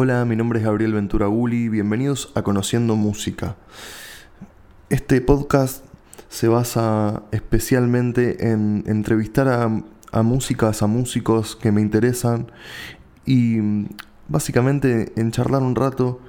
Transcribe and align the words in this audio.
Hola, 0.00 0.24
mi 0.24 0.36
nombre 0.36 0.60
es 0.60 0.64
Gabriel 0.64 0.92
Ventura 0.92 1.26
Gulli, 1.26 1.68
bienvenidos 1.68 2.30
a 2.36 2.42
Conociendo 2.42 2.94
Música. 2.94 3.56
Este 4.90 5.20
podcast 5.20 5.84
se 6.28 6.46
basa 6.46 7.24
especialmente 7.32 8.52
en 8.52 8.84
entrevistar 8.86 9.48
a, 9.48 9.82
a 10.12 10.22
músicas, 10.22 10.84
a 10.84 10.86
músicos 10.86 11.56
que 11.56 11.72
me 11.72 11.80
interesan 11.80 12.52
y 13.26 13.58
básicamente 14.28 15.12
en 15.16 15.32
charlar 15.32 15.62
un 15.62 15.74
rato 15.74 16.20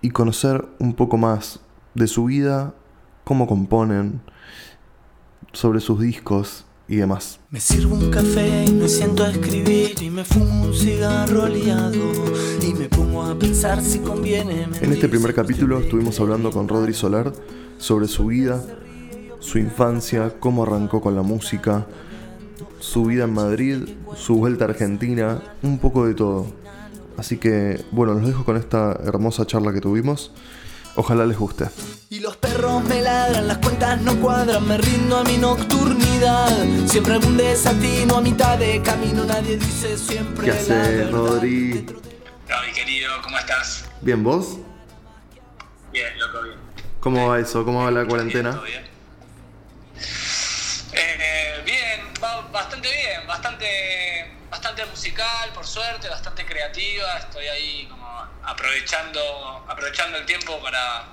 y 0.00 0.10
conocer 0.10 0.64
un 0.78 0.94
poco 0.94 1.16
más 1.16 1.58
de 1.94 2.06
su 2.06 2.26
vida, 2.26 2.72
cómo 3.24 3.48
componen, 3.48 4.20
sobre 5.52 5.80
sus 5.80 5.98
discos 5.98 6.66
y 6.88 6.96
demás. 6.96 7.40
Me 7.50 7.60
sirvo 7.60 7.96
un 7.96 8.10
café 8.10 8.64
y 8.66 8.72
me 8.72 8.88
siento 8.88 9.24
a 9.24 9.30
escribir 9.30 9.94
y 10.00 10.10
me 10.10 10.24
fumo 10.24 10.64
un 10.64 10.74
cigarro 10.74 11.48
y 11.48 12.74
me 12.74 12.88
pongo 12.88 13.22
a 13.22 13.38
pensar 13.38 13.80
si 13.80 14.00
conviene. 14.00 14.66
En 14.80 14.92
este 14.92 15.08
primer 15.08 15.34
capítulo 15.34 15.78
estuvimos 15.78 16.18
hablando 16.20 16.50
con 16.50 16.68
Rodri 16.68 16.92
Solar 16.92 17.32
sobre 17.78 18.06
su 18.06 18.26
vida, 18.26 18.62
su 19.40 19.58
infancia, 19.58 20.34
cómo 20.38 20.64
arrancó 20.64 21.00
con 21.00 21.14
la 21.14 21.22
música, 21.22 21.86
su 22.80 23.04
vida 23.04 23.24
en 23.24 23.32
Madrid, 23.32 23.78
su 24.14 24.36
vuelta 24.36 24.66
a 24.66 24.68
Argentina, 24.68 25.42
un 25.62 25.78
poco 25.78 26.06
de 26.06 26.14
todo. 26.14 26.46
Así 27.16 27.38
que 27.38 27.82
bueno, 27.92 28.14
los 28.14 28.26
dejo 28.26 28.44
con 28.44 28.56
esta 28.56 28.98
hermosa 29.04 29.46
charla 29.46 29.72
que 29.72 29.80
tuvimos. 29.80 30.32
Ojalá 30.96 31.26
les 31.26 31.36
guste. 31.36 31.66
Y 32.10 32.20
los 32.20 32.36
perros 32.36 32.84
me 32.84 33.02
ladran, 33.02 33.48
las 33.48 33.58
cuentas 33.58 34.00
no 34.02 34.14
cuadran, 34.20 34.66
me 34.68 34.78
rindo 34.78 35.18
a 35.18 35.24
mi 35.24 35.36
nocturnidad. 35.36 36.64
Siempre 36.86 37.14
algún 37.14 37.36
desatino 37.36 38.18
a 38.18 38.20
mitad 38.20 38.56
de 38.56 38.80
camino, 38.82 39.24
nadie 39.24 39.56
dice 39.56 39.98
siempre. 39.98 40.44
¿Qué 40.44 40.52
haces, 40.52 41.10
Rodri? 41.10 41.86
Rodri, 42.48 42.72
querido, 42.72 43.10
¿cómo 43.22 43.36
estás? 43.38 43.90
¿Bien 44.00 44.22
vos? 44.22 44.58
Bien, 45.92 46.16
loco, 46.18 46.42
bien. 46.42 46.56
¿Cómo 47.00 47.28
va 47.28 47.40
eso? 47.40 47.64
¿Cómo 47.64 47.84
va 47.84 47.90
la 47.90 48.06
cuarentena? 48.06 48.52
¿Todo 48.52 48.62
bien? 48.62 48.84
Eh, 50.92 51.62
bien, 51.64 52.00
va 52.22 52.42
bastante 52.52 52.88
bien, 52.88 53.26
bastante, 53.26 53.66
bastante 54.54 54.86
musical, 54.86 55.52
por 55.52 55.66
suerte, 55.66 56.08
bastante 56.08 56.46
creativa. 56.46 57.18
Estoy 57.18 57.48
ahí 57.48 57.88
como 57.90 58.06
aprovechando, 58.44 59.64
aprovechando 59.68 60.16
el 60.16 60.24
tiempo 60.26 60.62
para, 60.62 61.06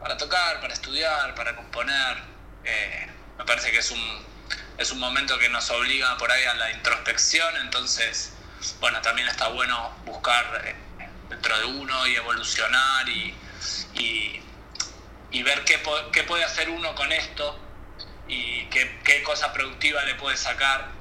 para 0.00 0.16
tocar, 0.16 0.60
para 0.60 0.72
estudiar, 0.72 1.34
para 1.34 1.56
componer. 1.56 2.16
Eh, 2.62 3.08
me 3.38 3.44
parece 3.44 3.72
que 3.72 3.78
es 3.78 3.90
un, 3.90 4.24
es 4.78 4.92
un 4.92 5.00
momento 5.00 5.36
que 5.36 5.48
nos 5.48 5.68
obliga 5.70 6.16
por 6.16 6.30
ahí 6.30 6.44
a 6.44 6.54
la 6.54 6.70
introspección, 6.70 7.56
entonces, 7.56 8.32
bueno, 8.78 9.00
también 9.02 9.26
está 9.26 9.48
bueno 9.48 9.92
buscar 10.04 10.44
eh, 10.64 10.76
dentro 11.28 11.58
de 11.58 11.64
uno 11.64 12.06
y 12.06 12.14
evolucionar 12.14 13.08
y, 13.08 13.34
y, 13.94 14.40
y 15.32 15.42
ver 15.42 15.64
qué, 15.64 15.82
qué 16.12 16.22
puede 16.22 16.44
hacer 16.44 16.70
uno 16.70 16.94
con 16.94 17.10
esto 17.10 17.58
y 18.28 18.66
qué, 18.66 19.00
qué 19.02 19.24
cosa 19.24 19.52
productiva 19.52 20.04
le 20.04 20.14
puede 20.14 20.36
sacar 20.36 20.95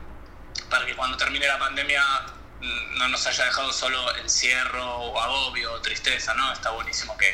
para 0.69 0.85
que 0.85 0.95
cuando 0.95 1.17
termine 1.17 1.47
la 1.47 1.59
pandemia 1.59 2.03
mm, 2.61 2.97
no 2.97 3.08
nos 3.09 3.25
haya 3.27 3.45
dejado 3.45 3.71
solo 3.71 4.16
encierro 4.17 4.97
o 4.97 5.19
agobio 5.19 5.73
o 5.73 5.81
tristeza, 5.81 6.33
¿no? 6.33 6.52
Está 6.52 6.71
buenísimo 6.71 7.17
que, 7.17 7.33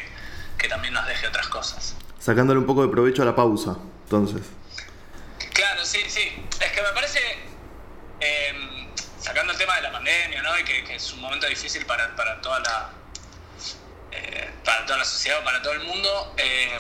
que 0.58 0.68
también 0.68 0.94
nos 0.94 1.06
deje 1.08 1.28
otras 1.28 1.48
cosas. 1.48 1.96
Sacándole 2.20 2.60
un 2.60 2.66
poco 2.66 2.84
de 2.84 2.90
provecho 2.90 3.24
a 3.24 3.26
la 3.26 3.36
pausa, 3.36 3.78
entonces. 4.04 4.44
Claro, 5.54 5.86
sí, 5.86 6.00
sí. 6.08 6.46
Es 6.60 6.72
que 6.72 6.82
me 6.82 6.90
parece, 6.90 7.20
eh, 8.20 8.88
sacando 9.20 9.54
el 9.54 9.58
tema 9.58 9.76
de 9.76 9.82
la 9.82 9.92
pandemia, 9.92 10.42
¿no? 10.42 10.58
Y 10.60 10.64
que, 10.64 10.84
que 10.84 10.96
es 10.96 11.14
un 11.14 11.22
momento 11.22 11.48
difícil 11.48 11.86
para, 11.86 12.16
para 12.16 12.40
toda 12.42 12.60
la 12.60 12.90
eh, 14.12 14.50
para 14.66 14.86
toda 14.86 15.00
la 15.00 15.06
sociedad, 15.06 15.44
para 15.44 15.62
todo 15.62 15.74
el 15.74 15.84
mundo, 15.84 16.34
eh, 16.38 16.78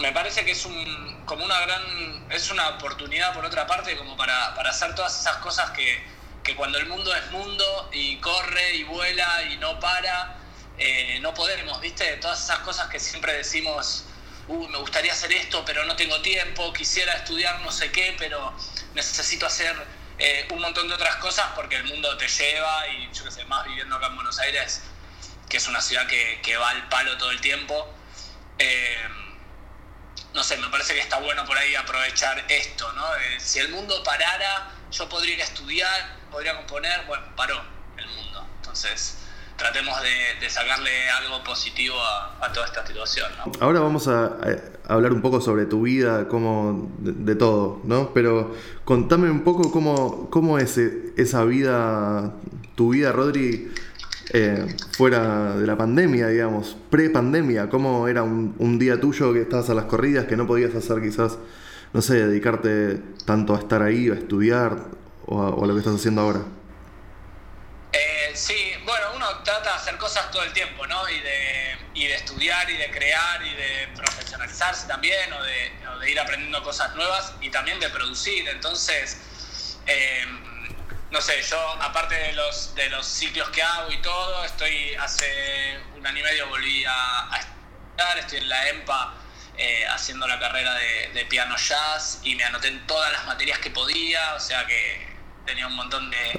me 0.00 0.12
parece 0.12 0.44
que 0.44 0.52
es 0.52 0.64
un 0.64 1.22
como 1.24 1.44
una 1.44 1.60
gran 1.60 2.26
es 2.30 2.50
una 2.50 2.68
oportunidad 2.70 3.34
por 3.34 3.44
otra 3.44 3.66
parte 3.66 3.96
como 3.96 4.16
para, 4.16 4.54
para 4.54 4.70
hacer 4.70 4.94
todas 4.94 5.18
esas 5.20 5.36
cosas 5.38 5.70
que, 5.70 6.02
que 6.42 6.54
cuando 6.56 6.78
el 6.78 6.86
mundo 6.86 7.14
es 7.14 7.30
mundo 7.30 7.90
y 7.92 8.16
corre 8.18 8.76
y 8.76 8.84
vuela 8.84 9.42
y 9.44 9.56
no 9.58 9.78
para, 9.80 10.36
eh, 10.78 11.18
no 11.20 11.34
podemos, 11.34 11.80
¿viste? 11.80 12.16
Todas 12.18 12.42
esas 12.42 12.60
cosas 12.60 12.88
que 12.88 12.98
siempre 13.00 13.32
decimos, 13.34 14.04
uy, 14.46 14.68
me 14.68 14.78
gustaría 14.78 15.12
hacer 15.12 15.32
esto, 15.32 15.64
pero 15.64 15.84
no 15.84 15.96
tengo 15.96 16.20
tiempo, 16.22 16.72
quisiera 16.72 17.14
estudiar 17.14 17.60
no 17.60 17.72
sé 17.72 17.90
qué, 17.92 18.14
pero 18.18 18.54
necesito 18.94 19.46
hacer 19.46 19.74
eh, 20.18 20.46
un 20.50 20.60
montón 20.60 20.88
de 20.88 20.94
otras 20.94 21.16
cosas 21.16 21.46
porque 21.54 21.76
el 21.76 21.84
mundo 21.84 22.16
te 22.16 22.28
lleva 22.28 22.88
y 22.88 23.10
yo 23.12 23.24
qué 23.24 23.30
sé, 23.30 23.44
más 23.46 23.64
viviendo 23.66 23.96
acá 23.96 24.06
en 24.06 24.16
Buenos 24.16 24.38
Aires, 24.38 24.82
que 25.48 25.56
es 25.56 25.66
una 25.68 25.80
ciudad 25.80 26.06
que, 26.06 26.40
que 26.42 26.56
va 26.56 26.70
al 26.70 26.88
palo 26.88 27.16
todo 27.18 27.30
el 27.30 27.40
tiempo. 27.40 27.94
eh, 28.58 28.96
no 30.38 30.44
sé, 30.44 30.56
me 30.56 30.68
parece 30.68 30.94
que 30.94 31.00
está 31.00 31.18
bueno 31.18 31.44
por 31.44 31.58
ahí 31.58 31.74
aprovechar 31.74 32.44
esto, 32.48 32.92
¿no? 32.92 33.02
Eh, 33.02 33.40
si 33.40 33.58
el 33.58 33.70
mundo 33.72 33.92
parara, 34.04 34.70
yo 34.92 35.08
podría 35.08 35.34
ir 35.34 35.40
a 35.40 35.44
estudiar, 35.44 36.16
podría 36.30 36.54
componer, 36.56 37.06
bueno, 37.08 37.24
paró 37.34 37.60
el 37.96 38.06
mundo. 38.06 38.46
Entonces, 38.58 39.18
tratemos 39.56 39.96
de, 40.00 40.48
sacarle 40.48 41.10
algo 41.10 41.42
positivo 41.42 41.96
a, 42.00 42.52
toda 42.52 42.66
esta 42.66 42.86
situación, 42.86 43.32
¿no? 43.36 43.50
Ahora 43.58 43.80
vamos 43.80 44.06
a, 44.06 44.26
a 44.26 44.94
hablar 44.94 45.12
un 45.12 45.22
poco 45.22 45.40
sobre 45.40 45.66
tu 45.66 45.82
vida, 45.82 46.28
cómo, 46.28 46.88
de, 47.00 47.34
todo, 47.34 47.80
¿no? 47.82 48.14
Pero 48.14 48.54
contame 48.84 49.32
un 49.32 49.42
poco 49.42 49.72
cómo, 49.72 50.30
cómo 50.30 50.60
es 50.60 50.78
e- 50.78 51.14
esa 51.16 51.42
vida, 51.42 52.32
tu 52.76 52.90
vida, 52.90 53.10
Rodri, 53.10 53.74
eh, 54.30 54.66
fuera 54.92 55.56
de 55.56 55.66
la 55.66 55.76
pandemia, 55.76 56.28
digamos, 56.28 56.76
pre-pandemia. 56.90 57.68
¿Cómo 57.68 58.08
era 58.08 58.22
un, 58.22 58.78
día 58.78 59.00
tuyo 59.00 59.32
que 59.32 59.42
estabas 59.42 59.70
a 59.70 59.74
las 59.74 59.86
corridas, 59.86 60.26
que 60.26 60.36
no 60.36 60.46
podías 60.46 60.74
hacer 60.74 61.00
quizás, 61.00 61.38
no 61.92 62.02
sé, 62.02 62.26
dedicarte 62.26 63.00
tanto 63.24 63.54
a 63.54 63.58
estar 63.58 63.82
ahí, 63.82 64.10
a 64.10 64.14
estudiar 64.14 64.76
o 65.26 65.42
a, 65.42 65.48
o 65.50 65.64
a 65.64 65.66
lo 65.66 65.74
que 65.74 65.80
estás 65.80 65.94
haciendo 65.94 66.22
ahora? 66.22 66.40
Eh, 67.92 68.32
sí, 68.34 68.72
bueno, 68.84 69.06
uno 69.16 69.26
trata 69.44 69.70
de 69.70 69.76
hacer 69.76 69.96
cosas 69.96 70.30
todo 70.30 70.42
el 70.42 70.52
tiempo, 70.52 70.86
¿no? 70.86 71.08
Y 71.08 71.20
de, 71.20 71.76
y 71.94 72.06
de 72.06 72.14
estudiar 72.14 72.68
y 72.70 72.76
de 72.76 72.90
crear 72.90 73.42
y 73.42 73.54
de 73.54 73.88
profesionalizarse 73.96 74.86
también, 74.86 75.32
o 75.32 75.42
de, 75.42 75.88
o 75.88 75.98
de 76.00 76.10
ir 76.10 76.20
aprendiendo 76.20 76.62
cosas 76.62 76.94
nuevas 76.94 77.32
y 77.40 77.48
también 77.50 77.80
de 77.80 77.88
producir. 77.88 78.46
Entonces, 78.48 79.16
eh, 79.86 80.26
no 81.10 81.20
sé, 81.20 81.42
yo 81.42 81.58
aparte 81.82 82.14
de 82.14 82.32
los, 82.34 82.74
de 82.74 82.88
los 82.90 83.06
ciclos 83.06 83.48
que 83.50 83.62
hago 83.62 83.90
y 83.90 84.00
todo, 84.02 84.44
estoy 84.44 84.94
hace 84.94 85.78
un 85.96 86.06
año 86.06 86.20
y 86.20 86.22
medio 86.22 86.48
volví 86.48 86.84
a, 86.84 87.32
a 87.32 87.38
estudiar, 87.38 88.18
estoy 88.18 88.38
en 88.38 88.48
la 88.48 88.68
EMPA 88.68 89.14
eh, 89.56 89.86
haciendo 89.86 90.28
la 90.28 90.38
carrera 90.38 90.74
de, 90.74 91.10
de 91.14 91.24
piano 91.26 91.56
jazz 91.56 92.20
y 92.22 92.34
me 92.34 92.44
anoté 92.44 92.68
en 92.68 92.86
todas 92.86 93.10
las 93.12 93.24
materias 93.26 93.58
que 93.58 93.70
podía, 93.70 94.34
o 94.34 94.40
sea 94.40 94.66
que 94.66 95.08
tenía 95.46 95.66
un 95.66 95.74
montón 95.74 96.10
de, 96.10 96.38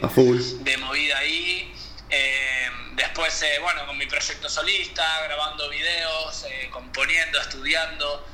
de 0.63 0.77
movida 0.77 1.17
ahí. 1.17 1.73
Eh, 2.11 2.69
después, 2.93 3.41
eh, 3.41 3.59
bueno, 3.59 3.85
con 3.85 3.97
mi 3.97 4.05
proyecto 4.05 4.49
solista, 4.49 5.23
grabando 5.23 5.69
videos, 5.69 6.45
eh, 6.49 6.69
componiendo, 6.71 7.39
estudiando. 7.41 8.27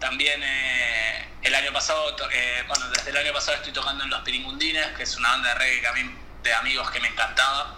También 0.00 0.42
eh, 0.42 1.28
el 1.42 1.54
año 1.54 1.72
pasado, 1.72 2.16
eh, 2.32 2.64
bueno, 2.66 2.88
desde 2.88 3.10
el 3.10 3.16
año 3.18 3.32
pasado 3.32 3.58
estoy 3.58 3.72
tocando 3.72 4.02
en 4.04 4.10
Los 4.10 4.22
Piringundines, 4.22 4.88
que 4.96 5.02
es 5.02 5.16
una 5.16 5.28
banda 5.30 5.50
de 5.50 5.54
reggae 5.56 5.80
que 5.80 5.86
a 5.86 5.92
mí, 5.92 6.10
de 6.42 6.54
amigos 6.54 6.90
que 6.90 7.00
me 7.00 7.08
encantaba. 7.08 7.76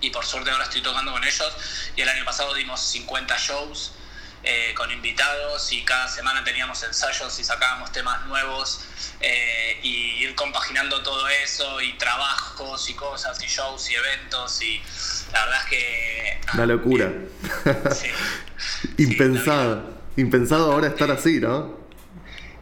Y 0.00 0.10
por 0.10 0.24
suerte 0.24 0.50
ahora 0.50 0.64
estoy 0.64 0.80
tocando 0.82 1.12
con 1.12 1.24
ellos. 1.24 1.56
Y 1.96 2.02
el 2.02 2.08
año 2.08 2.24
pasado 2.24 2.54
dimos 2.54 2.80
50 2.80 3.36
shows 3.38 3.92
eh, 4.46 4.74
con 4.76 4.90
invitados 4.90 5.72
y 5.72 5.82
cada 5.84 6.06
semana 6.06 6.44
teníamos 6.44 6.82
ensayos 6.82 7.38
y 7.40 7.44
sacábamos 7.44 7.90
temas 7.92 8.26
nuevos 8.26 8.84
eh, 9.20 9.80
y 9.82 10.22
ir 10.22 10.34
compaginando 10.34 11.02
todo 11.02 11.26
eso 11.28 11.80
y 11.80 11.94
trabajos 11.94 12.90
y 12.90 12.94
cosas 12.94 13.42
y 13.42 13.46
shows 13.46 13.90
y 13.90 13.94
eventos 13.94 14.60
y 14.60 14.82
la 15.32 15.46
verdad 15.46 15.60
es 15.62 15.70
que... 15.70 16.40
ah, 16.46 16.50
Una 16.54 16.66
locura. 16.66 17.10
Sí. 17.94 18.08
Impensado. 18.98 20.03
Impensado 20.16 20.72
ahora 20.72 20.88
estar 20.88 21.10
así, 21.10 21.40
¿no? 21.40 21.78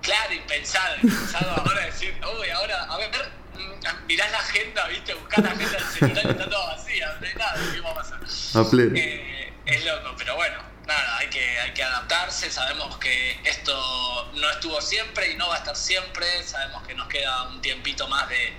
Claro, 0.01 0.35
impensado, 0.35 0.97
impensado 1.03 1.51
ahora 1.51 1.87
decir, 1.87 2.15
uy, 2.41 2.49
ahora, 2.51 2.85
a 2.85 2.97
ver, 2.97 3.11
mm, 3.55 4.07
mirás 4.07 4.31
la 4.33 4.39
agenda, 4.39 4.89
viste, 4.89 5.15
buscás 5.15 5.45
la 5.45 5.51
agenda 5.51 5.79
del 5.79 6.27
y 6.27 6.31
está 6.31 6.51
toda 6.51 6.77
vacía, 6.77 7.17
no 7.21 7.27
hay 7.27 7.35
nada, 7.35 7.73
¿qué 7.73 7.81
va 7.81 7.91
a 7.91 7.95
pasar? 7.95 8.21
A 8.55 8.71
pleno. 8.71 8.97
Eh, 8.97 9.53
es 9.65 9.85
loco, 9.85 10.15
pero 10.19 10.35
bueno, 10.35 10.59
nada, 10.87 11.19
hay 11.19 11.29
que, 11.29 11.59
hay 11.61 11.73
que 11.73 11.85
adaptarse, 11.85 12.51
sabemos 12.51 12.97
que 12.99 13.39
esto 13.45 14.33
no 14.35 14.51
estuvo 14.51 14.81
siempre 14.81 15.31
y 15.31 15.37
no 15.37 15.49
va 15.49 15.55
a 15.55 15.59
estar 15.59 15.77
siempre, 15.77 16.43
sabemos 16.43 16.83
que 16.87 16.95
nos 16.95 17.07
queda 17.07 17.45
un 17.45 17.63
tiempito 17.63 18.09
más 18.09 18.29
de, 18.29 18.53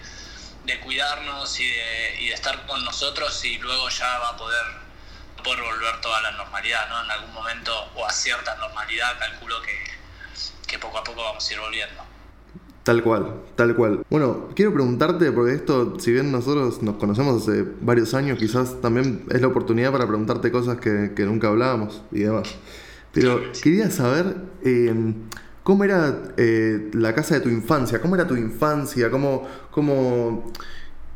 de 0.66 0.80
cuidarnos 0.80 1.60
y 1.60 1.68
de, 1.68 2.16
y 2.22 2.28
de 2.30 2.34
estar 2.34 2.66
con 2.66 2.84
nosotros 2.86 3.44
y 3.44 3.58
luego 3.58 3.90
ya 3.90 4.18
va 4.20 4.30
a 4.30 4.38
poder, 4.38 4.66
poder 5.44 5.62
volver 5.62 6.00
toda 6.00 6.22
la 6.22 6.32
normalidad, 6.32 6.88
¿no? 6.88 7.04
En 7.04 7.12
algún 7.12 7.34
momento, 7.34 7.92
cierta 8.14 8.56
normalidad, 8.56 9.20
calculo 9.20 9.56
que, 9.62 9.78
que 10.68 10.80
poco 10.80 10.98
a 10.98 11.04
poco 11.04 11.24
vamos 11.24 11.50
a 11.50 11.54
ir 11.54 11.60
volviendo. 11.60 12.14
Tal 12.84 13.02
cual, 13.02 13.36
tal 13.56 13.76
cual. 13.76 14.06
Bueno, 14.10 14.50
quiero 14.56 14.74
preguntarte, 14.74 15.32
porque 15.32 15.54
esto, 15.54 15.98
si 16.02 16.12
bien 16.12 16.34
nosotros 16.34 16.84
nos 16.84 16.98
conocemos 16.98 17.42
hace 17.42 17.66
varios 17.80 18.14
años, 18.14 18.38
quizás 18.38 18.82
también 18.82 19.24
es 19.32 19.40
la 19.40 19.48
oportunidad 19.48 19.94
para 19.94 20.06
preguntarte 20.06 20.52
cosas 20.52 20.80
que, 20.80 21.14
nunca 21.26 21.48
hablábamos 21.48 22.02
y 22.12 22.20
demás. 22.20 22.54
Pero 23.14 23.42
quería 23.62 23.90
saber 23.90 24.36
em, 24.66 25.14
cómo 25.64 25.86
era 25.86 26.34
eh, 26.36 26.90
la 26.94 27.16
casa 27.16 27.36
de 27.36 27.42
tu 27.42 27.48
infancia, 27.48 28.02
cómo 28.02 28.16
era 28.16 28.28
tu 28.28 28.36
infancia, 28.36 29.10
cómo, 29.10 29.48
cómo, 29.72 30.52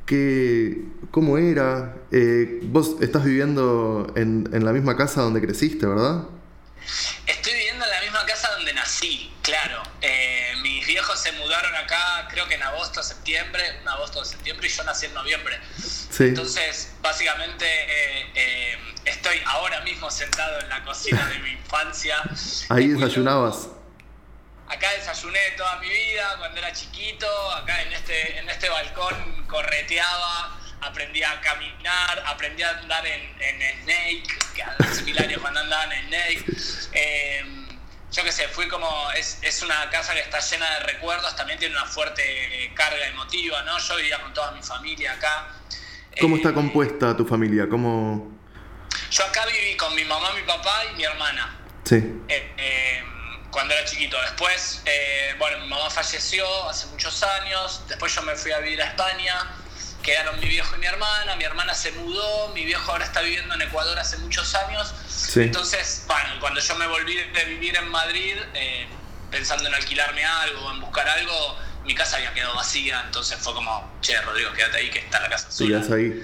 qué, 0.05 0.85
cómo 1.11 1.37
era. 1.37 1.97
Eh, 2.11 2.61
vos 2.71 2.95
estás 3.01 3.25
viviendo 3.25 4.13
en, 4.15 4.49
en 4.53 4.63
la 4.63 4.71
misma 4.71 4.95
casa 4.95 5.21
donde 5.21 5.41
creciste, 5.41 5.85
¿verdad? 5.85 6.29
Estoy 7.25 7.53
viviendo 7.53 7.85
en 7.85 7.91
la 7.91 8.01
misma 8.01 8.25
casa 8.25 8.49
donde 8.51 8.73
nací, 8.73 9.33
claro. 9.41 9.83
Eh, 10.01 10.53
mis 10.61 10.85
viejos 10.85 11.19
se 11.19 11.31
mudaron 11.33 11.75
acá, 11.75 12.27
creo 12.29 12.47
que 12.47 12.55
en 12.55 12.63
agosto, 12.63 13.03
septiembre, 13.03 13.79
un 13.81 13.87
agosto 13.89 14.23
septiembre, 14.23 14.67
y 14.67 14.71
yo 14.71 14.83
nací 14.83 15.05
en 15.07 15.13
noviembre. 15.13 15.59
Entonces, 16.19 16.93
básicamente, 17.01 17.65
eh, 17.65 18.31
eh, 18.35 18.77
estoy 19.05 19.41
ahora 19.45 19.81
mismo 19.81 20.09
sentado 20.09 20.59
en 20.59 20.69
la 20.69 20.83
cocina 20.83 21.25
de 21.27 21.39
mi 21.39 21.51
infancia. 21.51 22.17
Ahí 22.69 22.87
desayunabas. 22.87 23.69
Acá 24.67 24.91
desayuné 24.97 25.39
toda 25.55 25.77
mi 25.77 25.89
vida 25.89 26.35
cuando 26.39 26.57
era 26.59 26.73
chiquito, 26.73 27.51
acá 27.51 27.81
en 27.83 27.93
este, 27.93 28.37
en 28.37 28.49
este 28.49 28.67
balcón 28.69 29.45
correteaba 29.47 30.57
aprendí 30.81 31.23
a 31.23 31.39
caminar, 31.41 32.23
aprendí 32.25 32.63
a 32.63 32.77
andar 32.77 33.05
en, 33.05 33.37
Snake, 33.83 34.23
que 34.55 34.63
hace 34.63 35.03
mil 35.03 35.17
años 35.19 35.41
cuando 35.41 35.59
andaba 35.59 35.93
en 35.95 36.07
Snake. 36.07 36.45
Eh, 36.93 37.45
yo 38.11 38.23
qué 38.23 38.31
sé, 38.31 38.47
fui 38.47 38.67
como, 38.67 39.11
es, 39.11 39.39
es, 39.41 39.61
una 39.61 39.89
casa 39.89 40.13
que 40.13 40.21
está 40.21 40.39
llena 40.39 40.69
de 40.75 40.79
recuerdos, 40.81 41.35
también 41.35 41.59
tiene 41.59 41.75
una 41.75 41.85
fuerte 41.85 42.71
carga 42.73 43.05
emotiva, 43.07 43.63
¿no? 43.63 43.77
Yo 43.77 43.95
vivía 43.97 44.21
con 44.21 44.33
toda 44.33 44.51
mi 44.51 44.61
familia 44.61 45.13
acá. 45.13 45.47
¿Cómo 46.21 46.37
está 46.37 46.49
eh, 46.49 46.53
compuesta 46.53 47.15
tu 47.15 47.25
familia? 47.25 47.67
¿Cómo... 47.69 48.35
Yo 49.11 49.23
acá 49.25 49.45
viví 49.45 49.75
con 49.77 49.93
mi 49.93 50.05
mamá, 50.05 50.33
mi 50.33 50.43
papá 50.43 50.83
y 50.91 50.95
mi 50.95 51.03
hermana. 51.03 51.59
Sí. 51.83 52.21
Eh, 52.27 53.03
cuando 53.51 53.73
era 53.73 53.85
chiquito. 53.85 54.19
Después, 54.21 54.83
bueno, 55.37 55.59
mi 55.59 55.67
mamá 55.67 55.89
falleció 55.89 56.45
hace 56.69 56.87
muchos 56.87 57.23
años, 57.23 57.83
después 57.87 58.13
yo 58.13 58.21
me 58.23 58.35
fui 58.35 58.51
a 58.51 58.59
vivir 58.59 58.81
a 58.81 58.85
España 58.85 59.47
quedaron 60.07 60.39
mi 60.39 60.47
viejo 60.47 60.73
y 60.73 60.79
mi 60.79 60.85
hermana, 60.85 61.35
mi 61.35 61.43
hermana 61.43 61.75
se 61.75 61.91
mudó, 61.91 62.47
mi 62.55 62.63
viejo 62.63 62.89
ahora 62.93 63.03
está 63.03 63.19
viviendo 63.19 63.53
en 63.55 63.63
Ecuador 63.63 63.99
hace 63.99 64.15
muchos 64.19 64.55
años. 64.55 64.95
Entonces, 65.35 66.05
bueno, 66.07 66.39
cuando 66.39 66.61
yo 66.61 66.75
me 66.75 66.87
volví 66.87 67.13
de 67.13 67.43
vivir 67.43 67.75
en 67.75 67.89
Madrid, 67.89 68.37
eh, 68.53 68.87
pensando 69.29 69.67
en 69.67 69.75
alquilarme 69.75 70.23
algo, 70.23 70.71
en 70.71 70.79
buscar 70.79 71.09
algo, 71.09 71.59
mi 71.83 71.93
casa 71.93 72.15
había 72.15 72.33
quedado 72.33 72.55
vacía, 72.55 73.03
entonces 73.05 73.37
fue 73.37 73.53
como, 73.53 73.99
che, 73.99 74.19
Rodrigo, 74.21 74.53
quédate 74.53 74.77
ahí 74.77 74.89
que 74.89 74.99
está 74.99 75.19
la 75.19 75.27
casa 75.27 75.51
sola. 75.51 75.81
ahí. 75.93 76.23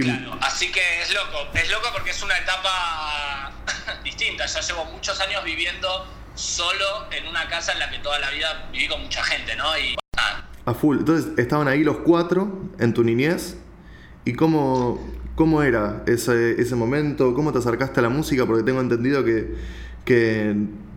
Claro, 0.00 0.38
así 0.40 0.72
que 0.72 1.02
es 1.02 1.12
loco, 1.12 1.46
es 1.52 1.70
loco 1.70 1.90
porque 1.92 2.10
es 2.12 2.22
una 2.22 2.38
etapa 2.38 3.52
distinta, 4.02 4.46
ya 4.46 4.60
llevo 4.60 4.86
muchos 4.86 5.20
años 5.20 5.44
viviendo 5.44 6.08
solo 6.34 7.06
en 7.12 7.26
una 7.26 7.46
casa 7.48 7.72
en 7.72 7.80
la 7.80 7.90
que 7.90 7.98
toda 7.98 8.18
la 8.18 8.30
vida 8.30 8.66
viví 8.72 8.88
con 8.88 9.02
mucha 9.02 9.22
gente, 9.22 9.54
¿no? 9.56 9.78
Y 9.78 9.94
a 10.68 10.74
full. 10.74 10.98
Entonces 10.98 11.32
estaban 11.38 11.66
ahí 11.66 11.82
los 11.82 11.98
cuatro 11.98 12.70
en 12.78 12.92
tu 12.92 13.02
niñez. 13.02 13.56
¿Y 14.24 14.34
cómo, 14.34 15.00
cómo 15.34 15.62
era 15.62 16.02
ese, 16.06 16.60
ese 16.60 16.74
momento? 16.74 17.34
¿Cómo 17.34 17.52
te 17.52 17.58
acercaste 17.58 18.00
a 18.00 18.02
la 18.02 18.08
música? 18.10 18.44
Porque 18.44 18.62
tengo 18.62 18.80
entendido 18.80 19.24
que, 19.24 19.54
que 20.04 20.54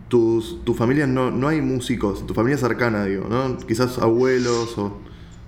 tus, 0.08 0.62
tu 0.64 0.74
familia 0.74 1.06
no, 1.06 1.30
no 1.30 1.48
hay 1.48 1.62
músicos, 1.62 2.26
tu 2.26 2.34
familia 2.34 2.58
cercana, 2.58 3.04
digo, 3.06 3.26
¿no? 3.28 3.56
Quizás 3.58 3.98
abuelos 3.98 4.76
o... 4.76 5.00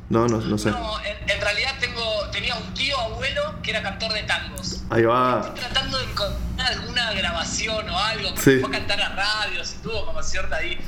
No, 0.09 0.29
no, 0.29 0.39
no 0.39 0.59
sé. 0.59 0.71
No, 0.71 1.01
en, 1.01 1.41
realidad 1.41 1.73
tengo, 1.81 2.03
tenía 2.31 2.55
un 2.57 2.75
tío 2.75 2.99
abuelo 2.99 3.55
que 3.63 3.71
era 3.71 3.83
cantor 3.83 4.13
de 4.13 4.23
tangos. 4.25 4.85
Ahí 4.91 5.03
va. 5.03 5.41
Estoy 5.41 5.61
tratando 5.61 5.99
de 5.99 6.05
encontrar 6.05 6.73
alguna 6.73 7.13
grabación 7.13 7.89
o 7.89 7.99
algo, 7.99 8.29
porque 8.35 8.61
fue 8.61 8.69
a 8.69 8.79
cantar 8.79 9.01
a 9.01 9.09
radios 9.17 9.75
y 9.75 9.83
tuvo 9.83 10.05
como 10.05 10.23
cierta 10.23 10.57
ahí 10.57 10.79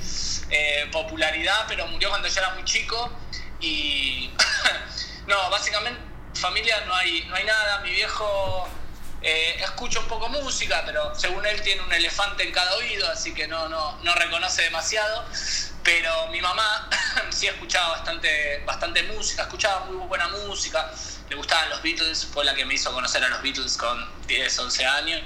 eh, 0.51 0.89
popularidad, 0.93 1.65
pero 1.67 1.87
murió 1.89 2.09
cuando 2.11 2.29
yo 2.29 2.41
era 2.41 2.55
muy 2.55 2.65
chico. 2.65 3.11
Y 3.61 4.31
no, 5.27 5.51
básicamente 5.51 6.17
familia 6.37 6.81
no 6.87 6.95
hay, 6.95 7.25
no 7.25 7.35
hay 7.35 7.45
nada. 7.45 7.81
Mi 7.81 7.91
viejo 7.91 8.69
eh, 9.23 9.57
escucha 9.61 10.01
un 10.01 10.07
poco 10.07 10.29
música, 10.29 10.83
pero 10.87 11.15
según 11.15 11.45
él 11.47 11.61
tiene 11.63 11.83
un 11.83 11.93
elefante 11.93 12.45
en 12.45 12.53
cada 12.53 12.75
oído, 12.77 13.11
así 13.11 13.35
que 13.35 13.49
no, 13.49 13.69
no, 13.69 13.99
no 14.03 14.15
reconoce 14.15 14.63
demasiado. 14.63 15.25
Pero 15.83 16.29
mi 16.29 16.41
mamá 16.41 16.89
sí 17.31 17.47
escuchaba 17.47 17.91
bastante, 17.91 18.63
bastante 18.67 19.03
música, 19.05 19.43
escuchaba 19.43 19.87
muy 19.87 20.07
buena 20.07 20.29
música. 20.29 20.91
Le 21.29 21.37
gustaban 21.37 21.71
los 21.71 21.83
Beatles, 21.83 22.25
fue 22.25 22.45
la 22.45 22.55
que 22.55 22.65
me 22.65 22.75
hizo 22.75 22.93
conocer 22.93 23.25
a 23.25 23.29
los 23.29 23.43
Beatles 23.43 23.77
con 23.77 24.27
10, 24.27 24.59
11 24.59 24.87
años. 24.87 25.23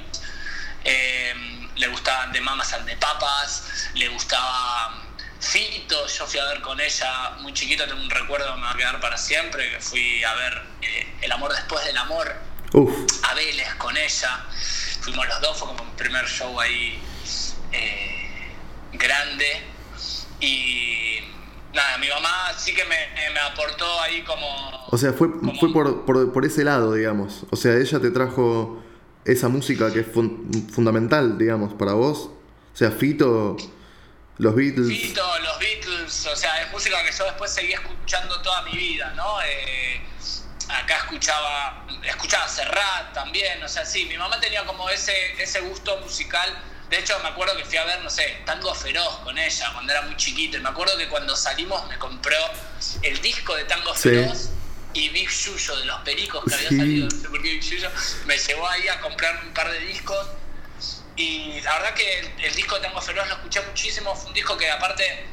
Eh, 0.85 1.69
le 1.77 1.89
gustaban 1.89 2.33
de 2.33 2.41
Mamas 2.41 2.73
and 2.73 2.87
de 2.87 2.97
Papas, 2.97 3.91
le 3.95 4.09
gustaba 4.09 5.03
Fito, 5.41 6.07
yo 6.07 6.27
fui 6.27 6.39
a 6.39 6.45
ver 6.45 6.61
con 6.61 6.79
ella 6.79 7.37
muy 7.41 7.55
chiquito, 7.55 7.87
tengo 7.87 8.01
un 8.01 8.11
recuerdo 8.11 8.47
que 8.55 8.61
me 8.61 8.67
va 8.67 8.73
a 8.73 8.77
quedar 8.77 9.01
para 9.01 9.17
siempre, 9.17 9.71
que 9.71 9.81
fui 9.81 10.23
a 10.23 10.35
ver 10.35 10.63
eh, 10.83 11.15
El 11.23 11.33
amor 11.33 11.53
después 11.53 11.83
del 11.87 11.97
amor, 11.97 12.31
a 13.23 13.35
Vélez 13.35 13.75
con 13.77 13.97
ella. 13.97 14.45
Fuimos 15.01 15.27
los 15.27 15.41
dos, 15.41 15.59
fue 15.59 15.69
como 15.69 15.85
mi 15.85 15.91
primer 15.97 16.27
show 16.27 16.61
ahí 16.61 17.01
eh, 17.73 18.53
grande. 18.93 19.63
Y 20.41 21.21
nada, 21.75 21.97
mi 21.99 22.09
mamá 22.09 22.53
sí 22.57 22.75
que 22.75 22.85
me, 22.85 22.97
aportó 23.41 24.01
ahí 24.03 24.23
como... 24.23 24.87
O 24.91 24.99
sea, 24.99 25.15
fue, 25.15 25.29
fue 25.59 25.73
por, 25.73 26.05
por, 26.05 26.45
ese 26.45 26.65
lado, 26.65 26.93
digamos. 26.93 27.47
O 27.51 27.57
sea, 27.57 27.77
ella 27.77 27.99
te 27.99 28.11
trajo 28.11 28.83
esa 29.25 29.49
música 29.49 29.91
que 29.91 30.01
es 30.01 30.07
fundamental, 30.07 31.39
digamos, 31.39 31.73
para 31.73 31.95
vos. 31.95 32.31
O 32.75 32.77
sea, 32.77 32.91
Fito 32.91 33.57
los 34.41 34.55
Beatles. 34.55 35.15
Los 35.15 35.59
Beatles, 35.59 36.27
o 36.27 36.37
sea, 36.37 36.63
es 36.63 36.73
música 36.73 37.05
que 37.05 37.13
yo 37.13 37.25
después 37.25 37.53
seguí 37.53 37.73
escuchando 37.73 38.41
toda 38.41 38.63
mi 38.63 38.73
vida, 38.73 39.13
¿no? 39.15 39.41
Eh, 39.43 40.01
acá 40.69 40.97
escuchaba, 40.97 41.87
escuchaba 42.05 42.49
Serrat 42.49 43.13
también, 43.13 43.63
o 43.63 43.69
sea, 43.69 43.85
sí, 43.85 44.07
mi 44.07 44.17
mamá 44.17 44.41
tenía 44.41 44.65
como 44.65 44.89
ese, 44.89 45.13
ese 45.41 45.61
gusto 45.61 45.99
musical. 45.99 46.59
De 46.89 46.99
hecho, 46.99 47.19
me 47.21 47.29
acuerdo 47.29 47.57
que 47.57 47.65
fui 47.65 47.77
a 47.77 47.85
ver, 47.85 48.03
no 48.03 48.11
sé, 48.11 48.41
Tango 48.47 48.75
Feroz 48.75 49.19
con 49.19 49.39
ella 49.39 49.71
cuando 49.75 49.93
era 49.93 50.03
muy 50.03 50.17
chiquito. 50.17 50.57
Y 50.57 50.61
me 50.61 50.71
acuerdo 50.71 50.97
que 50.97 51.09
cuando 51.09 51.37
salimos 51.37 51.87
me 51.87 51.99
compró 51.99 52.37
el 53.03 53.21
disco 53.21 53.55
de 53.55 53.65
Tango 53.65 53.95
Feroz 53.95 54.49
y 54.95 55.09
Big 55.11 55.29
Yuyo 55.29 55.77
de 55.77 55.85
los 55.85 56.01
Pericos 56.01 56.45
que 56.47 56.55
había 56.55 56.69
salido, 56.69 57.09
no 57.09 57.11
sé 57.11 57.29
por 57.29 57.43
qué 57.43 57.51
Big 57.51 57.63
Yuyo, 57.63 57.91
me 58.25 58.37
llevó 58.37 58.69
ahí 58.69 58.89
a 58.89 59.01
comprar 59.01 59.45
un 59.45 59.55
par 59.55 59.71
de 59.71 59.79
discos 59.81 60.27
y 61.21 61.61
la 61.61 61.75
verdad 61.75 61.95
que 61.95 62.33
el, 62.39 62.55
disco 62.55 62.77
de 62.77 62.81
Tango 62.81 63.01
Feroz 63.03 63.29
lo 63.29 63.35
escuché 63.35 63.61
muchísimo, 63.61 64.15
fue 64.17 64.29
un 64.29 64.33
disco 64.33 64.57
que 64.57 64.71
aparte 64.71 65.27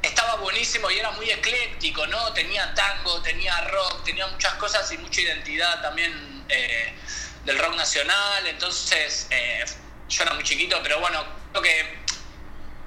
estaba 0.00 0.36
buenísimo 0.36 0.90
y 0.90 0.98
era 0.98 1.10
muy 1.10 1.30
ecléctico, 1.30 2.06
¿no? 2.06 2.32
Tenía 2.32 2.72
tango, 2.74 3.20
tenía 3.20 3.60
rock, 3.68 4.02
tenía 4.02 4.26
muchas 4.28 4.54
cosas 4.54 4.90
y 4.92 4.98
mucha 4.98 5.20
identidad 5.20 5.82
también 5.82 6.44
eh, 6.48 6.94
del 7.44 7.58
rock 7.58 7.76
nacional, 7.76 8.46
entonces 8.46 9.26
eh, 9.30 9.62
yo 10.08 10.22
era 10.22 10.32
muy 10.32 10.42
chiquito, 10.42 10.80
pero 10.82 11.00
bueno, 11.00 11.22
creo 11.50 11.62
que, 11.62 11.98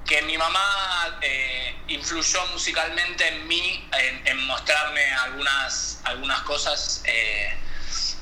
que 0.04 0.22
mi 0.22 0.36
mamá 0.36 1.18
eh, 1.20 1.76
influyó 1.86 2.44
musicalmente 2.48 3.28
en 3.28 3.46
mí, 3.46 3.88
en, 4.24 4.46
mostrarme 4.46 5.04
algunas, 5.12 6.00
algunas 6.02 6.42
cosas. 6.42 7.04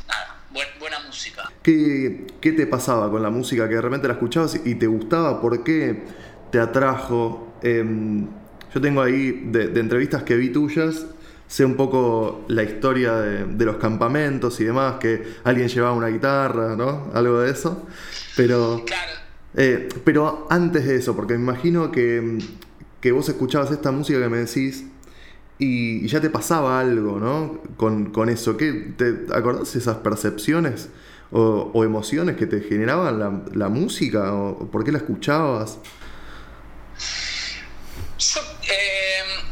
nada, 0.06 0.41
buena 0.78 0.98
música. 1.06 1.50
¿Qué, 1.62 2.26
¿Qué, 2.40 2.52
te 2.52 2.66
pasaba 2.66 3.10
con 3.10 3.22
la 3.22 3.30
música? 3.30 3.68
Que 3.68 3.76
de 3.76 3.80
repente 3.80 4.08
la 4.08 4.14
escuchabas 4.14 4.60
y 4.64 4.74
te 4.74 4.86
gustaba, 4.86 5.40
¿por 5.40 5.62
qué 5.64 6.02
te 6.50 6.58
atrajo? 6.58 7.54
Em, 7.62 8.26
yo 8.74 8.80
tengo 8.80 9.02
ahí 9.02 9.48
de, 9.50 9.78
entrevistas 9.78 10.22
que 10.22 10.36
vi 10.36 10.50
tuyas, 10.50 11.06
sé 11.46 11.64
un 11.64 11.76
poco 11.76 12.44
la 12.48 12.62
historia 12.62 13.14
de, 13.14 13.64
los 13.64 13.76
campamentos 13.76 14.60
y 14.60 14.64
demás, 14.64 14.94
que 14.98 15.22
alguien 15.44 15.68
llevaba 15.68 15.94
una 15.94 16.08
guitarra, 16.08 16.76
¿no? 16.76 17.10
Algo 17.14 17.40
de 17.40 17.50
eso. 17.50 17.86
Pero, 18.36 18.84
eh, 19.54 19.88
pero 20.04 20.46
antes 20.50 20.86
de 20.86 20.96
eso, 20.96 21.14
porque 21.14 21.34
me 21.34 21.42
imagino 21.42 21.92
que, 21.92 22.38
que 23.00 23.12
vos 23.12 23.28
escuchabas 23.28 23.70
esta 23.70 23.90
música 23.92 24.18
que 24.20 24.28
me 24.28 24.38
decís 24.38 24.86
y, 25.62 26.08
ya 26.08 26.20
te 26.20 26.28
pasaba 26.28 26.80
algo, 26.80 27.20
¿no? 27.20 27.62
Con, 27.76 28.28
eso. 28.28 28.56
¿Qué, 28.56 28.72
¿Te 28.96 29.32
acordás 29.32 29.76
esas 29.76 29.98
percepciones 29.98 30.88
o, 31.30 31.84
emociones 31.84 32.36
que 32.36 32.46
te 32.46 32.60
generaban 32.60 33.44
la, 33.54 33.68
música? 33.68 34.32
O, 34.34 34.70
¿Por 34.70 34.84
qué 34.84 34.90
la 34.90 34.98
escuchabas? 34.98 35.78
Yo 38.18 38.40
em, 38.62 39.42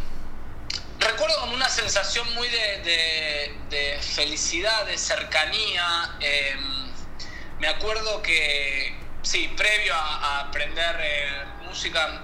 recuerdo 0.99 1.41
como 1.41 1.55
una 1.55 1.69
sensación 1.69 2.27
muy 2.35 2.49
de, 2.49 3.99
felicidad, 4.01 4.87
de 4.87 4.99
cercanía. 4.99 6.17
Em, 6.21 6.91
me 7.61 7.69
acuerdo 7.69 8.21
que, 8.21 8.95
sí, 9.23 9.49
previo 9.57 9.95
a, 9.95 10.41
aprender 10.41 10.97
eh, 11.01 11.45
música, 11.69 12.23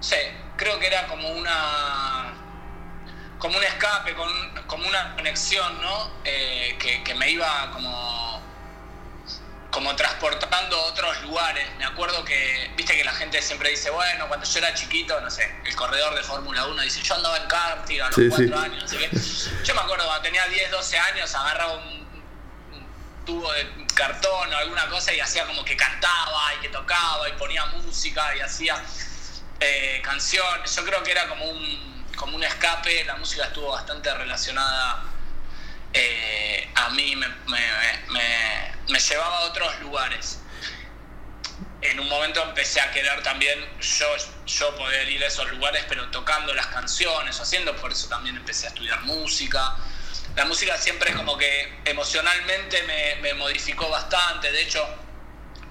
sé, 0.00 0.32
creo 0.56 0.78
que 0.78 0.86
era 0.86 1.06
como 1.06 1.30
una 1.30 2.17
como 3.38 3.56
un 3.56 3.64
escape, 3.64 4.14
con, 4.14 4.30
como 4.66 4.88
una 4.88 5.14
conexión, 5.14 5.80
¿no? 5.80 6.10
Eh, 6.24 6.76
que, 6.78 7.02
que, 7.04 7.14
me 7.14 7.30
iba 7.30 7.70
como, 7.72 8.42
como 9.70 9.94
transportando 9.94 10.76
a 10.76 10.84
otros 10.86 11.22
lugares. 11.22 11.68
Me 11.78 11.84
acuerdo 11.84 12.24
que, 12.24 12.70
viste 12.76 12.96
que 12.96 13.04
la 13.04 13.12
gente 13.12 13.40
siempre 13.40 13.70
dice, 13.70 13.90
bueno, 13.90 14.26
cuando 14.28 14.44
yo 14.44 14.58
era 14.58 14.74
chiquito, 14.74 15.20
no 15.20 15.30
sé, 15.30 15.54
el 15.64 15.76
corredor 15.76 16.14
de 16.14 16.22
Fórmula 16.22 16.66
1 16.66 16.82
dice, 16.82 17.00
yo 17.02 17.14
andaba 17.14 17.36
en 17.36 17.48
karting 17.48 18.00
a 18.00 18.06
los 18.06 18.14
sí, 18.16 18.28
4 18.28 18.58
años, 18.58 18.82
no 18.82 18.88
sé 18.88 18.98
qué. 18.98 19.64
Yo 19.64 19.74
me 19.74 19.80
acuerdo 19.80 20.04
cuando 20.06 20.22
tenía 20.22 20.46
10, 20.46 20.70
12 20.70 20.98
años, 20.98 21.34
agarraba 21.34 21.74
un, 21.74 22.08
un 22.72 23.24
tubo 23.24 23.52
de 23.52 23.86
cartón 23.94 24.52
o 24.52 24.56
alguna 24.56 24.88
cosa 24.88 25.12
y 25.12 25.20
hacía 25.20 25.46
como 25.46 25.64
que 25.64 25.76
cantaba 25.76 26.54
y 26.56 26.62
que 26.62 26.68
tocaba 26.68 27.28
y 27.28 27.32
ponía 27.32 27.66
música 27.66 28.34
y 28.36 28.40
hacía 28.40 28.82
eh, 29.60 30.00
canciones. 30.02 30.74
Yo 30.74 30.84
creo 30.84 31.02
que 31.02 31.12
era 31.12 31.28
como 31.28 31.44
un, 31.44 31.97
como 32.18 32.36
un 32.36 32.44
escape, 32.44 33.04
la 33.04 33.16
música 33.16 33.44
estuvo 33.44 33.70
bastante 33.70 34.12
relacionada 34.12 35.04
eh, 35.94 36.68
a 36.74 36.90
mí, 36.90 37.16
me, 37.16 37.28
me, 37.46 37.60
me, 38.88 38.98
llevaba 39.00 39.38
a 39.38 39.40
otros 39.42 39.80
lugares. 39.80 40.40
En 41.80 42.00
un 42.00 42.08
momento 42.08 42.42
empecé 42.42 42.80
a 42.80 42.90
querer 42.90 43.22
también 43.22 43.58
yo, 43.80 44.06
yo 44.46 44.76
poder 44.76 45.08
ir 45.08 45.22
a 45.22 45.28
esos 45.28 45.48
lugares, 45.52 45.84
pero 45.88 46.10
tocando 46.10 46.52
las 46.52 46.66
canciones, 46.66 47.40
haciendo, 47.40 47.74
por 47.76 47.92
eso 47.92 48.08
también 48.08 48.36
empecé 48.36 48.66
a 48.66 48.68
estudiar 48.70 49.00
música. 49.02 49.76
La 50.34 50.44
música 50.44 50.76
siempre 50.76 51.14
como 51.14 51.38
que 51.38 51.80
emocionalmente 51.84 52.82
me, 53.22 53.34
modificó 53.34 53.88
bastante, 53.88 54.50
de 54.52 54.62
hecho, 54.62 54.86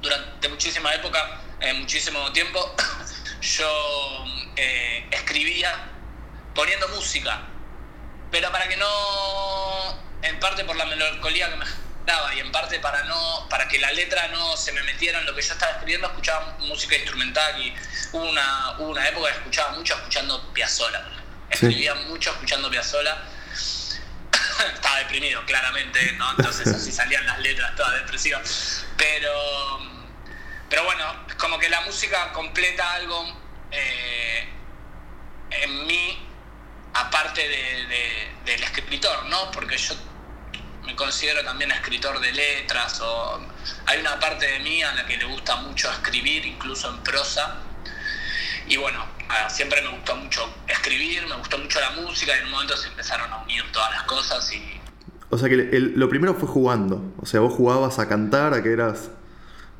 durante 0.01 0.47
muchísima 0.49 0.95
época, 0.95 1.41
muchísimo 1.75 2.31
tiempo, 2.31 2.75
yo 3.41 4.25
eh, 4.55 5.07
escribía 5.11 5.96
poniendo 6.57 6.87
música, 6.89 7.39
pero 8.31 8.51
para 8.51 8.67
que 8.67 8.75
no, 8.77 10.03
en 10.23 10.39
parte 10.39 10.65
por 10.65 10.75
la 10.75 10.85
melancolía 10.85 11.51
que 11.51 11.55
me 11.55 11.65
daba 12.03 12.33
y 12.33 12.39
en 12.39 12.51
parte 12.51 12.79
para 12.79 13.03
no, 13.03 13.47
para 13.47 13.67
que 13.67 13.77
la 13.77 13.91
letra 13.91 14.27
no 14.29 14.57
se 14.57 14.71
me 14.71 14.81
metiera 14.81 15.19
en 15.19 15.27
lo 15.27 15.35
que 15.35 15.43
yo 15.43 15.53
estaba 15.53 15.73
escribiendo, 15.73 16.07
escuchaba 16.07 16.57
música 16.61 16.95
instrumental 16.95 17.61
y 17.61 17.75
hubo 18.11 18.27
una, 18.27 18.71
hubo 18.79 18.89
una 18.89 19.07
época 19.07 19.29
que 19.31 19.37
escuchaba 19.37 19.73
mucho 19.73 19.93
escuchando 19.93 20.51
Piazzolla, 20.51 21.03
escribía 21.47 21.93
mucho 21.93 22.31
escuchando 22.31 22.71
Piazzolla. 22.71 23.15
estaba 24.73 24.97
deprimido, 24.97 25.45
claramente, 25.45 26.13
¿no? 26.13 26.31
Entonces 26.31 26.67
así 26.69 26.91
salían 26.91 27.23
las 27.27 27.37
letras 27.37 27.75
todas 27.75 27.93
depresivas. 27.93 28.83
Pero, 28.97 29.79
pero 30.71 30.85
bueno, 30.85 31.27
como 31.37 31.59
que 31.59 31.69
la 31.69 31.81
música 31.81 32.33
completa 32.33 32.93
algo 32.93 33.39
eh, 33.69 34.49
en 35.51 35.85
mí 35.85 36.26
aparte 36.97 37.41
de, 37.41 38.51
del 38.51 38.63
escritor, 38.63 39.25
¿no? 39.27 39.51
Porque 39.51 39.77
yo 39.77 39.95
me 40.85 40.95
considero 40.95 41.43
también 41.43 41.71
escritor 41.71 42.19
de 42.19 42.31
letras 42.31 43.01
o 43.01 43.39
hay 43.85 43.99
una 43.99 44.19
parte 44.19 44.45
de 44.47 44.59
mí 44.59 44.81
a 44.81 44.93
la 44.95 45.05
que 45.05 45.17
le 45.17 45.25
gusta 45.25 45.57
mucho 45.57 45.91
escribir, 45.91 46.45
incluso 46.45 46.89
en 46.89 47.03
prosa. 47.03 47.57
Y 48.67 48.77
bueno, 48.77 49.05
siempre 49.49 49.81
me 49.81 49.89
gustó 49.89 50.15
mucho 50.15 50.41
escribir, 50.67 51.25
me 51.27 51.35
gustó 51.35 51.57
mucho 51.57 51.79
la 51.79 51.91
música 51.91 52.35
y 52.35 52.39
en 52.39 52.45
un 52.45 52.51
momento 52.51 52.75
se 52.77 52.87
empezaron 52.87 53.31
a 53.31 53.43
unir 53.43 53.63
todas 53.71 53.91
las 53.91 54.03
cosas 54.03 54.51
y... 54.53 54.79
O 55.29 55.37
sea 55.37 55.49
que 55.49 55.55
lo 55.57 56.07
primero 56.07 56.33
fue 56.35 56.47
jugando, 56.47 57.13
o 57.19 57.25
sea, 57.25 57.41
vos 57.41 57.53
jugabas 57.53 57.99
a 57.99 58.07
cantar, 58.07 58.53
a 58.53 58.63
que 58.63 58.71
eras 58.71 59.09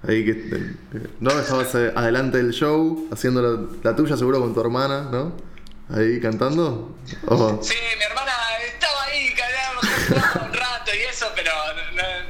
ahí 0.06 0.26
que... 0.26 0.76
¿No? 1.22 1.32
Estabas 1.32 1.74
eh, 1.76 1.94
adelante 1.96 2.38
del 2.38 2.52
show, 2.52 3.08
haciendo 3.12 3.70
la 3.82 3.96
tuya 3.96 4.18
seguro 4.18 4.42
con 4.42 4.54
tu 4.54 4.60
hermana, 4.60 5.08
¿no? 5.10 5.34
Ahí 5.96 6.20
cantando? 6.20 6.96
Sí, 7.62 7.76
mi 7.98 8.04
hermana 8.04 8.34
estaba 8.66 9.04
ahí, 9.04 9.34
callado, 9.34 10.46
un 10.46 10.54
rato 10.54 10.92
y 10.94 11.00
eso, 11.10 11.32
pero 11.36 11.52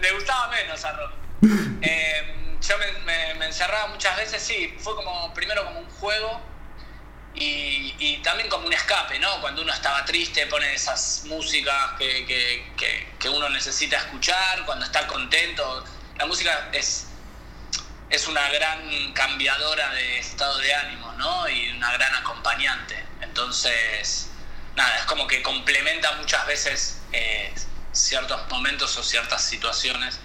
le 0.01 0.11
gustaba 0.13 0.49
menos 0.49 0.83
a 0.85 0.91
Ron. 0.93 1.11
Eh, 1.81 2.57
yo 2.61 2.75
me, 3.05 3.45
encerraba 3.45 3.87
muchas 3.87 4.17
veces, 4.17 4.41
sí, 4.41 4.75
fue 4.79 4.95
como 4.95 5.33
primero 5.33 5.63
como 5.63 5.79
un 5.79 5.89
juego 5.91 6.41
y, 7.35 7.95
y, 7.99 8.17
también 8.23 8.49
como 8.49 8.65
un 8.65 8.73
escape, 8.73 9.19
¿no? 9.19 9.39
Cuando 9.41 9.61
uno 9.61 9.71
estaba 9.71 10.03
triste 10.05 10.47
pone 10.47 10.73
esas 10.73 11.23
músicas 11.27 11.93
que, 11.99 12.25
que, 12.25 13.07
que, 13.19 13.29
uno 13.29 13.47
necesita 13.49 13.97
escuchar, 13.97 14.65
cuando 14.65 14.85
está 14.85 15.05
contento. 15.05 15.83
La 16.17 16.25
música 16.25 16.69
es, 16.73 17.06
es 18.09 18.27
una 18.27 18.49
gran 18.51 19.13
cambiadora 19.13 19.93
de 19.93 20.19
estado 20.19 20.57
de 20.59 20.73
ánimo, 20.73 21.11
¿no? 21.13 21.49
Y 21.49 21.71
una 21.71 21.91
gran 21.93 22.13
acompañante. 22.15 22.95
Entonces, 23.21 24.29
nada, 24.75 24.97
es 24.97 25.05
como 25.05 25.27
que 25.27 25.41
complementa 25.43 26.13
muchas 26.17 26.45
veces 26.47 27.01
eh, 27.11 27.53
ciertos 27.91 28.39
momentos 28.49 28.97
o 28.97 29.03
ciertas 29.03 29.43
situaciones 29.43 30.19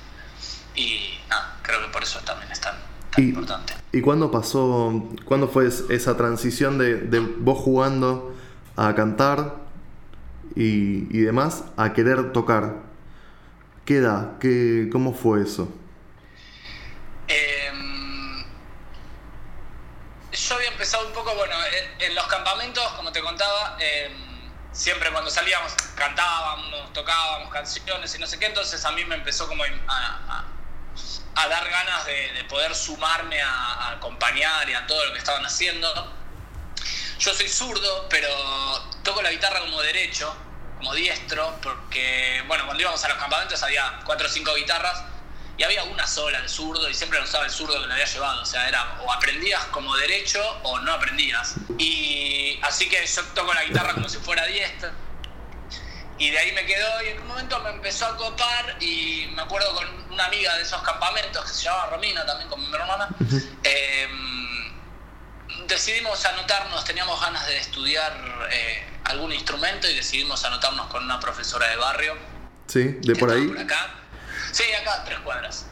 y 0.75 1.19
nada, 1.29 1.59
creo 1.63 1.81
que 1.83 1.89
por 1.89 2.03
eso 2.03 2.21
también 2.21 2.51
es 2.51 2.61
tan, 2.61 2.75
importante. 3.17 3.75
¿Y 3.93 4.01
cuándo 4.01 4.31
pasó, 4.31 5.11
cuándo 5.25 5.49
fue 5.49 5.67
esa 5.67 6.17
transición 6.17 6.79
de, 6.79 7.21
vos 7.21 7.59
jugando 7.59 8.35
a 8.77 8.95
cantar 8.95 9.57
y, 10.55 11.19
demás 11.19 11.65
a 11.77 11.93
querer 11.93 12.33
tocar? 12.33 12.77
¿Qué 13.85 13.97
edad? 13.97 14.39
¿Qué, 14.39 14.89
¿Cómo 14.91 15.13
fue 15.13 15.43
eso? 15.43 15.69
Em, 17.29 18.45
yo 20.33 20.55
había 20.55 20.72
empezado 20.83 21.07
un 21.07 21.13
poco, 21.13 21.33
bueno, 21.37 21.55
en 22.01 22.13
los 22.13 22.27
campamentos, 22.27 22.85
como 22.95 23.13
te 23.13 23.21
contaba, 23.21 23.77
em, 23.79 24.51
siempre 24.73 25.13
cuando 25.13 25.31
salíamos 25.31 25.73
cantábamos, 25.95 26.93
tocábamos 26.93 27.53
canciones 27.53 28.13
y 28.17 28.19
no 28.19 28.27
sé 28.27 28.37
qué, 28.41 28.47
entonces 28.47 28.85
a 28.85 28.91
mí 28.91 29.05
me 29.05 29.15
empezó 29.15 29.47
como 29.47 29.63
a, 29.63 30.45
dar 31.49 31.71
ganas 31.71 32.05
de, 32.07 32.45
poder 32.49 32.75
sumarme 32.75 33.41
a, 33.41 33.91
acompañar 33.91 34.69
y 34.69 34.75
a 34.75 34.85
todo 34.89 35.05
lo 35.05 35.13
que 35.13 35.21
estaban 35.21 35.47
haciendo. 35.47 35.89
Yo 37.21 37.33
soy 37.33 37.49
zurdo, 37.49 38.09
pero 38.09 38.29
toco 39.05 39.23
la 39.23 39.31
guitarra 39.31 39.61
como 39.61 39.81
derecho, 39.83 40.37
como 40.79 40.95
diestro, 40.95 41.61
porque, 41.63 42.43
bueno, 42.49 42.65
cuando 42.65 42.81
íbamos 42.83 43.05
a 43.05 43.09
los 43.09 43.19
campamentos 43.19 43.63
había 43.63 44.01
cuatro 44.05 44.27
o 44.27 44.31
cinco 44.31 44.53
guitarras 44.57 45.12
y 45.63 45.65
había 45.65 45.85
una 45.85 46.09
sola 46.09 46.41
de 46.41 46.49
zurdo 46.49 46.91
y 46.91 46.95
siempre 46.95 47.21
lo 47.21 47.25
usaba 47.25 47.45
el 47.45 47.51
zurdo 47.53 47.81
que 47.81 47.87
lo 47.87 47.93
había 47.93 48.05
llevado. 48.05 48.43
O 48.43 48.45
sea, 48.45 48.69
era 48.69 48.99
o 49.01 49.13
aprendías 49.13 49.65
como 49.67 49.97
derecho 49.97 50.43
o 50.65 50.81
no 50.81 50.93
aprendías. 50.93 51.55
Y 51.79 52.59
así 52.63 52.89
que 52.89 53.07
yo 53.07 53.23
toco 53.27 53.55
la 53.55 53.63
guitarra 53.63 53.95
como 53.95 54.09
si 54.09 54.19
fuera 54.19 54.45
diestra. 54.47 54.93
Y 56.19 56.31
de 56.31 56.39
ahí 56.39 56.51
me 56.51 56.67
quedó 56.67 57.03
y 57.05 57.11
en 57.11 57.21
un 57.21 57.29
momento 57.29 57.61
me 57.61 57.71
empezó 57.71 58.07
a 58.07 58.17
copar 58.17 58.77
y 58.81 59.29
me 59.37 59.43
acuerdo 59.43 59.73
con 59.73 60.13
una 60.13 60.27
amiga 60.27 60.57
de 60.57 60.63
esos 60.63 60.83
campamentos 60.83 61.45
que 61.45 61.53
se 61.53 61.63
llamaba 61.63 61.91
Romina, 61.91 62.27
también 62.27 62.49
con 62.49 62.61
mi 62.61 62.75
hermana. 62.75 63.09
Em, 63.63 64.73
decidimos 65.69 66.27
anotarnos, 66.27 66.85
teníamos 66.85 67.21
ganas 67.21 67.47
de 67.47 67.59
estudiar 67.59 68.49
eh, 68.51 68.85
algún 69.05 69.33
instrumento 69.33 69.89
y 69.89 69.95
decidimos 69.95 70.45
anotarnos 70.45 70.89
con 70.89 71.05
una 71.05 71.21
profesora 71.21 71.69
de 71.69 71.77
barrio. 71.77 72.17
Sí, 72.67 72.99
de 73.01 73.15
por 73.15 73.31
ahí. 73.31 73.47
Por 73.47 73.59
acá 73.61 74.02
Sí, 74.53 74.65
acá 74.81 75.03
tres 75.05 75.19
cuadras. 75.21 75.67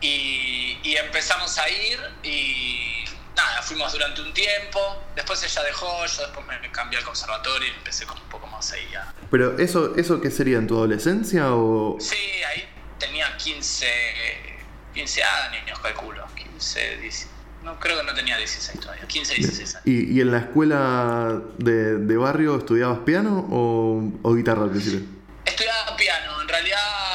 Y, 0.00 0.78
y, 0.82 0.96
empezamos 0.96 1.58
a 1.58 1.70
ir 1.70 1.98
y 2.22 3.04
nada, 3.34 3.62
fuimos 3.62 3.92
durante 3.92 4.20
un 4.20 4.32
tiempo, 4.34 4.78
después 5.14 5.42
ella 5.42 5.62
dejó, 5.62 6.04
yo 6.04 6.22
después 6.22 6.46
me 6.46 6.70
cambié 6.70 6.98
al 6.98 7.04
conservatorio 7.04 7.68
y 7.68 7.76
empecé 7.78 8.04
con 8.04 8.18
un 8.18 8.28
poco 8.28 8.46
más 8.46 8.70
ahí 8.72 8.86
ya. 8.92 9.14
¿Pero 9.30 9.58
eso, 9.58 9.96
eso 9.96 10.20
qué 10.20 10.30
sería 10.30 10.58
en 10.58 10.66
tu 10.66 10.76
adolescencia 10.76 11.54
o...? 11.54 11.96
Sí, 11.98 12.14
ahí 12.48 12.68
tenía 12.98 13.34
15, 13.38 13.86
15 14.94 15.22
años, 15.22 15.78
calculo, 15.78 16.26
15, 16.34 16.98
16. 16.98 17.30
No, 17.64 17.80
creo 17.80 17.98
que 17.98 18.04
no 18.04 18.14
tenía 18.14 18.36
16 18.36 18.80
todavía, 18.80 19.06
15, 19.06 19.34
16 19.34 19.74
años. 19.76 19.86
¿Y, 19.86 20.16
y 20.16 20.20
en 20.20 20.30
la 20.30 20.38
escuela 20.38 21.40
de, 21.58 21.98
de 21.98 22.16
barrio 22.16 22.58
estudiabas 22.58 23.00
piano 23.00 23.48
o, 23.50 24.12
o 24.22 24.34
guitarra 24.34 24.64
al 24.64 24.70
principio? 24.70 25.15
Estudiaba 25.46 25.96
piano, 25.96 26.42
en 26.42 26.48
realidad 26.48 27.06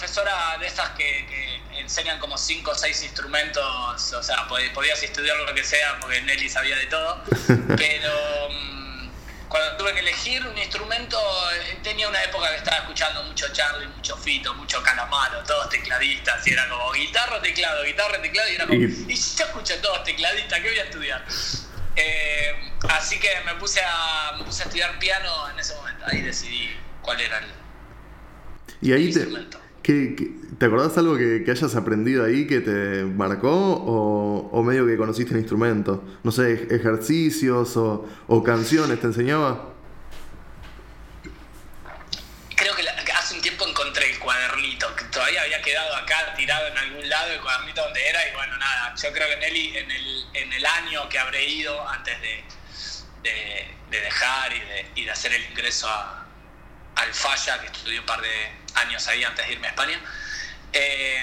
profesora 0.00 0.56
de 0.58 0.66
estas 0.66 0.90
que, 0.90 1.60
enseñan 1.76 2.18
como 2.18 2.38
cinco 2.38 2.70
o 2.70 2.74
seis 2.74 3.02
instrumentos, 3.02 4.12
o 4.12 4.22
sea, 4.22 4.46
podías 4.48 5.02
estudiar 5.02 5.36
lo 5.36 5.54
que 5.54 5.64
sea 5.64 5.98
porque 6.00 6.20
Nelly 6.22 6.48
sabía 6.48 6.76
de 6.76 6.86
todo, 6.86 7.22
pero 7.76 8.48
mm, 8.50 9.08
cuando 9.48 9.76
tuve 9.76 9.92
que 9.94 10.00
elegir 10.00 10.46
un 10.46 10.56
instrumento, 10.56 11.18
eh, 11.52 11.78
tenía 11.82 12.08
una 12.08 12.22
época 12.22 12.48
que 12.50 12.56
estaba 12.56 12.78
escuchando 12.78 13.22
mucho 13.24 13.52
Charlie, 13.52 13.88
mucho 13.88 14.16
Fito, 14.16 14.54
mucho 14.54 14.82
Calamaro, 14.82 15.42
todos 15.44 15.68
tecladistas, 15.68 16.46
y 16.46 16.52
era 16.52 16.68
como 16.68 16.92
guitarra, 16.92 17.40
teclado, 17.40 17.82
guitarra, 17.84 18.22
teclado, 18.22 18.48
y 18.50 18.54
era 18.54 18.66
como, 18.66 18.80
y 18.80 19.14
yo 19.14 19.44
escucho 19.44 19.80
todos 19.80 20.04
tecladistas, 20.04 20.60
¿qué 20.60 20.68
voy 20.68 20.78
a 20.78 20.84
estudiar? 20.84 21.24
Eh, 21.96 22.72
así 22.88 23.18
que 23.18 23.40
me 23.44 23.54
puse, 23.56 23.80
a, 23.82 24.32
me 24.38 24.44
puse 24.44 24.62
a 24.62 24.66
estudiar 24.66 24.98
piano 24.98 25.50
en 25.50 25.58
ese 25.58 25.74
momento, 25.74 26.04
ahí 26.06 26.20
decidí 26.20 26.78
cuál 27.02 27.20
era 27.20 27.38
el, 27.38 27.46
y 28.80 28.92
ahí 28.92 29.06
instrumento. 29.06 29.58
¿Qué, 29.82 30.32
¿Te 30.58 30.66
acordás 30.66 30.96
algo 30.98 31.16
que, 31.16 31.42
que 31.44 31.50
hayas 31.50 31.74
aprendido 31.74 32.24
ahí 32.24 32.46
que 32.46 32.60
te 32.60 33.04
marcó 33.04 33.50
o, 33.50 34.50
o 34.52 34.62
medio 34.62 34.86
que 34.86 34.96
conociste 34.96 35.32
el 35.34 35.40
instrumento? 35.40 36.04
No 36.22 36.32
sé, 36.32 36.66
ejercicios 36.70 37.76
o, 37.78 38.06
o 38.26 38.42
canciones, 38.42 39.00
¿te 39.00 39.06
enseñaba? 39.06 39.70
Creo 42.56 42.74
que 42.76 42.82
la- 42.82 42.92
hace 43.18 43.34
un 43.34 43.40
tiempo 43.40 43.66
encontré 43.66 44.10
el 44.10 44.18
cuadernito, 44.18 44.94
que 44.96 45.04
todavía 45.04 45.42
había 45.42 45.62
quedado 45.62 45.94
acá 45.96 46.34
tirado 46.36 46.66
en 46.68 46.78
algún 46.78 47.08
lado 47.08 47.32
el 47.32 47.40
cuadernito 47.40 47.82
donde 47.82 48.06
era 48.08 48.20
y 48.28 48.34
bueno, 48.34 48.56
nada, 48.58 48.94
yo 49.02 49.12
creo 49.12 49.26
que 49.28 49.34
en 49.34 49.42
el, 49.42 49.76
en 49.76 49.90
el, 49.90 50.24
en 50.34 50.52
el 50.52 50.66
año 50.66 51.08
que 51.08 51.18
habré 51.18 51.44
ido 51.48 51.88
antes 51.88 52.20
de, 52.20 52.44
de, 53.22 53.68
de 53.90 54.00
dejar 54.00 54.52
y 54.54 54.60
de, 54.60 54.86
y 54.96 55.04
de 55.04 55.10
hacer 55.10 55.32
el 55.32 55.44
ingreso 55.50 55.88
a, 55.88 56.26
al 57.00 57.14
Falla, 57.14 57.60
que 57.60 57.66
estudié 57.66 58.00
un 58.00 58.06
par 58.06 58.20
de 58.20 58.52
años 58.74 59.06
ahí 59.08 59.24
antes 59.24 59.46
de 59.46 59.52
irme 59.52 59.66
a 59.66 59.70
España, 59.70 60.00
eh, 60.72 61.22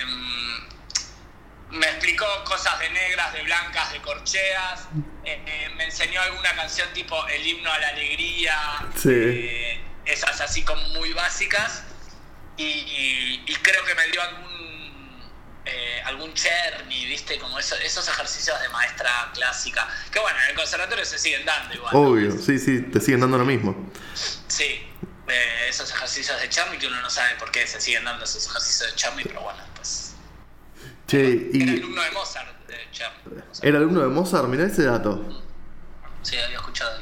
me 1.72 1.86
explicó 1.88 2.26
cosas 2.46 2.80
de 2.80 2.90
negras, 2.90 3.34
de 3.34 3.44
blancas, 3.44 3.92
de 3.92 4.00
corcheas, 4.02 4.88
eh, 5.26 5.42
eh, 5.46 5.70
me 5.76 5.86
enseñó 5.86 6.22
alguna 6.22 6.56
canción 6.56 6.88
tipo 6.94 7.28
El 7.28 7.46
himno 7.46 7.72
a 7.72 7.78
la 7.80 7.90
alegría, 7.90 8.58
Sí. 8.96 9.10
eh, 9.14 9.82
esas 10.06 10.40
así 10.42 10.64
como 10.64 10.82
muy 10.90 11.12
básicas, 11.14 11.84
y, 12.56 12.64
y- 12.64 13.44
y 13.46 13.56
creo 13.58 13.84
que 13.84 13.94
me 13.96 14.08
dio 14.08 14.22
algún, 14.22 15.32
eh, 15.66 16.02
algún 16.06 16.34
cherny, 16.34 17.06
¿viste? 17.06 17.38
Como 17.38 17.60
eso- 17.60 17.76
esos 17.76 18.08
ejercicios 18.08 18.60
de 18.62 18.70
maestra 18.70 19.30
clásica, 19.34 19.88
que 20.12 20.20
bueno, 20.20 20.40
en 20.46 20.50
el 20.52 20.56
conservatorio 20.56 21.04
se 21.06 21.20
siguen 21.20 21.46
dando 21.46 21.76
igual. 21.76 21.94
¿no? 21.94 22.00
Obvio, 22.00 22.32
sí, 22.32 22.58
sí, 22.58 22.82
te 22.84 23.02
siguen 23.02 23.20
dando 23.20 23.38
lo 23.38 23.46
mismo. 23.46 23.92
Sí, 24.48 24.88
eh, 25.28 25.70
esos 25.70 25.92
ejercicios 25.92 26.40
de 26.42 26.50
Charmy 26.50 26.78
que 26.78 26.88
uno 26.88 27.02
no 27.02 27.10
sabe 27.10 27.36
por 27.40 27.52
qué 27.52 27.66
se 27.68 27.80
siguen 27.82 28.06
dando 28.06 28.24
esos 28.24 28.46
ejercicios 28.48 28.90
de 28.92 28.96
Charmy, 28.96 29.24
pero 29.24 29.42
bueno, 29.42 29.60
pues. 29.76 30.14
Che, 31.08 31.50
Era 31.54 31.72
y 31.72 31.78
alumno 31.78 32.02
de 32.02 32.12
Mozart, 32.12 32.68
de 32.68 32.76
Charmy. 32.92 33.18
era 33.62 33.78
alumno 33.78 34.02
de 34.02 34.08
Mozart, 34.08 34.48
mirá 34.48 34.66
ese 34.66 34.84
dato. 34.84 35.44
Sí, 36.22 36.38
había 36.38 36.58
escuchado. 36.58 37.00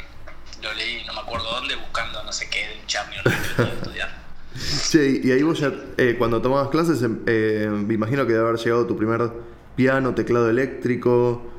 Lo 0.61 0.73
leí, 0.73 1.03
no 1.05 1.13
me 1.13 1.19
acuerdo 1.21 1.49
dónde, 1.51 1.75
buscando 1.75 2.23
no 2.23 2.31
sé 2.31 2.49
qué 2.49 2.67
de 2.67 2.81
Charmy 2.87 3.17
o 3.19 3.23
quería 3.23 3.73
estudiar. 3.73 4.25
Che, 4.89 5.21
y 5.23 5.31
ahí 5.33 5.43
vos 5.43 5.59
ya, 5.59 5.71
eh, 5.97 6.15
cuando 6.17 6.41
tomabas 6.41 6.69
clases, 6.69 7.01
em- 7.01 7.23
eh, 7.27 7.67
me 7.69 7.93
imagino 7.93 8.25
que 8.25 8.31
debe 8.33 8.47
haber 8.47 8.59
llegado 8.59 8.87
tu 8.87 8.95
primer 8.95 9.29
piano, 9.75 10.15
teclado 10.15 10.49
eléctrico. 10.49 11.51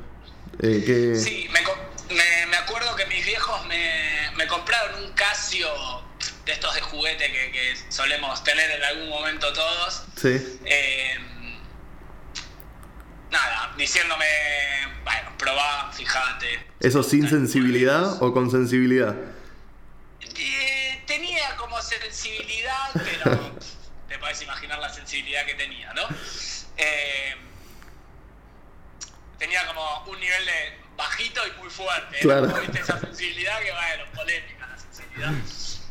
Eh, 0.59 0.83
que... 0.83 1.15
Sí, 1.15 1.47
me, 1.53 1.61
me, 2.15 2.47
me 2.49 2.57
acuerdo 2.57 2.95
que 2.95 3.05
mis 3.05 3.23
viejos 3.23 3.65
me, 3.67 4.31
me 4.35 4.47
compraron 4.47 5.03
un 5.03 5.11
Casio 5.11 5.67
de 6.47 6.53
estos 6.53 6.73
de 6.73 6.81
juguete 6.81 7.31
que, 7.31 7.51
que 7.51 7.75
solemos 7.89 8.43
tener 8.43 8.71
en 8.71 8.83
algún 8.83 9.09
momento 9.09 9.51
todos. 9.51 10.05
Sí. 10.15 10.59
Eh, 10.65 11.17
nada, 13.29 13.73
diciéndome, 13.77 14.25
bueno, 15.03 15.33
probá, 15.37 15.91
fíjate. 15.93 16.65
¿Eso 16.79 17.03
sin 17.03 17.29
sensibilidad 17.29 18.23
o 18.23 18.33
con 18.33 18.49
sensibilidad? 18.49 19.15
Eh, 20.21 21.03
tenía 21.05 21.55
como 21.57 21.81
sensibilidad, 21.81 22.91
pero 22.93 23.57
te 24.07 24.17
puedes 24.17 24.41
imaginar 24.41 24.79
la 24.79 24.89
sensibilidad 24.89 25.45
que 25.45 25.55
tenía, 25.55 25.93
¿no? 25.93 26.03
Eh, 26.77 27.35
tenía 29.37 29.67
como 29.67 30.05
un 30.05 30.19
nivel 30.19 30.45
de 30.45 30.77
bajito 30.95 31.41
y 31.45 31.59
muy 31.59 31.69
fuerte. 31.69 32.17
¿eh? 32.17 32.21
Claro. 32.21 32.47
¿viste? 32.61 32.79
Esa 32.79 32.99
sensibilidad 33.01 33.59
que, 33.59 33.71
bueno, 33.71 34.11
polémica 34.15 34.67
la 34.67 34.77
sensibilidad. 34.77 35.33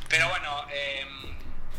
Pero 0.09 0.29
bueno, 0.29 0.67
eh, 0.71 1.05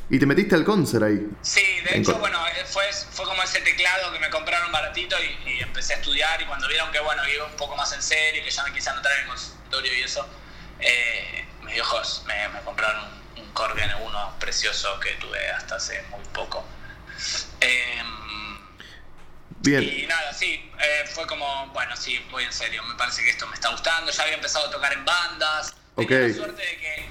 Y 0.10 0.20
te 0.20 0.26
metiste 0.26 0.56
al 0.56 0.64
concert 0.64 1.04
ahí. 1.04 1.28
Sí, 1.42 1.64
de 1.84 1.98
hecho, 1.98 2.18
bueno, 2.20 2.40
eh, 2.48 2.66
fue, 2.66 2.84
fue 3.12 3.26
como 3.26 3.42
ese 3.44 3.62
teclado 3.62 4.12
que 4.14 4.20
me 4.20 4.30
compraron 4.30 4.72
baratito 4.72 5.16
y, 5.22 5.50
y 5.52 5.60
empecé 5.62 5.94
a 5.94 5.98
estudiar 5.98 6.42
y 6.42 6.46
cuando 6.46 6.68
vieron 6.68 6.92
que, 6.92 7.00
bueno, 7.00 7.28
iba 7.28 7.46
un 7.46 7.56
poco 7.58 7.76
más 7.76 7.92
en 7.94 8.02
serio, 8.02 8.44
que 8.44 8.50
ya 8.50 8.64
me 8.64 8.74
quise 8.74 8.90
anotar 8.90 9.12
en 9.14 9.20
el 9.24 9.28
consultorio 9.28 9.94
y 9.98 10.02
eso, 10.04 10.28
eh, 10.80 11.46
mis 11.64 11.74
viejos 11.74 12.24
me, 12.26 12.48
me 12.50 12.60
compraron 12.62 13.04
un, 13.36 13.44
un 13.44 13.52
Korg 13.54 13.78
N1 13.78 14.38
precioso 14.40 15.00
que 15.00 15.12
tuve 15.16 15.50
hasta 15.52 15.76
hace 15.76 16.02
muy 16.04 16.24
poco. 16.34 16.66
Em, 17.62 18.58
Bien. 19.60 19.84
y 19.84 20.06
nada, 20.06 20.32
sí, 20.34 20.72
eh, 20.80 21.06
fue 21.14 21.26
como, 21.28 21.68
bueno, 21.74 21.96
sí, 21.98 22.24
voy 22.32 22.44
en 22.46 22.54
serio, 22.54 22.84
me 22.84 22.96
parece 22.96 23.24
que 23.24 23.32
esto 23.32 23.48
me 23.48 23.56
está 23.56 23.70
gustando, 23.70 24.12
ya 24.12 24.24
había 24.24 24.36
empezado 24.36 24.68
a 24.68 24.72
tocar 24.72 24.94
en 24.94 25.04
bandas, 25.04 25.76
tenía 25.96 26.18
Ok. 26.20 26.28
la 26.30 26.34
suerte 26.36 26.62
de 26.62 26.78
que, 26.78 27.10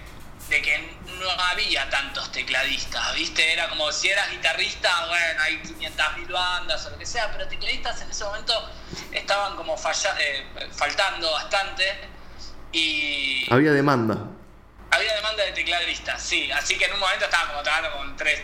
de 0.49 0.63
que 0.63 0.97
no 1.19 1.29
había 1.51 1.89
tantos 1.91 2.31
tecladistas, 2.31 3.15
¿viste? 3.15 3.53
Era 3.53 3.69
como 3.69 3.91
si 3.91 4.09
eras 4.09 4.31
guitarrista, 4.31 4.89
bueno, 5.09 5.43
hay 5.43 5.57
500.000 5.63 6.29
bandas 6.33 6.87
o 6.87 6.91
lo 6.91 6.99
que 6.99 7.07
sea, 7.07 7.33
pero 7.33 7.49
tecladistas 7.49 8.01
en 8.03 8.11
ese 8.11 8.25
momento 8.25 8.53
estaban 9.13 9.57
como 9.57 9.77
falla- 9.77 10.17
eh, 10.21 10.47
faltando 10.73 11.33
bastante 11.33 11.85
y 12.73 13.47
Había 13.53 13.73
demanda. 13.73 14.19
había 14.91 15.15
demanda 15.15 15.45
de 15.45 15.53
tecladistas, 15.53 16.23
sí, 16.23 16.51
así 16.53 16.77
que 16.79 16.85
en 16.87 16.93
un 16.95 17.01
momento 17.01 17.25
estaba 17.25 17.49
como 17.49 17.63
tocando 17.63 17.93
con 17.97 18.17
tres 18.17 18.41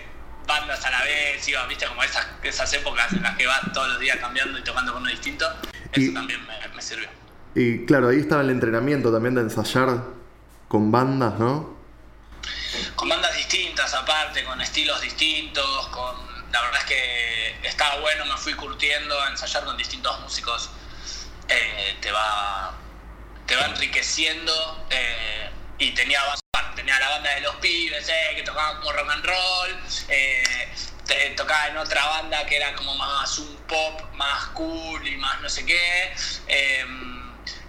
bandas 0.46 0.84
a 0.84 0.90
la 0.90 1.04
vez, 1.04 1.46
iba, 1.48 1.64
viste, 1.66 1.86
como 1.86 2.02
esas, 2.02 2.26
esas 2.42 2.72
épocas 2.72 3.12
en 3.12 3.22
las 3.22 3.36
que 3.36 3.46
vas 3.46 3.60
todos 3.72 3.88
los 3.88 4.00
días 4.00 4.16
cambiando 4.18 4.58
y 4.58 4.64
tocando 4.64 4.92
con 4.92 5.02
uno 5.02 5.10
distinto, 5.10 5.46
eso 5.92 6.00
Y- 6.10 6.14
también 6.14 6.44
me, 6.46 6.68
me 6.74 6.82
sirvió. 6.82 7.08
Y 7.54 7.84
claro, 7.86 8.08
ahí 8.08 8.18
estaba 8.20 8.40
el 8.40 8.50
entrenamiento 8.50 9.12
también 9.12 9.34
de 9.34 9.42
ensayar 9.42 10.02
con 10.68 10.90
bandas, 10.90 11.38
¿no? 11.38 11.80
Con 12.96 13.08
bandas 13.08 13.34
distintas 13.36 13.92
aparte, 13.94 14.44
con 14.44 14.60
estilos 14.60 15.00
distintos, 15.00 15.88
con 15.88 16.16
la 16.52 16.60
verdad 16.62 16.80
es 16.80 16.86
que 16.86 17.68
estaba 17.68 17.96
bueno, 18.00 18.24
me 18.26 18.36
fui 18.36 18.54
curtiendo 18.54 19.20
a 19.20 19.28
ensayar 19.28 19.64
con 19.64 19.76
distintos 19.76 20.18
músicos, 20.20 20.70
eh, 21.48 21.96
te 22.00 22.10
va 22.12 22.74
te 23.46 23.56
va 23.56 23.66
enriqueciendo 23.66 24.86
eh, 24.90 25.50
y 25.78 25.90
tenía 25.92 26.20
tenía 26.76 26.98
la 26.98 27.08
banda 27.10 27.34
de 27.34 27.40
los 27.42 27.54
pibes 27.56 28.08
eh, 28.08 28.32
que 28.36 28.42
tocaban 28.42 28.78
como 28.78 28.92
rock 28.92 29.10
and 29.10 29.24
roll, 29.24 29.78
eh, 30.08 30.68
te- 31.06 31.30
tocaba 31.30 31.68
en 31.68 31.76
otra 31.76 32.06
banda 32.06 32.46
que 32.46 32.56
era 32.56 32.74
como 32.74 32.94
más 32.94 33.38
un 33.38 33.56
pop, 33.68 34.00
más 34.14 34.46
cool 34.48 35.06
y 35.06 35.16
más 35.16 35.40
no 35.40 35.48
sé 35.48 35.66
qué. 35.66 36.12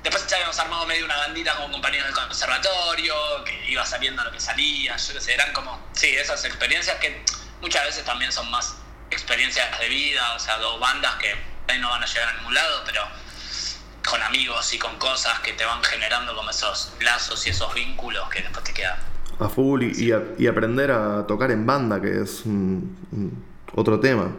Después 0.04 0.28
ya 0.28 0.36
habíamos 0.36 0.60
armado 0.60 0.86
medio 0.86 1.06
una 1.06 1.16
bandita 1.18 1.56
como 1.56 1.72
compañeros 1.72 2.08
del 2.08 2.16
conservatorio, 2.16 3.13
que 3.46 3.72
iba 3.72 3.86
saliendo 3.86 4.24
lo 4.24 4.32
que 4.32 4.39
salía, 4.39 4.98
yo 4.98 5.13
qué 5.13 5.22
sé, 5.22 5.34
eran 5.34 5.54
como, 5.54 5.80
sí, 5.94 6.08
esas 6.08 6.44
experiencias 6.46 6.98
que 6.98 7.24
muchas 7.62 7.86
veces 7.86 8.04
también 8.04 8.32
son 8.32 8.50
más 8.52 8.76
experiencias 9.12 9.80
de 9.80 9.88
vida, 9.89 10.34
o 10.36 10.39
sea, 10.39 10.58
dos 10.58 10.80
bandas 10.80 11.16
que 11.16 11.30
ahí 11.72 11.80
no 11.80 11.89
van 11.89 12.04
a 12.04 12.06
llegar 12.06 12.28
a 12.30 12.34
ningún 12.38 12.54
lado, 12.54 12.82
pero 12.86 13.02
con 14.10 14.22
amigos 14.22 14.74
y 14.74 14.78
con 14.80 14.98
cosas 15.00 15.39
que 15.39 15.54
te 15.54 15.63
van 15.63 15.82
generando 15.84 16.36
como 16.36 16.50
esos 16.50 16.92
lazos 17.00 17.48
y 17.48 17.52
esos 17.52 17.74
vínculos 17.74 18.28
que 18.30 18.42
después 18.42 18.63
te 18.66 18.74
quedan. 18.74 18.98
A 19.39 19.48
full 19.48 19.84
y, 19.84 20.06
y 20.08 20.12
a- 20.12 20.22
y 20.38 20.48
aprender 20.48 20.92
a 20.92 21.26
tocar 21.26 21.50
en 21.52 21.66
banda, 21.66 22.02
que 22.02 22.22
es 22.22 22.42
un- 22.46 22.98
un- 23.13 23.46
otro 23.74 24.00
tema. 24.02 24.36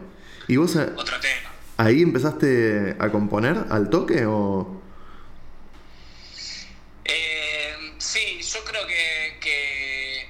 ¿Y 0.47 0.57
vos 0.57 0.75
Otro 0.75 1.19
tema. 1.19 1.49
ahí 1.77 2.03
empezaste 2.03 2.95
a 2.99 3.09
componer 3.09 3.57
al 3.71 3.89
toque 3.89 4.25
o...? 4.27 4.83
Eh, 7.05 7.93
sí, 7.99 8.41
yo 8.41 8.63
creo 8.65 8.87
que, 8.87 10.27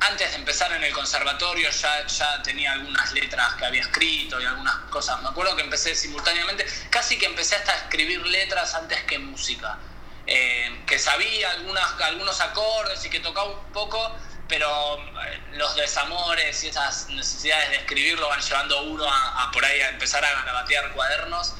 antes 0.00 0.30
de 0.30 0.36
empezar 0.36 0.72
en 0.72 0.82
el 0.82 0.92
conservatorio 0.94 1.68
ya, 1.70 2.06
ya 2.06 2.42
tenía 2.42 2.72
algunas 2.72 3.12
letras 3.12 3.54
que 3.54 3.66
había 3.66 3.82
escrito 3.82 4.40
y 4.40 4.44
algunas 4.44 4.74
cosas. 4.90 5.20
Me 5.22 5.28
acuerdo 5.28 5.54
que 5.56 5.62
empecé 5.62 5.94
simultáneamente, 5.94 6.64
casi 6.88 7.18
que 7.18 7.26
empecé 7.26 7.56
hasta 7.56 7.72
a 7.72 7.76
escribir 7.76 8.24
letras 8.26 8.74
antes 8.74 9.02
que 9.04 9.18
música. 9.18 9.78
Eh, 10.26 10.82
que 10.86 10.98
sabía 10.98 11.50
algunas, 11.50 12.00
algunos 12.00 12.40
acordes 12.40 13.04
y 13.04 13.10
que 13.10 13.20
tocaba 13.20 13.50
un 13.50 13.72
poco, 13.72 14.16
pero 14.48 14.96
eh, 15.26 15.40
los 15.52 15.74
desamores 15.76 16.62
y 16.64 16.68
esas 16.68 17.08
necesidades 17.10 17.70
de 17.70 17.76
escribir 17.76 18.18
lo 18.18 18.28
van 18.28 18.40
llevando 18.40 18.82
uno 18.84 19.04
a, 19.04 19.44
a 19.44 19.50
por 19.50 19.64
ahí 19.64 19.80
a 19.80 19.90
empezar 19.90 20.24
a 20.24 20.32
garabatear 20.32 20.92
cuadernos 20.92 21.54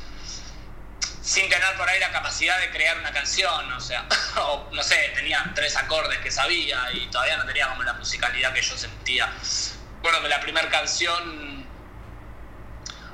sin 1.23 1.49
tener 1.49 1.77
por 1.77 1.89
ahí 1.89 2.01
la 2.01 2.11
capacidad 2.11 2.59
de 2.61 2.71
crear 2.71 2.99
una 2.99 3.13
canción, 3.13 3.73
o 3.73 3.81
sea, 3.81 4.07
o 4.37 4.69
no 4.73 4.83
sé, 4.83 5.13
tenía 5.15 5.51
tres 5.55 5.77
acordes 5.77 6.19
que 6.19 6.31
sabía 6.31 6.91
y 6.93 7.07
todavía 7.09 7.37
no 7.37 7.45
tenía 7.45 7.69
como 7.69 7.83
la 7.83 7.93
musicalidad 7.95 8.53
que 8.53 8.63
yo 8.63 8.77
sentía. 8.77 9.31
Recuerdo 9.97 10.23
que 10.23 10.29
la 10.29 10.41
primera 10.41 10.69
canción, 10.71 11.67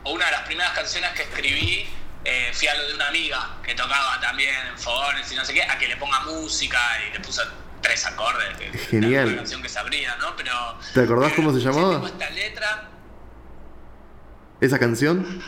o 0.04 0.12
una 0.12 0.26
de 0.26 0.32
las 0.32 0.42
primeras 0.42 0.72
canciones 0.72 1.10
que 1.12 1.22
escribí, 1.22 1.88
eh, 2.24 2.50
fui 2.52 2.68
a 2.68 2.74
lo 2.74 2.88
de 2.88 2.94
una 2.94 3.08
amiga 3.08 3.56
que 3.62 3.74
tocaba 3.74 4.20
también 4.20 4.54
en 4.66 4.78
fogones 4.78 5.30
y 5.30 5.36
no 5.36 5.44
sé 5.44 5.54
qué, 5.54 5.62
a 5.62 5.78
que 5.78 5.88
le 5.88 5.96
ponga 5.96 6.20
música 6.20 6.80
y 7.08 7.12
le 7.12 7.20
puse 7.20 7.42
tres 7.80 8.04
acordes. 8.06 8.56
Que, 8.56 8.78
Genial. 8.78 9.28
una 9.28 9.36
canción 9.36 9.62
que 9.62 9.68
sabría, 9.68 10.16
¿no? 10.16 10.34
Pero. 10.36 10.78
¿Te 10.94 11.02
acordás 11.02 11.32
cómo 11.34 11.52
se 11.52 11.60
yo 11.60 11.70
llamaba? 11.70 12.06
esta 12.06 12.30
letra. 12.30 12.88
¿Esa 14.60 14.78
canción? 14.78 15.42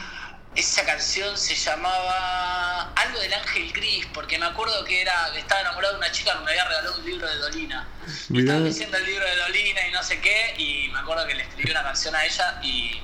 Esa 0.58 0.84
canción 0.84 1.38
se 1.38 1.54
llamaba 1.54 2.92
algo 2.94 3.20
del 3.20 3.32
ángel 3.32 3.72
gris, 3.72 4.08
porque 4.12 4.40
me 4.40 4.46
acuerdo 4.46 4.84
que 4.84 5.02
era 5.02 5.30
que 5.32 5.38
estaba 5.38 5.60
enamorado 5.60 5.92
de 5.92 5.98
una 6.00 6.10
chica 6.10 6.32
que 6.36 6.44
me 6.44 6.50
había 6.50 6.64
regalado 6.64 6.98
un 6.98 7.06
libro 7.06 7.28
de 7.28 7.36
Dolina. 7.36 7.86
Mirá. 8.28 8.54
estaba 8.54 8.60
leyendo 8.68 8.96
el 8.96 9.06
libro 9.06 9.24
de 9.24 9.36
Dolina 9.36 9.86
y 9.88 9.92
no 9.92 10.02
sé 10.02 10.20
qué, 10.20 10.54
y 10.58 10.88
me 10.92 10.98
acuerdo 10.98 11.28
que 11.28 11.36
le 11.36 11.44
escribí 11.44 11.70
una 11.70 11.84
canción 11.84 12.12
a 12.16 12.24
ella 12.24 12.60
y, 12.64 13.00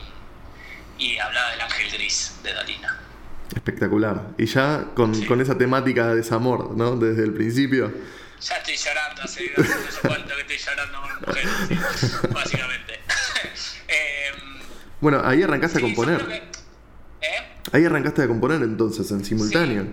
y 0.98 1.16
hablaba 1.18 1.52
del 1.52 1.60
ángel 1.60 1.92
gris 1.92 2.34
de 2.42 2.54
Dalina. 2.54 2.98
Espectacular. 3.54 4.20
Y 4.36 4.46
ya 4.46 4.86
con, 4.96 5.24
con 5.26 5.40
esa 5.40 5.56
temática 5.56 6.08
de 6.08 6.16
desamor, 6.16 6.76
¿no? 6.76 6.96
Desde 6.96 7.22
el 7.22 7.34
principio. 7.34 7.94
Ya 8.40 8.56
estoy 8.56 8.76
llorando, 8.76 9.22
hace 9.22 9.52
no 9.56 9.64
sé 9.64 10.00
cuánto 10.02 10.34
que 10.34 10.40
estoy 10.40 10.58
llorando 10.58 11.02
con 11.02 11.28
mujeres, 11.28 11.50
sí, 11.68 12.16
básicamente. 12.30 13.00
Em, 13.86 14.60
bueno, 15.00 15.22
ahí 15.24 15.44
arrancaste 15.44 15.78
sí, 15.78 15.84
a 15.84 15.86
componer. 15.86 16.63
Ahí 17.72 17.84
arrancaste 17.84 18.22
a 18.22 18.28
componer 18.28 18.62
entonces, 18.62 19.10
en 19.10 19.24
simultáneo. 19.24 19.86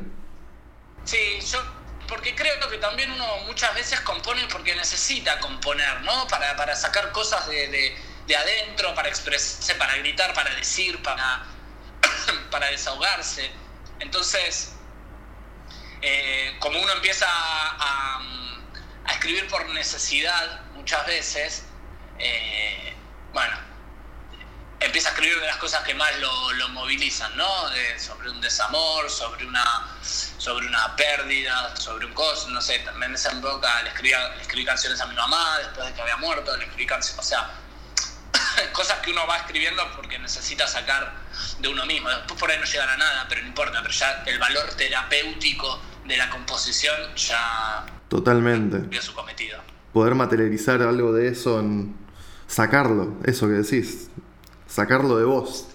Sí, 1.04 1.40
yo, 1.52 1.60
porque 2.08 2.36
creo 2.36 2.54
que 2.70 2.78
también 2.78 3.12
uno 3.12 3.26
muchas 3.48 3.74
veces 3.74 4.00
compone 4.02 4.42
porque 4.52 4.76
necesita 4.76 5.40
componer, 5.40 6.02
¿no? 6.02 6.28
Para, 6.28 6.56
para 6.56 6.76
sacar 6.76 7.12
cosas 7.12 7.48
de, 7.48 7.68
de- 7.70 7.96
de 8.28 8.36
adentro, 8.36 8.94
para 8.94 9.10
expresarse, 9.10 9.74
para 9.76 9.96
gritar, 9.98 10.34
para 10.34 10.54
decir, 10.56 11.02
para, 11.02 11.44
para 12.52 12.68
desahogarse. 12.68 13.50
Entonces, 14.00 14.74
eh, 16.02 16.56
como 16.60 16.80
uno 16.82 16.94
empieza 16.94 17.26
a, 17.28 17.78
a- 17.80 18.22
a 19.06 19.12
escribir 19.14 19.48
por 19.48 19.68
necesidad 19.70 20.62
muchas 20.76 21.06
veces, 21.08 21.64
eh, 22.20 22.94
bueno, 23.34 23.56
empieza 24.82 25.10
a 25.10 25.12
escribir 25.14 25.40
de 25.40 25.48
las 25.48 25.58
cosas 25.58 25.82
que 25.84 25.94
más 25.94 26.10
lo, 26.20 26.54
lo 26.54 26.70
movilizan, 26.70 27.36
¿no? 27.38 27.70
De- 27.70 28.00
sobre 28.00 28.30
un 28.30 28.42
desamor, 28.42 29.10
sobre 29.10 29.46
una, 29.46 29.64
sobre 30.02 30.68
una 30.68 30.96
pérdida, 30.96 31.76
sobre 31.76 32.06
un 32.06 32.14
coso, 32.14 32.50
no 32.50 32.62
sé, 32.62 32.80
también 32.80 33.14
esa 33.14 33.32
época 33.32 33.82
le 33.84 33.90
escribí, 33.90 34.14
le 34.36 34.42
escribí 34.42 34.66
canciones 34.66 35.00
a 35.02 35.06
mi 35.06 35.16
mamá 35.16 35.58
después 35.60 35.88
de 35.88 35.94
que 35.94 36.02
había 36.02 36.18
muerto, 36.18 36.56
le 36.58 36.66
escribí 36.66 36.88
canciones, 36.88 37.20
o 37.20 37.28
sea, 37.28 37.50
cosas 38.74 39.00
que 39.00 39.12
uno 39.12 39.26
va 39.28 39.38
escribiendo 39.38 39.84
porque 39.96 40.18
necesita 40.20 40.68
sacar 40.68 41.14
de 41.60 41.68
uno 41.68 41.86
mismo. 41.86 42.10
Después 42.10 42.40
por 42.40 42.52
ahí 42.52 42.58
no 42.60 42.66
llegan 42.66 42.90
a 42.90 42.98
nada, 42.98 43.26
pero 43.30 43.42
no 43.42 43.48
importa, 43.48 43.80
pero 43.82 43.94
ya 43.94 44.24
el 44.26 44.40
valor 44.40 44.68
terapéutico 44.76 45.82
de 46.06 46.18
la 46.18 46.30
composición 46.30 47.16
ya 47.16 47.86
Totalmente. 48.10 49.02
su 49.02 49.14
cometido. 49.14 49.60
Poder 49.94 50.16
materializar 50.16 50.82
algo 50.82 51.14
de 51.14 51.28
eso 51.30 51.60
en. 51.60 51.96
sacarlo, 52.48 53.18
eso 53.26 53.48
que 53.48 53.54
decís. 53.54 54.10
Sacarlo 54.74 55.18
de 55.18 55.26
vos. 55.26 55.66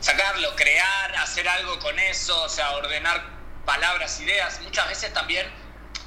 sacarlo, 0.00 0.54
crear, 0.54 1.16
hacer 1.16 1.48
algo 1.48 1.78
con 1.80 1.98
eso, 1.98 2.40
o 2.42 2.48
sea, 2.48 2.72
ordenar 2.76 3.24
palabras, 3.64 4.20
ideas. 4.20 4.60
Muchas 4.62 4.88
veces 4.88 5.12
también 5.12 5.46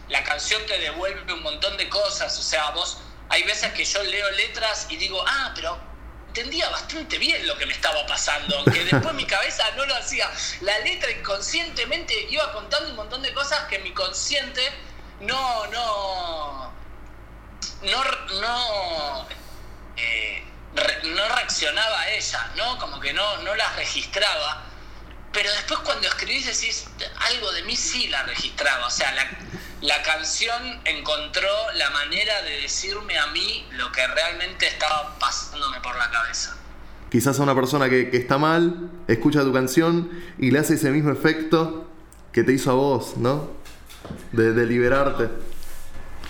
la 0.08 0.23
canción 0.23 0.65
te 0.65 0.80
devuelve 0.80 1.34
un 1.34 1.43
montón 1.43 1.75
de 1.75 1.89
cosas, 1.89 2.38
o 2.39 2.41
sea, 2.41 2.69
vos, 2.71 2.99
hay 3.28 3.43
veces 3.43 3.73
que 3.73 3.84
yo 3.84 4.01
leo 4.04 4.32
letras 4.32 4.88
y 4.89 4.95
digo, 4.97 5.21
ah, 5.28 5.51
pero 5.56 5.78
entendía 6.28 6.69
bastante 6.69 7.17
bien 7.17 7.45
lo 7.47 7.58
que 7.58 7.65
me 7.65 7.73
estaba 7.73 8.06
pasando, 8.08 8.60
aunque 8.60 8.86
después 8.86 9.13
mi 9.13 9.25
cabeza 9.25 9.63
no 9.75 9.86
lo 9.86 9.95
hacía. 9.95 10.30
La 10.62 10.80
letra 10.80 11.12
inconscientemente 11.12 12.28
iba 12.30 12.51
contando 12.54 12.91
un 12.91 12.95
montón 12.95 13.21
de 13.23 13.34
cosas 13.34 13.65
que 13.65 13.80
mi 13.80 13.93
consciente 13.93 14.62
no, 15.19 15.67
no, 15.67 16.73
no, 17.84 18.04
no, 18.41 19.28
eh, 19.97 20.43
re- 20.75 21.09
no 21.09 21.27
reaccionaba 21.29 22.01
a 22.01 22.09
ella, 22.11 22.51
¿no? 22.57 22.77
Como 22.77 22.99
que 22.99 23.13
no, 23.13 23.38
no 23.43 23.55
las 23.55 23.75
registraba. 23.75 24.63
Pero 25.31 25.51
después 25.51 25.79
cuando 25.81 26.07
escribís 26.07 26.45
decís, 26.45 26.85
algo 27.29 27.51
de 27.51 27.63
mí 27.63 27.75
sí 27.75 28.07
la 28.07 28.23
registraba. 28.23 28.88
O 28.88 28.91
sea, 28.91 29.11
la, 29.13 29.27
la 29.81 30.01
canción 30.03 30.81
encontró 30.85 31.49
la 31.73 31.89
manera 31.89 32.41
de 32.43 32.61
decirme 32.61 33.17
a 33.17 33.27
mí 33.27 33.67
lo 33.71 33.91
que 33.91 34.05
realmente 34.07 34.67
estaba 34.67 35.17
pasándome 35.19 35.81
por 35.81 35.95
la 35.97 36.09
cabeza. 36.09 36.55
Quizás 37.11 37.39
a 37.39 37.43
una 37.43 37.53
persona 37.55 37.89
que, 37.89 38.09
que 38.09 38.17
está 38.17 38.38
mal, 38.38 38.89
escucha 39.07 39.41
tu 39.41 39.53
canción 39.53 40.09
y 40.38 40.51
le 40.51 40.59
hace 40.59 40.75
ese 40.75 40.89
mismo 40.91 41.11
efecto 41.11 41.89
que 42.31 42.43
te 42.43 42.51
hizo 42.53 42.71
a 42.71 42.73
vos, 42.73 43.17
¿no? 43.17 43.51
De, 44.31 44.53
de 44.53 44.65
liberarte. 44.65 45.29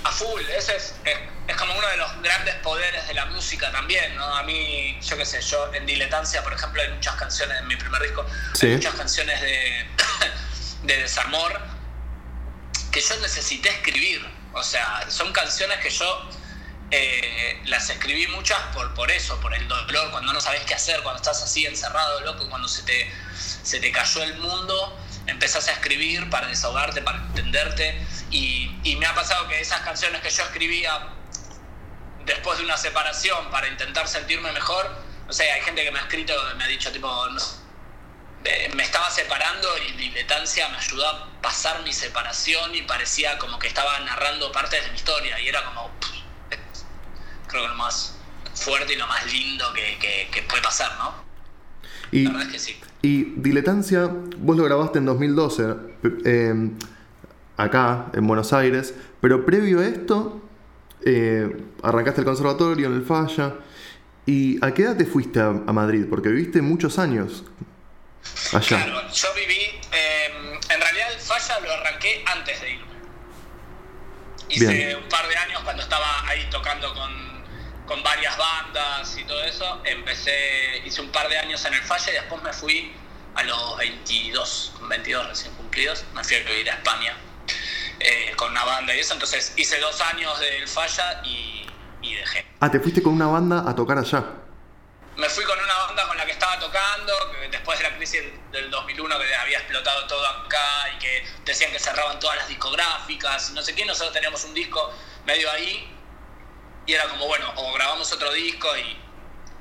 A 0.03 0.11
full, 0.11 0.41
ese 0.55 0.75
es, 0.75 0.95
es, 1.03 1.17
es 1.47 1.55
como 1.55 1.75
uno 1.77 1.87
de 1.87 1.97
los 1.97 2.21
grandes 2.21 2.55
poderes 2.55 2.94
música 3.45 3.71
también, 3.71 4.15
¿no? 4.15 4.25
A 4.35 4.41
mí, 4.41 4.97
yo 5.07 5.15
qué 5.17 5.23
sé, 5.23 5.39
yo 5.39 5.71
en 5.75 5.85
Diletancia, 5.85 6.43
por 6.43 6.51
ejemplo, 6.53 6.81
hay 6.81 6.89
muchas 6.89 7.13
canciones, 7.15 7.59
en 7.59 7.67
mi 7.67 7.75
primer 7.75 8.01
disco, 8.01 8.25
Sí. 8.55 8.65
hay 8.65 8.73
muchas 8.73 8.95
canciones 8.95 9.39
de, 9.39 9.85
de 10.83 10.97
desamor 10.97 11.61
que 12.91 13.01
yo 13.01 13.17
necesité 13.17 13.69
escribir. 13.69 14.27
O 14.53 14.63
sea, 14.63 15.05
son 15.09 15.31
canciones 15.31 15.77
que 15.77 15.91
yo 15.91 16.29
eh, 16.89 17.61
las 17.65 17.87
escribí 17.91 18.25
muchas 18.29 18.57
por, 18.73 18.91
por 18.95 19.11
eso, 19.11 19.39
por 19.41 19.53
el 19.53 19.67
dolor, 19.67 20.09
cuando 20.09 20.33
no 20.33 20.41
sabes 20.41 20.61
qué 20.63 20.73
hacer, 20.73 21.03
cuando 21.03 21.21
estás 21.21 21.43
así 21.43 21.67
encerrado, 21.67 22.21
loco, 22.21 22.49
cuando 22.49 22.67
se 22.67 22.81
te, 22.81 23.11
se 23.63 23.79
te 23.79 23.91
cayó 23.91 24.23
el 24.23 24.39
mundo, 24.39 24.97
empezás 25.27 25.67
a 25.67 25.73
escribir 25.73 26.31
para 26.31 26.47
desahogarte, 26.47 27.03
para 27.03 27.19
entenderte. 27.19 28.03
Y, 28.31 28.75
y 28.83 28.95
me 28.95 29.05
ha 29.05 29.13
pasado 29.13 29.47
que 29.47 29.59
esas 29.59 29.81
canciones 29.81 30.21
que 30.21 30.31
yo 30.31 30.41
escribía 30.43 31.09
después 32.25 32.57
de 32.57 32.65
una 32.65 32.77
separación 32.77 33.49
para 33.51 33.67
intentar 33.67 34.07
sentirme 34.07 34.51
mejor, 34.51 34.89
no 35.27 35.33
sé, 35.33 35.49
hay 35.51 35.61
gente 35.61 35.83
que 35.83 35.91
me 35.91 35.99
ha 35.99 36.03
escrito, 36.03 36.33
me 36.57 36.63
ha 36.63 36.67
dicho 36.67 36.91
tipo, 36.91 37.07
no 37.29 37.39
sé, 37.39 37.55
me 38.75 38.83
estaba 38.83 39.09
separando 39.09 39.67
y 39.87 39.91
Diletancia 39.93 40.69
me 40.69 40.77
ayudó 40.77 41.07
a 41.07 41.29
pasar 41.41 41.81
mi 41.83 41.91
separación 41.93 42.75
y 42.75 42.83
parecía 42.83 43.37
como 43.39 43.57
que 43.57 43.67
estaba 43.67 43.99
narrando 44.01 44.51
partes 44.51 44.83
de 44.83 44.89
mi 44.91 44.95
historia 44.97 45.39
y 45.39 45.47
era 45.47 45.63
como, 45.65 45.89
pff, 45.99 46.11
creo 47.47 47.63
que 47.63 47.67
lo 47.69 47.75
más 47.75 48.15
fuerte 48.53 48.93
y 48.93 48.97
lo 48.97 49.07
más 49.07 49.31
lindo 49.31 49.71
que, 49.73 49.97
que- 49.99 50.29
que 50.31 50.41
puede 50.43 50.61
pasar, 50.61 50.91
¿no? 50.97 51.13
Y, 52.11 52.23
La 52.25 52.31
verdad 52.31 52.47
es 52.47 52.53
que 52.53 52.59
sí. 52.59 52.79
y 53.01 53.23
Diletancia, 53.41 54.07
vos 54.37 54.55
lo 54.55 54.63
grabaste 54.63 54.99
en 54.99 55.05
2012, 55.05 55.63
eh, 56.25 56.53
acá, 57.57 58.05
en 58.13 58.27
Buenos 58.27 58.53
Aires, 58.53 58.93
pero 59.21 59.43
previo 59.45 59.79
a 59.79 59.85
esto, 59.85 60.44
eh, 61.05 61.55
arrancaste 61.83 62.21
el 62.21 62.25
conservatorio 62.25 62.87
en 62.87 62.93
el 62.95 63.05
Falla. 63.05 63.55
¿Y 64.25 64.57
a 64.65 64.73
qué 64.73 64.81
edad 64.81 64.97
te 64.97 65.05
fuiste 65.05 65.39
a, 65.39 65.49
a 65.49 65.73
Madrid? 65.73 66.07
Porque 66.09 66.29
viviste 66.29 66.61
muchos 66.61 66.97
años 66.97 67.43
allá. 68.53 68.83
Claro, 68.83 69.11
yo 69.11 69.27
viví, 69.35 69.79
eh, 69.91 70.59
en 70.69 70.81
realidad 70.81 71.13
el 71.13 71.19
falla 71.19 71.59
lo 71.59 71.71
arranqué 71.71 72.23
antes 72.25 72.59
de 72.59 72.71
irme. 72.71 72.85
Hice 74.49 74.67
Bien. 74.67 74.97
un 74.97 75.09
par 75.09 75.27
de 75.27 75.37
años 75.37 75.61
cuando 75.63 75.83
estaba 75.83 76.27
ahí 76.27 76.47
tocando 76.49 76.91
con, 76.93 77.43
con 77.85 78.03
varias 78.03 78.35
bandas 78.35 79.15
y 79.17 79.23
todo 79.25 79.43
eso. 79.43 79.81
Empecé, 79.85 80.81
hice 80.85 81.01
un 81.01 81.11
par 81.11 81.29
de 81.29 81.37
años 81.37 81.63
en 81.65 81.75
el 81.75 81.81
falla 81.81 82.11
y 82.11 82.15
después 82.15 82.41
me 82.41 82.53
fui 82.53 82.93
a 83.35 83.43
los 83.43 83.77
22, 83.77 84.73
con 84.79 84.89
22 84.89 85.27
recién 85.27 85.53
cumplidos. 85.53 86.03
Me 86.15 86.23
fui 86.23 86.37
a 86.37 86.39
vivir 86.39 86.71
a 86.71 86.73
España 86.75 87.15
eh, 87.99 88.33
con 88.35 88.51
una 88.51 88.63
banda 88.63 88.95
y 88.95 88.99
eso. 88.99 89.13
Entonces 89.13 89.53
hice 89.55 89.79
dos 89.79 89.99
años 90.01 90.39
del 90.39 90.67
falla 90.67 91.21
y, 91.23 91.65
y 92.01 92.15
dejé. 92.15 92.45
Ah, 92.59 92.69
te 92.69 92.79
fuiste 92.79 93.01
con 93.01 93.13
una 93.13 93.27
banda 93.27 93.63
a 93.67 93.75
tocar 93.75 93.97
allá. 93.97 94.23
Me 95.17 95.29
fui 95.29 95.45
con 95.45 95.57
una 95.57 95.77
banda 95.87 96.07
con 96.07 96.17
la 96.17 96.25
que 96.25 96.33
estaba 96.33 96.59
tocando, 96.59 97.13
que 97.31 97.47
después 97.47 97.79
de 97.79 97.89
la 97.89 97.95
crisis 97.95 98.21
del 98.51 98.69
2001 98.69 99.17
que 99.17 99.35
había 99.35 99.59
explotado 99.59 100.05
todo 100.07 100.27
acá 100.27 100.89
y 100.93 100.99
que 100.99 101.25
decían 101.45 101.71
que 101.71 101.79
cerraban 101.79 102.19
todas 102.19 102.35
las 102.35 102.47
discográficas, 102.49 103.51
no 103.51 103.61
sé 103.61 103.73
qué, 103.75 103.85
nosotros 103.85 104.13
teníamos 104.13 104.43
un 104.43 104.53
disco 104.53 104.93
medio 105.25 105.49
ahí 105.51 105.89
y 106.85 106.93
era 106.93 107.07
como, 107.07 107.27
bueno, 107.27 107.49
o 107.55 107.73
grabamos 107.73 108.11
otro 108.11 108.31
disco 108.33 108.67
y 108.77 108.97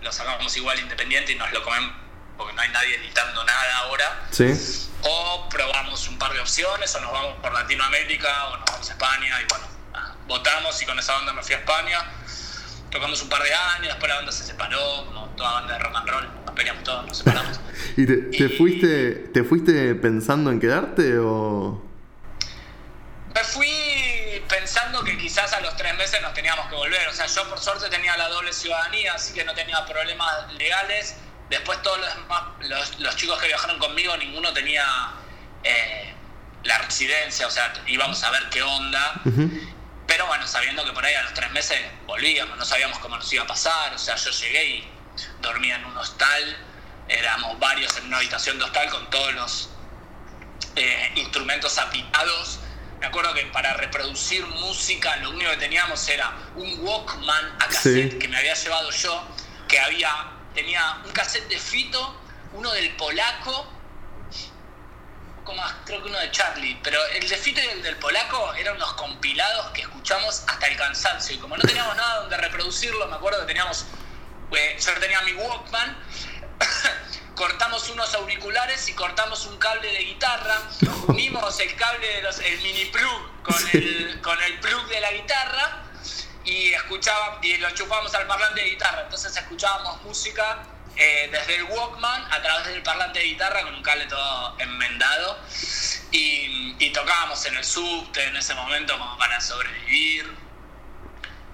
lo 0.03 0.11
sacamos 0.11 0.57
igual 0.57 0.81
independiente 0.81 1.33
y 1.33 1.37
nos 1.37 1.53
lo 1.53 1.63
comemos 1.63 2.04
porque 2.37 2.53
no 2.55 2.61
hay 2.63 2.69
nadie 2.71 2.97
editando 2.97 3.45
nada 3.45 3.79
ahora, 3.79 4.23
¿Sí? 4.31 4.91
o 5.03 5.49
probamos 5.51 6.09
un 6.09 6.19
par 6.19 6.33
de 6.33 6.41
opciones 6.41 6.95
o 6.95 7.01
nos 7.01 7.13
vamos 7.13 7.35
por 7.41 7.53
Latinoamérica 7.53 8.47
o 8.49 8.57
nos 8.57 8.65
vamos 8.71 8.89
a 8.89 8.93
España 8.93 9.41
y 9.41 9.45
bueno, 9.49 9.67
votamos 10.27 10.81
y 10.83 10.87
con 10.87 10.99
esa 10.99 11.13
banda 11.15 11.33
me 11.33 11.43
fui 11.43 11.55
a 11.55 11.59
España. 11.59 12.05
Tocamos 12.91 13.21
un 13.23 13.29
par 13.29 13.43
de 13.43 13.53
años, 13.53 13.89
después 13.89 14.09
la 14.09 14.17
banda 14.17 14.31
se 14.33 14.45
separó, 14.45 15.07
como 15.07 15.27
toda 15.31 15.53
banda 15.55 15.73
de 15.75 15.79
rock 15.81 15.97
and 15.97 16.09
roll, 16.09 16.29
nos 16.47 16.55
peleamos 16.55 16.85
todos, 16.85 17.07
nos 17.07 17.19
separamos. 17.19 17.61
¿Y 17.97 18.07
te, 18.07 18.17
te 18.17 18.45
Y- 18.45 18.57
fuiste, 18.57 19.11
te 19.35 19.43
fuiste 19.45 19.95
pensando 19.97 20.51
en 20.53 20.61
quedarte 20.61 21.19
o...? 21.19 21.83
Me 23.35 23.43
fui 23.43 23.67
pensando 24.49 25.03
que 25.03 25.19
quizás 25.19 25.53
a 25.55 25.61
los 25.61 25.77
tres 25.77 25.93
meses 25.97 26.23
nos 26.23 26.33
teníamos 26.35 26.69
que 26.69 26.77
volver. 26.77 27.09
O 27.09 27.13
sea, 27.13 27.27
yo 27.27 27.49
por 27.49 27.59
suerte 27.59 27.89
tenía 27.91 28.17
la 28.17 28.29
doble 28.29 28.53
ciudadanía, 28.53 29.15
así 29.15 29.35
que 29.35 29.45
no 29.45 29.53
tenía 29.55 29.85
problemas 29.87 30.53
legales. 30.53 31.17
Después 31.51 31.83
todos 31.83 31.99
los 32.01 32.15
demás, 32.15 32.43
los, 32.61 33.01
los 33.01 33.17
chicos 33.17 33.39
que 33.41 33.47
viajaron 33.49 33.79
conmigo, 33.79 34.17
ninguno 34.17 34.53
tenía 34.53 34.85
eh, 35.63 36.15
la 36.65 36.79
residencia, 36.79 37.47
o 37.47 37.51
sea, 37.51 37.73
íbamos 37.87 38.23
a 38.25 38.31
ver 38.31 38.49
qué 38.51 38.63
onda. 38.63 39.21
Pero 40.07 40.27
bueno, 40.27 40.47
sabiendo 40.47 40.85
que 40.85 40.93
por 40.93 41.05
ahí 41.05 41.15
a 41.15 41.23
los 41.23 41.35
tres 41.35 41.51
meses 41.53 41.81
volvíamos, 42.07 42.57
no 42.59 42.65
sabíamos 42.65 42.99
cómo 42.99 43.17
nos 43.17 43.33
iba 43.33 43.45
a 43.45 43.47
pasar. 43.47 43.95
O 43.95 43.99
sea, 43.99 44.17
yo 44.17 44.31
llegué 44.31 44.65
y 44.67 44.89
dormía 45.41 45.77
en 45.77 45.85
un 45.85 45.97
hostal, 45.97 46.57
éramos 47.09 47.59
varios 47.59 47.97
en 47.99 48.07
una 48.07 48.19
habitación 48.19 48.59
de 48.59 48.65
hostal 48.65 48.91
con 48.91 49.09
todos 49.11 49.35
los 49.35 49.69
eh, 50.77 51.13
instrumentos 51.17 51.79
apitados. 51.79 52.61
Me 53.01 53.07
acuerdo 53.07 53.35
que 53.35 53.43
para 53.47 53.75
reproducir 53.75 54.45
música 54.47 55.17
lo 55.17 55.31
único 55.31 55.51
que 55.51 55.57
teníamos 55.59 56.09
era 56.09 56.33
un 56.57 56.81
Walkman 56.81 57.57
a 57.61 57.67
cassette 57.69 58.13
Sí. 58.13 58.19
que 58.19 58.29
me 58.29 58.39
había 58.39 58.55
llevado 58.55 58.91
yo, 58.91 59.27
que 59.69 59.79
había 59.79 60.31
tenía 60.55 61.01
un 61.05 61.13
cassette 61.13 61.49
de 61.49 61.59
Fito, 61.59 62.15
uno 62.53 62.71
del 62.73 62.95
polaco, 62.97 63.67
¿cómo 65.45 65.61
más? 65.61 65.75
creo 65.85 66.03
que 66.03 66.09
uno 66.09 66.19
de 66.19 66.31
Charlie, 66.31 66.79
pero 66.83 67.05
el 67.07 67.29
de 67.29 67.37
Fito 67.37 67.61
y 67.61 67.67
el 67.67 67.83
del 67.83 67.97
polaco 67.97 68.55
eran 68.55 68.77
unos 68.77 68.93
compilados 68.95 69.73
que 69.73 69.83
escuchamos 69.83 70.45
hasta 70.47 70.67
el 70.67 70.77
cansancio. 70.77 71.37
Y 71.37 71.39
como 71.39 71.57
no 71.57 71.63
teníamos 71.63 71.97
nada 71.97 72.21
donde 72.21 72.37
reproducirlo, 72.37 73.07
me 73.09 73.17
acuerdo 73.17 73.41
que 73.41 73.47
teníamos, 73.47 73.87
eh, 74.53 74.77
yo 74.81 75.01
tenía 75.01 75.21
mi 75.23 75.33
Walkman, 75.35 75.99
cortamos 77.35 77.91
unos 77.91 78.15
auriculares 78.15 78.89
y 78.89 78.95
cortamos 78.95 79.45
un 79.47 79.59
cable 79.59 79.93
de 79.93 80.05
guitarra, 80.05 80.63
unimos 81.09 81.59
el 81.61 81.75
cable 81.75 82.07
de 82.07 82.23
los, 82.23 82.39
el 82.39 82.61
mini 82.63 82.87
plug 82.87 83.43
con, 83.43 83.69
el, 83.73 84.21
con 84.23 84.41
el 84.43 84.61
plug 84.61 84.87
de 84.87 85.01
la 85.01 85.13
guitarra 85.13 85.85
y 86.45 86.73
escuchaba 86.73 87.39
y 87.43 87.57
lo 87.59 87.71
chupamos 87.71 88.15
al 88.15 88.27
parlante 88.27 88.61
de 88.63 88.71
guitarra. 88.71 89.03
Entonces 89.03 89.37
escuchábamos 89.37 90.03
música 90.03 90.63
eh, 90.97 91.29
desde 91.33 91.57
el 91.57 91.65
Walkman 91.65 92.33
a 92.33 92.43
través 92.43 92.67
del 92.67 92.83
parlante 92.83 93.19
de 93.19 93.25
guitarra 93.27 93.63
con 93.63 93.75
un 93.75 93.83
cable 93.83 94.07
todo 94.07 94.57
enmendado 94.59 95.39
y, 96.13 96.77
y 96.79 96.91
tocábamos 96.93 97.45
en 97.47 97.57
el 97.57 97.65
subte 97.65 98.25
en 98.25 98.37
ese 98.37 98.55
momento 98.55 98.97
como 98.99 99.17
para 99.19 99.41
sobrevivir. 99.41 100.33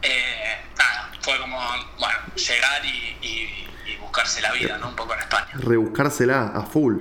Eh, 0.03 0.61
nada, 0.79 1.13
fue 1.21 1.39
como, 1.39 1.59
bueno, 1.99 2.19
llegar 2.35 2.85
y, 2.85 3.19
y- 3.23 3.67
y 3.87 3.97
buscarse 3.97 4.41
la 4.41 4.53
vida, 4.53 4.79
¿no? 4.79 4.89
Un 4.89 4.97
poco 4.97 5.15
en 5.15 5.21
España. 5.21 5.49
Rebuscársela 5.55 6.53
a 6.55 6.63
full. 6.63 6.97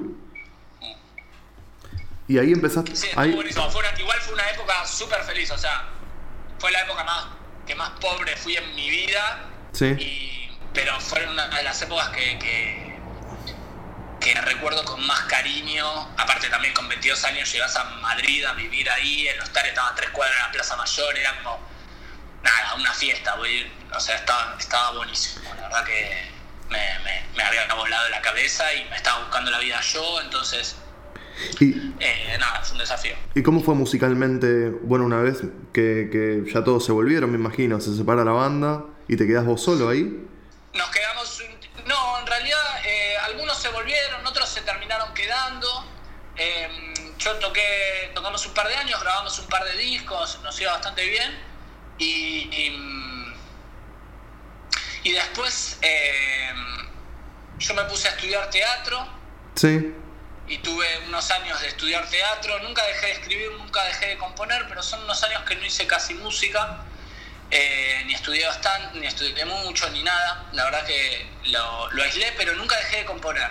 Y 2.28 2.38
ahí 2.38 2.52
empezaste. 2.52 2.96
Sí, 2.96 3.08
ahí- 3.16 3.32
buenísimo. 3.32 3.70
Fue 3.72 3.82
una- 3.82 4.00
igual 4.00 4.20
fue 4.22 4.34
una 4.34 4.50
época 4.52 4.86
súper 4.86 5.24
feliz, 5.24 5.50
o 5.52 5.58
sea, 5.58 5.84
fue 6.60 6.72
la 6.72 6.82
época 6.82 7.04
más 7.04 7.26
que 7.70 7.76
más 7.76 7.92
pobre 8.02 8.36
fui 8.36 8.58
en 8.58 8.74
mi 8.74 8.90
vida. 8.90 9.46
Sí. 9.74 9.86
Y, 9.86 10.58
pero 10.74 11.00
fue 11.00 11.24
una 11.28 11.48
de 11.50 11.62
las 11.62 11.80
épocas 11.84 12.10
que, 12.10 12.40
que, 12.40 12.98
que 14.20 14.42
recuerdo 14.42 14.84
con 14.86 15.06
más 15.06 15.22
cariño. 15.26 15.88
Aparte 16.18 16.50
también 16.50 16.74
con 16.74 16.90
22 16.90 17.24
años 17.26 17.52
llegas 17.52 17.76
a 17.76 17.84
Madrid 17.84 18.44
a 18.44 18.54
vivir 18.54 18.90
ahí, 18.90 19.28
el 19.28 19.40
hostal 19.40 19.68
estaba 19.68 19.90
a 19.90 19.96
tres 19.96 20.10
cuadras 20.10 20.36
de 20.36 20.44
la 20.46 20.52
Plaza 20.52 20.76
Mayor, 20.78 21.16
era 21.16 21.38
como, 21.44 21.60
nada, 22.42 22.74
una 22.74 22.92
fiesta, 22.92 23.36
voy, 23.36 23.72
o 23.94 24.00
sea, 24.00 24.16
estaba, 24.16 24.56
estaba 24.58 24.92
buenísimo. 24.94 25.54
La 25.54 25.62
verdad 25.62 25.86
que 25.86 26.32
me, 26.70 27.00
me, 27.04 27.24
me 27.36 27.44
había 27.44 27.72
volado 27.76 28.10
la 28.10 28.22
cabeza 28.22 28.74
y 28.74 28.84
me 28.86 28.96
estaba 28.96 29.20
buscando 29.20 29.52
la 29.52 29.60
vida 29.60 29.80
yo, 29.82 30.22
entonces, 30.22 30.76
Y, 31.60 31.94
eh, 32.00 32.38
nada, 32.40 32.62
fue 32.64 32.74
un 32.74 32.80
desafío. 32.80 33.16
¿Y 33.36 33.44
cómo 33.44 33.62
fue 33.62 33.76
musicalmente? 33.76 34.70
Bueno, 34.70 35.06
una 35.06 35.22
vez 35.22 35.42
que, 35.74 36.10
que 36.12 36.44
ya 36.52 36.64
todos 36.64 36.86
se 36.86 36.92
volvieron, 36.92 37.32
me 37.32 37.38
imagino, 37.38 37.80
se 37.80 37.96
separa 37.96 38.24
la 38.24 38.32
banda 38.32 38.86
y 39.08 39.18
te 39.18 39.28
quedas 39.28 39.46
vos 39.46 39.62
solo 39.62 39.90
ahí. 39.90 40.28
Nos 40.74 40.90
quedamos. 40.90 41.44
No, 41.88 42.20
en 42.20 42.28
realidad 42.28 42.60
eh, 42.86 43.18
algunos 43.26 43.58
se 43.58 43.70
volvieron, 43.70 44.26
otros 44.26 44.50
se 44.50 44.62
terminaron 44.62 45.14
quedando. 45.14 45.68
Eh, 46.36 46.68
yo 47.18 47.36
toqué, 47.36 48.12
tocamos 48.14 48.46
un 48.46 48.54
par 48.54 48.68
de 48.68 48.76
años, 48.76 49.02
grabamos 49.02 49.38
un 49.40 49.48
par 49.48 49.66
de 49.66 49.78
discos, 49.78 50.40
nos 50.44 50.60
iba 50.62 50.72
bastante 50.74 51.06
bien. 51.06 51.38
Y, 51.98 52.50
y, 52.52 53.34
y 55.04 55.12
después 55.12 55.80
eh, 55.82 56.52
yo 57.58 57.74
me 57.74 57.84
puse 57.84 58.08
a 58.08 58.12
estudiar 58.12 58.50
teatro 58.50 59.20
Sí. 59.56 59.94
Y 60.50 60.58
tuve 60.60 60.86
unos 61.08 61.30
años 61.32 61.62
de 61.62 61.68
estudiar 61.68 62.08
teatro. 62.10 62.60
Nunca 62.64 62.84
dejé 62.86 63.06
de 63.08 63.12
escribir, 63.14 63.52
nunca 63.58 63.84
dejé 63.86 64.08
de 64.08 64.18
componer, 64.18 64.66
pero 64.68 64.82
son 64.84 65.04
unos 65.04 65.24
años 65.24 65.44
que 65.44 65.56
no 65.56 65.66
hice 65.66 65.86
casi 65.88 66.14
música. 66.16 66.84
Eh, 67.52 68.04
ni 68.06 68.14
estudié 68.14 68.46
bastante, 68.46 69.00
ni 69.00 69.08
estudié 69.08 69.46
mucho, 69.46 69.90
ni 69.92 70.04
nada. 70.04 70.50
La 70.54 70.66
verdad 70.66 70.86
que 70.86 71.28
lo, 71.52 71.92
lo 71.92 72.04
aislé, 72.04 72.34
pero 72.38 72.56
nunca 72.56 72.76
dejé 72.78 72.98
de 72.98 73.06
componer. 73.06 73.50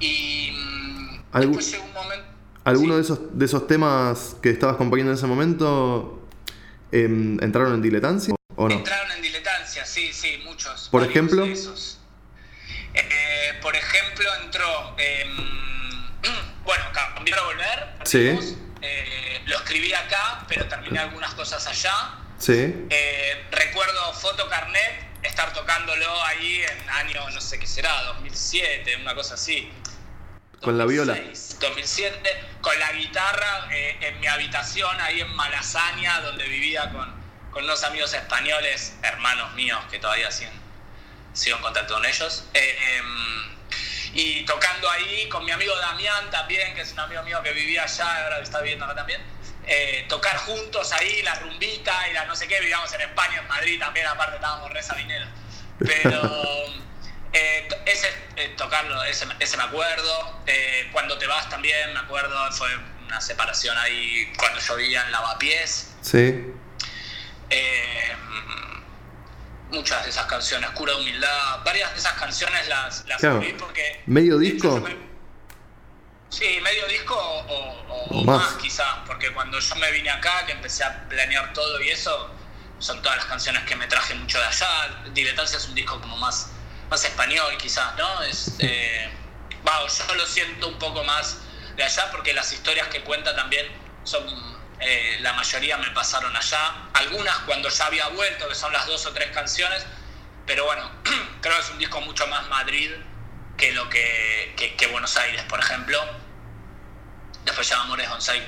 Y 0.00 0.50
mm, 0.52 1.22
Algún- 1.32 1.56
después 1.56 1.70
llegó 1.70 1.84
un 1.84 1.92
momento... 1.92 2.26
¿Alguno 2.64 2.92
Sí. 2.92 2.96
de, 2.96 3.02
esos, 3.02 3.38
de 3.38 3.44
esos 3.44 3.66
temas 3.66 4.36
que 4.42 4.50
estabas 4.50 4.76
componiendo 4.76 5.10
en 5.12 5.18
ese 5.18 5.26
momento 5.26 6.28
em, 6.92 7.36
entraron 7.42 7.74
en 7.74 7.82
diletancia 7.82 8.34
o 8.54 8.68
no? 8.68 8.74
Entraron 8.74 9.10
en 9.12 9.20
diletancia, 9.22 9.84
sí, 9.84 10.12
sí, 10.12 10.40
muchos. 10.44 10.88
Por 10.90 11.02
ejemplo. 11.02 11.44
Eh, 12.94 13.58
por 13.60 13.74
ejemplo, 13.74 14.28
entró. 14.44 14.94
Cambiar 17.22 17.38
a 17.38 17.42
volver. 17.44 17.88
Sí. 18.04 18.56
Eh, 18.80 19.42
lo 19.46 19.56
escribí 19.56 19.92
acá, 19.94 20.44
pero 20.48 20.66
terminé 20.66 20.98
algunas 20.98 21.34
cosas 21.34 21.64
allá. 21.66 22.18
Sí. 22.38 22.86
Eh, 22.90 23.46
recuerdo 23.52 24.12
Foto 24.14 24.48
Carnet, 24.48 25.06
estar 25.22 25.52
tocándolo 25.52 26.24
ahí 26.24 26.62
en 26.62 26.90
año, 26.90 27.30
no 27.30 27.40
sé 27.40 27.60
qué 27.60 27.66
será, 27.66 28.02
2007, 28.02 28.96
una 28.96 29.14
cosa 29.14 29.34
así. 29.34 29.70
Con 30.60 30.78
la 30.78 30.84
viola. 30.84 31.14
2006, 31.14 31.58
2007, 31.60 32.44
con 32.60 32.78
la 32.78 32.92
guitarra 32.92 33.68
eh, 33.72 33.98
en 34.00 34.20
mi 34.20 34.26
habitación 34.26 35.00
ahí 35.00 35.20
en 35.20 35.32
Malasaña, 35.34 36.20
donde 36.20 36.46
vivía 36.48 36.90
con, 36.90 37.12
con 37.52 37.64
unos 37.64 37.84
amigos 37.84 38.12
españoles, 38.14 38.96
hermanos 39.02 39.54
míos 39.54 39.80
que 39.90 39.98
todavía 39.98 40.30
siguen, 40.30 40.52
sigo 41.32 41.56
en 41.56 41.62
contacto 41.62 41.94
con 41.94 42.04
ellos. 42.04 42.44
Eh, 42.54 42.96
em, 42.96 43.52
y 44.14 44.44
tocando 44.44 44.90
ahí 44.90 45.28
con 45.28 45.44
mi 45.44 45.50
amigo 45.50 45.74
Damián 45.76 46.30
también, 46.30 46.74
que 46.74 46.82
es 46.82 46.92
un 46.92 47.00
amigo 47.00 47.22
mío 47.22 47.42
que 47.42 47.52
vivía 47.52 47.84
allá, 47.84 48.24
ahora 48.24 48.40
está 48.40 48.60
viviendo 48.60 48.84
acá 48.84 48.94
también. 48.94 49.22
Eh, 49.66 50.04
tocar 50.08 50.36
juntos 50.38 50.92
ahí, 50.92 51.22
la 51.22 51.36
rumbita 51.36 52.08
y 52.10 52.12
la 52.12 52.24
no 52.26 52.34
sé 52.34 52.48
qué, 52.48 52.60
vivíamos 52.60 52.92
en 52.92 53.02
España, 53.02 53.38
en 53.38 53.48
Madrid 53.48 53.78
también, 53.78 54.06
aparte 54.06 54.36
estábamos 54.36 54.70
re 54.70 54.82
sabineros. 54.82 55.28
Pero 55.78 56.20
eh, 57.32 57.68
ese, 57.86 58.08
eh, 58.36 58.54
tocarlo, 58.56 59.02
ese, 59.04 59.26
ese 59.38 59.56
me 59.56 59.62
acuerdo. 59.64 60.42
Cuando 60.92 61.16
te 61.16 61.26
vas 61.26 61.48
también, 61.48 61.94
me 61.94 62.00
acuerdo, 62.00 62.52
fue 62.52 62.68
una 63.06 63.20
separación 63.20 63.76
ahí 63.78 64.30
cuando 64.36 64.60
yo 64.60 64.76
vivía 64.76 65.04
en 65.06 65.12
Lavapiés. 65.12 65.94
Sí. 66.02 66.52
Muchas 69.72 70.04
de 70.04 70.10
esas 70.10 70.26
canciones, 70.26 70.68
Cura 70.70 70.92
de 70.92 71.00
Humildad, 71.00 71.64
varias 71.64 71.90
de 71.92 71.98
esas 71.98 72.12
canciones 72.12 72.68
las, 72.68 73.04
las 73.06 73.18
Claro. 73.18 73.36
escribí 73.40 73.58
porque... 73.58 74.02
¿Medio 74.06 74.38
disco? 74.38 74.78
me- 74.80 75.10
Sí, 76.28 76.58
medio 76.62 76.86
disco 76.88 77.14
o, 77.14 77.40
o- 77.40 77.82
O 77.88 78.20
o 78.20 78.24
más. 78.24 78.52
más. 78.52 78.54
quizás, 78.54 78.86
porque 79.06 79.32
cuando 79.32 79.58
yo 79.58 79.74
me 79.76 79.90
vine 79.92 80.10
acá, 80.10 80.44
que 80.46 80.52
empecé 80.52 80.84
a 80.84 81.08
planear 81.08 81.52
todo 81.54 81.80
y 81.80 81.88
eso, 81.90 82.30
son 82.78 83.00
todas 83.02 83.16
las 83.18 83.26
canciones 83.26 83.62
que 83.64 83.74
me 83.76 83.86
traje 83.86 84.14
mucho 84.14 84.38
de 84.38 84.44
allá. 84.44 85.02
Diletancia 85.12 85.56
es 85.58 85.66
un 85.68 85.74
disco 85.74 85.98
como 86.00 86.16
más, 86.18 86.50
más 86.90 87.04
español 87.04 87.56
quizás, 87.58 87.96
¿no? 87.96 88.22
Es, 88.22 88.52
eh, 88.60 89.10
yo 90.08 90.14
lo 90.14 90.26
siento 90.26 90.68
un 90.68 90.78
poco 90.78 91.02
más 91.04 91.38
de 91.76 91.82
allá 91.84 92.10
porque 92.10 92.32
las 92.34 92.52
historias 92.52 92.88
que 92.88 93.02
cuenta 93.02 93.34
también 93.36 93.66
son, 94.04 94.24
eh, 94.82 95.18
la 95.20 95.32
mayoría 95.34 95.78
me 95.78 95.90
pasaron 95.90 96.34
allá. 96.36 96.88
Algunas 96.94 97.36
cuando 97.40 97.68
ya 97.68 97.86
había 97.86 98.08
vuelto, 98.08 98.48
que 98.48 98.54
son 98.54 98.72
las 98.72 98.86
dos 98.86 99.06
o 99.06 99.12
tres 99.12 99.30
canciones, 99.32 99.86
pero 100.46 100.64
bueno, 100.64 100.90
creo 101.40 101.54
que 101.54 101.60
es 101.60 101.70
un 101.70 101.78
disco 101.78 102.00
mucho 102.00 102.26
más 102.26 102.48
Madrid 102.48 102.90
que 103.56 103.72
lo 103.72 103.88
que, 103.88 104.54
que, 104.56 104.86
Buenos 104.88 105.16
Aires, 105.16 105.42
por 105.48 105.60
ejemplo. 105.60 105.98
Después 107.44 107.68
ya 107.68 107.80
Amores 107.82 108.08
Onsai, 108.08 108.42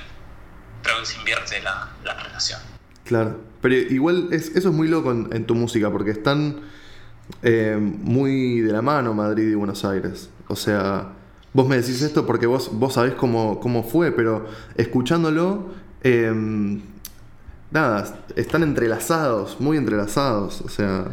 creo 0.83 0.99
que 0.99 1.05
se 1.05 1.17
invierte 1.17 1.61
la, 1.61 1.89
la 2.03 2.13
relación. 2.15 2.59
Claro. 3.03 3.39
Pero 3.61 3.75
igual 3.75 4.29
es, 4.31 4.49
eso 4.49 4.69
es 4.69 4.75
muy 4.75 4.87
loco 4.87 5.11
en, 5.11 5.29
en 5.31 5.45
tu 5.45 5.55
música 5.55 5.91
porque 5.91 6.11
están 6.11 6.61
eh, 7.41 7.77
muy 7.79 8.61
de 8.61 8.71
la 8.71 8.81
mano 8.81 9.13
Madrid 9.13 9.49
y 9.49 9.55
Buenos 9.55 9.85
Aires. 9.85 10.29
O 10.47 10.55
sea, 10.55 11.13
vos 11.53 11.67
me 11.67 11.77
decís 11.77 12.01
esto 12.01 12.25
porque 12.25 12.45
vos, 12.45 12.69
vos 12.73 12.93
sabés 12.93 13.13
cómo, 13.13 13.59
cómo 13.59 13.83
fue, 13.83 14.11
pero 14.11 14.47
escuchándolo, 14.75 15.73
eh, 16.05 16.31
nada, 17.71 18.17
están 18.35 18.63
entrelazados, 18.63 19.59
muy 19.59 19.77
entrelazados. 19.77 20.61
O 20.61 20.69
sea, 20.69 21.05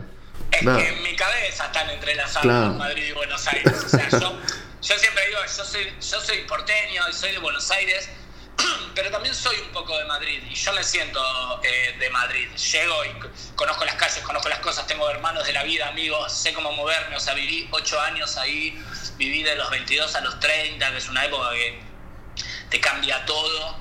Es 0.51 0.63
nada. 0.63 0.79
que 0.79 0.89
en 0.89 1.03
mi 1.03 1.17
cabeza 1.17 1.67
están 1.67 1.89
entrelazados 1.91 2.43
Claro. 2.43 2.75
Madrid 2.75 3.05
y 3.09 3.13
Buenos 3.13 3.47
Aires. 3.49 3.73
O 3.85 3.89
sea, 3.89 4.09
yo, 4.11 4.19
yo 4.83 4.99
siempre 4.99 5.27
digo, 5.29 5.41
yo 5.45 5.65
soy, 5.65 5.85
yo 6.01 6.21
soy 6.21 6.39
porteño 6.47 7.03
y 7.09 7.13
soy 7.13 7.33
de 7.33 7.39
Buenos 7.39 7.71
Aires, 7.71 8.09
pero 8.95 9.11
también 9.11 9.35
soy 9.35 9.57
un 9.65 9.73
poco 9.73 9.97
de 9.99 10.05
Madrid 10.05 10.43
y 10.51 10.55
yo 10.55 10.73
me 10.75 10.85
siento 10.85 11.21
eh, 11.65 11.97
de 11.99 12.11
Madrid. 12.11 12.49
Llego 12.73 13.05
y 13.07 13.55
conozco 13.57 13.85
las 13.87 13.95
calles, 13.95 14.19
conozco 14.25 14.49
las 14.51 14.59
cosas, 14.61 14.87
tengo 14.87 15.09
hermanos 15.09 15.47
de 15.47 15.53
la 15.55 15.63
vida, 15.65 15.89
amigos, 15.89 16.33
sé 16.33 16.53
cómo 16.53 16.71
moverme. 16.73 17.17
O 17.17 17.21
sea, 17.21 17.33
viví 17.35 17.67
ocho 17.73 17.99
años 18.01 18.37
ahí, 18.37 18.79
viví 19.17 19.43
de 19.43 19.57
los 19.57 19.71
22 19.71 20.15
a 20.17 20.21
los 20.21 20.39
30, 20.39 20.91
que 20.91 20.99
es 20.99 21.09
una 21.09 21.25
época 21.25 21.51
que 21.53 21.81
te 22.69 22.79
cambia 22.81 23.25
todo. 23.25 23.81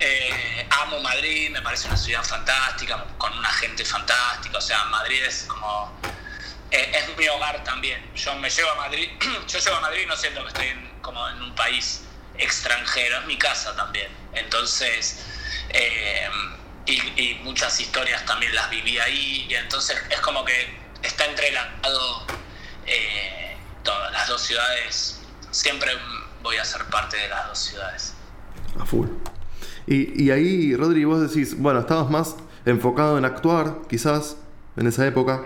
Eh, 0.00 0.66
amo 0.82 1.00
Madrid, 1.00 1.50
me 1.50 1.60
parece 1.62 1.88
una 1.88 1.96
ciudad 1.96 2.22
fantástica, 2.22 3.04
con 3.18 3.36
una 3.36 3.50
gente 3.52 3.84
fantástica. 3.84 4.58
O 4.58 4.60
sea, 4.60 4.84
Madrid 4.86 5.22
es 5.24 5.44
como. 5.48 5.92
eh, 6.70 6.92
es 6.94 7.16
mi 7.16 7.26
hogar 7.28 7.64
también. 7.64 8.10
Yo 8.14 8.34
me 8.36 8.48
llevo 8.50 8.70
a 8.70 8.74
Madrid, 8.76 9.10
yo 9.48 9.58
llego 9.58 9.76
a 9.76 9.80
Madrid 9.80 10.06
no 10.06 10.16
siento 10.16 10.42
que 10.42 10.48
estoy 10.48 10.66
en- 10.68 10.88
como 11.00 11.26
en 11.28 11.40
un 11.42 11.54
país 11.54 12.02
extranjero, 12.36 13.18
es 13.20 13.24
mi 13.26 13.36
casa 13.38 13.74
también. 13.74 14.08
Entonces, 14.34 15.24
eh, 15.70 16.28
y, 16.86 16.92
y 17.20 17.34
muchas 17.42 17.80
historias 17.80 18.24
también 18.26 18.54
las 18.54 18.68
viví 18.70 18.98
ahí, 18.98 19.46
y 19.48 19.54
entonces 19.54 19.98
es 20.10 20.20
como 20.20 20.44
que 20.44 20.78
está 21.02 21.24
entrelazado 21.26 22.26
todas 23.82 24.12
las 24.12 24.28
dos 24.28 24.42
ciudades 24.42 25.20
siempre 25.50 25.96
voy 26.42 26.56
a 26.58 26.64
ser 26.64 26.84
parte 26.86 27.16
de 27.16 27.28
las 27.28 27.46
dos 27.48 27.58
ciudades. 27.58 28.14
A 28.80 28.84
full. 28.84 29.08
Y, 29.88 30.22
y 30.22 30.30
ahí, 30.30 30.76
Rodri, 30.76 31.04
vos 31.04 31.20
decís, 31.20 31.56
bueno, 31.56 31.80
estabas 31.80 32.10
más 32.10 32.36
enfocado 32.66 33.16
en 33.16 33.24
actuar, 33.24 33.78
quizás, 33.88 34.36
en 34.76 34.86
esa 34.86 35.06
época, 35.06 35.44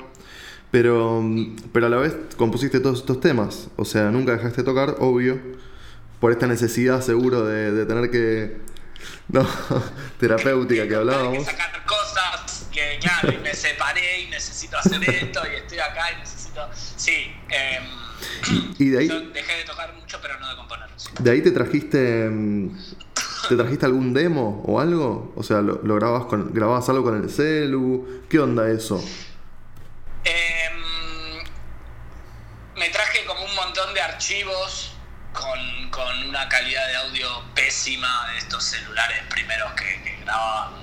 pero, 0.73 1.23
pero 1.73 1.87
a 1.87 1.89
la 1.89 1.99
vez 1.99 2.17
compusiste 2.37 2.81
todos 2.81 3.01
estos 3.01 3.21
temas. 3.21 3.69
O 3.77 3.85
sea, 3.85 4.11
nunca 4.11 4.33
dejaste 4.33 4.63
de 4.63 4.65
tocar, 4.65 4.97
obvio, 4.99 5.41
por 6.19 6.33
esta 6.33 6.49
necesidad 6.49 7.03
seguro 7.03 7.45
de, 7.45 7.71
de 7.73 7.87
tener 7.87 8.11
que... 8.11 8.61
No, 9.29 9.47
terapéutica 10.21 10.87
que 10.87 10.95
hablábamos. 10.95 11.39
Que 11.39 11.45
sacar 11.45 11.85
cosas, 11.87 12.69
que 12.73 12.99
claro, 13.01 13.33
y 13.33 13.39
me 13.39 13.55
separé 13.55 14.23
y 14.23 14.31
necesito 14.31 14.77
hacer 14.77 15.03
esto, 15.09 15.41
y 15.51 15.57
estoy 15.57 15.79
acá 15.79 16.13
y 16.13 16.21
necesito... 16.21 16.69
Sí, 16.75 17.33
eh, 17.51 17.81
y 18.79 18.89
de 18.91 18.99
ahí... 18.99 19.09
yo 19.09 19.21
dejé 19.31 19.59
de 19.59 19.65
tocar 19.65 19.95
mucho, 19.95 20.19
pero 20.21 20.39
no 20.39 20.49
de 20.49 20.57
componer. 20.57 20.89
sí. 20.97 21.09
¿De 21.19 21.31
ahí 21.31 21.43
te 21.43 21.51
trajiste 21.51 22.29
mm, 22.29 22.79
te 23.49 23.57
trajiste 23.57 23.87
algún 23.87 24.13
demo 24.15 24.63
o 24.67 24.81
algo? 24.81 25.33
O 25.37 25.43
sea, 25.43 25.61
¿lo, 25.61 25.81
lo 25.83 25.95
grababas, 25.97 26.27
con, 26.27 26.53
grababas 26.53 26.89
algo 26.89 27.05
con 27.05 27.23
el 27.23 27.31
celu? 27.31 28.25
¿Qué 28.29 28.39
onda 28.39 28.69
eso? 28.69 29.03
Em, 30.25 31.43
me 32.77 32.89
traje 32.91 33.25
como 33.27 33.45
un 33.45 33.55
montón 33.55 33.93
de 33.95 34.01
archivos 34.01 34.95
con, 35.33 35.91
con 35.91 36.29
una 36.29 36.49
calidad 36.49 36.87
de 36.89 36.97
audio 36.97 37.29
pésima 37.55 38.29
de 38.33 38.39
estos 38.39 38.63
celulares 38.65 39.23
primeros 39.31 39.73
que, 39.73 40.03
que 40.03 40.17
grababan 40.25 40.75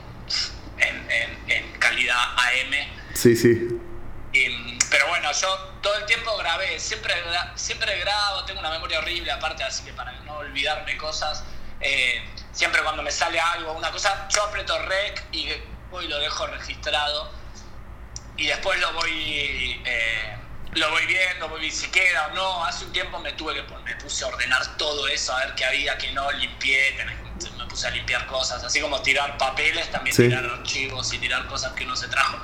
en, 0.77 1.11
en- 1.11 1.39
en 1.51 1.71
calidad 1.79 2.17
AM. 2.37 2.73
Sí, 3.13 3.35
sí. 3.35 3.67
Y, 4.31 4.77
pero 4.91 5.07
bueno, 5.07 5.29
yo 5.31 5.47
todo 5.81 5.95
el 5.95 6.05
tiempo 6.05 6.35
grabé, 6.37 6.79
siempre, 6.79 7.13
siempre 7.55 7.97
grabo, 7.99 8.45
tengo 8.45 8.59
una 8.59 8.69
memoria 8.69 8.99
horrible 8.99 9.31
aparte, 9.31 9.63
así 9.63 9.83
que 9.83 9.93
para 9.93 10.11
no 10.21 10.37
olvidarme 10.37 10.95
cosas, 10.97 11.43
eh, 11.81 12.23
siempre 12.59 12.83
cuando 12.83 13.01
me 13.01 13.09
sale 13.11 13.39
algo, 13.39 13.71
una 13.71 13.89
cosa, 13.89 14.27
yo 14.27 14.43
aprieto 14.43 14.77
rec 14.79 15.23
y 15.31 15.47
y 15.47 16.07
lo 16.07 16.19
dejo 16.19 16.45
registrado 16.45 17.31
y 18.35 18.47
después 18.47 18.79
lo 18.81 18.91
voy 18.93 19.81
eh, 19.85 20.37
lo 20.73 20.91
voy 20.91 21.05
viendo, 21.05 21.47
voy 21.47 21.61
viendo 21.61 21.77
si 21.79 21.89
queda 21.89 22.27
o 22.27 22.35
no. 22.35 22.65
Hace 22.65 22.83
un 22.85 22.91
tiempo 22.91 23.17
me 23.19 23.31
tuve 23.31 23.55
que 23.55 23.63
me 23.85 23.95
puse 23.95 24.25
a 24.25 24.27
ordenar 24.27 24.77
todo 24.77 25.07
eso, 25.07 25.33
a 25.33 25.39
ver 25.45 25.55
qué 25.55 25.65
había, 25.65 25.97
qué 25.97 26.11
no, 26.11 26.29
limpié, 26.33 26.95
me 27.57 27.65
puse 27.65 27.87
a 27.87 27.91
limpiar 27.91 28.27
cosas, 28.27 28.61
así 28.63 28.81
como 28.81 29.01
tirar 29.01 29.37
papeles, 29.37 29.89
también 29.89 30.15
Sí. 30.15 30.23
tirar 30.23 30.45
archivos 30.45 31.13
y 31.13 31.17
tirar 31.17 31.47
cosas 31.47 31.71
que 31.73 31.85
uno 31.85 31.95
se 31.95 32.09
trajo. 32.09 32.37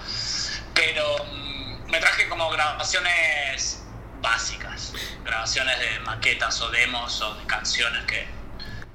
Pero 0.74 1.26
mm, 1.26 1.92
me 1.92 2.00
traje 2.00 2.30
como 2.30 2.50
grabaciones 2.50 3.84
básicas, 4.22 4.94
grabaciones 5.26 5.78
de 5.78 6.00
maquetas 6.00 6.60
o 6.62 6.70
demos 6.70 7.22
o 7.22 7.36
de 7.36 7.46
canciones 7.46 8.06
que, 8.06 8.28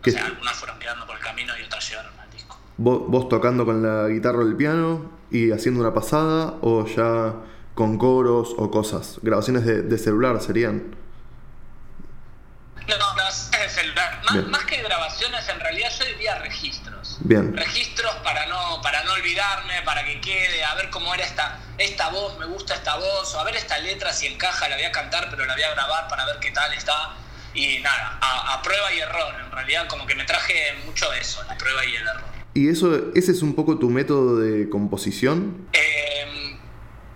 o 0.00 0.02
Que- 0.02 0.12
sea, 0.12 0.26
algunas 0.26 0.56
fueron 0.56 0.78
quedando 0.78 1.06
por 1.06 1.16
el 1.16 1.22
camino 1.22 1.52
y 1.58 1.62
otras 1.62 1.88
llegaron 1.88 2.18
al 2.18 2.30
disco. 2.30 2.58
¿Vos, 2.78 3.02
vos 3.06 3.28
tocando 3.28 3.64
con 3.64 3.82
la 3.82 4.08
guitarra 4.08 4.38
o 4.38 4.42
el 4.42 4.56
piano 4.56 5.10
y 5.30 5.52
haciendo 5.52 5.80
una 5.80 5.92
pasada 5.94 6.54
o 6.62 6.86
ya 6.86 7.34
con 7.74 7.98
coros 7.98 8.54
o 8.56 8.70
cosas? 8.70 9.18
Grabaciones 9.22 9.64
de, 9.64 9.82
de 9.82 9.98
celular 9.98 10.40
serían. 10.40 10.96
No, 12.88 12.96
no, 12.98 13.14
grabaciones 13.14 13.60
de 13.60 13.68
celular. 13.82 14.20
Más, 14.24 14.46
más 14.48 14.64
que 14.64 14.82
grabaciones, 14.82 15.48
en 15.48 15.60
realidad 15.60 15.90
yo 15.98 16.04
diría 16.06 16.38
registros. 16.38 17.18
Bien. 17.20 17.54
Registros 17.56 18.12
para 18.24 18.46
no, 18.46 18.80
para 18.82 19.04
no 19.04 19.12
olvidarme, 19.12 19.82
para 19.84 20.04
que 20.04 20.20
quede, 20.20 20.64
a 20.64 20.74
ver 20.74 20.90
cómo 20.90 21.14
era 21.14 21.24
esta, 21.24 21.58
esta 21.78 22.08
voz, 22.08 22.36
me 22.38 22.46
gusta 22.46 22.74
esta 22.74 22.96
voz, 22.96 23.34
o 23.34 23.40
a 23.40 23.44
ver 23.44 23.56
esta 23.56 23.78
letra 23.78 24.12
si 24.12 24.26
encaja, 24.26 24.68
la 24.68 24.76
voy 24.76 24.84
a 24.86 24.92
cantar, 24.92 25.28
pero 25.30 25.44
la 25.44 25.54
voy 25.54 25.62
a 25.62 25.70
grabar 25.74 26.08
para 26.08 26.24
ver 26.24 26.38
qué 26.40 26.50
tal 26.50 26.72
está. 26.72 27.14
Y 27.54 27.78
nada, 27.80 28.18
a, 28.20 28.54
a 28.54 28.62
prueba 28.62 28.92
y 28.92 28.98
error. 29.00 29.34
En 29.44 29.50
realidad 29.52 29.86
como 29.88 30.06
que 30.06 30.14
me 30.14 30.24
traje 30.24 30.54
mucho 30.86 31.12
eso, 31.12 31.42
la 31.48 31.56
prueba 31.58 31.84
y 31.84 31.96
el 31.96 32.02
error. 32.02 32.22
¿Y 32.54 32.68
eso, 32.68 33.12
ese 33.14 33.32
es 33.32 33.42
un 33.42 33.54
poco 33.54 33.78
tu 33.78 33.90
método 33.90 34.38
de 34.38 34.68
composición? 34.68 35.68
Eh, 35.72 36.56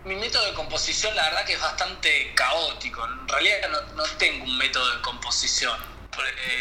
mi 0.04 0.16
método 0.16 0.46
de 0.46 0.54
composición 0.54 1.14
la 1.16 1.24
verdad 1.24 1.44
que 1.44 1.54
es 1.54 1.60
bastante 1.60 2.32
caótico. 2.34 3.04
En 3.06 3.28
realidad 3.28 3.56
no, 3.70 3.96
no 3.96 4.02
tengo 4.18 4.44
un 4.44 4.58
método 4.58 4.94
de 4.96 5.02
composición. 5.02 5.76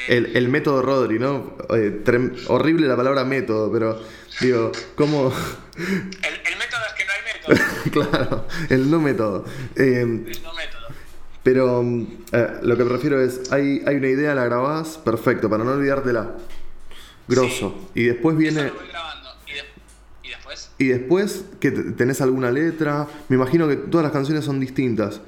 Eh, 0.08 0.18
El, 0.18 0.36
el 0.36 0.50
método 0.50 0.82
Rodri, 0.82 1.20
¿no? 1.20 1.56
Eh, 1.76 2.02
horrible 2.48 2.88
la 2.88 2.96
palabra 2.96 3.24
método, 3.24 3.72
pero 3.72 4.02
digo, 4.42 4.72
¿cómo? 4.96 5.32
el, 5.78 6.42
el 6.46 6.58
método 6.58 6.82
es 6.88 6.94
que 6.96 7.06
no 7.06 7.12
hay 7.12 7.22
método. 7.34 8.10
claro, 8.10 8.48
el 8.70 8.90
no 8.90 9.00
método. 9.00 9.46
Eh, 9.76 10.02
el 10.02 10.42
no 10.42 10.54
método. 10.54 10.83
Pero 11.44 11.84
mm, 11.84 12.08
eh, 12.32 12.48
lo 12.64 12.78
que 12.78 12.84
me 12.84 12.90
refiero 12.90 13.22
es, 13.22 13.52
hay, 13.52 13.84
hay 13.86 13.96
una 13.98 14.08
idea, 14.08 14.34
la 14.34 14.46
grabás, 14.46 14.98
perfecto, 14.98 15.50
para 15.50 15.64
no 15.64 15.72
olvidártela. 15.72 16.32
Grosso. 17.28 17.90
Y 17.94 18.04
después 18.06 18.34
Eso 18.36 18.40
viene... 18.40 18.64
lo 18.70 18.74
voy 18.76 18.88
grabando. 18.90 19.30
¿Y, 19.48 19.52
de- 19.54 19.64
y 20.24 20.30
después? 20.30 20.72
Y 20.78 20.86
después, 20.88 21.46
que 21.60 21.72
te- 21.72 21.92
tenés 21.92 22.22
alguna 22.22 22.52
letra, 22.52 23.08
me 23.30 23.36
imagino 23.36 23.68
que 23.68 23.76
todas 23.76 24.04
las 24.04 24.12
canciones 24.14 24.44
son 24.46 24.60
distintas, 24.60 25.22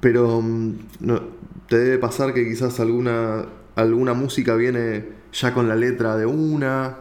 pero 0.00 0.40
mm, 0.42 0.74
no, 1.00 1.22
te 1.68 1.78
debe 1.78 1.98
pasar 1.98 2.34
que 2.34 2.44
quizás 2.48 2.78
alguna, 2.80 3.46
alguna 3.76 4.12
música 4.14 4.54
viene 4.54 5.08
ya 5.32 5.52
con 5.54 5.68
la 5.68 5.76
letra 5.76 6.16
de 6.16 6.26
una, 6.26 6.96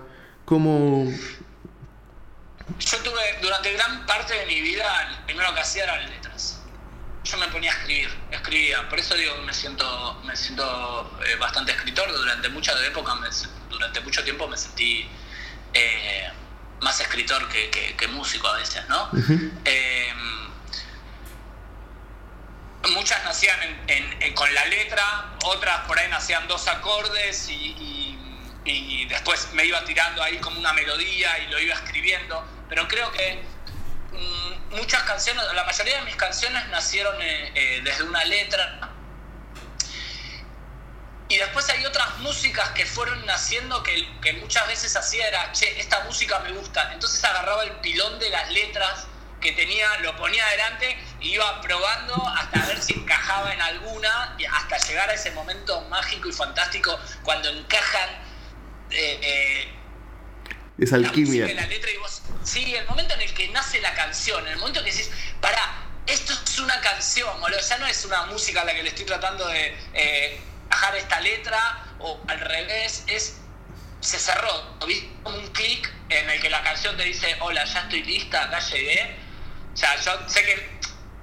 como... 0.45 1.06
Yo 2.79 2.97
tuve, 3.03 3.19
durante 3.41 3.73
gran 3.73 4.06
parte 4.06 4.34
de 4.34 4.45
mi 4.47 4.62
vida, 4.62 4.86
primero 5.25 5.53
que 5.53 5.60
hacía 5.60 5.84
eran 5.84 6.10
letras. 6.10 6.52
Yo 7.33 7.39
me 7.39 7.47
ponía 7.47 7.71
a 7.71 7.73
escribir, 7.73 8.15
escribía. 8.29 8.87
Por 8.89 8.99
eso 8.99 9.15
digo 9.15 9.33
que 9.37 9.41
me 9.41 9.53
siento, 9.55 10.21
me 10.23 10.35
siento 10.35 11.19
eh, 11.25 11.35
bastante 11.37 11.71
escritor. 11.71 12.11
Durante 12.15 12.47
mucha 12.49 12.73
época, 12.85 13.15
me- 13.15 13.27
durante 13.71 14.01
mucho 14.01 14.23
tiempo 14.23 14.47
me 14.47 14.55
sentí 14.55 15.09
eh, 15.73 16.29
más 16.81 16.99
escritor 16.99 17.49
que, 17.49 17.71
que- 17.71 17.95
que 17.95 18.07
músico 18.09 18.47
a 18.47 18.57
veces, 18.57 18.87
¿no? 18.87 19.09
Eh, 19.65 20.13
muchas 22.93 23.23
nacían 23.23 23.59
en- 23.63 23.83
en- 23.87 24.21
en- 24.21 24.33
con 24.35 24.53
la 24.53 24.65
letra, 24.65 25.33
otras 25.45 25.87
por 25.87 25.97
ahí 25.97 26.07
nacían 26.11 26.47
dos 26.47 26.67
acordes 26.67 27.49
y, 27.49 27.53
y- 28.63 28.71
y 29.01 29.05
después 29.05 29.49
me 29.53 29.65
iba 29.65 29.83
tirando 29.85 30.21
ahí 30.21 30.37
como 30.37 30.59
una 30.59 30.73
melodía 30.73 31.39
y 31.39 31.47
lo 31.49 31.59
iba 31.59 31.73
escribiendo. 31.73 32.45
Pero 32.69 32.87
creo 32.87 33.11
que 33.11 33.43
muchas 34.71 35.04
canciones, 35.04 35.43
la 35.54 35.63
mayoría 35.63 35.99
de 35.99 36.06
mis 36.06 36.15
canciones 36.15 36.67
nacieron 36.69 37.21
eh, 37.21 37.52
eh, 37.56 37.82
desde 37.84 38.04
una 38.04 38.23
letra. 38.26 38.89
Y 41.30 41.38
después 41.38 41.67
hay 41.69 41.86
otras 41.86 42.19
músicas 42.19 42.69
que 42.71 42.86
fueron 42.86 43.26
naciendo 43.26 43.82
que, 43.82 44.08
que 44.21 44.34
muchas 44.34 44.67
veces 44.67 44.95
hacía 44.95 45.28
era, 45.28 45.52
che, 45.52 45.80
esta 45.80 46.04
música 46.04 46.39
me 46.39 46.52
gusta. 46.52 46.93
Entonces 46.93 47.23
agarraba 47.23 47.63
el 47.63 47.71
pilón 47.78 48.19
de 48.19 48.30
las 48.30 48.52
letras 48.52 49.08
que 49.43 49.52
tenía, 49.52 49.88
lo 49.99 50.15
ponía 50.15 50.45
adelante 50.47 50.97
y 51.19 51.34
iba 51.34 51.62
probando 51.62 52.15
hasta 52.38 52.65
ver 52.65 52.82
si 52.82 52.93
encajaba 52.93 53.54
en 53.54 53.62
alguna 53.62 54.36
y 54.39 54.45
hasta 54.45 54.78
llegar 54.78 55.10
a 55.10 55.13
ese 55.13 55.32
momento 55.32 55.82
mágico 55.89 56.30
y 56.30 56.32
fantástico 56.32 56.97
cuando 57.23 57.49
encajan 57.49 58.10
eh, 58.89 59.19
eh, 59.21 59.73
la 60.78 60.86
música 60.86 60.95
alquimia. 60.95 61.54
la 61.54 61.67
letra 61.67 61.91
y 61.91 61.97
vos. 61.97 62.22
Sí, 62.43 62.75
el 62.75 62.86
momento 62.88 63.13
en 63.13 63.21
el 63.21 63.34
que 63.34 63.47
nace 63.49 63.79
la 63.82 63.93
canción, 63.93 64.45
el 64.47 64.58
momento 64.58 64.79
en 64.79 64.86
que 64.86 64.91
decís, 64.91 65.10
pará, 65.39 65.84
esto 66.06 66.34
es 66.34 66.60
una 66.60 66.79
canción, 66.82 67.39
boludo, 67.39 67.60
ya 67.60 67.77
no 67.77 67.88
es 67.88 68.03
una 68.06 68.25
música 68.25 68.62
a 68.62 68.65
la 68.65 68.73
que 68.73 68.84
le 68.84 68.89
estoy 68.89 69.06
tratando 69.06 69.47
de 69.47 69.77
eh, 69.93 70.41
bajar 70.69 70.95
esta 70.97 71.19
letra, 71.21 71.86
o 71.99 72.19
al 72.27 72.39
revés, 72.39 73.03
es. 73.08 73.38
Se 74.01 74.19
cerró. 74.19 74.77
Como 75.23 75.38
un 75.38 75.47
clic 75.53 75.89
en 76.10 76.29
el 76.29 76.41
que 76.41 76.49
la 76.49 76.62
canción 76.62 76.97
te 76.97 77.03
dice, 77.03 77.38
hola, 77.39 77.63
ya 77.63 77.79
estoy 77.79 78.03
lista, 78.03 78.43
acá 78.43 78.60
llegué. 78.60 79.15
O 79.73 79.77
sea, 79.77 79.95
yo 80.01 80.27
sé 80.27 80.43
que 80.43 80.79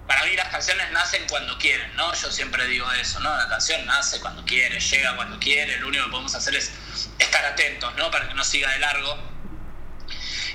para 0.07 0.25
mí 0.25 0.35
las 0.35 0.49
canciones 0.49 0.91
nacen 0.91 1.27
cuando 1.29 1.59
quieren, 1.59 1.95
¿no? 1.97 2.15
Yo 2.15 2.33
siempre 2.33 2.67
digo 2.67 2.91
eso, 2.93 3.21
¿no? 3.21 3.37
La 3.37 3.49
canción 3.51 3.85
nace 3.85 4.19
cuando 4.21 4.47
quiere, 4.47 4.81
llega 4.81 5.15
cuando 5.15 5.39
quiere, 5.39 5.77
lo 5.77 5.89
único 5.89 6.05
que 6.07 6.11
podemos 6.11 6.35
hacer 6.35 6.57
es 6.57 6.73
estar 7.19 7.45
atentos, 7.45 7.95
¿no? 7.97 8.11
Para 8.11 8.27
que 8.27 8.35
no 8.35 8.43
siga 8.43 8.73
de 8.73 8.79
largo. 8.79 9.30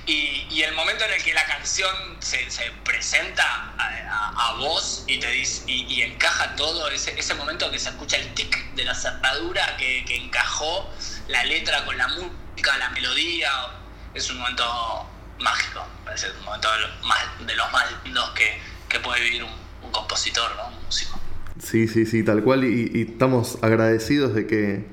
Y, 0.08 0.62
el 0.62 0.74
momento 0.74 1.04
en 1.06 1.14
el 1.14 1.24
que 1.24 1.34
la 1.34 1.46
canción 1.46 1.94
se, 2.20 2.50
se 2.50 2.72
presenta 2.84 3.74
a, 3.78 4.56
vos 4.58 5.04
y 5.08 5.20
te 5.20 5.30
dice, 5.32 5.64
y, 5.68 6.02
encaja 6.02 6.56
todo, 6.56 6.90
ese, 6.90 7.18
ese 7.20 7.34
momento 7.34 7.70
que 7.72 7.80
se 7.80 7.90
escucha 7.90 8.18
el 8.18 8.34
tic 8.34 8.74
de 8.76 8.84
la 8.86 8.96
cerradura 8.96 9.76
que, 9.78 10.06
que 10.06 10.16
encajó 10.16 10.90
la 11.28 11.44
letra 11.46 11.84
con 11.86 11.98
la 11.98 12.08
música, 12.08 12.78
la 12.78 12.90
melodía, 12.90 13.52
es 14.14 14.30
un 14.30 14.38
momento 14.38 15.10
mágico, 15.40 15.86
parece 16.04 16.28
un 16.40 16.46
momento 16.46 16.70
de 17.40 17.56
los 17.56 17.72
más, 17.72 17.86
lindos 18.04 18.30
que, 18.32 18.60
que 18.88 19.00
puede 19.00 19.22
vivir 19.24 19.44
un, 19.44 19.92
compositor, 19.92 20.56
¿no? 20.56 20.68
un 20.68 20.84
músico. 20.86 21.20
Sí, 21.60 21.88
sí, 21.88 22.06
sí, 22.06 22.24
tal 22.24 22.44
cual. 22.44 22.64
Y 22.66 23.08
estamos 23.10 23.60
agradecidos 23.62 24.34
de 24.34 24.46
que 24.46 24.86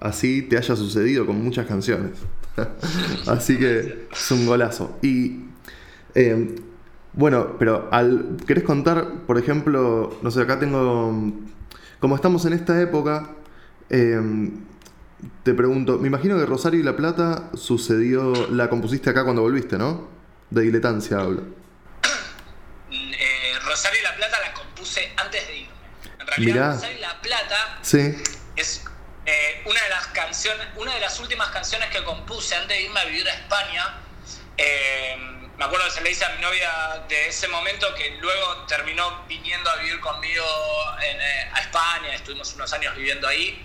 así 0.00 0.42
te 0.42 0.56
haya 0.56 0.76
sucedido 0.76 1.26
con 1.26 1.42
muchas 1.42 1.66
canciones. 1.66 2.18
así 3.26 3.58
que 3.58 4.08
es 4.12 4.30
un 4.30 4.46
golazo. 4.46 4.98
Y 5.02 5.40
eh, 6.14 6.56
bueno, 7.12 7.56
pero 7.58 7.88
al, 7.92 8.36
¿querés 8.46 8.64
contar, 8.64 9.22
por 9.26 9.38
ejemplo, 9.38 10.18
no 10.22 10.30
sé, 10.30 10.42
acá 10.42 10.58
tengo, 10.58 11.32
como 12.00 12.16
estamos 12.16 12.44
en 12.44 12.52
esta 12.54 12.80
época, 12.80 13.30
Em, 13.90 14.64
te 15.42 15.54
pregunto, 15.54 15.98
me 15.98 16.08
imagino 16.08 16.38
que 16.38 16.46
Rosario 16.46 16.80
y 16.80 16.82
La 16.82 16.96
Plata 16.96 17.50
sucedió, 17.54 18.32
la 18.50 18.68
compusiste 18.68 19.10
acá 19.10 19.24
cuando 19.24 19.42
volviste, 19.42 19.76
¿no? 19.76 20.08
De 20.50 20.62
diletancia 20.62 21.18
hablo. 21.18 21.42
Eh, 22.90 23.52
Rosario 23.64 24.00
y 24.00 24.02
La 24.02 24.16
Plata 24.16 24.36
la 24.40 24.54
compuse 24.54 25.12
antes 25.16 25.46
de 25.46 25.58
irme. 25.58 25.74
En 26.18 26.26
realidad, 26.26 26.74
Rosario 26.74 26.98
y 26.98 27.00
La 27.00 27.20
Plata 27.20 27.78
sí. 27.82 28.14
es 28.56 28.83
eh, 29.26 29.62
una 29.64 29.82
de 29.82 29.88
las 29.88 30.06
canciones, 30.08 30.66
una 30.76 30.94
de 30.94 31.00
las 31.00 31.18
últimas 31.20 31.48
canciones 31.50 31.88
que 31.90 32.02
compuse 32.04 32.54
antes 32.54 32.76
de 32.76 32.82
irme 32.82 33.00
a 33.00 33.04
vivir 33.04 33.28
a 33.28 33.34
España. 33.34 33.94
Eh, 34.56 35.16
me 35.56 35.64
acuerdo 35.64 35.86
que 35.86 35.92
se 35.92 36.00
le 36.00 36.10
hice 36.10 36.24
a 36.24 36.30
mi 36.30 36.42
novia 36.42 37.04
de 37.08 37.28
ese 37.28 37.48
momento 37.48 37.94
que 37.94 38.10
luego 38.20 38.64
terminó 38.66 39.24
viniendo 39.28 39.70
a 39.70 39.76
vivir 39.76 40.00
conmigo 40.00 40.44
a 41.52 41.60
España, 41.60 42.12
estuvimos 42.12 42.52
unos 42.54 42.72
años 42.72 42.94
viviendo 42.96 43.28
ahí. 43.28 43.64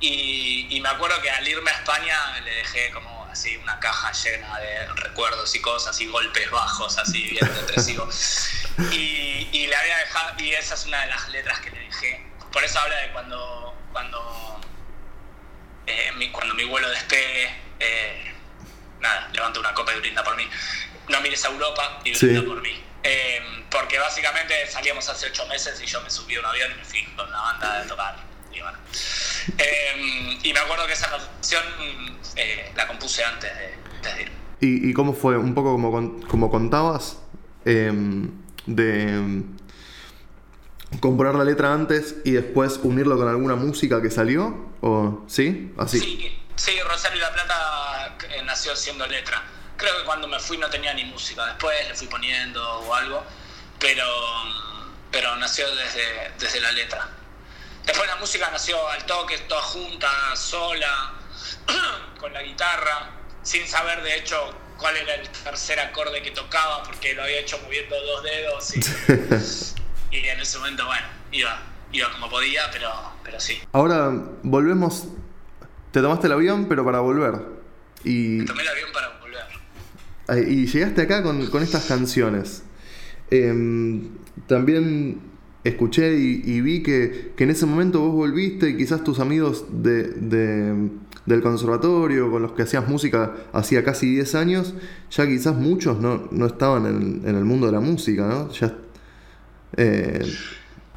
Y, 0.00 0.80
me 0.80 0.88
acuerdo 0.88 1.22
que 1.22 1.30
al 1.30 1.46
irme 1.46 1.70
a 1.70 1.74
España 1.74 2.40
le 2.40 2.50
dejé 2.56 2.90
como 2.90 3.24
así 3.30 3.56
una 3.56 3.78
caja 3.78 4.10
llena 4.10 4.58
de 4.58 4.86
recuerdos 4.94 5.54
y 5.54 5.60
cosas 5.60 5.98
y 6.00 6.06
golpes 6.06 6.50
bajos 6.50 6.98
así 6.98 7.22
bien 7.22 7.54
depresivos. 7.54 8.48
Y, 8.90 9.50
y 9.52 9.66
le 9.66 9.76
había 9.76 9.98
dejado, 9.98 10.32
y 10.38 10.54
esa 10.54 10.74
es 10.74 10.86
una 10.86 11.02
de 11.02 11.08
las 11.08 11.28
letras 11.28 11.60
que 11.60 11.70
le 11.70 11.80
dejé. 11.80 12.24
Por 12.50 12.64
eso 12.64 12.80
habla 12.80 12.96
de 12.96 13.12
cuando, 13.12 13.74
cuando, 13.92 14.60
eh, 15.86 16.12
mi, 16.16 16.30
cuando 16.30 16.54
mi 16.54 16.64
vuelo 16.64 16.88
despegue, 16.90 17.50
eh, 17.80 18.32
nada, 19.00 19.28
levanta 19.32 19.60
una 19.60 19.74
copa 19.74 19.92
y 19.94 20.00
brinda 20.00 20.22
por 20.22 20.36
mí. 20.36 20.48
No 21.08 21.20
mires 21.20 21.44
a 21.44 21.48
Europa 21.48 22.00
y 22.04 22.12
brinda 22.12 22.42
por 22.42 22.62
mí. 22.62 22.82
Eh, 23.04 23.64
porque 23.70 23.98
básicamente 23.98 24.66
salíamos 24.68 25.08
hace 25.08 25.26
ocho 25.26 25.46
meses 25.46 25.80
y 25.82 25.86
yo 25.86 26.00
me 26.02 26.10
subí 26.10 26.36
a 26.36 26.40
un 26.40 26.46
avión 26.46 26.70
y 26.72 26.74
me 26.76 26.84
fui 26.84 27.02
con 27.16 27.30
la 27.30 27.38
banda 27.38 27.82
de 27.82 27.88
tocar 27.88 28.32
Em, 29.58 30.38
y 30.42 30.52
me 30.52 30.60
acuerdo 30.60 30.86
que 30.86 30.92
esa 30.92 31.10
canción 31.10 31.62
eh, 32.36 32.70
la 32.76 32.86
compuse 32.86 33.24
antes 33.24 33.50
de, 33.56 34.22
ir. 34.22 34.30
¿Y, 34.60 34.92
cómo 34.92 35.14
fue? 35.14 35.36
Un 35.36 35.54
poco 35.54 35.72
como, 35.72 36.20
como 36.28 36.50
contabas, 36.50 37.18
de 37.64 39.42
comprar 41.02 41.34
la 41.34 41.42
letra 41.42 41.74
antes 41.74 42.14
y 42.24 42.30
después 42.30 42.78
unirlo 42.84 43.18
con 43.18 43.28
alguna 43.28 43.56
música 43.56 44.00
que 44.00 44.08
salió, 44.08 44.70
¿o 44.80 45.24
sí? 45.26 45.74
Así. 45.76 45.98
Sí, 45.98 46.42
sí 46.54 46.80
Rosario 46.88 47.20
La 47.20 47.32
Plata 47.32 48.16
eh, 48.30 48.42
nació 48.44 48.76
siendo 48.76 49.04
letra. 49.08 49.42
Creo 49.76 49.98
que 49.98 50.04
cuando 50.04 50.28
me 50.28 50.38
fui 50.38 50.58
no 50.58 50.70
tenía 50.70 50.94
ni 50.94 51.04
música, 51.04 51.44
después 51.44 51.76
le 51.88 51.94
fui 51.96 52.06
poniendo 52.06 52.62
o 52.82 52.94
algo, 52.94 53.24
pero, 53.80 54.04
pero 55.10 55.34
nació 55.36 55.66
desde, 55.74 56.30
desde 56.38 56.60
la 56.60 56.70
letra. 56.70 57.08
Después 57.84 58.08
la 58.08 58.16
música 58.16 58.48
nació 58.52 58.88
al 58.88 59.04
toque, 59.04 59.36
toda 59.38 59.60
junta, 59.60 60.08
sola, 60.36 61.14
con 62.20 62.32
la 62.32 62.42
guitarra, 62.42 63.10
sin 63.42 63.66
saber 63.66 64.04
de 64.04 64.18
hecho 64.18 64.54
cuál 64.78 64.96
era 64.96 65.16
el 65.16 65.28
tercer 65.28 65.80
acorde 65.80 66.22
que 66.22 66.30
tocaba, 66.30 66.84
porque 66.84 67.12
lo 67.14 67.24
había 67.24 67.40
hecho 67.40 67.58
moviendo 67.58 68.00
dos 68.00 68.22
dedos 68.22 68.76
y, 68.76 68.80
en 70.18 70.40
ese 70.40 70.58
momento, 70.58 70.84
bueno, 70.86 71.06
iba, 71.32 71.62
iba 71.92 72.12
como 72.12 72.30
podía, 72.30 72.62
pero, 72.72 72.90
pero 73.24 73.40
sí. 73.40 73.58
Ahora 73.72 74.12
volvemos, 74.42 75.08
te 75.90 76.00
tomaste 76.00 76.26
el 76.26 76.32
avión, 76.34 76.66
pero 76.68 76.84
para 76.84 77.00
volver. 77.00 77.34
Y... 78.04 78.44
tomé 78.44 78.62
el 78.62 78.68
avión 78.68 78.88
para 78.92 79.18
volver. 79.20 80.48
Y 80.48 80.66
llegaste 80.66 81.02
acá 81.02 81.22
con, 81.22 81.46
con 81.46 81.62
estas 81.62 81.86
canciones. 81.86 82.62
Em, 83.30 84.10
también 84.46 85.32
escuché 85.64 86.16
y, 86.18 86.60
vi 86.60 86.82
que, 86.82 87.32
en 87.38 87.50
ese 87.50 87.66
momento 87.66 88.00
vos 88.00 88.12
volviste 88.12 88.70
y 88.70 88.76
quizás 88.76 89.04
tus 89.04 89.20
amigos 89.20 89.64
de, 89.70 90.90
del 91.24 91.42
conservatorio 91.42 92.30
con 92.30 92.42
los 92.42 92.52
que 92.52 92.62
hacías 92.62 92.88
música 92.88 93.34
hacía 93.52 93.84
casi 93.84 94.12
10 94.12 94.34
años, 94.34 94.74
ya 95.10 95.26
quizás 95.26 95.56
muchos 95.56 95.98
no, 95.98 96.28
no 96.30 96.46
estaban 96.46 96.86
en, 96.86 97.36
el 97.36 97.44
mundo 97.44 97.66
de 97.66 97.72
la 97.72 97.80
música, 97.80 98.26
¿no? 98.26 98.50
Ya, 98.50 98.76
eh... 99.76 100.38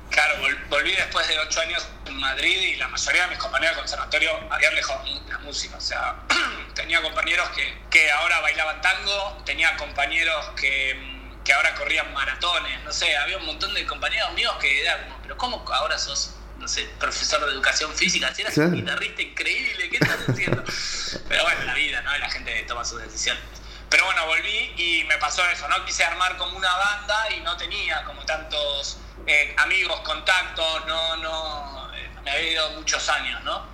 Claro, 0.09 0.35
volví 0.69 0.95
después 0.95 1.27
de 1.27 1.37
8 1.39 1.61
años 1.61 1.87
en 2.05 2.17
Madrid 2.17 2.57
y 2.61 2.75
la 2.77 2.87
mayoría 2.87 3.23
de 3.23 3.29
mis 3.29 3.37
compañeros 3.37 3.75
del 3.75 3.85
conservatorio 3.85 4.31
habían 4.49 4.73
dejado 4.75 5.03
la 5.27 5.39
música. 5.39 5.75
O 5.75 5.81
sea, 5.81 6.15
tenía 6.73 7.01
compañeros 7.01 7.49
que, 7.49 7.77
que 7.89 8.09
ahora 8.11 8.39
bailaban 8.39 8.79
tango, 8.81 9.43
tenía 9.45 9.75
compañeros 9.75 10.51
que 10.55 11.15
que 11.45 11.53
ahora 11.53 11.75
corrían 11.75 12.11
maratones, 12.11 12.83
no 12.83 12.91
sé, 12.91 13.15
había 13.15 13.37
un 13.37 13.45
montón 13.45 13.73
de 13.75 13.85
compañeros 13.85 14.33
míos 14.33 14.53
que 14.59 14.81
eran 14.81 15.03
como, 15.03 15.21
pero 15.21 15.37
¿cómo 15.37 15.65
ahora 15.71 15.97
sos, 15.99 16.33
no 16.57 16.67
sé, 16.67 16.89
profesor 16.99 17.45
de 17.45 17.51
educación 17.51 17.93
física? 17.93 18.33
Si 18.33 18.41
eras 18.41 18.57
un 18.57 18.73
guitarrista 18.73 19.21
increíble, 19.21 19.89
¿qué 19.89 19.97
estás 19.97 20.27
haciendo? 20.27 20.63
pero 21.29 21.43
bueno, 21.43 21.63
la 21.65 21.75
vida, 21.75 22.01
¿no? 22.01 22.17
La 22.17 22.29
gente 22.31 22.65
toma 22.67 22.83
sus 22.83 22.99
decisiones. 22.99 23.43
Pero 23.89 24.05
bueno, 24.05 24.25
volví 24.25 24.73
y 24.77 25.03
me 25.05 25.17
pasó 25.17 25.43
eso, 25.49 25.67
¿no? 25.67 25.83
Quise 25.85 26.03
armar 26.03 26.37
como 26.37 26.57
una 26.57 26.73
banda 26.75 27.31
y 27.35 27.41
no 27.41 27.55
tenía 27.57 28.03
como 28.03 28.23
tantos 28.25 28.97
eh, 29.27 29.55
amigos, 29.57 29.99
contactos, 30.01 30.85
no, 30.85 31.17
no, 31.17 31.93
eh, 31.93 32.09
me 32.23 32.31
había 32.31 32.51
ido 32.51 32.69
muchos 32.71 33.07
años, 33.09 33.43
¿no? 33.43 33.65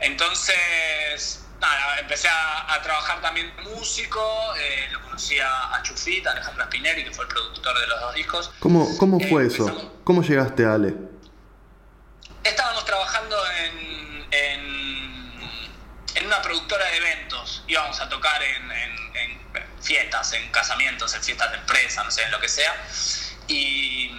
Entonces, 0.00 1.44
nada, 1.60 1.98
empecé 2.00 2.28
a, 2.28 2.80
trabajar 2.82 3.20
también 3.22 3.50
músico, 3.62 4.20
eh, 4.58 4.88
lo 4.92 5.00
conocí 5.02 5.38
a, 5.40 5.80
Chufita, 5.82 6.32
Alejandro 6.32 6.64
Spinelli, 6.66 7.04
que 7.04 7.10
fue 7.12 7.24
el 7.24 7.30
productor 7.30 7.80
de 7.80 7.86
los 7.86 8.00
dos 8.00 8.14
discos. 8.14 8.50
¿Cómo, 8.58 8.98
cómo 8.98 9.18
eh, 9.20 9.26
fue 9.28 9.46
eso? 9.46 9.92
¿Cómo 10.04 10.22
llegaste, 10.22 10.66
Ale? 10.66 10.94
Estábamos 12.42 12.84
trabajando 12.84 13.36
en, 13.50 14.26
en, 14.30 15.13
una 16.22 16.40
productora 16.42 16.86
de 16.86 16.96
eventos, 16.96 17.64
íbamos 17.66 18.00
a 18.00 18.08
tocar 18.08 18.42
en, 18.42 18.72
en, 18.72 19.04
fiestas, 19.82 20.32
en 20.32 20.50
casamientos, 20.50 21.14
en 21.14 21.22
fiestas 21.22 21.50
de 21.50 21.58
empresa, 21.58 22.02
no 22.04 22.10
sé, 22.10 22.22
en 22.22 22.30
lo 22.30 22.40
que 22.40 22.48
sea. 22.48 22.74
Y 23.48 24.10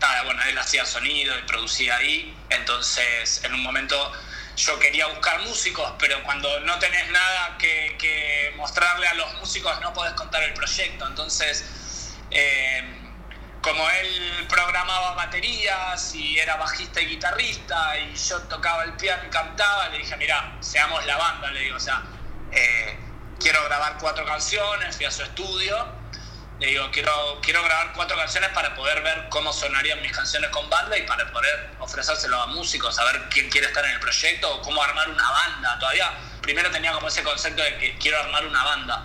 nada, 0.00 0.22
bueno, 0.24 0.42
él 0.44 0.58
hacía 0.58 0.84
sonido 0.84 1.38
y 1.38 1.42
producía 1.42 1.96
ahí, 1.96 2.36
entonces 2.50 3.44
en 3.44 3.54
un 3.54 3.62
momento 3.62 4.12
yo 4.56 4.78
quería 4.78 5.06
buscar 5.06 5.40
músicos, 5.42 5.92
pero 5.98 6.22
cuando 6.24 6.60
no 6.60 6.78
tenés 6.78 7.10
nada 7.10 7.56
que, 7.58 8.52
mostrarle 8.56 9.06
a 9.08 9.14
los 9.14 9.34
músicos 9.34 9.80
no 9.80 9.92
podés 9.92 10.12
contar 10.12 10.42
el 10.42 10.54
proyecto. 10.54 11.06
Entonces, 11.06 11.64
eh, 12.30 13.01
como 13.62 13.88
él 13.88 14.46
programaba 14.48 15.14
baterías 15.14 16.14
y 16.14 16.38
era 16.38 16.56
bajista 16.56 17.00
y 17.00 17.06
guitarrista 17.06 17.98
y 17.98 18.14
yo 18.14 18.40
tocaba 18.42 18.84
el 18.84 18.92
piano 18.94 19.22
y 19.26 19.30
cantaba, 19.30 19.88
le 19.88 19.98
dije, 19.98 20.16
mira, 20.16 20.56
seamos 20.60 21.04
la 21.06 21.16
banda, 21.16 21.50
le 21.50 21.60
digo, 21.60 21.76
o 21.76 21.80
sea, 21.80 22.02
eh, 22.50 22.98
quiero 23.40 23.64
grabar 23.64 23.96
cuatro 23.98 24.24
canciones, 24.26 24.96
fui 24.96 25.06
a 25.06 25.10
su 25.10 25.22
estudio 25.22 26.02
le 26.62 26.68
digo, 26.68 26.88
quiero, 26.92 27.40
quiero 27.42 27.60
grabar 27.64 27.92
cuatro 27.92 28.16
canciones 28.16 28.50
para 28.50 28.72
poder 28.76 29.02
ver 29.02 29.26
cómo 29.30 29.52
sonarían 29.52 30.00
mis 30.00 30.12
canciones 30.12 30.48
con 30.50 30.70
banda 30.70 30.96
y 30.96 31.02
para 31.02 31.28
poder 31.32 31.70
ofrecérselo 31.80 32.40
a 32.40 32.46
músicos, 32.46 32.94
saber 32.94 33.20
quién 33.30 33.50
quiere 33.50 33.66
estar 33.66 33.84
en 33.84 33.90
el 33.90 33.98
proyecto 33.98 34.48
o 34.48 34.62
cómo 34.62 34.80
armar 34.80 35.08
una 35.08 35.28
banda. 35.28 35.76
Todavía, 35.80 36.12
primero 36.40 36.70
tenía 36.70 36.92
como 36.92 37.08
ese 37.08 37.24
concepto 37.24 37.64
de 37.64 37.78
que 37.78 37.98
quiero 37.98 38.20
armar 38.20 38.46
una 38.46 38.62
banda. 38.62 39.04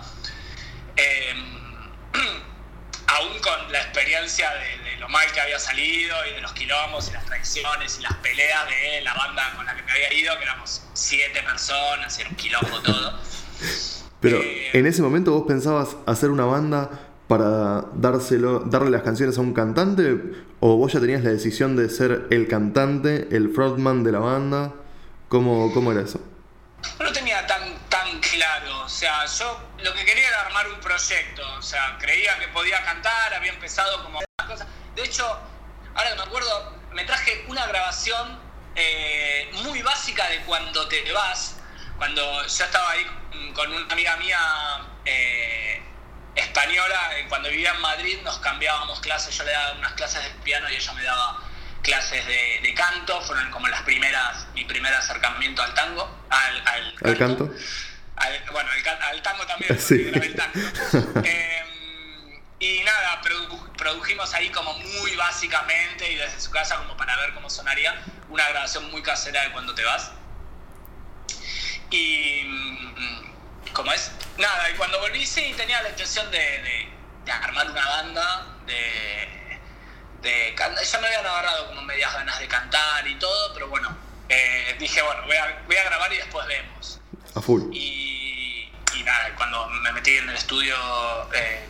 Em, 0.94 1.57
aún 3.08 3.38
con 3.40 3.72
la 3.72 3.80
experiencia 3.80 4.50
de, 4.54 4.96
lo 4.98 5.08
mal 5.08 5.30
que 5.32 5.40
había 5.40 5.58
salido 5.58 6.16
y 6.26 6.34
de 6.34 6.40
los 6.40 6.52
quilombos 6.52 7.08
y 7.08 7.12
las 7.12 7.24
traiciones 7.24 7.98
y 7.98 8.02
las 8.02 8.14
peleas 8.14 8.66
de 8.68 9.00
la 9.02 9.14
banda 9.14 9.52
con 9.56 9.64
la 9.64 9.76
que 9.76 9.82
me 9.82 9.92
había 9.92 10.12
ido, 10.12 10.36
que 10.36 10.44
éramos 10.44 10.82
siete 10.92 11.42
personas, 11.42 12.18
era 12.18 12.28
un 12.28 12.36
quilombo 12.36 12.80
todo. 12.82 13.18
Pero 14.20 14.38
eh, 14.38 14.70
en 14.72 14.86
ese 14.86 15.02
momento 15.02 15.32
vos 15.32 15.46
pensabas 15.46 15.96
hacer 16.06 16.30
una 16.30 16.44
banda 16.44 16.90
para 17.28 17.84
dárselo, 17.94 18.60
darle 18.60 18.90
las 18.90 19.02
canciones 19.02 19.38
a 19.38 19.42
un 19.42 19.52
cantante? 19.52 20.16
¿O 20.60 20.76
vos 20.76 20.92
ya 20.92 21.00
tenías 21.00 21.22
la 21.22 21.30
decisión 21.30 21.76
de 21.76 21.88
ser 21.90 22.26
el 22.30 22.48
cantante, 22.48 23.28
el 23.30 23.50
frontman 23.50 24.02
de 24.02 24.12
la 24.12 24.18
banda? 24.18 24.72
¿Cómo, 25.28 25.72
cómo 25.72 25.92
era 25.92 26.00
eso? 26.00 26.20
No 26.98 27.04
lo 27.04 27.12
tenía 27.12 27.46
tan, 27.46 27.62
tan 27.88 28.18
claro. 28.20 28.67
O 28.98 29.00
sea, 29.00 29.26
yo 29.26 29.60
lo 29.78 29.94
que 29.94 30.04
quería 30.04 30.26
era 30.26 30.40
armar 30.40 30.66
un 30.66 30.80
proyecto. 30.80 31.48
O 31.56 31.62
sea, 31.62 31.96
creía 32.00 32.36
que 32.40 32.48
podía 32.48 32.82
cantar, 32.82 33.32
había 33.32 33.52
empezado 33.52 34.02
como 34.02 34.18
cosas. 34.44 34.66
De 34.96 35.04
hecho, 35.04 35.24
ahora 35.94 36.10
que 36.10 36.16
me 36.16 36.22
acuerdo, 36.22 36.76
me 36.90 37.04
traje 37.04 37.44
una 37.46 37.64
grabación 37.68 38.40
eh, 38.74 39.52
muy 39.62 39.82
básica 39.82 40.28
de 40.30 40.40
cuando 40.40 40.88
te 40.88 41.12
vas. 41.12 41.60
Cuando 41.96 42.42
yo 42.44 42.64
estaba 42.64 42.90
ahí 42.90 43.06
con 43.54 43.72
una 43.72 43.92
amiga 43.92 44.16
mía. 44.16 44.38
Eh, 45.04 45.80
española, 46.34 47.10
cuando 47.28 47.48
vivía 47.48 47.72
en 47.74 47.80
Madrid 47.80 48.18
nos 48.22 48.38
cambiábamos 48.38 49.00
clases, 49.00 49.36
yo 49.36 49.42
le 49.42 49.50
daba 49.50 49.72
unas 49.72 49.92
clases 49.94 50.22
de 50.22 50.30
piano 50.44 50.70
y 50.70 50.76
ella 50.76 50.92
me 50.92 51.02
daba 51.02 51.40
clases 51.82 52.24
de, 52.26 52.74
canto, 52.74 53.20
fueron 53.22 53.50
como 53.50 53.66
las 53.66 53.82
primeras, 53.82 54.46
mi 54.54 54.64
primer 54.64 54.94
acercamiento 54.94 55.62
al 55.62 55.74
tango, 55.74 56.08
al, 56.30 57.16
canto. 57.16 57.50
Bueno, 58.52 58.70
al, 59.10 59.22
tango 59.22 59.46
también, 59.46 59.78
sí. 59.80 60.10
el 60.12 60.34
tango. 60.34 60.58
Em, 61.24 62.40
y 62.60 62.80
nada, 62.82 63.20
produjimos 63.76 64.34
ahí 64.34 64.50
como 64.50 64.74
muy 64.74 65.14
básicamente 65.16 66.10
y 66.10 66.16
desde 66.16 66.40
su 66.40 66.50
casa 66.50 66.76
como 66.78 66.96
para 66.96 67.16
ver 67.18 67.32
cómo 67.34 67.48
sonaría 67.48 67.94
una 68.28 68.48
grabación 68.48 68.90
muy 68.90 69.02
casera 69.02 69.42
de 69.42 69.52
Cuando 69.52 69.74
te 69.74 69.84
vas. 69.84 70.10
Y. 71.90 72.42
mm, 72.44 73.28
¿Cómo 73.72 73.92
es? 73.92 74.10
Nada, 74.38 74.70
y 74.70 74.74
cuando 74.74 74.98
volví, 75.00 75.24
sí, 75.26 75.54
tenía 75.56 75.82
la 75.82 75.90
intención 75.90 76.30
de, 76.30 76.38
de- 76.38 76.88
de 77.24 77.32
armar 77.32 77.70
una 77.70 77.86
banda, 77.86 78.46
de. 78.66 79.58
de 80.22 80.54
ya 80.56 80.98
me 81.00 81.06
habían 81.06 81.26
agarrado 81.26 81.68
como 81.68 81.82
medias 81.82 82.12
ganas 82.14 82.38
de 82.40 82.48
cantar 82.48 83.06
y 83.06 83.14
todo, 83.16 83.54
pero 83.54 83.68
bueno, 83.68 83.96
eh, 84.28 84.74
dije, 84.78 85.00
bueno, 85.02 85.22
voy 85.26 85.36
a, 85.36 85.62
voy 85.66 85.76
a 85.76 85.84
grabar 85.84 86.12
y 86.12 86.16
después 86.16 86.46
vemos. 86.46 87.00
A 87.38 87.42
full. 87.42 87.62
Y, 87.72 88.70
y 88.94 89.02
nada, 89.04 89.34
cuando 89.36 89.66
me 89.68 89.92
metí 89.92 90.16
en 90.16 90.28
el 90.28 90.34
estudio, 90.36 90.76
eh, 91.32 91.66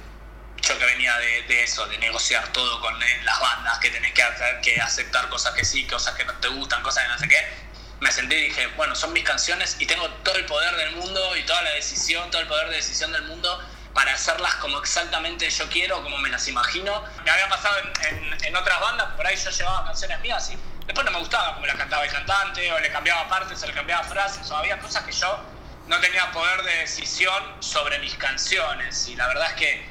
yo 0.62 0.79
que 0.79 0.85
venía 0.85 1.16
de, 1.19 1.43
de 1.43 1.62
eso, 1.64 1.87
de 1.87 1.99
negociar 1.99 2.49
todo 2.49 2.81
con 2.81 3.01
eh, 3.03 3.21
las 3.25 3.41
bandas, 3.41 3.79
que 3.79 3.91
tenés 3.91 4.12
que, 4.12 4.23
hacer, 4.23 4.61
que 4.61 4.81
aceptar 4.81 5.29
cosas 5.29 5.55
que 5.55 5.64
sí, 5.64 5.87
cosas 5.87 6.14
que 6.14 6.25
no 6.25 6.33
te 6.35 6.49
gustan, 6.49 6.83
cosas 6.83 7.05
que 7.05 7.09
no 7.11 7.19
sé 7.19 7.29
qué, 7.29 7.69
me 8.01 8.12
sentí 8.12 8.35
y 8.35 8.43
dije, 8.49 8.66
bueno, 8.77 8.95
son 8.95 9.12
mis 9.12 9.25
canciones 9.25 9.77
y 9.81 9.87
tengo 9.87 10.09
todo 10.25 10.37
el 10.37 10.47
poder 10.47 10.75
del 10.77 10.97
mundo 10.97 11.37
y 11.37 11.43
toda 11.45 11.62
la 11.62 11.71
decisión, 11.71 12.31
todo 12.31 12.41
el 12.43 12.49
poder 12.49 12.69
de 12.69 12.77
decisión 12.77 13.12
del 13.12 13.23
mundo 13.23 13.59
para 13.93 14.12
hacerlas 14.14 14.55
como 14.57 14.79
exactamente 14.79 15.51
yo 15.51 15.69
quiero, 15.69 16.03
como 16.03 16.19
me 16.19 16.29
las 16.29 16.47
imagino. 16.47 17.03
Me 17.25 17.31
había 17.31 17.49
pasado 17.49 17.77
en, 17.79 18.16
en- 18.16 18.45
en 18.45 18.57
otras 18.57 18.81
bandas, 18.81 19.09
por 19.16 19.27
ahí 19.27 19.37
yo 19.37 19.51
llevaba 19.51 19.85
canciones 19.87 20.21
mías 20.21 20.51
y 20.51 20.59
después 20.87 21.05
no 21.05 21.11
me 21.11 21.19
gustaba 21.19 21.55
como 21.55 21.66
las 21.66 21.77
cantaba 21.77 22.05
el 22.05 22.11
cantante, 22.12 22.71
o 22.73 22.79
le 22.79 22.91
cambiaba 22.93 23.29
partes, 23.29 23.61
o 23.62 23.66
le 23.66 23.73
cambiaba 23.73 24.05
frases, 24.05 24.49
o 24.51 24.57
había 24.57 24.79
cosas 24.79 25.03
que 25.05 25.12
yo 25.12 25.41
no 25.89 26.01
tenía 26.01 26.30
poder 26.32 26.62
de 26.62 26.76
decisión 26.76 27.43
sobre 27.61 27.99
mis 27.99 28.14
canciones. 28.14 29.09
Y 29.09 29.16
la 29.16 29.26
verdad 29.26 29.49
es 29.49 29.55
que 29.55 29.86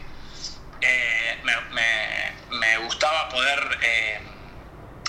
eh, 0.82 1.42
me, 2.50 2.78
gustaba 2.78 3.30
poder 3.30 3.78
eh, 3.82 4.22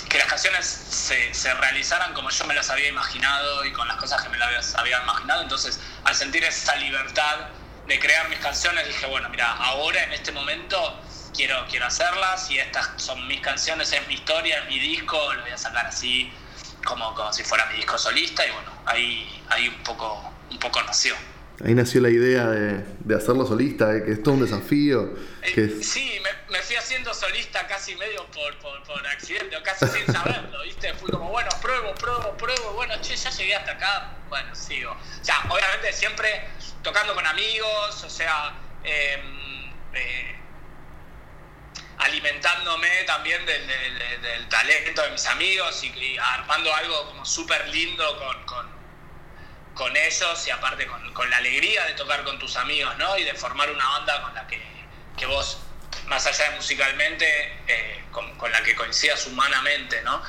que 0.09 0.19
las 0.19 0.27
canciones 0.27 0.67
se, 0.67 1.33
se 1.35 1.55
realizaran 1.55 2.15
como 2.15 2.31
yo 2.31 2.45
me 2.47 2.55
las 2.55 2.71
había 2.71 2.89
imaginado 2.89 3.65
y 3.65 3.73
con 3.73 3.87
las 3.87 3.99
cosas 3.99 4.23
que 4.23 4.29
me 4.31 4.39
las 4.39 4.75
había 4.75 5.01
imaginado. 5.03 5.43
Entonces, 5.43 5.79
al 6.05 6.15
sentir 6.15 6.43
esa 6.45 6.75
libertad 6.77 7.49
de 7.87 7.99
crear 7.99 8.29
mis 8.29 8.39
canciones, 8.39 8.87
dije, 8.87 9.07
bueno, 9.07 9.29
mira, 9.29 9.51
ahora 9.53 10.03
en 10.05 10.13
este 10.13 10.33
momento 10.33 11.01
quiero, 11.35 11.67
quiero 11.69 11.87
hacerlas 11.87 12.51
y 12.51 12.59
estas 12.59 12.91
son 12.97 13.27
mis 13.27 13.41
canciones, 13.41 13.93
es 13.93 14.07
mi 14.07 14.15
historia, 14.15 14.59
es 14.59 14.67
mi 14.67 14.79
disco, 14.79 15.33
lo 15.35 15.43
voy 15.43 15.51
a 15.51 15.59
sacar 15.59 15.87
así 15.87 16.33
como, 16.85 17.15
como 17.15 17.33
si 17.33 17.45
fuera 17.45 17.67
mi 17.67 17.77
disco 17.77 17.97
solista 17.99 18.47
y 18.47 18.51
bueno, 18.51 18.71
ahí, 18.87 19.43
ahí 19.51 19.69
un, 19.69 19.83
poco, 19.85 20.33
un 20.51 20.59
poco 20.59 20.83
nació. 20.83 21.15
Ahí 21.65 21.75
nació 21.75 22.01
la 22.01 22.09
idea 22.11 22.47
de, 22.47 22.85
de 23.01 23.15
hacerlo 23.17 23.45
solista, 23.45 23.89
de 23.89 24.05
que 24.05 24.13
es 24.13 24.23
todo 24.23 24.35
un 24.35 24.45
desafío. 24.45 25.13
Eh, 25.43 25.53
Que 25.55 25.65
es- 25.65 25.89
Sí, 25.91 26.21
me, 26.23 26.53
me 26.57 26.63
fui 26.63 26.77
haciendo 26.77 27.13
solista 27.13 27.67
casi 27.67 27.97
medio 27.97 28.25
por, 28.27 28.57
por, 28.61 28.81
por 28.85 29.05
accidente, 29.09 29.57
o 29.57 29.63
casi 29.65 29.87
sin 29.89 30.07
saberlo, 30.13 30.63
¿viste? 30.63 30.95
Fui 30.95 31.11
como, 31.11 31.31
bueno, 31.31 31.51
pruebo, 31.61 31.93
pruebo, 31.97 32.37
pruebo, 32.37 32.73
bueno, 32.75 32.95
che, 33.03 33.17
ya 33.17 33.31
llegué 33.31 33.57
hasta 33.57 33.73
acá, 33.73 34.13
bueno, 34.29 34.55
sigo. 34.55 34.93
O 34.93 35.25
sea, 35.25 35.41
obviamente 35.49 35.93
siempre 35.93 36.45
tocando 36.85 37.13
con 37.17 37.27
amigos, 37.27 38.05
o 38.05 38.09
sea, 38.11 38.55
eh, 38.85 39.21
eh, 39.95 40.35
alimentándome 41.99 42.89
también 43.07 43.45
del, 43.47 43.67
del- 43.67 43.99
del- 43.99 44.23
del 44.23 44.49
talento 44.49 45.03
de 45.03 45.11
mis 45.11 45.27
amigos 45.27 45.83
y, 45.83 45.89
y 45.89 46.17
armando 46.19 46.73
algo 46.73 47.07
como 47.07 47.25
súper 47.25 47.69
lindo 47.69 48.17
con, 48.19 48.45
con, 48.47 48.78
con 49.79 49.97
ellos 49.97 50.47
y 50.47 50.51
aparte 50.51 50.87
con, 50.87 51.31
la 51.31 51.37
alegría 51.37 51.87
de 51.87 51.95
tocar 51.95 52.25
con 52.25 52.39
tus 52.39 52.57
amigos, 52.57 52.99
¿no? 52.99 53.17
Y 53.17 53.23
de 53.23 53.33
formar 53.35 53.71
una 53.71 53.89
banda 53.89 54.23
con 54.23 54.35
la 54.35 54.47
que, 54.49 54.61
que 55.17 55.25
vos, 55.25 55.61
más 56.09 56.27
allá 56.27 56.51
de 56.51 56.57
musicalmente, 56.57 57.25
eh, 57.69 58.05
con, 58.11 58.37
con 58.37 58.51
la 58.51 58.61
que 58.65 58.75
coincidas 58.75 59.25
humanamente, 59.29 60.03
¿no? 60.03 60.21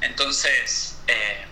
Entonces, 0.00 0.98
eh, 1.06 1.44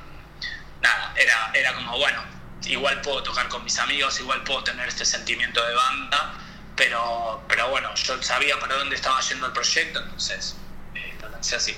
nada, 0.80 1.14
era, 1.16 1.50
era 1.52 1.74
como, 1.74 1.98
bueno, 1.98 2.22
igual 2.64 3.02
puedo 3.02 3.22
tocar 3.22 3.48
con 3.48 3.62
mis 3.64 3.78
amigos, 3.78 4.18
igual 4.18 4.42
puedo 4.44 4.64
tener 4.64 4.88
este 4.88 5.04
sentimiento 5.04 5.62
de 5.62 5.74
banda, 5.74 6.34
pero, 6.74 7.44
pero 7.48 7.68
bueno, 7.68 7.94
yo 7.94 8.22
sabía 8.22 8.58
para 8.58 8.76
dónde 8.76 8.96
estaba 8.96 9.20
yendo 9.20 9.46
el 9.46 9.52
proyecto, 9.52 10.00
entonces 10.00 10.56
eh, 10.94 11.14
lo 11.20 11.28
lancé 11.28 11.56
así. 11.56 11.76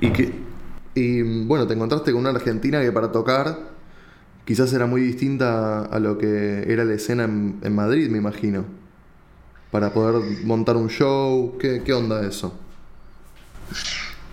Y 0.00 0.12
que 0.12 0.50
y 0.94 1.22
bueno, 1.22 1.66
te 1.66 1.74
encontraste 1.74 2.12
con 2.12 2.20
una 2.20 2.30
Argentina 2.30 2.80
que 2.80 2.92
para 2.92 3.12
tocar 3.12 3.69
quizás 4.44 4.72
era 4.72 4.86
muy 4.86 5.00
distinta 5.00 5.84
a 5.84 5.98
lo 5.98 6.18
que 6.18 6.64
era 6.72 6.84
la 6.84 6.94
escena 6.94 7.24
en, 7.24 7.74
Madrid, 7.74 8.10
me 8.10 8.18
imagino. 8.18 8.64
Para 9.70 9.92
poder 9.92 10.44
montar 10.44 10.76
un 10.76 10.88
show, 10.88 11.56
¿qué, 11.58 11.82
qué 11.84 11.92
onda 11.92 12.26
eso? 12.26 12.58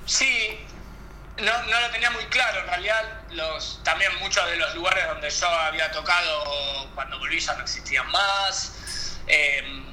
Sí, 0.06 0.58
no, 1.38 1.64
no 1.66 1.82
lo 1.82 1.90
tenía 1.92 2.10
muy 2.12 2.24
claro. 2.26 2.62
En 2.62 2.68
realidad, 2.68 3.22
los, 3.34 3.82
también 3.84 4.12
muchos 4.20 4.44
de 4.50 4.58
los 4.58 4.74
lugares 4.76 5.08
donde 5.08 5.30
yo 5.30 5.48
había 5.48 5.92
tocado 5.92 6.90
cuando 6.96 7.20
volví 7.20 7.40
no 7.46 7.62
existían 7.62 8.10
más. 8.12 9.20
Eh, 9.28 9.84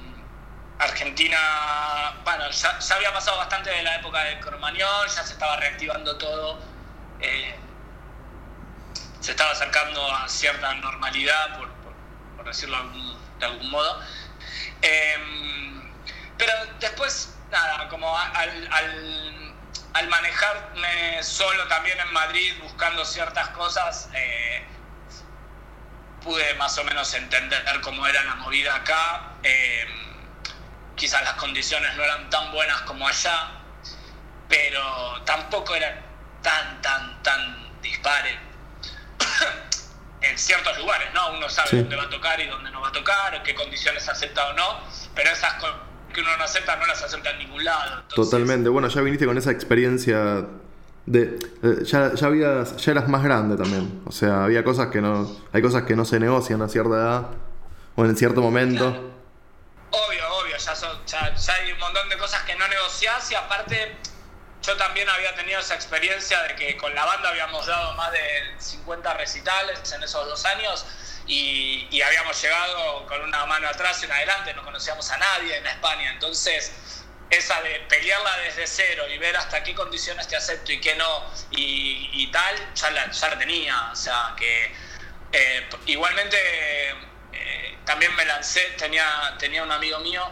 Argentina, 0.79 2.21
bueno, 2.25 2.51
ya, 2.51 2.79
había 2.95 3.13
pasado 3.13 3.37
bastante 3.39 3.71
de 3.71 3.83
la 3.83 3.97
época 3.97 4.23
del 4.25 4.41
Cromañón, 4.41 5.07
ya 5.09 5.23
se 5.23 5.33
estaba 5.35 5.57
reactivando 5.57 6.17
todo. 6.17 6.59
eh, 7.21 7.55
se 9.25 9.31
estaba 9.31 9.53
acercando 9.53 10.07
a 10.15 10.29
cierta 10.29 10.75
normalidad, 10.75 11.57
por, 11.57 11.71
por- 12.37 12.45
decirlo 12.45 12.77
de 13.39 13.47
algún, 13.47 13.71
modo. 13.71 14.03
Eh, 14.83 15.17
pero 16.37 16.53
después, 16.79 17.35
nada, 17.51 17.89
como 17.89 18.15
al, 18.19 18.69
al- 19.95 20.09
manejarme 20.11 21.23
solo 21.23 21.67
también 21.69 21.99
en 22.01 22.13
Madrid 22.13 22.53
buscando 22.61 23.03
ciertas 23.07 23.49
cosas, 23.51 24.11
eh, 24.13 24.63
pude 26.23 26.53
más 26.57 26.77
o 26.77 26.85
menos 26.85 27.15
entender 27.15 27.65
cómo 27.81 28.07
era 28.07 28.23
la 28.25 28.35
movida 28.35 28.75
acá. 28.75 29.33
Eh, 29.43 29.87
quizás 30.97 31.23
las 31.23 31.35
condiciones 31.35 31.97
no 31.97 32.05
eran 32.05 32.29
tan 32.29 32.53
buenas 32.53 32.83
como 32.83 33.09
allá, 33.09 33.53
pero 34.51 35.23
tampoco 35.23 35.75
eran 35.75 35.99
tan, 36.43 36.83
tan, 36.83 37.23
tan 37.23 37.81
dispares 37.81 38.39
en 40.21 40.39
ciertos 40.39 40.77
lugares, 40.79 41.09
¿no? 41.15 41.33
Uno 41.37 41.49
sabe 41.49 41.71
Sí. 41.71 41.77
dónde 41.79 41.97
va 41.97 42.05
a 42.05 42.11
tocar 42.11 42.41
y 42.41 42.47
dónde 42.49 42.71
no 42.71 42.81
va 42.81 42.89
a 42.89 42.93
tocar, 42.93 43.43
qué 43.43 43.55
condiciones 43.55 44.09
acepta 44.09 44.49
o 44.49 44.53
no, 44.55 44.81
pero 45.15 45.31
esas 45.31 45.55
que 46.13 46.21
uno 46.21 46.37
no 46.37 46.45
acepta 46.45 46.77
no 46.77 46.87
las 46.87 47.03
acepta 47.03 47.31
en 47.31 47.39
ningún 47.39 47.65
lado. 47.65 48.01
Entonces, 48.03 48.15
Totalmente. 48.31 48.69
Bueno, 48.69 48.89
ya 48.89 49.01
viniste 49.01 49.27
con 49.27 49.37
esa 49.37 49.51
experiencia 49.51 50.47
de. 51.07 51.39
eh, 51.63 51.85
ya, 51.85 52.15
ya, 52.15 52.27
habías, 52.27 52.77
ya 52.77 52.93
eras 52.93 53.09
más 53.09 53.23
grande 53.25 53.57
también. 53.57 54.01
O 54.07 54.13
sea, 54.13 54.45
había 54.45 54.63
cosas 54.65 54.89
que 54.89 55.01
no. 55.01 55.31
Hay 55.53 55.61
cosas 55.61 55.83
que 55.83 55.97
no 55.97 56.05
se 56.05 56.21
negocian 56.21 56.63
a 56.63 56.69
cierta 56.69 56.95
edad 56.95 57.27
o 57.97 58.05
en 58.05 58.17
cierto 58.17 58.41
momento. 58.43 58.91
Claro. 58.91 59.11
Obvio, 59.91 60.29
obvio, 60.41 60.57
ya, 60.57 60.75
son- 60.75 61.05
ya, 61.07 61.35
ya 61.35 61.53
hay 61.55 61.73
un 61.73 61.79
montón 61.81 62.09
de 62.09 62.17
cosas 62.17 62.43
que 62.43 62.55
no 62.57 62.67
negociás 62.69 63.31
y 63.31 63.35
aparte 63.35 63.97
yo 64.65 64.77
también 64.77 65.09
había 65.09 65.35
tenido 65.35 65.61
esa 65.61 65.75
experiencia 65.75 66.43
de 66.43 66.57
que 66.57 66.77
con 66.77 66.95
la 66.95 67.05
banda 67.05 67.29
habíamos 67.29 67.67
dado 67.67 67.93
más 67.95 68.13
de 68.13 68.55
50 68.59 69.15
recitales 69.15 69.93
en 69.93 70.03
esos 70.03 70.27
dos 70.27 70.45
años 70.45 70.87
y, 71.27 71.87
y 71.91 72.03
habíamos 72.03 72.41
llegado 72.41 73.07
con 73.07 73.21
una 73.23 73.45
mano 73.47 73.69
atrás 73.69 74.03
y 74.03 74.07
una 74.07 74.17
adelante, 74.17 74.55
no 74.55 74.65
conocíamos 74.65 75.11
a 75.11 75.19
nadie 75.19 75.57
en 75.57 75.67
España, 75.67 76.11
entonces 76.13 76.73
esa 77.31 77.61
de 77.63 77.81
pelearla 77.89 78.39
desde 78.39 78.67
cero 78.67 79.05
y 79.09 79.19
ver 79.19 79.37
hasta 79.37 79.63
qué 79.63 79.75
condiciones 79.75 80.29
te 80.29 80.37
acepto 80.37 80.73
y 80.73 80.81
qué 80.81 80.95
no 80.95 81.25
y, 81.51 82.11
y 82.13 82.27
tal, 82.29 82.75
ya 82.75 82.91
la, 82.91 83.11
ya 83.11 83.29
la 83.29 83.39
tenía, 83.39 83.91
o 83.93 83.97
sea 83.97 84.35
que 84.37 84.73
eh, 85.33 85.69
igualmente 85.87 86.37
eh, 87.33 87.79
también 87.85 88.15
me 88.15 88.25
lancé, 88.25 88.61
tenía, 88.79 89.35
tenía 89.39 89.63
un 89.63 89.73
amigo 89.73 89.99
mío, 89.99 90.25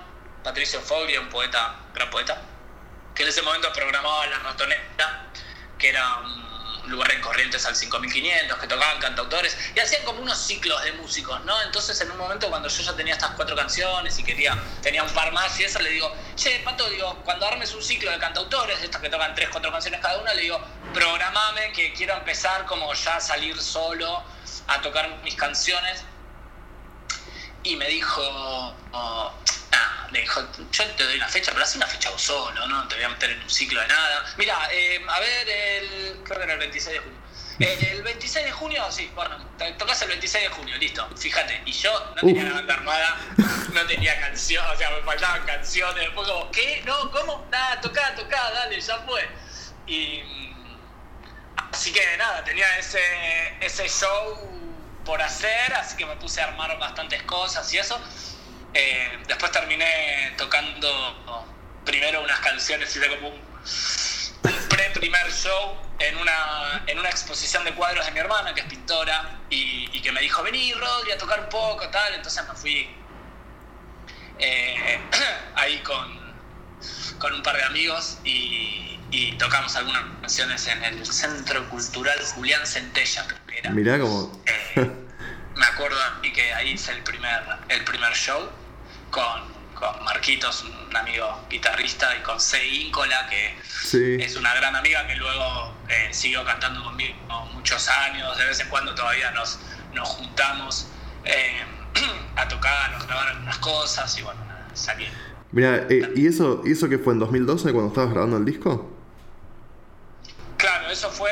Patricio 0.44 0.80
Foglia, 0.80 1.20
un 1.20 1.28
poeta, 1.28 1.76
gran 1.92 2.08
poeta, 2.10 2.40
que 3.14 3.22
en 3.22 3.28
ese 3.28 3.42
momento 3.42 3.72
programaba 3.72 4.26
La 4.26 4.38
Ratonera, 4.38 5.30
que 5.78 5.88
era 5.88 6.18
un 6.18 6.90
lugar 6.90 7.12
en 7.12 7.20
Corrientes 7.20 7.64
al 7.66 7.76
5500, 7.76 8.58
que 8.58 8.66
tocaban 8.66 8.98
cantautores, 8.98 9.56
y 9.74 9.80
hacían 9.80 10.04
como 10.04 10.20
unos 10.20 10.38
ciclos 10.38 10.82
de 10.82 10.92
músicos, 10.92 11.42
¿no? 11.44 11.60
Entonces 11.62 12.00
en 12.00 12.10
un 12.10 12.18
momento 12.18 12.48
cuando 12.48 12.68
yo 12.68 12.82
ya 12.82 12.94
tenía 12.94 13.14
estas 13.14 13.30
cuatro 13.30 13.54
canciones 13.54 14.18
y 14.18 14.24
quería, 14.24 14.56
tenía 14.82 15.02
un 15.02 15.10
par 15.10 15.32
más 15.32 15.58
y 15.60 15.64
eso, 15.64 15.78
le 15.80 15.90
digo, 15.90 16.12
che, 16.34 16.60
Pato, 16.64 16.88
digo, 16.90 17.20
cuando 17.24 17.46
armes 17.46 17.72
un 17.74 17.82
ciclo 17.82 18.10
de 18.10 18.18
cantautores, 18.18 18.80
estos 18.82 19.00
que 19.00 19.08
tocan 19.08 19.34
tres, 19.34 19.48
cuatro 19.50 19.70
canciones 19.70 20.00
cada 20.00 20.18
una, 20.18 20.34
le 20.34 20.42
digo, 20.42 20.60
programame 20.92 21.72
que 21.72 21.92
quiero 21.92 22.14
empezar 22.14 22.66
como 22.66 22.92
ya 22.94 23.16
a 23.16 23.20
salir 23.20 23.60
solo 23.60 24.22
a 24.68 24.80
tocar 24.80 25.08
mis 25.22 25.34
canciones 25.34 26.04
y 27.64 27.76
me 27.76 27.86
dijo, 27.86 28.22
oh, 28.92 29.32
me 30.10 30.20
dijo, 30.20 30.40
yo 30.72 30.86
te 30.92 31.04
doy 31.04 31.16
una 31.16 31.28
fecha, 31.28 31.52
pero 31.52 31.64
haz 31.64 31.74
una 31.76 31.86
fecha 31.86 32.10
vos 32.10 32.20
solo, 32.20 32.66
no 32.66 32.86
te 32.88 32.96
voy 32.96 33.04
a 33.04 33.08
meter 33.08 33.30
en 33.30 33.42
un 33.42 33.50
ciclo 33.50 33.80
de 33.80 33.88
nada. 33.88 34.24
Mira, 34.36 34.68
eh, 34.70 35.00
a 35.08 35.20
ver, 35.20 35.48
el, 35.48 36.20
creo 36.24 36.38
que 36.38 36.44
era 36.44 36.52
el 36.52 36.58
26 36.58 36.94
de 36.94 37.00
junio. 37.00 37.22
Eh, 37.60 37.92
El 37.92 38.02
26 38.02 38.46
de 38.46 38.50
junio, 38.50 38.84
sí, 38.90 39.10
bueno, 39.14 39.36
tocas 39.78 40.00
el 40.02 40.08
26 40.08 40.44
de 40.44 40.50
junio, 40.50 40.76
listo, 40.78 41.08
fíjate. 41.16 41.62
Y 41.64 41.72
yo 41.72 41.92
no 42.16 42.20
tenía 42.20 42.44
la 42.44 42.54
banda 42.54 42.74
armada, 42.74 43.16
no 43.72 43.86
tenía 43.86 44.18
canción, 44.20 44.64
o 44.68 44.76
sea, 44.76 44.90
me 44.90 45.02
faltaban 45.02 45.44
canciones. 45.46 46.02
Después 46.02 46.28
como, 46.28 46.50
¿qué? 46.50 46.82
No, 46.84 47.10
¿cómo? 47.10 47.46
Nada, 47.50 47.80
tocá, 47.80 48.14
tocá, 48.16 48.50
dale, 48.50 48.80
ya 48.80 48.98
fue. 49.06 49.28
Y 49.86 50.22
así 51.72 51.92
que 51.92 52.16
nada, 52.16 52.42
tenía 52.42 52.66
ese, 52.78 53.00
ese 53.60 53.88
show 53.88 54.50
por 55.04 55.20
hacer, 55.22 55.74
así 55.74 55.96
que 55.96 56.06
me 56.06 56.16
puse 56.16 56.40
a 56.40 56.48
armar 56.48 56.76
bastantes 56.78 57.22
cosas 57.24 57.72
y 57.72 57.78
eso. 57.78 58.00
Eh, 58.74 59.18
después 59.26 59.52
terminé 59.52 60.34
tocando 60.38 61.44
primero 61.84 62.22
unas 62.22 62.40
canciones, 62.40 62.94
hice 62.94 63.08
como 63.08 63.28
un 63.28 64.68
pre-primer 64.68 65.30
show 65.32 65.76
en 65.98 66.16
una, 66.16 66.82
en 66.86 66.98
una 66.98 67.08
exposición 67.08 67.64
de 67.64 67.74
cuadros 67.74 68.06
de 68.06 68.12
mi 68.12 68.18
hermana, 68.18 68.54
que 68.54 68.60
es 68.60 68.66
pintora, 68.66 69.40
y, 69.50 70.00
que 70.00 70.10
me 70.10 70.20
dijo, 70.20 70.42
vení 70.42 70.72
Rodri 70.72 71.12
a 71.12 71.18
tocar 71.18 71.40
un 71.40 71.48
poco, 71.48 71.88
tal, 71.90 72.14
entonces 72.14 72.42
me 72.48 72.54
fui 72.54 72.88
eh, 74.38 75.00
ahí 75.54 75.78
con, 75.80 76.34
con 77.18 77.34
un 77.34 77.42
par 77.42 77.56
de 77.56 77.64
amigos 77.64 78.18
y, 78.24 78.78
tocamos 79.38 79.74
algunas 79.76 80.02
canciones 80.20 80.66
en 80.68 80.82
el 80.84 81.04
Centro 81.04 81.68
Cultural 81.68 82.18
Julián 82.34 82.64
Centella, 82.66 83.26
creo 83.26 83.46
que 83.46 83.58
era. 83.58 83.70
Mirá 83.70 83.98
como... 83.98 84.42
Eh, 84.46 84.90
me 85.54 85.66
acuerdo 85.66 85.98
y 86.22 86.32
que 86.32 86.54
ahí 86.54 86.70
hice 86.70 86.92
el 86.92 87.02
primer, 87.02 87.42
el 87.68 87.84
primer 87.84 88.14
show 88.14 88.48
con, 89.12 89.42
con 89.74 90.04
Marquitos, 90.04 90.64
un 90.64 90.96
amigo 90.96 91.46
guitarrista, 91.48 92.16
y 92.16 92.22
con 92.22 92.40
C. 92.40 92.66
Íncola, 92.66 93.28
que 93.28 93.54
es 94.16 94.36
una 94.36 94.54
gran 94.54 94.74
amiga 94.74 95.06
que 95.06 95.14
luego 95.14 95.74
eh, 95.88 96.08
siguió 96.10 96.44
cantando 96.44 96.82
conmigo 96.82 97.14
muchos 97.52 97.88
años. 97.88 98.36
De 98.38 98.46
vez 98.46 98.58
en 98.58 98.68
cuando 98.68 98.94
todavía 98.94 99.30
nos, 99.30 99.60
nos 99.94 100.08
juntamos 100.08 100.88
eh, 101.24 101.62
a 102.36 102.48
tocar, 102.48 102.94
a 102.94 103.04
grabar 103.04 103.28
algunas 103.28 103.58
cosas 103.58 104.18
y 104.18 104.22
bueno, 104.22 104.40
salí. 104.72 105.06
Mira, 105.52 105.86
eh, 105.90 106.10
¿y 106.16 106.26
eso, 106.26 106.62
¿y 106.64 106.72
eso 106.72 106.88
qué 106.88 106.98
fue 106.98 107.12
en 107.12 107.20
2012 107.20 107.72
cuando 107.72 107.88
estabas 107.88 108.10
grabando 108.10 108.38
el 108.38 108.44
disco? 108.44 108.90
Claro, 110.56 110.90
eso 110.90 111.10
fue 111.10 111.30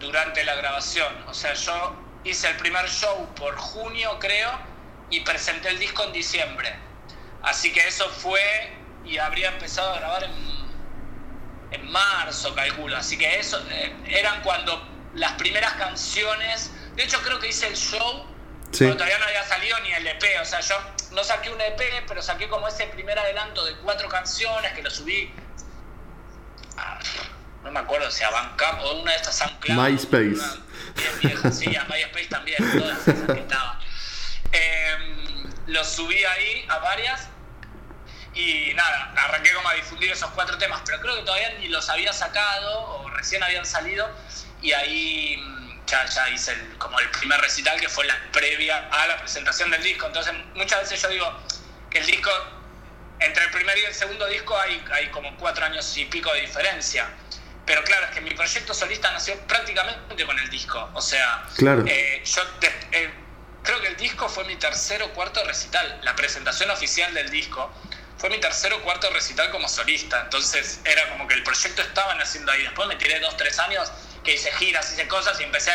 durante 0.00 0.42
la 0.44 0.56
grabación. 0.56 1.14
O 1.28 1.34
sea, 1.34 1.54
yo 1.54 1.94
hice 2.24 2.50
el 2.50 2.56
primer 2.56 2.88
show 2.88 3.28
por 3.36 3.54
junio, 3.56 4.18
creo, 4.18 4.50
y 5.10 5.20
presenté 5.20 5.68
el 5.68 5.78
disco 5.78 6.02
en 6.02 6.12
diciembre. 6.12 6.74
Así 7.44 7.72
que 7.72 7.86
eso 7.86 8.08
fue 8.08 8.40
y 9.04 9.18
habría 9.18 9.50
empezado 9.50 9.92
a 9.92 9.98
grabar 9.98 10.24
en, 10.24 10.32
en 11.72 11.90
marzo, 11.90 12.54
calculo. 12.54 12.96
Así 12.96 13.18
que 13.18 13.38
eso 13.38 13.62
eh, 13.70 13.94
eran 14.06 14.42
cuando 14.42 14.88
las 15.14 15.32
primeras 15.32 15.74
canciones. 15.74 16.70
De 16.96 17.04
hecho, 17.04 17.20
creo 17.22 17.38
que 17.38 17.48
hice 17.48 17.66
el 17.68 17.76
show 17.76 18.26
cuando 18.78 18.96
todavía 18.96 19.18
no 19.18 19.26
había 19.26 19.44
salido 19.44 19.78
ni 19.80 19.92
el 19.92 20.06
EP. 20.06 20.22
O 20.40 20.44
sea, 20.44 20.60
yo 20.60 20.74
no 21.12 21.22
saqué 21.22 21.50
un 21.50 21.60
EP, 21.60 22.04
pero 22.08 22.22
saqué 22.22 22.48
como 22.48 22.66
ese 22.66 22.86
primer 22.86 23.18
adelanto 23.18 23.64
de 23.64 23.76
cuatro 23.76 24.08
canciones 24.08 24.72
que 24.72 24.82
lo 24.82 24.90
subí. 24.90 25.32
no 27.62 27.70
me 27.70 27.80
acuerdo 27.80 28.10
si 28.10 28.24
a 28.24 28.30
Bandcamp 28.30 28.80
o 28.80 29.02
una 29.02 29.12
de 29.12 29.16
estas 29.18 29.36
SoundCloud. 29.38 29.90
MySpace. 29.90 30.60
bien 30.96 31.18
vieja, 31.20 31.52
sí, 31.52 31.76
a 31.76 31.84
MySpace 31.84 32.28
también, 32.28 32.56
todas 32.78 33.06
esas 33.06 33.26
que 33.26 33.40
estaba. 33.40 33.80
Em, 34.52 35.50
lo 35.66 35.84
subí 35.84 36.24
ahí 36.24 36.66
a 36.68 36.78
varias 36.78 37.28
y 38.34 38.74
nada, 38.74 39.12
arranqué 39.16 39.52
como 39.54 39.68
a 39.68 39.74
difundir 39.74 40.10
esos 40.10 40.30
cuatro 40.30 40.58
temas, 40.58 40.82
pero 40.84 41.00
creo 41.00 41.16
que 41.16 41.22
todavía 41.22 41.50
ni 41.60 41.68
los 41.68 41.88
había 41.88 42.12
sacado 42.12 42.80
o 42.80 43.10
recién 43.10 43.42
habían 43.42 43.64
salido. 43.64 44.10
Y 44.60 44.72
ahí 44.72 45.36
mm, 45.36 45.86
ya, 45.86 46.04
ya 46.06 46.28
hice 46.30 46.52
el, 46.52 46.78
como 46.78 46.98
el 46.98 47.08
primer 47.10 47.40
recital 47.40 47.80
que 47.80 47.88
fue 47.88 48.04
la 48.06 48.18
previa 48.32 48.88
a 48.90 49.06
la 49.06 49.18
presentación 49.18 49.70
del 49.70 49.82
disco. 49.82 50.06
Entonces 50.06 50.34
muchas 50.54 50.80
veces 50.80 51.00
yo 51.00 51.08
digo 51.08 51.32
que 51.90 51.98
el 51.98 52.06
disco, 52.06 52.30
entre 53.20 53.44
el 53.44 53.50
primer 53.50 53.78
y 53.78 53.84
el 53.84 53.94
segundo 53.94 54.26
disco 54.26 54.58
hay, 54.58 54.84
hay 54.92 55.08
como 55.10 55.36
cuatro 55.36 55.64
años 55.64 55.96
y 55.96 56.04
pico 56.06 56.32
de 56.32 56.40
diferencia. 56.40 57.08
Pero 57.64 57.82
claro, 57.84 58.06
es 58.06 58.12
que 58.12 58.20
mi 58.20 58.30
proyecto 58.30 58.74
solista 58.74 59.12
nació 59.12 59.38
prácticamente 59.46 60.26
con 60.26 60.38
el 60.38 60.50
disco. 60.50 60.90
O 60.92 61.00
sea, 61.00 61.44
claro. 61.56 61.84
Eh, 61.86 62.22
yo 62.24 62.42
eh, 62.92 63.10
creo 63.62 63.80
que 63.80 63.88
el 63.88 63.96
disco 63.96 64.28
fue 64.28 64.44
mi 64.44 64.56
tercer 64.56 65.02
o 65.04 65.10
cuarto 65.12 65.42
recital. 65.44 66.00
La 66.02 66.16
presentación 66.16 66.70
oficial 66.70 67.14
del 67.14 67.30
disco 67.30 67.72
fue 68.24 68.30
mi 68.30 68.40
tercer 68.40 68.72
o 68.72 68.80
cuarto 68.80 69.10
recital 69.10 69.50
como 69.50 69.68
solista, 69.68 70.22
entonces 70.22 70.80
era 70.86 71.10
como 71.10 71.28
que 71.28 71.34
el 71.34 71.42
proyecto 71.42 71.82
estaba 71.82 72.14
naciendo 72.14 72.50
ahí. 72.52 72.62
Después 72.62 72.88
me 72.88 72.96
tiré 72.96 73.20
dos, 73.20 73.36
tres 73.36 73.58
años 73.58 73.92
que 74.24 74.32
hice 74.32 74.50
giras, 74.52 74.90
hice 74.90 75.06
cosas 75.06 75.38
y 75.42 75.44
empecé 75.44 75.72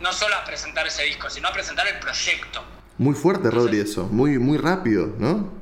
no 0.00 0.12
solo 0.12 0.34
a 0.34 0.42
presentar 0.44 0.84
ese 0.84 1.04
disco, 1.04 1.30
sino 1.30 1.46
a 1.46 1.52
presentar 1.52 1.86
el 1.86 2.00
proyecto. 2.00 2.64
Muy 2.98 3.14
fuerte, 3.14 3.52
Rodri, 3.52 3.78
eso, 3.78 4.02
muy, 4.06 4.36
muy 4.40 4.58
rápido, 4.58 5.14
¿no? 5.16 5.52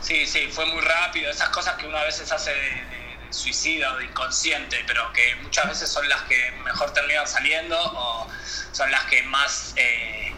Sí, 0.00 0.24
sí, 0.24 0.48
fue 0.50 0.64
muy 0.64 0.80
rápido, 0.80 1.30
esas 1.30 1.50
cosas 1.50 1.74
que 1.74 1.86
uno 1.86 1.98
a 1.98 2.04
veces 2.04 2.32
hace 2.32 2.52
de, 2.52 3.26
suicida 3.28 3.92
o 3.92 3.98
de 3.98 4.06
inconsciente, 4.06 4.82
pero 4.86 5.12
que 5.12 5.34
muchas 5.42 5.68
veces 5.68 5.90
son 5.90 6.08
las 6.08 6.22
que 6.22 6.52
mejor 6.64 6.94
terminan 6.94 7.26
saliendo 7.26 7.78
o 7.78 8.26
son 8.72 8.90
las 8.90 9.04
que 9.04 9.22
más... 9.24 9.74
Eh, 9.76 10.35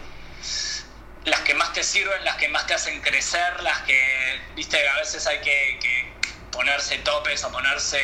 las 1.25 1.41
que 1.41 1.53
más 1.53 1.73
te 1.73 1.83
sirven, 1.83 2.23
las 2.23 2.35
que 2.37 2.49
más 2.49 2.65
te 2.67 2.73
hacen 2.73 3.01
crecer, 3.01 3.61
las 3.61 3.79
que, 3.79 4.39
viste, 4.55 4.77
a 4.87 4.99
veces 4.99 5.25
hay 5.27 5.39
que, 5.39 6.09
ponerse 6.51 6.97
topes 6.99 7.43
o 7.43 7.51
ponerse, 7.51 7.99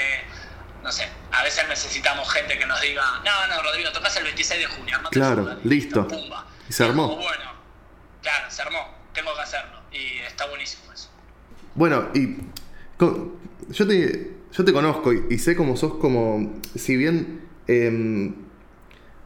no 0.83 0.91
sé, 0.91 1.07
a 1.31 1.43
veces 1.43 1.67
necesitamos 1.67 2.31
gente 2.31 2.57
que 2.57 2.65
nos 2.65 2.79
diga, 2.81 3.03
no, 3.23 3.47
no, 3.47 3.61
Rodrigo, 3.63 3.91
tocas 3.91 4.15
el 4.17 4.23
26 4.25 4.61
de 4.61 4.67
junio, 4.67 4.97
no 5.01 5.09
Claro, 5.09 5.57
listo. 5.63 6.07
Y 6.69 6.73
se 6.73 6.83
armó. 6.83 7.15
bueno, 7.15 7.51
claro, 8.21 8.51
se 8.51 8.61
armó, 8.61 8.95
tengo 9.13 9.33
que 9.35 9.41
hacerlo. 9.41 9.81
Y 9.91 10.19
está 10.19 10.45
buenísimo 10.47 10.91
eso. 10.93 11.09
Bueno, 11.73 12.09
y 12.13 12.37
yo 13.69 13.87
te, 13.87 14.31
yo 14.51 14.65
te 14.65 14.73
conozco 14.73 15.11
y, 15.11 15.37
sé 15.39 15.55
cómo 15.55 15.77
sos 15.77 15.95
como, 15.95 16.59
si 16.75 16.95
bien... 16.95 17.49
Em, 17.67 18.44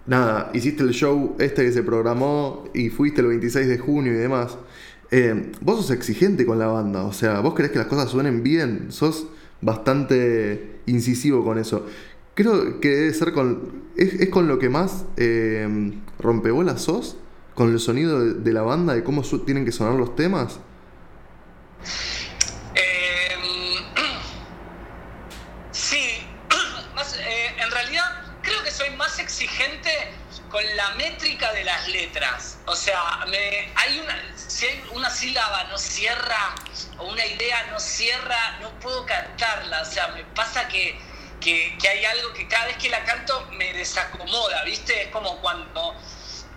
nada, 0.09 0.51
hiciste 0.53 0.83
el 0.83 0.91
show 0.91 1.35
este 1.39 1.63
que 1.63 1.71
se 1.71 1.83
programó 1.83 2.65
y 2.73 2.89
fuiste 2.89 3.21
el 3.21 3.27
26 3.27 3.67
de 3.67 3.77
junio 3.77 4.11
y 4.11 4.15
demás. 4.15 4.57
Eh, 5.11 5.51
vos 5.61 5.77
sos 5.77 5.91
exigente 5.91 6.45
con 6.45 6.59
la 6.59 6.67
banda, 6.67 7.03
o 7.03 7.13
sea, 7.13 7.39
vos 7.39 7.53
querés 7.53 7.71
que 7.71 7.79
las 7.79 7.87
cosas 7.87 8.09
suenen 8.09 8.43
bien, 8.43 8.87
sos 8.91 9.27
bastante 9.61 10.79
incisivo 10.87 11.43
con 11.43 11.57
eso. 11.57 11.85
Creo 12.33 12.79
que 12.79 12.89
debe 12.89 13.13
ser 13.13 13.33
con. 13.33 13.83
¿Es, 13.95 14.29
con 14.29 14.47
lo 14.47 14.59
que 14.59 14.69
más 14.69 15.05
eh, 15.17 15.93
rompebolas 16.19 16.81
sos? 16.81 17.17
¿Con 17.53 17.71
el 17.71 17.79
sonido 17.79 18.23
de, 18.23 18.53
la 18.53 18.61
banda, 18.61 18.93
de 18.93 19.03
cómo 19.03 19.21
tienen 19.45 19.65
que 19.65 19.71
sonar 19.71 19.95
los 19.95 20.15
temas? 20.15 20.59
Sea, 32.89 33.25
me, 33.27 33.71
hay 33.75 33.99
una, 33.99 34.15
si 34.35 34.65
hay 34.65 34.83
una 34.91 35.09
sílaba 35.09 35.65
no 35.65 35.77
cierra 35.77 36.55
o 36.97 37.05
una 37.05 37.25
idea 37.25 37.67
no 37.71 37.79
cierra, 37.79 38.57
no 38.61 38.71
puedo 38.79 39.05
cantarla. 39.05 39.81
O 39.81 39.85
sea, 39.85 40.07
me 40.09 40.23
pasa 40.23 40.67
que, 40.67 40.99
que, 41.39 41.77
hay 41.87 42.05
algo 42.05 42.33
que 42.33 42.47
cada 42.47 42.65
vez 42.65 42.77
que 42.77 42.89
la 42.89 43.03
canto 43.03 43.45
me 43.51 43.73
desacomoda, 43.73 44.63
¿viste? 44.63 45.03
Es 45.03 45.07
como 45.09 45.39
cuando, 45.41 45.95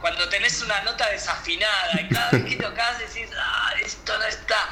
cuando 0.00 0.28
tenés 0.28 0.62
una 0.62 0.80
nota 0.82 1.08
desafinada 1.10 2.00
y 2.00 2.08
cada 2.08 2.30
vez 2.30 2.44
que 2.44 2.56
tocas 2.56 2.98
decís, 2.98 3.28
ah, 3.38 3.74
esto 3.80 4.18
no 4.18 4.24
está. 4.24 4.68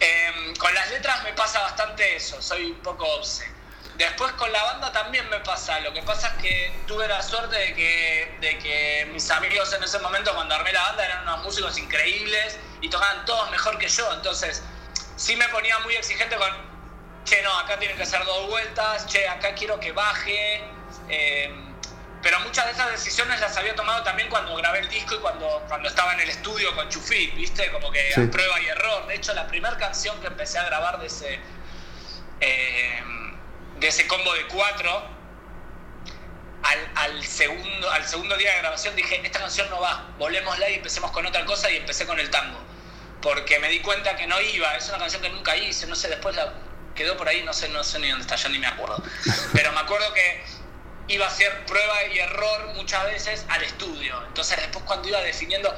Em, 0.00 0.56
con 0.56 0.74
las 0.74 0.90
letras 0.90 1.22
me 1.22 1.32
pasa 1.34 1.60
bastante 1.60 2.16
eso, 2.16 2.40
soy 2.40 2.70
un 2.70 2.80
poco 2.80 3.04
obse. 3.04 3.53
Después 3.96 4.32
con 4.32 4.52
la 4.52 4.62
banda 4.64 4.92
también 4.92 5.28
me 5.28 5.38
pasa. 5.40 5.78
Lo 5.80 5.92
que 5.92 6.02
pasa 6.02 6.28
es 6.28 6.42
que 6.42 6.72
tuve 6.86 7.06
la 7.06 7.22
suerte 7.22 7.56
de 7.56 7.74
que, 7.74 8.36
de 8.40 8.58
que 8.58 9.08
mis 9.12 9.30
amigos 9.30 9.72
en 9.72 9.82
ese 9.84 9.98
momento, 10.00 10.34
cuando 10.34 10.54
armé 10.54 10.72
la 10.72 10.82
banda, 10.82 11.04
eran 11.04 11.22
unos 11.22 11.44
músicos 11.44 11.78
increíbles 11.78 12.58
y 12.80 12.88
tocaban 12.90 13.24
todos 13.24 13.50
mejor 13.52 13.78
que 13.78 13.88
yo. 13.88 14.12
Entonces, 14.12 14.62
sí 15.16 15.36
me 15.36 15.48
ponía 15.48 15.78
muy 15.80 15.94
exigente 15.94 16.34
con, 16.36 16.50
che, 17.24 17.40
no, 17.42 17.56
acá 17.56 17.78
tienen 17.78 17.96
que 17.96 18.04
ser 18.04 18.24
dos 18.24 18.48
vueltas, 18.48 19.06
che, 19.06 19.28
acá 19.28 19.54
quiero 19.54 19.78
que 19.78 19.92
baje. 19.92 20.64
Eh, 21.08 21.54
pero 22.20 22.40
muchas 22.40 22.64
de 22.64 22.72
esas 22.72 22.90
decisiones 22.90 23.38
las 23.38 23.56
había 23.58 23.76
tomado 23.76 24.02
también 24.02 24.28
cuando 24.28 24.56
grabé 24.56 24.80
el 24.80 24.88
disco 24.88 25.14
y 25.14 25.18
cuando, 25.18 25.62
cuando 25.68 25.88
estaba 25.88 26.14
en 26.14 26.20
el 26.20 26.30
estudio 26.30 26.74
con 26.74 26.88
Chufit, 26.88 27.34
¿viste? 27.36 27.70
Como 27.70 27.92
que 27.92 28.12
a 28.12 28.30
prueba 28.30 28.60
y 28.60 28.66
error. 28.66 29.06
De 29.06 29.14
hecho, 29.14 29.34
la 29.34 29.46
primera 29.46 29.76
canción 29.76 30.18
que 30.20 30.28
empecé 30.28 30.58
a 30.58 30.64
grabar 30.64 30.98
de 30.98 31.06
ese. 31.06 31.38
Eh, 32.40 33.02
de 33.84 33.90
ese 33.90 34.06
combo 34.06 34.32
de 34.32 34.46
cuatro, 34.46 35.02
al, 36.94 37.22
segundo, 37.22 37.90
al 37.90 38.02
segundo 38.06 38.34
día 38.38 38.52
de 38.52 38.58
grabación 38.60 38.96
dije, 38.96 39.20
esta 39.22 39.40
canción 39.40 39.68
no 39.68 39.78
va, 39.78 40.06
volémosla 40.18 40.70
y 40.70 40.76
empecemos 40.76 41.10
con 41.10 41.26
otra 41.26 41.44
cosa 41.44 41.70
y 41.70 41.76
empecé 41.76 42.06
con 42.06 42.18
el 42.18 42.30
tango. 42.30 42.58
Porque 43.20 43.58
me 43.58 43.68
di 43.68 43.80
cuenta 43.80 44.16
que 44.16 44.26
no 44.26 44.40
iba, 44.40 44.74
es 44.74 44.88
una 44.88 44.96
canción 44.96 45.20
que 45.20 45.28
nunca 45.28 45.54
hice, 45.54 45.86
no 45.86 45.96
sé, 45.96 46.08
después 46.08 46.34
la 46.34 46.54
quedó 46.94 47.14
por 47.18 47.28
ahí, 47.28 47.42
no 47.42 47.52
sé, 47.52 47.68
no 47.68 47.84
sé 47.84 47.98
ni 47.98 48.08
dónde 48.08 48.22
está, 48.22 48.36
ya 48.36 48.48
ni 48.48 48.58
me 48.58 48.68
acuerdo. 48.68 49.02
Pero 49.52 49.70
me 49.72 49.80
acuerdo 49.80 50.14
que 50.14 50.42
iba 51.08 51.26
a 51.26 51.30
ser 51.30 51.66
prueba 51.66 52.04
y 52.06 52.20
error 52.20 52.72
muchas 52.76 53.04
veces 53.04 53.44
al 53.50 53.64
estudio. 53.64 54.18
Entonces 54.28 54.56
después 54.56 54.82
cuando 54.86 55.08
iba 55.08 55.20
definiendo 55.20 55.74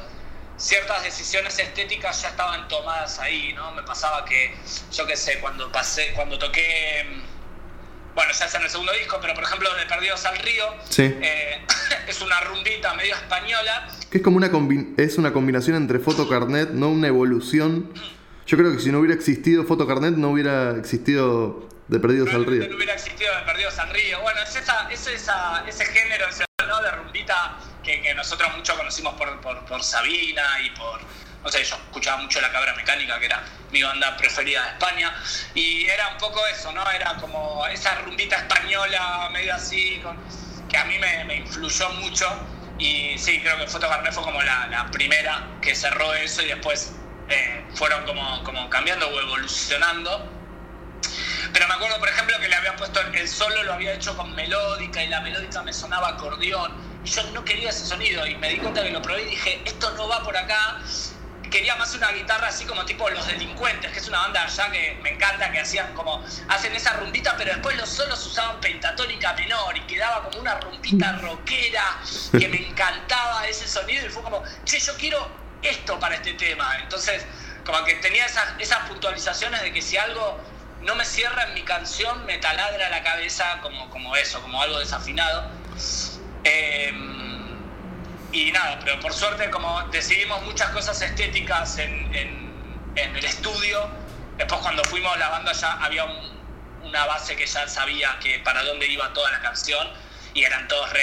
ciertas 0.57 1.03
decisiones 1.03 1.59
estéticas 1.59 2.23
ya 2.23 2.29
estaban 2.29 2.69
tomadas 2.69 3.19
ahí, 3.19 3.53
¿no? 3.55 3.73
Me 3.73 3.83
pasaba 3.83 4.25
que, 4.25 4.57
yo 4.93 5.05
qué 5.09 5.17
sé, 5.17 5.41
cuando 5.41 5.73
pasé, 5.73 6.13
cuando 6.13 6.39
toqué 6.39 7.27
bueno, 8.17 8.33
ya 8.33 8.47
es 8.47 8.55
en 8.55 8.63
el 8.63 8.71
segundo 8.71 8.93
disco, 8.95 9.19
pero 9.21 9.35
por 9.35 9.45
ejemplo 9.45 9.69
de 9.75 9.85
Perdidos 9.85 10.25
al 10.25 10.39
Río, 10.39 10.65
eh, 10.99 11.61
es 12.09 12.21
una 12.23 12.41
rumbita 12.41 12.95
medio 12.95 13.15
española. 13.15 13.89
Que 14.11 14.19
es 14.19 14.25
como 14.25 14.39
una, 14.39 14.51
es 14.97 15.19
una 15.19 15.33
combinación 15.35 15.77
entre 15.77 15.99
fotocarnet, 15.99 16.71
no 16.71 16.89
una 16.89 17.09
evolución. 17.09 17.93
Yo 18.47 18.57
creo 18.57 18.73
que 18.73 18.81
si 18.81 18.91
no 18.91 19.01
hubiera 19.01 19.15
existido 19.15 19.65
fotocarnet 19.65 20.17
no 20.17 20.31
hubiera 20.31 20.71
existido 20.79 21.69
de 21.89 22.01
Perdidos 22.01 22.33
al 22.33 22.47
Río. 22.47 22.67
No 22.69 22.77
hubiera 22.77 22.95
existido 22.95 23.37
de 23.37 23.43
Perdidos 23.43 23.79
al 23.79 23.91
Río. 23.91 24.21
Bueno, 24.23 24.41
es, 24.41 24.57
esa, 24.57 24.89
es 24.91 25.07
esa, 25.07 25.65
ese 25.69 25.85
género 25.85 26.27
¿no? 26.67 26.83
de 26.83 26.91
rumbita 26.93 27.59
que, 27.85 28.01
que, 28.01 28.15
nosotros 28.15 28.49
mucho 28.57 28.75
conocimos 28.77 29.15
por, 29.15 29.41
por, 29.41 29.63
por 29.67 29.83
Sabina 29.83 30.43
y 30.65 30.71
por 30.71 31.01
no 31.47 31.53
sé, 31.53 31.63
yo 31.63 31.77
escuchaba 31.77 32.21
mucho 32.21 32.41
La 32.41 32.51
Cabra 32.51 32.75
Mecánica, 32.75 33.21
que 33.21 33.27
era 33.27 33.41
mi 33.71 33.81
banda 33.81 34.17
preferida 34.17 34.65
de 34.65 34.71
España, 34.71 35.15
y 35.55 35.87
era 35.87 36.09
un 36.09 36.19
poco 36.19 36.45
eso, 36.49 36.73
¿no? 36.73 36.91
Era 36.91 37.15
como 37.21 37.65
esa 37.69 37.95
rumbita 38.01 38.35
española, 38.35 39.29
medio 39.33 39.55
así, 39.55 40.03
que 40.69 40.77
a 40.77 40.85
mí 40.87 40.99
me, 40.99 41.37
influyó 41.37 41.89
mucho, 41.91 42.29
y 42.81 43.17
sí, 43.17 43.41
creo 43.41 43.57
que 43.59 43.69
Foto 43.69 43.89
fue 44.11 44.25
como 44.25 44.43
la, 44.43 44.89
primera 44.91 45.47
que 45.63 45.77
cerró 45.77 46.13
eso 46.15 46.43
y 46.43 46.47
después 46.47 46.93
eh, 47.29 47.65
fueron 47.75 48.05
como, 48.07 48.43
como 48.43 48.69
cambiando 48.69 49.07
o 49.07 49.21
evolucionando. 49.21 50.29
Pero 51.53 51.69
me 51.69 51.75
acuerdo, 51.75 52.01
por 52.01 52.09
ejemplo, 52.09 52.41
que 52.41 52.49
le 52.49 52.57
había 52.57 52.75
puesto 52.75 53.01
el 53.01 53.29
solo, 53.29 53.63
lo 53.63 53.75
había 53.75 53.93
hecho 53.93 54.17
con 54.17 54.35
melódica 54.35 55.01
y 55.05 55.07
la 55.07 55.21
melódica 55.21 55.63
me 55.63 55.73
sonaba 55.73 56.09
acordeón. 56.09 56.73
Y 57.05 57.09
yo 57.09 57.23
no 57.31 57.45
quería 57.45 57.71
ese 57.71 57.87
sonido 57.87 58.27
y 58.27 58.35
me 58.35 58.49
di 58.49 58.57
cuenta 58.57 58.83
que 58.83 58.91
lo 58.91 59.01
probé 59.01 59.23
y 59.23 59.31
dije, 59.31 59.63
esto 59.65 59.93
no 59.93 60.09
va 60.09 60.25
por 60.25 60.37
acá 60.37 60.81
quería 61.51 61.77
más 61.77 61.95
una 61.95 62.11
guitarra 62.13 62.49
así 62.49 62.65
como 62.65 62.85
tipo 62.85 63.09
Los 63.11 63.27
Delincuentes, 63.27 63.93
que 63.93 63.99
es 63.99 64.09
una 64.09 64.21
banda 64.21 64.43
allá 64.45 64.71
que 64.71 64.99
me 65.03 65.11
encanta, 65.11 65.51
que 65.51 65.61
hacían 65.61 65.93
como, 65.95 66.25
hacen 66.49 66.75
esa 66.75 66.95
rumbita, 66.95 67.35
pero 67.37 67.53
después 67.53 67.77
los 67.77 67.89
solos 67.89 68.25
usaban 68.27 68.61
pentatónica 68.61 69.33
menor 69.35 69.77
y 69.77 69.81
quedaba 69.83 70.25
como 70.25 70.41
una 70.41 70.59
rumbita 70.61 71.13
rockera 71.19 71.99
que 72.33 72.49
me 72.49 72.69
encantaba 72.69 73.47
ese 73.47 73.69
sonido 73.69 74.07
y 74.07 74.11
fue 74.11 74.23
como, 74.23 74.43
che, 74.65 74.79
yo 74.79 74.95
quiero 74.97 75.29
esto 75.63 75.99
para 75.99 76.17
este 76.17 76.35
tema. 76.35 76.79
Entonces, 76.81 77.25
como 77.65 77.85
que 77.85 77.95
tenía 77.97 78.27
esas, 78.27 78.55
esas 78.59 78.89
puntualizaciones 78.89 79.63
de 79.63 79.73
que 79.73 79.83
si 79.83 79.97
algo 79.97 80.41
no 80.83 80.95
me 80.95 81.05
cierra 81.05 81.45
en 81.45 81.55
mi 81.55 81.63
canción, 81.63 82.25
me 82.27 82.39
taladra 82.39 82.89
la 82.91 83.03
cabeza 83.03 83.59
como, 83.63 83.91
como 83.91 84.17
eso, 84.17 84.41
como 84.41 84.61
algo 84.63 84.79
desafinado. 84.79 85.51
Eh, 86.45 86.93
y 88.37 88.53
nada, 88.53 88.79
pero 88.85 89.01
por 89.01 89.13
suerte 89.13 89.51
como 89.51 89.83
decidimos 89.91 90.45
muchas 90.45 90.71
cosas 90.71 91.01
estéticas 91.01 91.79
en, 91.79 92.15
el 92.95 93.25
estudio, 93.25 93.79
después 94.39 94.61
cuando 94.61 94.83
fuimos 94.85 95.19
la 95.19 95.29
banda 95.29 95.53
ya 95.53 95.73
había 95.85 96.05
una 96.83 97.07
base 97.07 97.37
que 97.37 97.47
ya 97.47 97.67
sabía 97.69 98.19
que 98.23 98.41
para 98.45 98.63
dónde 98.63 98.87
iba 98.87 99.13
toda 99.13 99.31
la 99.33 99.41
canción 99.41 99.87
y 100.35 100.43
eran 100.43 100.69
todos 100.69 100.93
re 100.93 101.01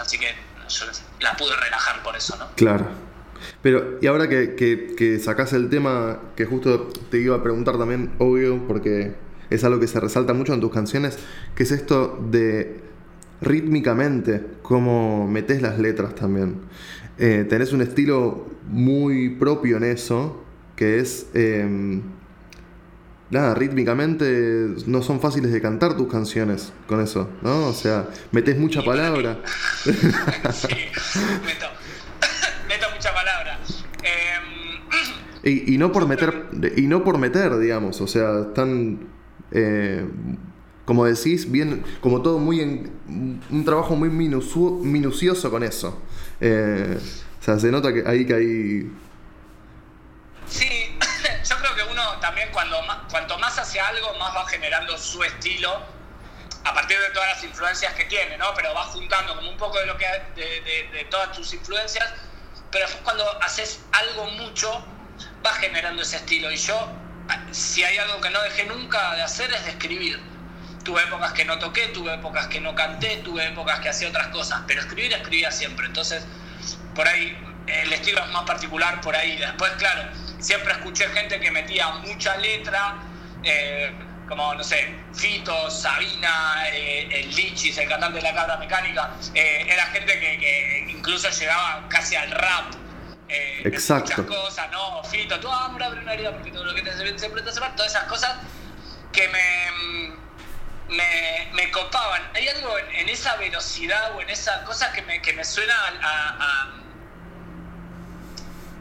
así 0.00 0.18
que 0.18 0.34
yo 0.68 0.86
la 1.20 1.36
pude 1.36 1.54
relajar 1.56 2.02
por 2.02 2.16
eso, 2.16 2.36
¿no? 2.36 2.50
Claro. 2.54 2.86
Pero, 3.62 3.98
y 4.00 4.06
ahora 4.06 4.28
que, 4.28 4.54
que, 4.54 4.94
que 4.96 5.16
el 5.52 5.70
tema 5.70 6.18
que 6.36 6.46
justo 6.46 6.88
te 7.10 7.18
iba 7.18 7.36
a 7.36 7.42
preguntar 7.42 7.78
también, 7.78 8.14
obvio, 8.18 8.66
porque 8.66 9.14
es 9.50 9.64
algo 9.64 9.80
que 9.80 9.86
se 9.86 10.00
resalta 10.00 10.32
mucho 10.32 10.54
en 10.54 10.60
tus 10.60 10.72
canciones, 10.72 11.18
que 11.54 11.64
es 11.64 11.70
esto 11.70 12.18
de 12.30 12.80
rítmicamente 13.40 14.44
cómo 14.62 15.26
metes 15.28 15.62
las 15.62 15.78
letras 15.78 16.14
también. 16.14 16.60
Eh, 17.18 17.46
tenés 17.48 17.72
un 17.72 17.82
estilo 17.82 18.46
muy 18.68 19.30
propio 19.30 19.76
en 19.76 19.84
eso, 19.84 20.44
que 20.76 20.98
es... 20.98 21.26
Em, 21.34 22.02
nada, 23.30 23.54
rítmicamente 23.54 24.74
no 24.86 25.02
son 25.02 25.20
fáciles 25.20 25.52
de 25.52 25.60
cantar 25.60 25.96
tus 25.96 26.08
canciones 26.08 26.72
con 26.86 27.00
eso, 27.00 27.30
¿no? 27.42 27.66
O 27.66 27.72
sea, 27.72 28.08
metes 28.32 28.58
mucha 28.58 28.82
palabra. 28.82 29.40
sí, 29.84 29.92
meto, 31.44 31.66
meto 32.68 32.86
mucha 32.94 33.12
palabra. 33.12 33.58
Em, 34.02 35.72
y, 35.72 35.78
no 35.78 35.92
por 35.92 36.06
meter, 36.08 36.46
y 36.76 36.82
no 36.82 37.04
por 37.04 37.18
meter, 37.18 37.58
digamos, 37.58 38.00
o 38.00 38.06
sea, 38.06 38.40
están 38.40 39.00
eh, 39.50 40.06
como 40.84 41.06
decís, 41.06 41.50
bien, 41.50 41.84
como 42.00 42.22
todo 42.22 42.38
muy 42.38 42.60
en, 42.60 43.40
un 43.50 43.64
trabajo 43.64 43.96
muy 43.96 44.10
minucioso 44.10 45.50
con 45.50 45.62
eso. 45.62 46.00
Eh, 46.40 46.98
o 47.40 47.42
sea, 47.42 47.58
se 47.58 47.70
nota 47.70 47.92
que 47.92 48.04
ahí 48.06 48.26
que 48.26 48.34
hay... 48.34 48.92
Sí, 50.46 50.68
yo 51.48 51.56
creo 51.56 51.74
que 51.74 51.92
uno 51.92 52.02
también 52.20 52.48
cuando 52.52 52.82
más, 52.82 52.98
cuanto 53.10 53.38
más 53.38 53.58
hace 53.58 53.80
algo, 53.80 54.18
más 54.18 54.34
va 54.36 54.46
generando 54.46 54.96
su 54.98 55.22
estilo 55.22 55.70
a 56.64 56.74
partir 56.74 56.98
de 56.98 57.10
todas 57.10 57.34
las 57.34 57.44
influencias 57.44 57.92
que 57.94 58.04
tiene, 58.04 58.36
¿no? 58.36 58.46
Pero 58.54 58.74
va 58.74 58.84
juntando 58.84 59.36
como 59.36 59.50
un 59.50 59.56
poco 59.56 59.78
de 59.78 59.86
lo 59.86 59.96
que 59.96 60.06
de, 60.36 60.88
de 60.92 61.04
todas 61.10 61.32
tus 61.32 61.52
influencias, 61.52 62.10
pero 62.70 62.86
cuando 63.04 63.24
haces 63.42 63.80
algo 63.92 64.26
mucho, 64.32 64.84
va 65.44 65.52
generando 65.54 66.02
ese 66.02 66.16
estilo. 66.16 66.50
Y 66.50 66.56
yo, 66.56 66.88
si 67.52 67.84
hay 67.84 67.98
algo 67.98 68.20
que 68.20 68.30
no 68.30 68.42
dejé 68.42 68.64
nunca 68.64 69.14
de 69.14 69.22
hacer 69.22 69.52
es 69.52 69.64
de 69.64 69.70
escribir 69.70 70.33
Tuve 70.84 71.02
épocas 71.02 71.32
que 71.32 71.44
no 71.44 71.58
toqué, 71.58 71.88
tuve 71.88 72.14
épocas 72.14 72.46
que 72.46 72.60
no 72.60 72.74
canté, 72.74 73.16
tuve 73.24 73.48
épocas 73.48 73.80
que 73.80 73.88
hacía 73.88 74.08
otras 74.08 74.28
cosas, 74.28 74.62
pero 74.66 74.80
escribir 74.80 75.12
escribía 75.14 75.50
siempre. 75.50 75.86
Entonces, 75.86 76.24
por 76.94 77.08
ahí 77.08 77.36
el 77.66 77.92
estilo 77.92 78.22
es 78.22 78.30
más 78.30 78.44
particular 78.44 79.00
por 79.00 79.16
ahí. 79.16 79.36
Después, 79.36 79.72
claro, 79.78 80.02
siempre 80.38 80.72
escuché 80.72 81.08
gente 81.08 81.40
que 81.40 81.50
metía 81.50 81.88
mucha 81.88 82.36
letra, 82.36 82.96
eh, 83.42 83.92
como, 84.28 84.54
no 84.54 84.64
sé, 84.64 84.94
Fito, 85.14 85.70
Sabina, 85.70 86.68
eh, 86.72 87.08
el 87.12 87.34
Lichis, 87.34 87.76
el 87.78 87.88
cantante 87.88 88.16
de 88.16 88.22
la 88.22 88.34
cabra 88.34 88.56
mecánica. 88.56 89.10
Eh, 89.34 89.66
era 89.68 89.86
gente 89.86 90.18
que, 90.18 90.86
incluso 90.90 91.28
llegaba 91.30 91.86
casi 91.88 92.16
al 92.16 92.30
rap. 92.30 92.74
Exacto. 93.26 94.22
Muchas 94.22 94.36
cosas, 94.36 94.70
¿no? 94.70 95.02
Fito, 95.04 95.40
tú, 95.40 95.48
ah, 95.50 95.72
una 95.74 95.90
porque 96.32 96.50
todo 96.52 96.64
lo 96.64 96.74
que 96.74 96.82
te 96.82 97.18
siempre 97.18 97.42
te 97.42 97.50
todas 97.50 97.86
esas 97.86 98.04
cosas 98.04 98.36
que 99.12 99.28
me 99.28 100.12
me, 100.88 101.70
copaban. 101.70 102.22
Hay 102.34 102.48
algo 102.48 102.78
en, 102.78 103.08
esa 103.08 103.36
velocidad 103.36 104.14
o 104.14 104.20
en 104.20 104.30
esa 104.30 104.64
cosa 104.64 104.92
que 104.92 105.02
me, 105.02 105.20
que 105.22 105.32
me 105.32 105.44
suena 105.44 105.74
a, 106.02 106.72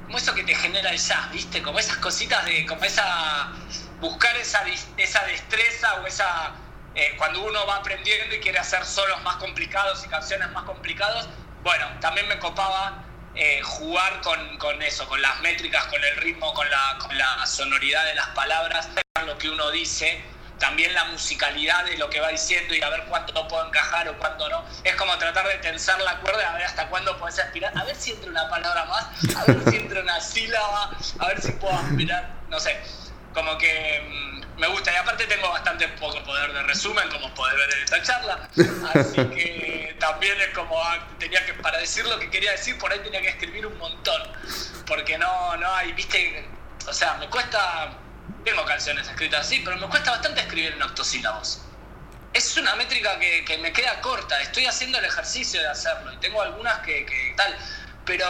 como 0.06 0.18
eso 0.18 0.36
que 0.36 0.44
te 0.44 0.54
genera 0.54 0.92
el 0.92 0.98
jazz, 0.98 1.32
¿viste? 1.32 1.62
Como 1.64 1.80
esas 1.80 1.98
cositas 1.98 2.46
de, 2.46 2.66
como 2.66 2.84
esa, 2.84 3.52
buscar 4.00 4.36
esa, 4.38 4.64
esa 4.98 5.26
destreza 5.26 5.96
o 5.96 6.06
esa, 6.06 6.52
eh, 6.94 7.16
cuando 7.18 7.44
uno 7.44 7.66
va 7.66 7.78
aprendiendo 7.78 8.36
y 8.36 8.40
quiere 8.40 8.60
hacer 8.60 8.86
solos 8.86 9.22
más 9.24 9.38
complicados 9.38 10.06
y 10.06 10.10
canciones 10.10 10.52
más 10.52 10.64
complicados, 10.66 11.28
bueno, 11.64 11.88
también 12.00 12.28
me 12.28 12.38
copaba 12.38 13.04
eh, 13.34 13.62
jugar 13.64 14.22
con, 14.22 14.58
con, 14.60 14.80
eso, 14.84 15.08
con 15.08 15.20
las 15.22 15.40
métricas, 15.40 15.86
con 15.86 16.04
el 16.04 16.18
ritmo, 16.18 16.54
con 16.54 16.70
la, 16.70 16.98
con 17.00 17.18
la 17.18 17.46
sonoridad 17.48 18.06
de 18.06 18.14
las 18.14 18.28
palabras, 18.30 18.90
lo 19.26 19.38
que 19.38 19.50
uno 19.50 19.72
dice 19.72 20.22
también 20.60 20.94
la 20.94 21.06
musicalidad 21.06 21.86
de 21.86 21.98
lo 21.98 22.10
que 22.10 22.20
va 22.20 22.30
diciendo 22.30 22.74
y 22.74 22.82
a 22.82 22.90
ver 22.90 23.04
cuánto 23.10 23.48
puedo 23.48 23.68
encajar 23.68 24.08
o 24.08 24.18
cuánto 24.18 24.48
no. 24.50 24.64
Es 24.84 24.96
como 24.96 25.18
tratar 25.18 25.48
de 25.48 25.56
tensar 25.56 26.00
la 26.02 26.18
cuerda, 26.20 26.50
a 26.50 26.54
ver 26.54 26.64
hasta 26.64 26.88
cuándo 26.88 27.18
puedes 27.18 27.40
aspirar, 27.40 27.78
a 27.78 27.84
ver 27.84 27.96
si 27.96 28.12
entra 28.12 28.30
una 28.30 28.50
palabra 28.50 28.86
más, 28.86 29.36
a 29.36 29.46
ver 29.46 29.62
si 29.70 29.78
entra 29.78 30.02
una 30.02 30.20
sílaba, 30.22 30.92
a 31.20 31.28
ver 31.28 31.42
si 31.42 31.52
puedo 31.54 31.74
aspirar, 31.74 32.30
no 32.50 32.60
sé, 32.60 32.80
como 33.34 33.58
que 33.58 34.02
mm, 34.08 34.60
me 34.60 34.68
gusta. 34.68 34.92
Y 34.94 34.96
aparte 34.96 35.26
tengo 35.26 35.50
bastante 35.50 35.88
poco 35.90 36.24
poder 36.24 36.54
de 36.54 36.64
resumen, 36.64 37.10
como 37.10 37.34
poder 37.34 37.56
ver 37.58 37.74
en 37.74 37.84
esta 37.84 38.02
charla, 38.04 38.50
así 38.94 39.16
que 39.16 39.96
también 40.00 40.40
es 40.40 40.50
como 40.50 40.82
ah, 40.82 41.00
tenía 41.20 41.46
que, 41.46 41.54
para 41.56 41.80
decir 41.80 42.06
lo 42.06 42.20
que 42.20 42.30
quería 42.30 42.52
decir, 42.52 42.78
por 42.78 42.92
ahí 42.92 43.00
tenía 43.00 43.22
que 43.22 43.30
escribir 43.30 43.66
un 43.66 43.78
montón, 43.78 44.22
porque 44.86 45.18
no, 45.18 45.58
no 45.58 45.74
hay, 45.74 45.92
viste, 45.94 46.48
o 46.88 46.94
sea, 46.94 47.16
me 47.16 47.30
cuesta 47.30 47.98
tengo 48.44 48.66
canciones 48.66 49.08
escritas 49.08 49.42
así, 49.42 49.62
pero 49.64 49.78
me 49.78 49.88
cuesta 49.88 50.12
bastante 50.12 50.42
escribir 50.42 50.74
en 50.74 50.82
octosílabos. 50.82 51.62
Es 52.34 52.58
una 52.58 52.76
métrica 52.76 53.20
que, 53.20 53.58
me 53.60 53.72
queda 53.72 54.02
corta, 54.02 54.42
estoy 54.42 54.66
haciendo 54.66 54.98
el 54.98 55.06
ejercicio 55.06 55.62
de 55.62 55.68
hacerlo 55.68 56.12
y 56.14 56.18
tengo 56.18 56.42
algunas 56.42 56.80
que, 56.80 57.34
tal, 57.38 57.56
pero 58.06 58.28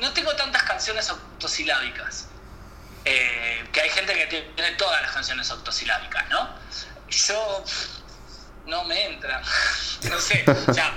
no 0.00 0.12
tengo 0.12 0.34
tantas 0.36 0.62
canciones 0.62 1.10
octosilábicas. 1.10 2.28
Eh, 3.06 3.68
que 3.70 3.82
hay 3.82 3.90
gente 3.90 4.14
que 4.14 4.26
tiene 4.26 4.72
todas 4.76 5.02
las 5.02 5.12
canciones 5.12 5.50
octosilábicas, 5.50 6.26
¿no? 6.30 6.48
Yo 7.10 7.64
no 8.66 8.84
me 8.84 9.04
entra, 9.04 9.42
no 10.02 10.18
sé, 10.20 10.44
o 10.68 10.72
sea, 10.72 10.94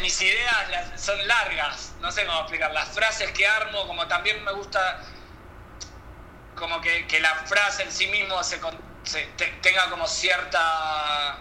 mis 0.00 0.20
ideas 0.20 1.00
son 1.00 1.26
largas, 1.28 1.92
no 2.00 2.10
sé 2.10 2.24
cómo 2.26 2.40
explicar, 2.40 2.72
las 2.72 2.88
frases 2.88 3.30
que 3.32 3.46
armo, 3.46 3.86
como 3.86 4.06
también 4.08 4.42
me 4.44 4.52
gusta 4.52 5.00
como 6.56 6.80
que, 6.80 7.20
la 7.20 7.34
frase 7.46 7.84
en 7.84 7.92
sí 7.92 8.06
mismo 8.08 8.42
se, 8.42 8.58
tenga 9.62 9.88
como 9.90 10.06
cierta 10.06 11.38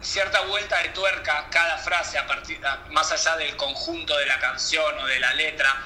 cierta 0.00 0.40
vuelta 0.42 0.80
de 0.82 0.90
tuerca 0.90 1.48
cada 1.50 1.78
frase 1.78 2.16
a 2.16 2.26
partir 2.26 2.60
más 2.90 3.10
allá 3.10 3.36
del 3.36 3.56
conjunto 3.56 4.16
de 4.16 4.26
la 4.26 4.38
canción 4.38 4.96
o 4.98 5.06
de 5.06 5.18
la 5.18 5.34
letra 5.34 5.82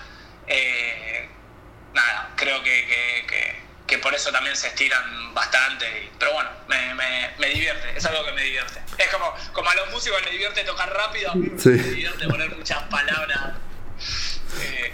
eh, 0.46 1.28
nada 1.94 2.30
creo 2.36 2.62
que, 2.62 3.26
que 3.90 3.98
por 3.98 4.14
eso 4.14 4.30
también 4.30 4.56
se 4.56 4.68
estiran 4.68 5.34
bastante. 5.34 6.10
pero 6.16 6.32
bueno, 6.32 6.48
me, 6.68 6.94
me, 6.94 7.30
me, 7.38 7.48
divierte, 7.48 7.96
es 7.96 8.04
algo 8.06 8.24
que 8.24 8.32
me 8.32 8.42
divierte. 8.44 8.80
Es 8.96 9.08
como, 9.08 9.34
como 9.52 9.68
a 9.68 9.74
los 9.74 9.90
músicos 9.90 10.22
les 10.22 10.30
divierte 10.30 10.62
tocar 10.62 10.94
rápido, 10.94 11.34
mí 11.34 11.50
me 11.64 11.72
divierte 11.72 12.28
poner 12.28 12.56
muchas 12.56 12.82
palabras 12.84 13.54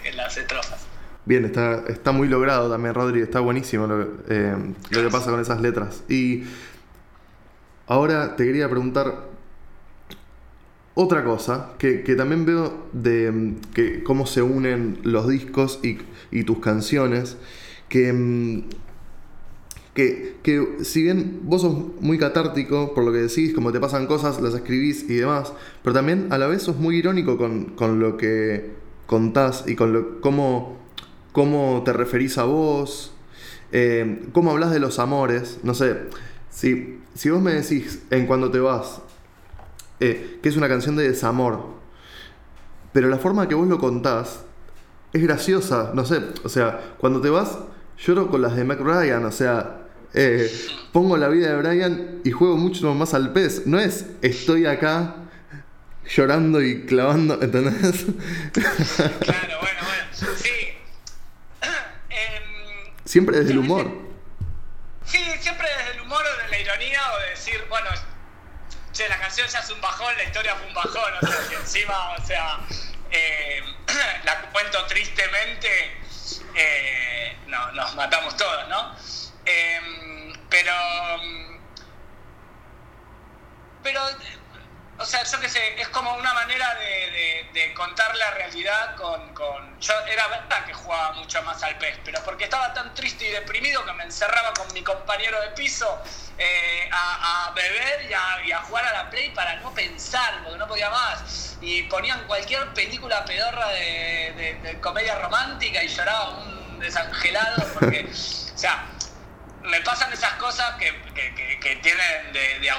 en 0.04 0.16
las 0.16 0.36
estrofas. 0.36 0.86
Bien, 1.24 1.44
está, 1.44 1.82
está 1.88 2.12
muy 2.12 2.28
logrado 2.28 2.70
también, 2.70 2.94
Rodri, 2.94 3.20
está 3.20 3.40
buenísimo 3.40 3.86
lo, 3.86 4.02
eh, 4.28 4.56
lo 4.90 5.02
que 5.02 5.08
pasa 5.08 5.30
con 5.30 5.40
esas 5.40 5.60
letras. 5.60 6.04
Y 6.08 6.44
ahora 7.88 8.36
te 8.36 8.44
quería 8.44 8.68
preguntar 8.70 9.26
otra 10.94 11.24
cosa, 11.24 11.72
que, 11.78 12.02
que 12.02 12.14
también 12.14 12.46
veo 12.46 12.88
de 12.92 13.54
que 13.74 14.02
cómo 14.02 14.26
se 14.26 14.40
unen 14.40 15.00
los 15.02 15.28
discos 15.28 15.80
y, 15.82 15.98
y 16.30 16.44
tus 16.44 16.60
canciones, 16.60 17.36
que 17.88 18.12
mm, 18.12 18.62
que, 19.96 20.36
que, 20.42 20.84
si 20.84 21.02
bien 21.02 21.40
vos 21.44 21.62
sos 21.62 21.74
muy 22.00 22.18
catártico 22.18 22.92
por 22.94 23.02
lo 23.02 23.12
que 23.12 23.18
decís, 23.18 23.54
como 23.54 23.72
te 23.72 23.80
pasan 23.80 24.06
cosas, 24.06 24.42
las 24.42 24.54
escribís 24.54 25.08
y 25.08 25.14
demás, 25.14 25.54
pero 25.82 25.94
también 25.94 26.28
a 26.30 26.36
la 26.36 26.46
vez 26.46 26.62
sos 26.62 26.76
muy 26.76 26.98
irónico 26.98 27.38
con, 27.38 27.64
con 27.76 27.98
lo 27.98 28.18
que 28.18 28.74
contás 29.06 29.64
y 29.66 29.76
con 29.76 29.92
lo, 29.92 30.20
cómo, 30.20 30.76
cómo 31.32 31.82
te 31.84 31.92
referís 31.92 32.38
a 32.38 32.44
vos, 32.44 33.14
eh, 33.72 34.26
cómo 34.32 34.50
hablas 34.50 34.70
de 34.72 34.80
los 34.80 34.98
amores, 34.98 35.58
no 35.62 35.74
sé, 35.74 35.96
si, 36.50 37.00
si 37.14 37.30
vos 37.30 37.42
me 37.42 37.52
decís 37.52 38.02
en 38.10 38.26
Cuando 38.26 38.50
te 38.50 38.58
vas, 38.58 39.00
eh, 40.00 40.38
que 40.42 40.48
es 40.48 40.56
una 40.56 40.68
canción 40.68 40.96
de 40.96 41.08
desamor, 41.08 41.66
pero 42.92 43.08
la 43.08 43.18
forma 43.18 43.48
que 43.48 43.54
vos 43.54 43.68
lo 43.68 43.78
contás 43.78 44.40
es 45.12 45.22
graciosa, 45.22 45.92
no 45.94 46.04
sé, 46.04 46.22
o 46.44 46.48
sea, 46.48 46.94
cuando 46.98 47.20
te 47.20 47.30
vas, 47.30 47.58
lloro 47.98 48.28
con 48.30 48.42
las 48.42 48.56
de 48.56 48.64
Mac 48.64 48.80
Ryan, 48.80 49.24
o 49.24 49.32
sea, 49.32 49.86
eh, 50.18 50.50
pongo 50.92 51.18
la 51.18 51.28
vida 51.28 51.50
de 51.50 51.56
Brian 51.58 52.20
y 52.24 52.30
juego 52.30 52.56
mucho 52.56 52.94
más 52.94 53.12
al 53.12 53.34
pez. 53.34 53.66
No 53.66 53.78
es 53.78 54.06
estoy 54.22 54.64
acá 54.64 55.25
llorando 56.08 56.62
y 56.62 56.84
clavando, 56.86 57.40
¿entendés? 57.42 58.04
Claro, 58.52 59.58
bueno, 59.60 59.80
bueno. 59.84 60.36
Sí. 60.36 60.72
Em, 62.10 62.92
siempre 63.04 63.38
desde 63.38 63.52
el 63.52 63.58
humor. 63.58 63.90
Sí, 65.04 65.18
siempre 65.40 65.68
desde 65.76 65.92
el 65.92 66.00
humor 66.02 66.22
o 66.24 66.42
de 66.42 66.48
la 66.48 66.58
ironía 66.58 67.00
o 67.12 67.18
de 67.20 67.30
decir, 67.30 67.64
bueno, 67.68 67.88
che, 68.92 69.08
la 69.08 69.18
canción 69.18 69.46
ya 69.48 69.58
es 69.60 69.70
un 69.70 69.80
bajón, 69.80 70.16
la 70.16 70.24
historia 70.24 70.54
fue 70.56 70.66
un 70.66 70.74
bajón, 70.74 71.12
o 71.22 71.26
sea, 71.26 71.48
que 71.48 71.56
encima, 71.56 72.10
o 72.10 72.26
sea, 72.26 72.60
eh, 73.10 73.62
la 74.24 74.40
cuento 74.52 74.84
tristemente, 74.86 75.98
eh, 76.54 77.36
no, 77.46 77.72
nos 77.72 77.94
matamos 77.94 78.36
todos, 78.36 78.68
¿no? 78.68 78.96
Em, 79.44 80.32
pero. 80.48 80.72
Pero. 83.82 84.00
O 84.98 85.04
sea, 85.04 85.22
yo 85.24 85.40
qué 85.40 85.48
sé, 85.48 85.80
es 85.80 85.88
como 85.88 86.14
una 86.14 86.32
manera 86.32 86.74
de, 86.74 87.74
contar 87.74 88.14
la 88.16 88.30
realidad 88.30 88.96
con, 88.96 89.34
con, 89.34 89.80
Yo 89.80 89.92
era 90.06 90.26
verdad 90.28 90.64
que 90.64 90.72
jugaba 90.72 91.12
mucho 91.12 91.42
más 91.42 91.62
al 91.62 91.76
pez, 91.78 91.98
pero 92.04 92.22
porque 92.24 92.44
estaba 92.44 92.72
tan 92.72 92.94
triste 92.94 93.28
y 93.28 93.32
deprimido 93.32 93.84
que 93.84 93.92
me 93.92 94.04
encerraba 94.04 94.54
con 94.54 94.72
mi 94.72 94.82
compañero 94.82 95.40
de 95.42 95.48
piso 95.50 96.02
eh, 96.38 96.88
a, 96.90 97.52
beber 97.54 98.10
y 98.10 98.52
a, 98.52 98.60
jugar 98.62 98.86
a 98.86 98.92
la 98.92 99.10
play 99.10 99.30
para 99.30 99.56
no 99.56 99.72
pensar, 99.74 100.42
porque 100.42 100.58
no 100.58 100.66
podía 100.66 100.88
más. 100.90 101.56
Y 101.60 101.82
ponían 101.84 102.26
cualquier 102.26 102.72
película 102.72 103.24
pedorra 103.24 103.68
de, 103.68 104.58
de 104.62 104.80
comedia 104.80 105.18
romántica 105.18 105.82
y 105.82 105.88
lloraba 105.88 106.30
un 106.38 106.78
desangelado 106.78 107.66
porque. 107.74 108.08
O 108.10 108.58
sea, 108.58 108.86
me 109.66 109.80
pasan 109.80 110.12
esas 110.12 110.32
cosas 110.34 110.76
que, 110.76 110.92
tienen 111.82 112.32
de, 112.32 112.70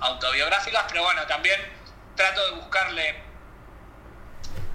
autobiográficas, 0.00 0.84
pero 0.88 1.02
bueno, 1.02 1.26
también 1.26 1.60
trato 2.14 2.44
de 2.46 2.50
buscarle 2.52 3.16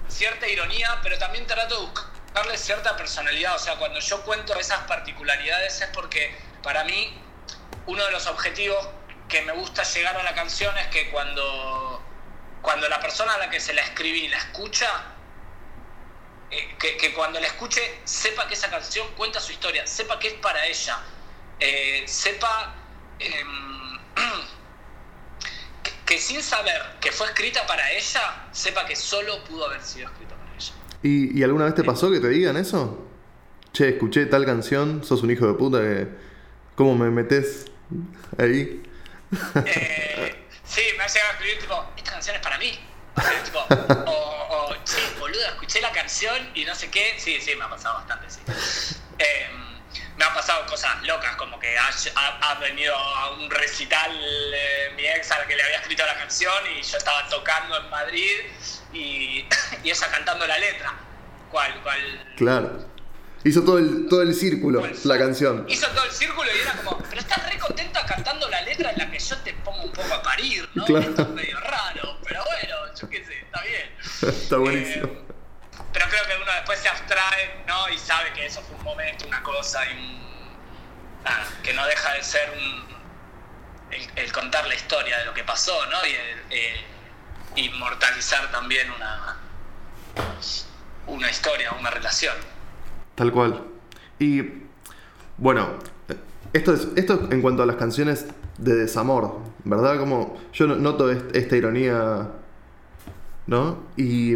cierta 0.08 0.46
ironía, 0.46 0.98
pero 1.02 1.18
también 1.18 1.46
trato 1.46 1.80
de 1.80 1.86
buscarle 1.86 2.58
cierta 2.58 2.96
personalidad. 2.96 3.56
O 3.56 3.58
sea, 3.58 3.76
cuando 3.76 4.00
yo 4.00 4.22
cuento 4.22 4.54
esas 4.58 4.80
particularidades 4.80 5.80
es 5.80 5.88
porque 5.88 6.36
para 6.62 6.84
mí 6.84 7.18
uno 7.86 8.04
de 8.04 8.10
los 8.12 8.26
objetivos 8.26 8.88
que 9.28 9.42
me 9.42 9.52
gusta 9.52 9.82
llegar 9.82 10.16
a 10.16 10.22
la 10.22 10.34
canción 10.34 10.76
es 10.76 10.88
que 10.88 11.10
cuando, 11.10 12.02
cuando 12.60 12.88
la 12.88 13.00
persona 13.00 13.34
a 13.34 13.38
la 13.38 13.50
que 13.50 13.60
se 13.60 13.72
la 13.72 13.80
escribí 13.80 14.28
la 14.28 14.36
escucha, 14.36 15.04
eh, 16.50 16.76
que, 16.78 16.98
que 16.98 17.14
cuando 17.14 17.40
la 17.40 17.46
escuche 17.46 18.00
sepa 18.04 18.46
que 18.46 18.54
esa 18.54 18.68
canción 18.68 19.08
cuenta 19.16 19.40
su 19.40 19.52
historia, 19.52 19.86
sepa 19.86 20.18
que 20.18 20.28
es 20.28 20.34
para 20.34 20.66
ella 20.66 20.98
eh, 21.60 22.04
sepa 22.06 22.74
em, 23.18 23.98
que, 26.06 26.18
sin 26.18 26.42
saber 26.42 26.80
que 27.00 27.12
fue 27.12 27.26
escrita 27.26 27.66
para 27.66 27.90
ella, 27.92 28.48
sepa 28.52 28.86
que 28.86 28.96
solo 28.96 29.42
pudo 29.44 29.66
haber 29.66 29.82
sido 29.82 30.08
escrita 30.08 30.34
para 30.36 30.54
ella. 30.54 30.72
¿Y, 31.02 31.42
alguna 31.42 31.66
vez 31.66 31.74
te 31.74 31.84
pasó 31.84 32.10
que 32.10 32.20
te 32.20 32.28
digan 32.28 32.56
eso? 32.56 33.08
Che, 33.72 33.90
escuché 33.90 34.26
tal 34.26 34.44
canción, 34.44 35.04
sos 35.04 35.22
un 35.22 35.30
hijo 35.30 35.46
de 35.46 35.54
puta 35.54 35.80
que... 35.80 36.32
¿Cómo 36.74 36.96
me 36.96 37.10
metes 37.10 37.66
ahí? 38.38 38.82
Eh, 39.66 40.46
sí, 40.64 40.82
me 40.96 41.04
ha 41.04 41.06
llegado 41.06 41.30
a 41.30 41.32
escribir 41.32 41.58
tipo, 41.58 41.84
esta 41.96 42.12
canción 42.12 42.36
es 42.36 42.42
para 42.42 42.58
mí. 42.58 42.78
o, 44.06 44.10
o, 44.10 44.74
che, 44.84 45.18
boludo, 45.18 45.46
escuché 45.48 45.80
la 45.80 45.92
canción 45.92 46.50
y 46.54 46.64
no 46.64 46.74
sé 46.74 46.90
qué. 46.90 47.14
Sí, 47.18 47.40
sí, 47.40 47.54
me 47.56 47.64
ha 47.64 47.70
pasado 47.70 47.96
bastante, 47.96 48.30
sí. 48.30 48.40
Eh, 49.18 49.48
me 50.22 50.28
han 50.28 50.34
pasado 50.34 50.64
cosas 50.66 51.02
locas, 51.02 51.34
como 51.34 51.58
que 51.58 51.76
ha, 51.76 52.54
venido 52.60 52.94
a 52.94 53.32
un 53.32 53.50
recital 53.50 54.12
eh, 54.14 54.92
mi 54.96 55.04
ex 55.04 55.32
al 55.32 55.48
que 55.48 55.56
le 55.56 55.62
había 55.64 55.78
escrito 55.78 56.06
la 56.06 56.14
canción 56.14 56.54
y 56.78 56.80
yo 56.80 56.96
estaba 56.96 57.28
tocando 57.28 57.76
en 57.76 57.90
Madrid 57.90 58.30
y, 58.92 59.44
y 59.82 59.90
ella 59.90 60.06
cantando 60.12 60.46
la 60.46 60.58
letra. 60.58 60.94
¿Cuál? 61.50 61.82
cuál? 61.82 62.34
Claro. 62.36 62.86
Hizo 63.42 63.64
todo 63.64 63.78
el, 63.78 64.06
todo 64.08 64.22
el 64.22 64.32
círculo, 64.32 64.88
la 65.02 65.18
canción. 65.18 65.66
Hizo 65.68 65.88
todo 65.88 66.04
el 66.04 66.12
círculo 66.12 66.48
y 66.54 66.60
era 66.60 66.72
como, 66.74 66.98
pero 67.10 67.20
estás 67.20 67.52
re 67.52 67.58
contenta 67.58 68.06
cantando 68.06 68.48
la 68.48 68.62
letra 68.62 68.92
en 68.92 68.98
la 68.98 69.10
que 69.10 69.18
yo 69.18 69.36
te 69.38 69.52
pongo 69.54 69.82
un 69.82 69.92
poco 69.92 70.14
a 70.14 70.22
parir, 70.22 70.68
¿no? 70.74 70.84
Esto 70.84 71.22
es 71.22 71.28
medio 71.30 71.58
raro, 71.58 72.20
pero 72.22 72.44
bueno, 72.44 72.94
yo 72.94 73.08
qué 73.08 73.24
sé, 73.24 73.40
está 73.40 73.62
bien. 73.62 73.90
está 74.36 74.56
buenísimo. 74.58 75.06
Eh, 75.06 75.10
pero 75.10 75.31
creo 76.12 76.26
que 76.26 76.42
uno 76.42 76.52
después 76.52 76.78
se 76.78 76.88
abstrae, 76.88 77.64
¿no? 77.66 77.88
Y 77.88 77.96
sabe 77.96 78.32
que 78.34 78.44
eso 78.44 78.60
fue 78.62 78.76
un 78.76 78.84
momento, 78.84 79.26
una 79.26 79.42
cosa, 79.42 79.80
y 79.86 80.20
que 81.62 81.72
no 81.72 81.86
deja 81.86 82.12
de 82.12 82.22
ser 82.22 82.52
el, 84.16 84.32
contar 84.32 84.66
la 84.66 84.74
historia 84.74 85.18
de 85.18 85.24
lo 85.24 85.32
que 85.32 85.42
pasó, 85.44 85.72
¿no? 85.86 85.96
Y 86.06 86.54
el, 86.54 86.92
inmortalizar 87.54 88.50
también 88.50 88.90
una, 88.90 89.36
una 91.06 91.30
historia, 91.30 91.72
una 91.78 91.90
relación. 91.90 92.34
Tal 93.14 93.30
cual. 93.30 93.66
Y 94.18 94.42
bueno, 95.36 95.78
esto 96.52 96.74
es, 96.74 96.88
esto 96.96 97.28
en 97.30 97.42
cuanto 97.42 97.62
a 97.62 97.66
las 97.66 97.76
canciones 97.76 98.26
de 98.58 98.74
desamor, 98.74 99.40
¿verdad? 99.64 99.98
Como 99.98 100.40
yo 100.52 100.66
noto 100.66 101.10
esta 101.10 101.56
ironía, 101.56 102.28
¿no? 103.46 103.86
Y 103.96 104.34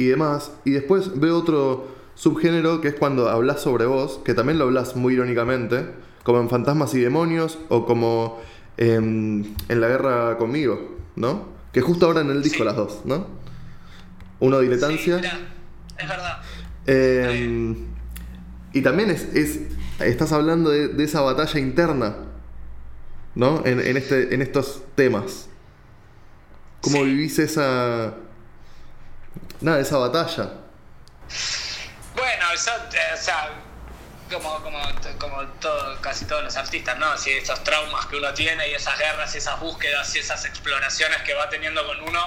y 0.00 0.06
demás. 0.06 0.52
Y 0.64 0.70
después 0.70 1.20
veo 1.20 1.36
otro 1.36 1.88
subgénero 2.14 2.80
que 2.80 2.88
es 2.88 2.94
cuando 2.94 3.28
hablas 3.28 3.60
sobre 3.60 3.84
vos, 3.84 4.18
que 4.24 4.32
también 4.32 4.58
lo 4.58 4.64
hablas 4.64 4.96
muy 4.96 5.12
irónicamente, 5.12 5.90
como 6.22 6.40
en 6.40 6.48
Fantasmas 6.48 6.94
y 6.94 7.00
Demonios 7.00 7.58
o 7.68 7.84
como 7.84 8.40
en, 8.78 9.54
La 9.68 9.88
Guerra 9.88 10.38
conmigo, 10.38 10.96
¿no? 11.16 11.48
Que 11.72 11.82
justo 11.82 12.06
ahora 12.06 12.22
en 12.22 12.30
el 12.30 12.42
disco 12.42 12.64
las 12.64 12.76
dos, 12.76 13.02
¿no? 13.04 13.26
Uno 14.38 14.58
diletancia. 14.60 15.20
es 15.98 16.08
verdad. 16.08 16.40
Em, 16.86 17.76
y 18.72 18.80
también 18.80 19.10
es, 19.10 19.28
estás 20.00 20.32
hablando 20.32 20.70
de, 20.70 21.04
esa 21.04 21.20
batalla 21.20 21.60
interna, 21.60 22.16
¿no? 23.34 23.66
En, 23.66 23.80
este, 23.98 24.34
en 24.34 24.40
estos 24.40 24.82
temas. 24.94 25.50
¿Cómo 26.80 27.04
vivís 27.04 27.38
esa, 27.38 28.14
nada, 29.60 29.80
esa 29.80 29.98
batalla. 29.98 30.50
Bueno, 32.14 32.50
eso, 32.52 32.70
eh, 32.92 33.14
o 33.14 33.16
sea, 33.16 33.50
como, 34.30 34.62
como, 34.62 34.80
como 35.18 35.46
todo, 35.60 36.00
casi 36.00 36.24
todos 36.24 36.44
los 36.44 36.56
artistas, 36.56 36.98
¿no? 36.98 37.06
Así, 37.06 37.30
esos 37.30 37.62
traumas 37.64 38.06
que 38.06 38.16
uno 38.16 38.32
tiene 38.34 38.68
y 38.68 38.74
esas 38.74 38.98
guerras 38.98 39.34
y 39.34 39.38
esas 39.38 39.58
búsquedas 39.60 40.14
y 40.14 40.18
esas 40.18 40.44
exploraciones 40.44 41.22
que 41.22 41.34
va 41.34 41.48
teniendo 41.48 41.86
con 41.86 42.00
uno, 42.02 42.26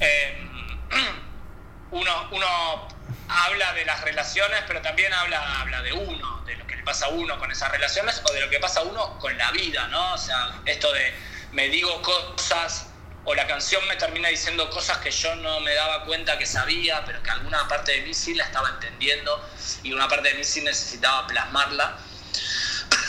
em, 0.00 0.78
uno, 1.90 2.28
uno 2.30 2.88
habla 3.28 3.72
de 3.74 3.84
las 3.84 4.00
relaciones, 4.02 4.64
pero 4.66 4.80
también 4.80 5.12
habla, 5.12 5.60
habla 5.60 5.82
de 5.82 5.92
uno, 5.92 6.42
de 6.46 6.56
lo 6.56 6.66
que 6.66 6.76
le 6.76 6.82
pasa 6.82 7.06
a 7.06 7.08
uno 7.10 7.38
con 7.38 7.50
esas 7.50 7.70
relaciones 7.70 8.22
o 8.28 8.32
de 8.32 8.40
lo 8.40 8.48
que 8.48 8.58
pasa 8.58 8.80
a 8.80 8.82
uno 8.84 9.18
con 9.18 9.36
la 9.36 9.50
vida, 9.50 9.86
¿no? 9.88 10.14
O 10.14 10.18
sea, 10.18 10.60
esto 10.64 10.92
de 10.92 11.14
me 11.52 11.68
digo 11.68 12.00
cosas 12.02 12.86
o 13.28 13.34
la 13.34 13.46
canción 13.46 13.86
me 13.86 13.96
termina 13.96 14.30
diciendo 14.30 14.70
cosas 14.70 14.96
que 14.98 15.10
yo 15.10 15.36
no 15.36 15.60
me 15.60 15.74
daba 15.74 16.06
cuenta 16.06 16.38
que 16.38 16.46
sabía, 16.46 17.04
pero 17.04 17.22
que 17.22 17.28
alguna 17.28 17.68
parte 17.68 17.92
de 17.92 18.00
mí 18.00 18.14
sí 18.14 18.32
la 18.34 18.44
estaba 18.44 18.70
entendiendo 18.70 19.46
y 19.82 19.92
una 19.92 20.08
parte 20.08 20.30
de 20.30 20.34
mí 20.36 20.44
sí 20.44 20.62
necesitaba 20.62 21.26
plasmarla. 21.26 21.98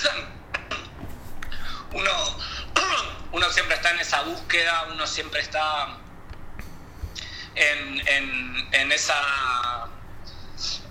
uno, 1.93 2.11
uno 3.32 3.49
siempre 3.49 3.78
está 3.78 3.91
en 3.91 3.99
esa 4.01 4.24
búsqueda, 4.24 4.88
uno 4.91 5.07
siempre 5.07 5.39
está 5.39 5.97
en, 7.55 8.91
esa 8.91 9.88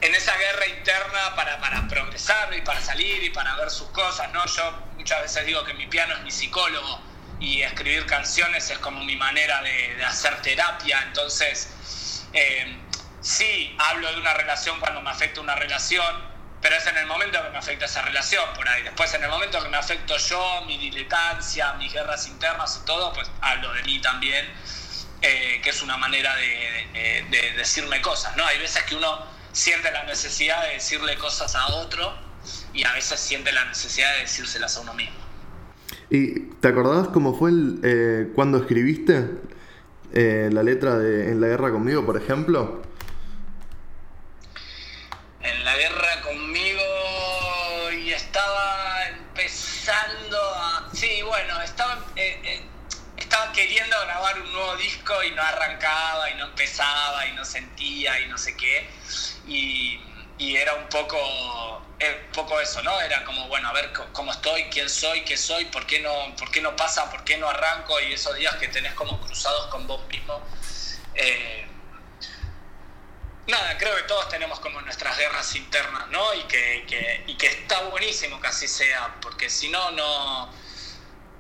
en 0.01 0.15
esa 0.15 0.37
guerra 0.39 0.69
interna 0.69 1.37
para, 1.37 1.61
para, 1.61 1.87
progresar 1.87 2.55
y 2.55 2.63
para 2.63 2.81
salir 2.81 3.23
y 3.23 3.29
para 3.29 3.57
ver 3.57 3.71
sus 3.71 3.91
cosas, 3.91 4.33
¿no? 4.33 4.47
Yo 4.47 4.73
muchas 4.97 5.21
veces 5.21 5.45
digo 5.45 5.65
que 5.65 5.75
mi 5.75 5.87
piano 5.87 6.15
es 6.15 6.23
mi 6.23 6.31
psicólogo 6.31 7.08
y 7.41 7.63
escribir 7.63 8.07
canciones 8.07 8.71
es 8.71 8.79
como 8.79 9.05
mi 9.05 9.17
manera 9.17 9.63
de, 9.63 10.05
hacer 10.05 10.41
terapia, 10.43 11.03
entonces 11.07 11.69
eh, 12.33 12.79
sí 13.21 13.77
hablo 13.79 14.11
de 14.11 14.21
una 14.21 14.35
relación 14.35 14.79
cuando 14.81 15.01
me 15.01 15.11
afecta 15.11 15.41
una 15.41 15.55
relación, 15.55 16.29
pero 16.61 16.77
es 16.77 16.87
en 16.87 16.97
el 16.97 17.07
momento 17.07 17.43
que 17.43 17.51
me 17.51 17.59
afecta 17.59 17.85
esa 17.85 18.03
relación 18.03 18.45
por 18.55 18.69
ahí. 18.69 18.83
Después, 18.83 19.15
en 19.15 19.23
el 19.23 19.31
momento 19.31 19.63
que 19.63 19.69
me 19.69 19.77
afecto 19.77 20.17
yo, 20.17 20.63
mi 20.67 20.77
diletancia, 20.79 21.75
mis 21.75 21.93
guerras 21.93 22.27
internas 22.27 22.81
y 22.83 22.85
todo, 22.85 23.13
pues 23.13 23.31
hablo 23.41 23.73
de 23.75 23.83
mí 23.85 24.01
también, 24.01 24.45
eh, 25.23 25.61
que 25.63 25.71
es 25.71 25.83
una 25.83 25.97
manera 25.97 26.35
de, 26.35 27.27
decirme 27.57 28.01
cosas, 28.01 28.37
¿no? 28.37 28.45
Hay 28.47 28.59
veces 28.59 28.83
que 28.85 28.97
uno 28.97 29.27
siente 29.53 29.91
la 29.91 30.05
necesidad 30.05 30.63
de 30.63 30.75
decirle 30.75 31.17
cosas 31.17 31.55
a 31.55 31.67
otro 31.69 32.17
y 32.73 32.85
a 32.85 32.93
veces 32.93 33.21
siente 33.21 33.53
la 33.53 33.65
necesidad 33.65 34.13
de 34.15 34.21
decírselas 34.21 34.77
a 34.77 34.81
uno 34.81 34.95
mismo. 34.95 35.28
¿Y 36.11 36.41
te 36.61 36.69
acordás 36.69 37.09
cómo 37.09 37.35
fue 37.35 37.51
el, 37.51 37.81
eh, 37.83 38.33
cuando 38.35 38.59
escribiste 38.59 39.31
eh, 40.15 40.49
la 40.53 40.63
letra 40.63 40.99
de 40.99 41.31
En 41.31 41.41
la 41.41 41.49
guerra 41.49 41.71
conmigo, 41.71 42.07
por 42.07 42.17
ejemplo? 42.17 42.83
en 45.41 45.65
la 45.65 45.77
guerra 45.77 46.21
conmigo 46.23 46.83
y 47.93 48.13
estaba 48.13 49.09
empezando 49.09 50.39
a... 50.57 50.89
Sí, 50.93 51.23
bueno, 51.23 51.61
estaba, 51.63 51.99
eh, 52.17 52.41
eh, 52.45 52.63
estaba 53.17 53.53
queriendo 53.53 53.97
grabar 54.05 54.41
un 54.41 54.53
nuevo 54.53 54.77
disco 54.77 55.15
y 55.25 55.31
no 55.33 55.43
arrancaba 55.43 56.31
y 56.31 56.35
no 56.35 56.47
empezaba 56.47 57.27
y 57.27 57.33
no 57.33 57.45
sentía 57.45 58.21
y 58.21 58.29
no 58.29 58.37
sé 58.37 58.57
qué. 58.57 58.89
Y, 59.47 60.01
era 60.39 60.75
un 60.75 60.89
poco, 60.89 61.19
un 61.19 62.33
poco 62.33 62.61
eso, 62.61 62.83
¿no? 62.83 63.01
Era 63.01 63.25
como, 63.25 63.49
bueno, 63.49 63.69
a 63.69 63.73
ver 63.73 63.93
cómo 64.13 64.31
estoy, 64.31 64.65
quién 64.65 64.89
soy, 64.89 65.23
qué 65.25 65.37
soy, 65.37 65.65
por 65.67 65.85
qué 65.87 66.01
no, 66.01 66.35
por 66.37 66.51
qué 66.51 66.61
no 66.61 66.77
pasa, 66.77 67.11
por 67.11 67.25
qué 67.25 67.37
no 67.37 67.49
arranco 67.49 68.01
y 68.01 68.13
esos 68.13 68.37
días 68.37 68.55
que 68.57 68.69
tenés 68.69 68.95
como 68.95 69.21
cruzados 69.21 69.67
con 69.67 69.87
vos 69.87 70.07
mismo. 70.09 70.41
Eh, 71.15 71.67
nada, 73.49 73.77
creo 73.79 73.97
que 73.97 74.03
todos 74.03 74.29
tenemos 74.29 74.61
como 74.61 74.81
nuestras 74.83 75.19
guerras 75.19 75.55
internas, 75.57 76.09
¿no? 76.11 76.35
Y 76.35 76.43
que, 76.45 76.85
que, 76.87 77.47
está 77.47 77.81
buenísimo 77.85 78.41
que 78.41 78.47
así 78.47 78.69
sea, 78.69 79.17
porque 79.21 79.51
si 79.51 79.69
no, 79.69 79.91
no... 79.91 80.69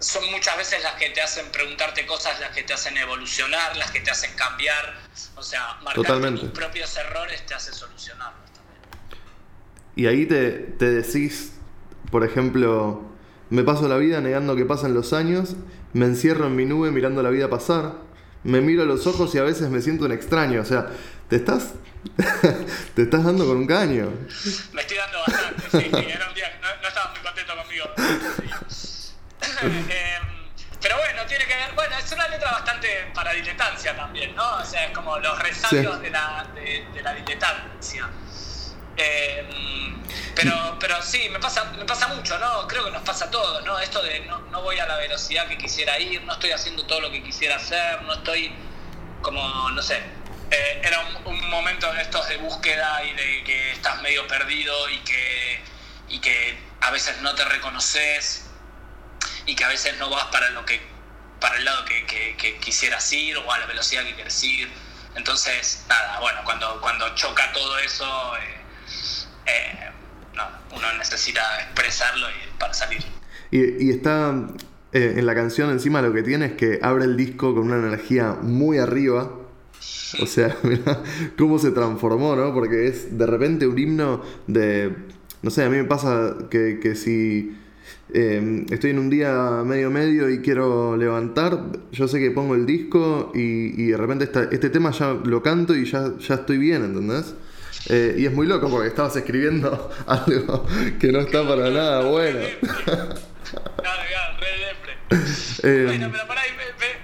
Son 0.00 0.30
muchas 0.30 0.56
veces 0.56 0.80
las 0.84 0.94
que 0.94 1.10
te 1.10 1.20
hacen 1.20 1.50
preguntarte 1.50 2.06
cosas, 2.06 2.38
las 2.38 2.52
que 2.52 2.62
te 2.62 2.72
hacen 2.72 2.96
evolucionar, 2.96 3.76
las 3.76 3.90
que 3.90 3.98
te 3.98 4.12
hacen 4.12 4.32
cambiar. 4.36 4.96
O 5.34 5.42
sea, 5.42 5.74
marcar 5.82 6.20
tus 6.36 6.50
propios 6.50 6.96
errores 6.96 7.44
te 7.44 7.54
hace 7.54 7.72
solucionarlos. 7.72 8.47
Y 9.98 10.06
ahí 10.06 10.26
te, 10.26 10.50
te 10.50 10.88
decís, 10.88 11.54
por 12.12 12.22
ejemplo, 12.22 13.02
me 13.50 13.64
paso 13.64 13.88
la 13.88 13.96
vida 13.96 14.20
negando 14.20 14.54
que 14.54 14.64
pasan 14.64 14.94
los 14.94 15.12
años, 15.12 15.56
me 15.92 16.06
encierro 16.06 16.46
en 16.46 16.54
mi 16.54 16.66
nube 16.66 16.92
mirando 16.92 17.20
la 17.20 17.30
vida 17.30 17.50
pasar, 17.50 17.94
me 18.44 18.60
miro 18.60 18.84
a 18.84 18.86
los 18.86 19.08
ojos 19.08 19.34
y 19.34 19.38
a 19.38 19.42
veces 19.42 19.70
me 19.70 19.82
siento 19.82 20.04
un 20.04 20.12
extraño. 20.12 20.60
O 20.60 20.64
sea, 20.64 20.86
te 21.28 21.34
estás 21.34 21.74
te 22.94 23.02
estás 23.02 23.24
dando 23.24 23.44
con 23.44 23.56
un 23.56 23.66
caño. 23.66 24.08
Me 24.72 24.82
estoy 24.82 24.98
dando 24.98 25.18
bastante, 25.26 25.62
sí, 25.68 25.90
sí. 25.92 26.10
Era 26.12 26.28
un 26.28 26.34
día 26.34 26.46
no, 26.62 26.80
no 26.80 26.86
estaba 26.86 27.10
muy 27.10 27.20
contento 27.20 27.56
conmigo. 27.56 27.86
Em, 29.60 30.22
pero 30.80 30.96
bueno, 30.96 31.22
tiene 31.26 31.44
que 31.44 31.54
ver. 31.54 31.74
Bueno, 31.74 31.96
es 31.98 32.12
una 32.12 32.28
letra 32.28 32.52
bastante 32.52 32.88
para 33.12 33.32
diletancia 33.32 33.96
también, 33.96 34.36
¿no? 34.36 34.58
O 34.58 34.64
sea, 34.64 34.86
es 34.86 34.92
como 34.92 35.18
los 35.18 35.36
resabios 35.40 36.00
de, 36.00 36.10
la, 36.10 36.46
de, 36.54 37.02
la 37.02 37.14
diletancia. 37.14 38.08
Em, 38.98 40.02
pero, 40.34 40.76
pero 40.80 41.00
sí, 41.02 41.28
me 41.30 41.38
pasa, 41.38 41.64
me 41.76 41.84
pasa 41.84 42.08
mucho, 42.08 42.38
¿no? 42.38 42.66
Creo 42.66 42.84
que 42.84 42.90
nos 42.90 43.02
pasa 43.02 43.26
a 43.26 43.30
todos, 43.30 43.64
¿no? 43.64 43.78
Esto 43.78 44.02
de 44.02 44.20
no, 44.20 44.38
no 44.50 44.62
voy 44.62 44.78
a 44.78 44.86
la 44.86 44.96
velocidad 44.96 45.48
que 45.48 45.56
quisiera 45.56 45.98
ir, 45.98 46.22
no 46.22 46.32
estoy 46.34 46.50
haciendo 46.52 46.84
todo 46.84 47.00
lo 47.00 47.10
que 47.10 47.22
quisiera 47.22 47.56
hacer, 47.56 48.02
no 48.02 48.14
estoy 48.14 48.52
como, 49.22 49.70
no 49.70 49.82
sé, 49.82 50.02
eh, 50.50 50.80
era 50.82 51.00
un, 51.24 51.50
momento 51.50 51.92
de 51.92 52.02
estos 52.02 52.28
de 52.28 52.36
búsqueda 52.36 53.02
y 53.04 53.12
de 53.14 53.44
que 53.44 53.72
estás 53.72 54.00
medio 54.02 54.26
perdido 54.28 54.88
y 54.90 54.98
que, 54.98 55.60
y 56.08 56.20
que 56.20 56.58
a 56.80 56.90
veces 56.90 57.20
no 57.20 57.34
te 57.34 57.44
reconoces 57.44 58.48
y 59.46 59.56
que 59.56 59.64
a 59.64 59.68
veces 59.68 59.96
no 59.96 60.10
vas 60.10 60.26
para 60.26 60.50
lo 60.50 60.64
que 60.64 60.80
para 61.40 61.56
el 61.56 61.64
lado 61.64 61.84
que, 61.84 62.58
quisieras 62.60 63.12
ir 63.12 63.36
o 63.36 63.52
a 63.52 63.58
la 63.58 63.66
velocidad 63.66 64.04
que 64.04 64.14
quieres 64.14 64.42
ir. 64.42 64.70
Entonces, 65.14 65.84
nada, 65.88 66.18
bueno, 66.20 66.40
cuando, 66.44 66.80
cuando 66.80 67.14
choca 67.14 67.52
todo 67.52 67.78
eso, 67.78 68.36
eh, 68.36 68.60
eh, 69.46 69.90
uno 70.74 70.86
necesita 70.98 71.42
expresarlo 71.62 72.26
para 72.58 72.74
salir. 72.74 73.02
Y, 73.50 73.86
y 73.86 73.90
está 73.90 74.46
en 74.92 75.26
la 75.26 75.34
canción 75.34 75.70
encima 75.70 76.00
lo 76.00 76.12
que 76.12 76.22
tiene 76.22 76.46
es 76.46 76.52
que 76.52 76.78
abre 76.82 77.04
el 77.04 77.16
disco 77.16 77.54
con 77.54 77.64
una 77.64 77.76
energía 77.76 78.36
muy 78.40 78.78
arriba 78.78 79.30
o 80.20 80.26
sea, 80.26 80.56
mira 80.62 81.02
cómo 81.36 81.58
se 81.58 81.70
transformó, 81.70 82.36
¿no? 82.36 82.52
Porque 82.52 82.86
es 82.86 83.16
de 83.16 83.26
repente 83.26 83.66
un 83.66 83.78
himno 83.78 84.22
de... 84.46 84.92
No 85.42 85.50
sé, 85.50 85.64
a 85.64 85.70
mí 85.70 85.76
me 85.76 85.84
pasa 85.84 86.36
que, 86.50 86.80
que 86.82 86.96
si 86.96 87.56
em, 88.12 88.66
estoy 88.70 88.90
en 88.90 88.98
un 88.98 89.08
día 89.08 89.62
medio 89.64 89.88
medio 89.88 90.28
y 90.30 90.40
quiero 90.40 90.96
levantar, 90.96 91.62
yo 91.92 92.08
sé 92.08 92.18
que 92.18 92.32
pongo 92.32 92.56
el 92.56 92.66
disco 92.66 93.30
y, 93.34 93.80
y 93.80 93.86
de 93.88 93.96
repente 93.96 94.28
este 94.50 94.68
tema 94.68 94.90
ya 94.90 95.12
lo 95.12 95.40
canto 95.42 95.76
y 95.76 95.84
ya, 95.84 96.12
ya 96.18 96.34
estoy 96.34 96.58
bien, 96.58 96.84
¿entendés? 96.84 97.34
Eh, 97.88 98.16
y 98.18 98.26
es 98.26 98.32
muy 98.32 98.46
loco 98.46 98.68
porque 98.68 98.88
estabas 98.88 99.16
escribiendo 99.16 99.90
algo 100.06 100.66
que 101.00 101.12
no 101.12 101.20
está 101.20 101.46
para 101.46 101.70
nada 101.70 102.04
bueno. 102.06 102.40
Claro, 102.74 103.14
claro, 103.76 104.28
eh, 105.62 105.84
bueno, 105.86 106.08
pero 106.12 106.26
por 106.26 106.38
ahí 106.38 106.50
ver, 106.78 106.98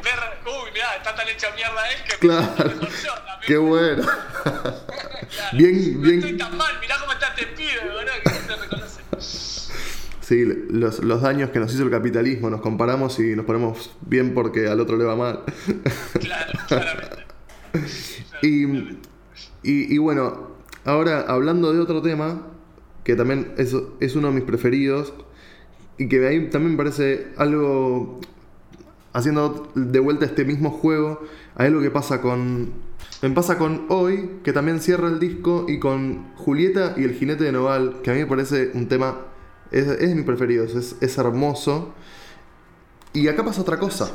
uy, 0.47 0.71
mirá, 0.73 0.97
está 0.97 1.15
tan 1.15 1.29
hecha 1.29 1.49
mierda 1.55 1.91
él 1.91 1.99
que 2.09 2.17
claro. 2.19 2.71
funciona. 2.71 3.41
Qué 3.47 3.57
bueno. 3.57 4.07
bien, 5.53 6.03
bien. 6.03 6.21
No 6.21 6.27
estoy 6.27 6.39
tan 6.39 6.57
mal, 6.57 6.73
mirá 6.81 6.97
cómo 7.01 7.13
está 7.13 7.29
este 7.29 7.47
pibe, 7.47 7.85
¿verdad? 7.85 8.13
Que 8.23 8.31
no 8.31 8.47
se 8.47 8.63
reconoce. 8.63 9.01
Sí, 10.21 10.45
los, 10.71 11.01
los, 11.01 11.21
daños 11.21 11.51
que 11.51 11.59
nos 11.59 11.75
hizo 11.75 11.83
el 11.83 11.91
capitalismo, 11.91 12.49
nos 12.49 12.63
comparamos 12.63 13.19
y 13.19 13.37
nos 13.37 13.45
ponemos 13.45 13.91
bien 14.01 14.33
porque 14.33 14.69
al 14.69 14.81
otro 14.81 14.97
le 14.97 15.05
va 15.05 15.17
mal. 15.17 15.41
Claro, 16.19 16.53
claramente. 16.67 17.25
y, 18.43 18.65
y, 19.63 19.95
y, 19.95 19.99
bueno, 19.99 20.54
ahora 20.85 21.25
hablando 21.29 21.73
de 21.73 21.81
otro 21.81 22.03
tema, 22.03 22.43
que 23.05 23.17
también 23.17 23.53
es, 23.59 23.75
es 24.01 24.17
uno 24.17 24.29
de 24.29 24.35
mis 24.35 24.45
preferidos, 24.45 25.13
y 25.99 26.09
que 26.09 26.27
ahí 26.27 26.49
también 26.51 26.73
me 26.73 26.79
parece 26.79 27.29
algo, 27.37 28.21
haciendo 29.13 29.71
de 29.75 30.01
vuelta 30.01 30.25
este 30.25 30.45
mismo 30.45 30.71
juego, 30.71 31.23
hay 31.55 31.69
algo 31.69 31.81
que 31.81 31.91
pasa 31.91 32.21
con, 32.21 32.73
me 33.23 33.31
pasa 33.31 33.59
con 33.59 33.87
Hoy, 33.89 34.41
que 34.43 34.53
también 34.53 34.81
cierra 34.81 35.09
el 35.09 35.21
disco, 35.21 35.67
y 35.69 35.79
con 35.79 36.35
Julieta 36.35 36.95
y 36.97 37.05
el 37.05 37.15
jinete 37.15 37.45
de 37.45 37.53
Noval, 37.53 38.01
que 38.03 38.11
a 38.11 38.15
mí 38.15 38.21
me 38.21 38.27
parece 38.27 38.71
un 38.75 38.89
tema, 38.89 39.19
es, 39.71 39.87
es 39.87 40.09
de 40.09 40.15
mis 40.15 40.25
preferidos, 40.25 40.75
es, 40.75 40.97
es 41.01 41.19
hermoso. 41.19 41.95
Y 43.13 43.29
acá 43.29 43.45
pasa 43.45 43.61
otra 43.61 43.79
cosa. 43.79 44.11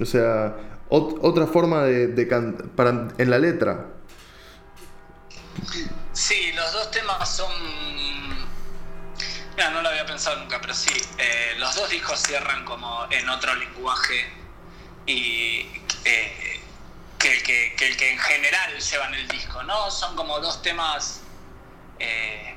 O 0.00 0.04
sea, 0.04 0.56
otra 0.88 1.46
forma 1.46 1.82
de, 1.82 2.08
de 2.08 2.28
en 3.18 3.30
la 3.30 3.38
letra. 3.38 3.90
Sí, 6.12 6.52
los 6.52 6.72
dos 6.72 6.90
temas 6.90 7.36
son 7.36 7.52
no 9.70 9.82
lo 9.82 9.88
había 9.88 10.06
pensado 10.06 10.36
nunca, 10.36 10.60
pero 10.60 10.74
sí, 10.74 10.92
eh, 11.18 11.54
los 11.58 11.74
dos 11.74 11.88
discos 11.90 12.20
cierran 12.20 12.64
como 12.64 13.06
en 13.10 13.28
otro 13.28 13.54
lenguaje 13.54 14.32
y 15.06 15.66
eh, 16.04 16.60
que, 17.18 17.74
el 17.78 17.96
que, 17.96 18.10
en 18.10 18.18
general 18.18 18.78
llevan 18.78 19.14
el 19.14 19.26
disco, 19.28 19.62
¿no? 19.62 19.90
Son 19.90 20.14
como 20.16 20.40
dos 20.40 20.62
temas... 20.62 21.22
Eh, 21.98 22.56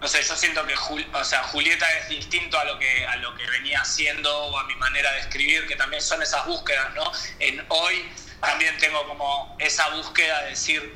no 0.00 0.08
sé, 0.08 0.22
yo 0.22 0.36
siento 0.36 0.66
que 0.66 0.74
o 0.74 1.24
sea, 1.24 1.42
Julieta 1.44 1.86
es 1.98 2.10
distinto 2.10 2.58
a 2.58 2.64
lo, 2.64 2.78
que, 2.78 3.06
a 3.06 3.16
lo 3.16 3.34
que 3.36 3.46
venía 3.46 3.80
haciendo 3.80 4.36
o 4.36 4.58
a 4.58 4.64
mi 4.64 4.74
manera 4.76 5.10
de 5.12 5.20
escribir, 5.20 5.66
que 5.66 5.76
también 5.76 6.02
son 6.02 6.22
esas 6.22 6.44
búsquedas, 6.46 6.92
¿no? 6.94 7.10
En 7.38 7.64
hoy 7.70 8.04
también 8.40 8.76
tengo 8.78 9.06
como 9.06 9.56
esa 9.58 9.88
búsqueda 9.90 10.42
de 10.42 10.50
decir, 10.50 10.94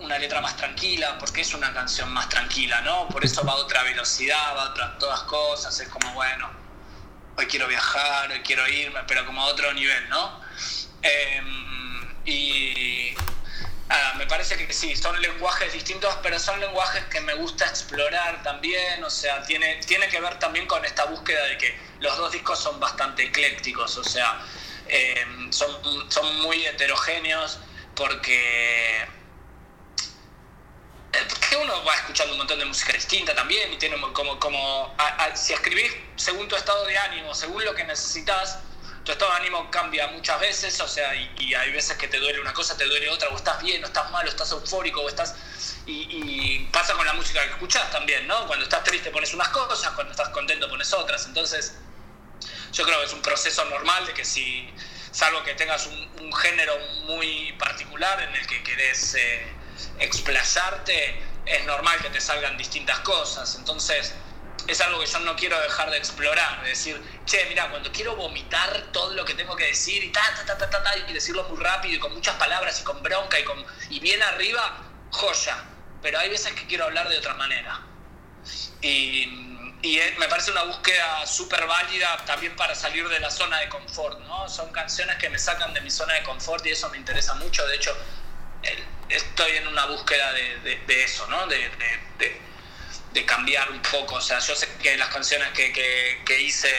una 0.00 0.18
letra 0.18 0.40
más 0.40 0.56
tranquila, 0.56 1.18
porque 1.18 1.42
es 1.42 1.54
una 1.54 1.72
canción 1.72 2.10
más 2.12 2.28
tranquila, 2.28 2.80
¿no? 2.80 3.08
Por 3.08 3.24
eso 3.24 3.44
va 3.44 3.52
a 3.52 3.56
otra 3.56 3.82
velocidad, 3.82 4.56
va 4.56 4.66
a 4.66 4.70
otras 4.70 4.98
todas 4.98 5.20
cosas, 5.22 5.78
es 5.78 5.88
como, 5.88 6.12
bueno, 6.14 6.50
hoy 7.36 7.46
quiero 7.46 7.68
viajar, 7.68 8.30
hoy 8.30 8.40
quiero 8.40 8.66
irme, 8.68 9.00
pero 9.06 9.24
como 9.26 9.42
a 9.42 9.46
otro 9.46 9.72
nivel, 9.74 10.08
¿no? 10.08 10.40
Em, 11.02 12.14
y 12.24 13.14
me 14.16 14.26
parece 14.26 14.56
que 14.56 14.72
sí, 14.72 14.94
son 14.94 15.20
lenguajes 15.20 15.72
distintos, 15.72 16.14
pero 16.22 16.38
son 16.38 16.60
lenguajes 16.60 17.04
que 17.06 17.20
me 17.22 17.34
gusta 17.34 17.66
explorar 17.66 18.42
también, 18.42 19.02
o 19.02 19.10
sea, 19.10 19.42
tiene, 19.42 19.76
tiene 19.86 20.08
que 20.08 20.20
ver 20.20 20.38
también 20.38 20.66
con 20.66 20.84
esta 20.84 21.06
búsqueda 21.06 21.44
de 21.46 21.58
que 21.58 21.78
los 22.00 22.16
dos 22.16 22.30
discos 22.30 22.58
son 22.58 22.78
bastante 22.78 23.24
eclécticos, 23.24 23.96
o 23.96 24.04
sea, 24.04 24.40
eh, 24.88 25.24
son, 25.50 26.10
son 26.10 26.40
muy 26.42 26.66
heterogéneos 26.66 27.58
porque 27.94 29.02
eh, 31.12 31.26
que 31.48 31.56
uno 31.56 31.84
va 31.84 31.94
escuchando 32.10 32.32
un 32.32 32.38
montón 32.38 32.58
de 32.58 32.64
música 32.64 32.92
distinta 32.92 33.34
también 33.36 33.72
y 33.72 33.76
tiene 33.76 33.96
como, 34.12 34.38
como 34.40 34.96
si 35.34 35.52
escribís 35.52 35.92
según 36.16 36.48
tu 36.48 36.56
estado 36.56 36.84
de 36.86 36.98
ánimo, 36.98 37.32
según 37.34 37.64
lo 37.64 37.72
que 37.72 37.84
necesitas, 37.84 38.58
tu 39.04 39.12
estado 39.12 39.30
de 39.30 39.36
ánimo 39.38 39.70
cambia 39.70 40.08
muchas 40.08 40.40
veces, 40.40 40.80
o 40.80 40.88
sea, 40.88 41.14
y, 41.14 41.54
hay 41.54 41.70
veces 41.70 41.96
que 41.96 42.08
te 42.08 42.18
duele 42.18 42.40
una 42.40 42.52
cosa, 42.52 42.76
te 42.76 42.84
duele 42.84 43.08
otra, 43.10 43.28
o 43.28 43.36
estás 43.36 43.62
bien, 43.62 43.82
o 43.84 43.86
estás 43.86 44.10
mal, 44.10 44.26
o 44.26 44.28
estás 44.28 44.50
eufórico, 44.50 45.02
o 45.02 45.08
estás... 45.08 45.36
Y, 45.86 46.68
pasa 46.72 46.94
con 46.94 47.06
la 47.06 47.12
música 47.12 47.42
que 47.44 47.52
escuchás 47.52 47.90
también, 47.92 48.26
¿no? 48.26 48.46
Cuando 48.46 48.64
estás 48.64 48.82
triste 48.82 49.10
pones 49.10 49.32
unas 49.32 49.48
cosas, 49.50 49.92
cuando 49.92 50.10
estás 50.10 50.30
contento 50.30 50.68
pones 50.68 50.92
otras, 50.92 51.26
entonces 51.26 51.74
yo 52.72 52.84
creo 52.84 52.98
que 53.00 53.06
es 53.06 53.12
un 53.12 53.22
proceso 53.22 53.64
normal 53.66 54.04
de 54.06 54.14
que 54.14 54.24
si, 54.24 54.68
salvo 55.12 55.42
que 55.44 55.54
tengas 55.54 55.86
un, 55.86 56.10
género 56.32 56.78
muy 57.06 57.52
particular 57.58 58.20
en 58.22 58.34
el 58.34 58.46
que 58.46 58.62
querés 58.62 59.14
eh, 59.14 59.46
explayarte, 59.98 61.29
es 61.50 61.64
normal 61.64 61.98
que 62.00 62.10
te 62.10 62.20
salgan 62.20 62.56
distintas 62.56 63.00
cosas, 63.00 63.56
entonces 63.56 64.14
es 64.66 64.80
algo 64.80 65.00
que 65.00 65.06
yo 65.06 65.18
no 65.20 65.34
quiero 65.36 65.60
dejar 65.60 65.90
de 65.90 65.96
explorar, 65.96 66.62
de 66.62 66.70
decir, 66.70 67.00
che, 67.24 67.44
mira, 67.46 67.68
cuando 67.70 67.90
quiero 67.90 68.14
vomitar 68.14 68.88
todo 68.92 69.14
lo 69.14 69.24
que 69.24 69.34
tengo 69.34 69.56
que 69.56 69.66
decir 69.66 70.04
y 70.04 70.12
ta, 70.12 70.22
ta, 70.46 70.56
ta, 70.56 70.70
ta, 70.70 70.82
ta, 70.82 70.96
y 70.96 71.12
decirlo 71.12 71.44
muy 71.44 71.62
rápido 71.62 71.96
y 71.96 71.98
con 71.98 72.14
muchas 72.14 72.36
palabras 72.36 72.80
y 72.80 72.84
con 72.84 73.02
bronca 73.02 73.38
y, 73.38 73.44
con, 73.44 73.64
y 73.88 73.98
bien 74.00 74.22
arriba, 74.22 74.78
joya. 75.10 75.64
Pero 76.02 76.18
hay 76.18 76.30
veces 76.30 76.52
que 76.54 76.66
quiero 76.66 76.84
hablar 76.84 77.08
de 77.08 77.18
otra 77.18 77.34
manera. 77.34 77.80
Y, 78.80 79.22
y 79.82 80.00
me 80.18 80.28
parece 80.28 80.50
una 80.50 80.62
búsqueda 80.64 81.26
súper 81.26 81.66
válida 81.66 82.16
también 82.26 82.54
para 82.56 82.74
salir 82.74 83.08
de 83.08 83.18
la 83.18 83.30
zona 83.30 83.58
de 83.58 83.68
confort, 83.68 84.20
¿no? 84.20 84.48
Son 84.48 84.70
canciones 84.72 85.16
que 85.16 85.28
me 85.30 85.38
sacan 85.38 85.74
de 85.74 85.80
mi 85.80 85.90
zona 85.90 86.14
de 86.14 86.22
confort 86.22 86.64
y 86.66 86.70
eso 86.70 86.88
me 86.90 86.96
interesa 86.96 87.34
mucho. 87.34 87.66
De 87.66 87.76
hecho, 87.76 87.96
estoy 89.10 89.56
en 89.56 89.66
una 89.68 89.86
búsqueda 89.86 90.32
de, 90.32 90.80
de, 90.86 91.04
eso, 91.04 91.26
¿no? 91.28 91.46
de 91.46 91.70
de 93.12 93.24
cambiar 93.24 93.70
un 93.70 93.80
poco. 93.82 94.16
O 94.16 94.20
sea, 94.20 94.38
yo 94.38 94.54
sé 94.54 94.68
que 94.82 94.96
las 94.96 95.08
canciones 95.08 95.48
que, 95.50 95.72
que, 96.24 96.40
hice 96.40 96.70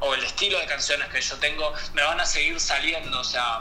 o 0.00 0.14
el 0.14 0.22
estilo 0.24 0.58
de 0.58 0.66
canciones 0.66 1.08
que 1.08 1.20
yo 1.20 1.36
tengo 1.38 1.72
me 1.94 2.02
van 2.02 2.20
a 2.20 2.26
seguir 2.26 2.58
saliendo. 2.60 3.20
O 3.20 3.24
sea, 3.24 3.60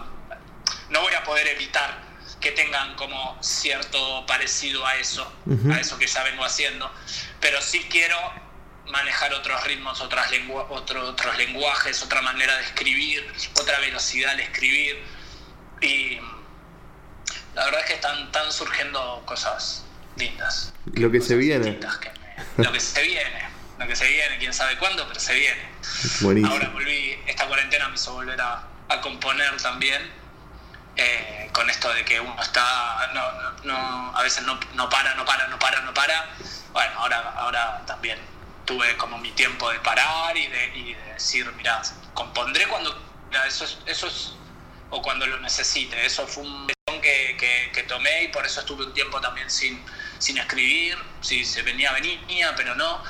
no 0.89 1.01
voy 1.01 1.13
a 1.13 1.23
poder 1.23 1.47
evitar 1.47 2.11
que 2.39 2.51
tengan 2.51 2.95
como 2.95 3.37
cierto 3.41 4.25
parecido 4.25 4.85
a 4.85 4.95
eso, 4.95 5.31
a 5.71 5.79
eso 5.79 5.97
que 5.97 6.07
ya 6.07 6.23
vengo 6.23 6.43
haciendo. 6.43 6.91
Pero 7.39 7.61
sí 7.61 7.87
quiero 7.89 8.17
manejar 8.87 9.33
otros 9.33 9.63
ritmos, 9.63 10.01
otras 10.01 10.31
otros 10.49 11.37
lenguajes, 11.37 12.01
otra 12.01 12.21
manera 12.21 12.55
de 12.57 12.63
escribir, 12.63 13.31
otra 13.59 13.79
velocidad 13.79 14.35
de 14.35 14.43
escribir. 14.43 15.03
Y 15.81 16.19
la 17.55 17.65
verdad 17.65 17.81
es 17.81 17.87
que 17.87 17.93
están, 17.93 18.23
están 18.23 18.51
surgiendo 18.51 19.23
cosas 19.25 19.83
lindas. 20.15 20.73
Lo 20.93 21.11
que 21.11 21.21
se 21.21 21.35
viene. 21.35 21.79
lo 22.57 22.71
que 22.71 22.79
se 22.79 23.01
viene. 23.01 23.51
Lo 23.77 23.87
que 23.87 23.95
se 23.95 24.07
viene, 24.07 24.37
quién 24.37 24.53
sabe 24.53 24.77
cuándo, 24.77 25.07
pero 25.07 25.19
se 25.19 25.33
viene. 25.33 26.47
Ahora 26.47 26.69
volví, 26.69 27.19
esta 27.25 27.47
cuarentena 27.47 27.89
me 27.89 27.95
hizo 27.95 28.13
volver 28.13 28.39
a, 28.39 28.67
componer 29.01 29.57
también. 29.57 30.21
Eh, 30.97 31.49
con 31.53 31.69
esto 31.69 31.91
de 31.93 32.03
que 32.03 32.19
uno 32.19 32.39
está, 32.41 33.09
no, 33.13 33.63
no, 33.63 34.15
a 34.15 34.21
veces 34.21 34.43
no, 34.43 34.59
no, 34.75 34.89
para, 34.89 35.15
no 35.15 35.25
para, 35.25 35.47
no 35.47 35.57
para, 35.57 35.81
no 35.81 35.93
para. 35.93 36.29
Bueno, 36.73 36.99
ahora, 36.99 37.33
ahora 37.37 37.81
también 37.87 38.19
tuve 38.65 38.95
como 38.97 39.17
mi 39.17 39.31
tiempo 39.31 39.69
de 39.71 39.79
parar 39.79 40.37
y 40.37 40.47
de, 40.47 40.77
y 40.77 40.93
de 40.93 41.13
decir, 41.13 41.51
mira, 41.53 41.81
compondré 42.13 42.67
cuando, 42.67 42.95
eso 43.47 43.63
es, 43.65 43.77
eso 43.85 44.07
es, 44.07 44.33
o 44.89 45.01
cuando 45.01 45.25
lo 45.25 45.39
necesite. 45.39 46.05
Eso 46.05 46.27
fue 46.27 46.43
un 46.43 46.67
que, 47.01 47.69
que, 47.73 47.83
tomé 47.83 48.23
y 48.23 48.27
por 48.29 48.45
eso 48.45 48.61
estuve 48.61 48.85
un 48.85 48.93
tiempo 48.93 49.19
también 49.19 49.49
sin, 49.49 49.83
sin 50.19 50.37
escribir, 50.37 50.97
si 51.21 51.43
se 51.43 51.61
venía, 51.61 51.91
venía, 51.91 52.53
pero 52.55 52.75
no. 52.75 53.03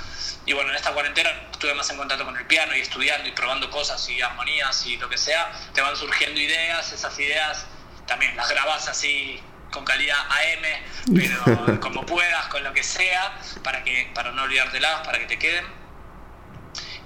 Y 0.46 0.54
bueno, 0.54 0.72
en 0.72 0.76
esta 0.76 0.92
cuarentena 0.92 1.30
estuve 1.52 1.74
más 1.74 1.90
en 1.92 1.98
contacto 1.98 2.26
con 2.26 2.36
el 2.36 2.46
piano 2.48 2.76
y 2.76 2.80
estudiando 2.80 3.28
y 3.28 3.32
probando 3.32 3.70
cosas 3.70 4.08
y 4.10 4.22
armonías 4.22 4.86
y 4.88 4.98
lo 4.98 5.08
que 5.10 5.18
sea. 5.18 5.52
Te 5.74 5.82
van 5.82 5.96
surgiendo 5.96 6.40
ideas, 6.40 6.92
esas 6.92 7.18
ideas 7.20 7.68
también 8.08 8.36
las 8.36 8.50
grabas 8.50 8.88
así 8.88 9.40
con 9.72 9.86
calidad 9.86 10.18
AM, 10.20 11.16
pero 11.16 11.80
como 11.80 12.06
puedas, 12.06 12.48
con 12.48 12.64
lo 12.64 12.74
que 12.74 12.84
sea, 12.84 13.34
para, 13.64 13.84
que, 13.84 14.12
para 14.14 14.32
no 14.32 14.44
olvidártelas, 14.44 15.06
para 15.06 15.20
que 15.20 15.26
te 15.26 15.40
queden. 15.40 15.66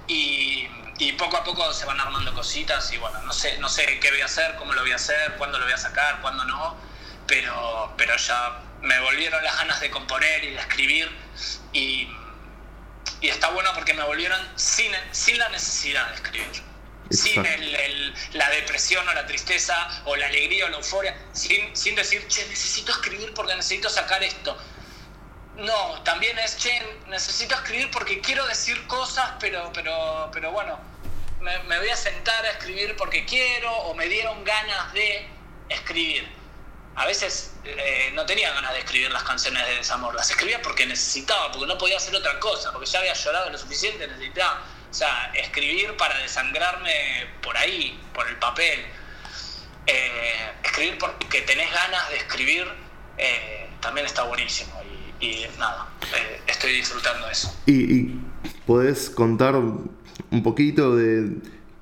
Y, 0.08 0.68
y 0.98 1.12
poco 1.12 1.36
a 1.36 1.44
poco 1.44 1.72
se 1.72 1.84
van 1.84 2.00
armando 2.00 2.32
cositas 2.34 2.92
y 2.92 2.96
bueno, 2.98 3.20
no 3.22 3.32
sé, 3.32 3.58
no 3.58 3.68
sé 3.68 3.98
qué 4.00 4.10
voy 4.10 4.20
a 4.20 4.24
hacer, 4.24 4.56
cómo 4.56 4.72
lo 4.72 4.80
voy 4.80 4.92
a 4.92 4.96
hacer, 4.96 5.34
cuándo 5.36 5.58
lo 5.58 5.64
voy 5.64 5.74
a 5.74 5.78
sacar, 5.78 6.20
cuándo 6.20 6.44
no, 6.44 6.76
pero, 7.26 7.92
pero 7.96 8.16
ya 8.16 8.60
me 8.82 8.98
volvieron 9.00 9.42
las 9.42 9.56
ganas 9.58 9.80
de 9.80 9.90
componer 9.90 10.44
y 10.44 10.50
de 10.50 10.60
escribir 10.60 11.10
y, 11.72 12.08
y 13.20 13.28
está 13.28 13.50
bueno 13.50 13.70
porque 13.74 13.92
me 13.94 14.04
volvieron 14.04 14.40
sin, 14.56 14.92
sin 15.12 15.38
la 15.38 15.48
necesidad 15.50 16.08
de 16.08 16.14
escribir. 16.14 16.66
Sin 17.08 17.40
la 18.32 18.50
depresión 18.50 19.08
o 19.08 19.14
la 19.14 19.24
tristeza 19.26 20.02
o 20.06 20.16
la 20.16 20.26
alegría 20.26 20.66
o 20.66 20.68
la 20.68 20.78
euforia, 20.78 21.16
sin, 21.32 21.76
sin 21.76 21.94
decir, 21.94 22.26
che, 22.26 22.44
necesito 22.48 22.90
escribir 22.90 23.32
porque 23.32 23.54
necesito 23.54 23.88
sacar 23.88 24.24
esto 24.24 24.58
no, 25.56 26.02
también 26.02 26.38
es, 26.38 26.56
che, 26.56 26.70
necesito 27.08 27.54
escribir 27.54 27.90
porque 27.90 28.20
quiero 28.20 28.46
decir 28.46 28.86
cosas, 28.86 29.32
pero, 29.40 29.70
pero, 29.72 30.30
pero 30.32 30.50
bueno, 30.52 30.78
me, 31.40 31.78
voy 31.78 31.88
a 31.88 31.96
sentar 31.96 32.44
a 32.44 32.50
escribir 32.50 32.94
porque 32.96 33.24
quiero 33.24 33.70
o 33.70 33.94
me 33.94 34.06
dieron 34.06 34.44
ganas 34.44 34.92
de 34.92 35.26
escribir. 35.68 36.28
A 36.94 37.06
veces 37.06 37.54
eh, 37.64 38.10
no 38.14 38.24
tenía 38.26 38.52
ganas 38.52 38.72
de 38.72 38.80
escribir 38.80 39.10
las 39.10 39.22
canciones 39.22 39.66
de 39.66 39.76
desamor, 39.76 40.14
las 40.14 40.30
escribía 40.30 40.60
porque 40.62 40.86
necesitaba, 40.86 41.52
porque 41.52 41.66
no 41.66 41.78
podía 41.78 41.98
hacer 41.98 42.14
otra 42.14 42.38
cosa, 42.40 42.72
porque 42.72 42.86
ya 42.86 43.00
había 43.00 43.12
llorado 43.14 43.50
lo 43.50 43.58
suficiente, 43.58 44.06
necesitaba, 44.06 44.62
o 44.90 44.94
sea, 44.94 45.30
escribir 45.34 45.96
para 45.96 46.18
desangrarme 46.18 47.26
por 47.42 47.56
ahí, 47.56 48.00
por 48.14 48.26
el 48.28 48.36
papel. 48.36 48.86
Eh, 49.86 50.52
escribir 50.64 50.98
porque 50.98 51.42
tenés 51.42 51.70
ganas 51.70 52.08
de 52.08 52.16
escribir 52.16 52.66
eh, 53.18 53.68
también 53.80 54.06
está 54.06 54.24
buenísimo 54.24 54.82
y 55.20 55.46
nada, 55.58 55.88
eh, 56.14 56.40
estoy 56.46 56.72
disfrutando 56.72 57.28
eso. 57.28 57.54
¿Y, 57.66 57.96
¿Y, 57.96 58.20
podés 58.66 59.10
contar 59.10 59.54
un 59.56 60.42
poquito 60.42 60.96
de 60.96 61.36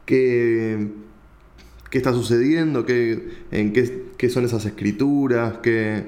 qué, 0.07 0.89
qué 1.91 1.99
está 1.99 2.12
sucediendo, 2.12 2.85
qué, 2.85 3.45
en 3.51 3.72
qué, 3.72 4.12
qué 4.18 4.28
son 4.28 4.45
esas 4.45 4.64
escrituras, 4.64 5.55
qué... 5.62 6.05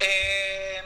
Eh, 0.00 0.80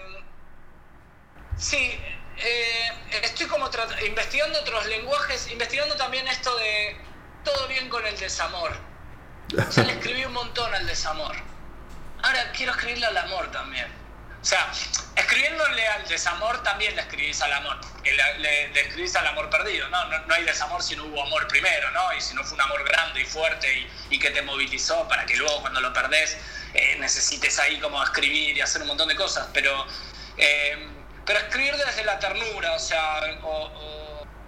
sí, 1.56 1.76
eh, 1.76 2.90
estoy 3.22 3.46
como 3.46 3.68
investigando 4.06 4.60
otros 4.60 4.86
lenguajes, 4.86 5.50
investigando 5.50 5.96
también 5.96 6.26
esto 6.28 6.56
de 6.56 6.96
todo 7.44 7.68
bien 7.68 7.88
con 7.88 8.06
el 8.06 8.16
desamor. 8.18 8.70
Ya 9.48 9.82
le 9.82 9.94
escribí 9.94 10.24
un 10.24 10.32
montón 10.32 10.72
al 10.72 10.86
desamor 10.86 11.34
ahora 12.22 12.52
quiero 12.52 12.72
escribirle 12.72 13.06
al 13.06 13.16
amor 13.16 13.50
también. 13.50 14.00
O 14.40 14.44
sea, 14.44 14.72
escribiéndole 15.16 15.86
al 15.86 16.08
desamor 16.08 16.62
también 16.62 16.96
le 16.96 17.02
escribís 17.02 17.42
al 17.42 17.52
amor, 17.52 17.78
porque 17.92 18.12
le, 18.12 18.80
escribís 18.80 19.14
al 19.16 19.26
amor 19.26 19.50
perdido, 19.50 19.86
¿no? 19.90 20.02
¿no? 20.06 20.34
hay 20.34 20.44
desamor 20.44 20.82
si 20.82 20.96
no 20.96 21.04
hubo 21.04 21.22
amor 21.22 21.46
primero, 21.46 21.90
¿no? 21.90 22.14
Y 22.14 22.22
si 22.22 22.34
no 22.34 22.42
fue 22.42 22.54
un 22.54 22.62
amor 22.62 22.82
grande 22.84 23.20
y 23.20 23.26
fuerte 23.26 23.86
y, 24.08 24.18
que 24.18 24.30
te 24.30 24.40
movilizó 24.42 25.06
para 25.08 25.26
que 25.26 25.36
luego 25.36 25.60
cuando 25.60 25.80
lo 25.80 25.92
perdés 25.92 26.38
eh, 26.72 26.96
necesites 26.98 27.58
ahí 27.58 27.78
como 27.80 28.02
escribir 28.02 28.56
y 28.56 28.60
hacer 28.62 28.80
un 28.82 28.88
montón 28.88 29.08
de 29.08 29.16
cosas, 29.16 29.48
pero, 29.52 29.86
eh, 30.38 30.88
pero 31.26 31.38
escribir 31.38 31.76
desde 31.76 32.04
la 32.04 32.18
ternura, 32.18 32.72
o 32.72 32.78
sea, 32.78 33.20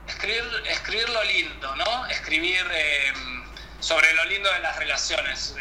escribir, 0.08 0.42
escribir 0.68 1.08
lo 1.10 1.22
lindo, 1.24 1.76
¿no? 1.76 2.06
Escribir 2.06 2.66
eh, 2.72 3.12
sobre 3.80 4.12
lo 4.14 4.24
lindo 4.24 4.50
de 4.52 4.60
las 4.60 4.76
relaciones 4.76 5.54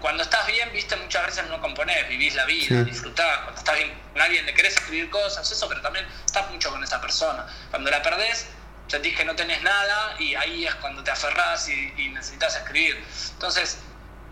cuando 0.00 0.22
estás 0.22 0.46
bien, 0.46 0.70
viste, 0.72 0.96
muchas 0.96 1.26
veces 1.26 1.46
no 1.48 1.60
componés, 1.60 2.08
vivís 2.08 2.34
la 2.34 2.44
vida, 2.44 2.82
disfrutás. 2.84 3.38
Cuando 3.38 3.58
estás 3.58 3.76
bien 3.76 3.94
con 4.12 4.20
alguien, 4.20 4.44
le 4.44 4.54
querés 4.54 4.74
escribir 4.74 5.08
cosas, 5.10 5.50
eso, 5.50 5.68
pero 5.68 5.80
también 5.80 6.06
estás 6.24 6.50
mucho 6.50 6.70
con 6.70 6.82
esa 6.84 7.00
persona. 7.00 7.46
Cuando 7.70 7.90
la 7.90 8.02
perdés, 8.02 8.46
sentís 8.86 9.16
que 9.16 9.24
no 9.24 9.34
tenés 9.34 9.62
nada 9.62 10.16
y 10.18 10.34
ahí 10.34 10.66
es 10.66 10.74
cuando 10.76 11.02
te 11.02 11.10
aferrás 11.10 11.68
y, 11.68 12.08
necesitas 12.08 12.56
escribir. 12.56 13.02
Entonces, 13.32 13.78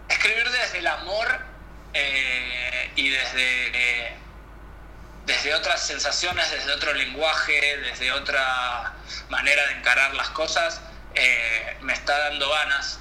escribir 0.09 0.49
desde 0.51 0.79
el 0.79 0.87
amor 0.87 1.41
eh, 1.95 2.91
y 2.97 3.09
desde, 3.09 4.07
eh, 4.07 4.17
desde 5.27 5.55
otras 5.55 5.87
sensaciones, 5.87 6.51
desde 6.51 6.73
otro 6.73 6.93
lenguaje, 6.93 7.79
desde 7.79 8.13
otra 8.13 8.95
manera 9.31 9.67
de 9.69 9.73
encarar 9.75 10.15
las 10.15 10.29
cosas, 10.31 10.81
eh, 11.15 11.77
me 11.81 11.93
está 11.93 12.19
dando 12.19 12.49
ganas 12.51 12.99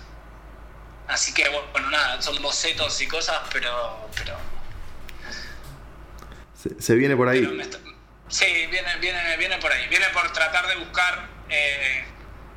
Así 1.11 1.33
que 1.33 1.47
bueno, 1.49 1.89
nada, 1.89 2.21
son 2.21 2.41
bocetos 2.41 3.01
y 3.01 3.07
cosas, 3.07 3.41
pero... 3.51 4.09
pero 4.15 4.37
se, 6.79 6.95
viene 6.95 7.17
por 7.17 7.27
ahí. 7.27 7.41
sí, 8.29 8.45
viene, 8.69 8.95
viene, 8.97 9.35
viene 9.37 9.57
por 9.57 9.73
ahí. 9.73 9.89
Viene 9.89 10.05
por 10.13 10.31
tratar 10.31 10.67
de 10.67 10.75
buscar 10.77 11.27
eh, 11.49 12.05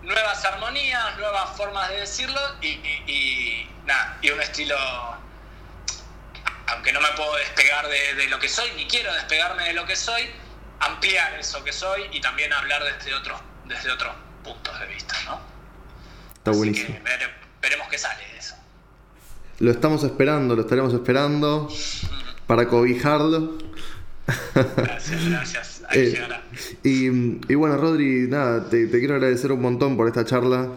nuevas 0.03 0.45
armonías, 0.45 1.17
nuevas 1.19 1.57
formas 1.57 1.89
de 1.89 1.97
decirlo 2.01 2.41
y, 2.61 3.67
nada, 3.87 4.19
y 4.23 4.31
un 4.31 4.41
estilo 4.41 4.77
aunque 6.67 6.93
no 6.93 7.01
me 7.01 7.09
puedo 7.17 7.35
despegar 7.37 7.89
de, 7.89 8.29
lo 8.29 8.39
que 8.39 8.49
soy, 8.49 8.71
ni 8.77 8.87
quiero 8.87 9.13
despegarme 9.15 9.65
de 9.65 9.73
lo 9.75 9.85
que 9.85 9.97
soy, 9.97 10.31
ampliar 10.81 11.35
eso 11.39 11.63
que 11.65 11.73
soy 11.73 12.09
y 12.13 12.21
también 12.21 12.53
hablar 12.53 12.85
desde 12.85 13.15
otros, 13.15 13.41
desde 13.65 13.91
otros 13.91 14.15
puntos 14.43 14.79
de 14.81 14.87
vista, 14.87 15.15
¿no? 15.25 15.41
Está 16.37 16.53
buenísimo. 16.53 16.99
Veremos 17.65 17.89
qué 17.91 17.99
sale 17.99 18.23
eso. 18.39 18.55
Lo 19.59 19.71
estamos 19.71 20.05
esperando, 20.05 20.55
lo 20.55 20.63
estaremos 20.63 20.93
esperando 20.93 21.69
para 22.47 22.69
cobijarlo. 22.69 23.59
Gracias, 24.55 25.29
gracias. 25.29 25.83
Ahí 25.89 26.01
eh, 26.01 26.11
llegará. 26.11 26.43
Y, 26.83 27.55
bueno, 27.55 27.77
Rodri, 27.77 28.27
nada, 28.29 28.69
te, 28.69 28.89
quiero 28.91 29.15
agradecer 29.15 29.53
un 29.53 29.63
montón 29.63 29.97
por 29.97 30.07
esta 30.07 30.25
charla 30.25 30.69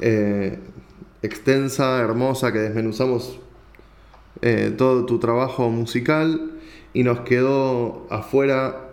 eh, 0.00 0.58
extensa, 1.22 2.00
hermosa, 2.00 2.52
que 2.52 2.58
desmenuzamos 2.58 3.38
eh, 4.42 4.74
todo 4.76 5.06
tu 5.06 5.18
trabajo 5.18 5.70
musical 5.70 6.52
y 6.92 7.02
nos 7.02 7.20
quedó 7.20 8.06
afuera 8.10 8.90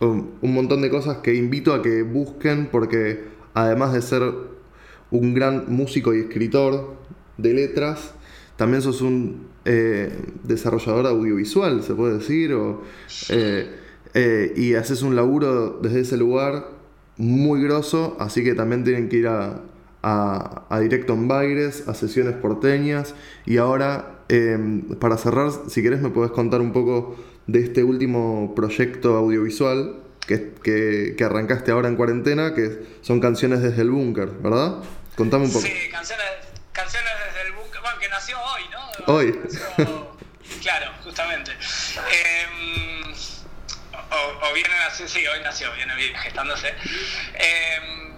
un, 0.00 0.38
montón 0.42 0.82
de 0.82 0.90
cosas 0.90 1.18
que 1.18 1.34
invito 1.34 1.74
a 1.74 1.82
que 1.82 2.02
busquen 2.02 2.66
porque 2.66 3.24
además 3.54 3.92
de 3.92 4.02
ser 4.02 4.22
un 5.12 5.34
gran 5.34 5.66
músico 5.68 6.12
y 6.14 6.20
escritor 6.20 6.96
de 7.38 7.54
letras, 7.54 8.14
también 8.56 8.82
sos 8.82 9.00
un 9.00 9.46
eh, 9.64 10.10
desarrollador 10.42 11.06
audiovisual, 11.06 11.82
se 11.82 11.94
puede 11.94 12.18
decir, 12.18 12.52
o, 12.54 12.82
eh, 13.28 14.52
y 14.56 14.74
haces 14.74 15.02
un 15.02 15.14
laburo 15.14 15.78
desde 15.80 16.00
ese 16.00 16.16
lugar 16.16 16.70
muy 17.16 17.62
grosso, 17.62 18.16
así 18.18 18.42
que 18.42 18.54
también 18.54 18.84
tienen 18.84 19.08
que 19.08 19.18
ir 19.18 19.28
a, 19.28 19.62
a, 20.02 20.80
Directo 20.80 21.14
en 21.14 21.28
Baires, 21.28 21.88
a 21.88 21.94
sesiones 21.94 22.34
porteñas. 22.34 23.14
Y 23.46 23.58
ahora, 23.58 24.24
para 24.98 25.16
cerrar, 25.16 25.50
si 25.68 25.82
querés 25.82 26.02
me 26.02 26.10
puedes 26.10 26.32
contar 26.32 26.60
un 26.60 26.72
poco 26.72 27.16
de 27.46 27.60
este 27.60 27.84
último 27.84 28.54
proyecto 28.54 29.16
audiovisual 29.16 30.02
que, 30.26 30.52
que, 31.16 31.24
arrancaste 31.24 31.70
ahora 31.70 31.88
en 31.88 31.96
cuarentena, 31.96 32.54
que 32.54 32.80
son 33.00 33.20
canciones 33.20 33.62
desde 33.62 33.82
el 33.82 33.90
búnker, 33.90 34.30
¿verdad? 34.42 34.78
Contame 35.16 35.44
un 35.44 35.52
poco. 35.52 35.64
Sí, 35.64 35.88
canciones, 35.90 36.26
canciones 36.72 37.12
desde 37.26 37.42
el 37.48 37.52
búnker, 37.52 37.80
bueno, 37.80 37.98
que 37.98 38.08
nació 38.08 38.40
hoy, 38.40 38.68
¿no? 38.68 38.90
Hoy. 39.12 39.40
claro, 40.62 40.92
justamente. 41.04 41.52
Em, 41.52 43.14
o, 44.10 44.48
o, 44.48 44.52
viene 44.52 44.74
así, 44.86 45.06
sí, 45.08 45.26
hoy 45.26 45.40
nació, 45.42 45.72
viene 45.74 45.94
gestándose. 46.18 46.74
Eh, 47.34 48.12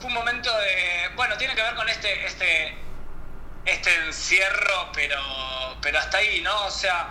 fue 0.00 0.08
un 0.08 0.14
momento 0.14 0.50
de. 0.58 1.10
Bueno, 1.14 1.36
tiene 1.36 1.54
que 1.54 1.62
ver 1.62 1.74
con 1.74 1.88
este, 1.88 2.24
este, 2.24 2.74
este 3.66 3.94
encierro, 4.06 4.90
pero, 4.94 5.20
pero 5.82 5.98
hasta 5.98 6.18
ahí, 6.18 6.40
¿no? 6.40 6.66
O 6.66 6.70
sea, 6.70 7.10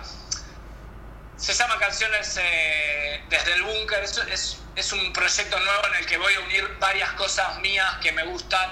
se 1.36 1.54
llama 1.54 1.78
Canciones 1.78 2.38
eh, 2.40 3.22
desde 3.28 3.54
el 3.54 3.62
Búnker. 3.62 4.02
Es, 4.02 4.58
es, 4.74 4.92
un 4.92 5.12
proyecto 5.12 5.58
nuevo 5.58 5.86
en 5.88 5.94
el 5.96 6.06
que 6.06 6.18
voy 6.18 6.34
a 6.34 6.40
unir 6.40 6.76
varias 6.78 7.12
cosas 7.12 7.58
mías 7.60 7.96
que 8.02 8.12
me 8.12 8.24
gustan, 8.24 8.70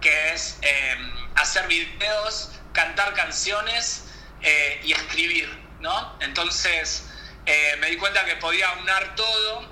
que 0.00 0.32
es 0.32 0.58
eh, 0.62 0.96
hacer 1.36 1.66
videos, 1.66 2.52
cantar 2.72 3.14
canciones 3.14 4.06
eh, 4.42 4.80
y 4.84 4.92
escribir, 4.92 5.48
¿no? 5.80 6.16
Entonces 6.20 7.06
me 7.80 7.88
di 7.88 7.96
cuenta 7.96 8.24
que 8.24 8.36
podía 8.36 8.70
unar 8.74 9.16
todo 9.16 9.68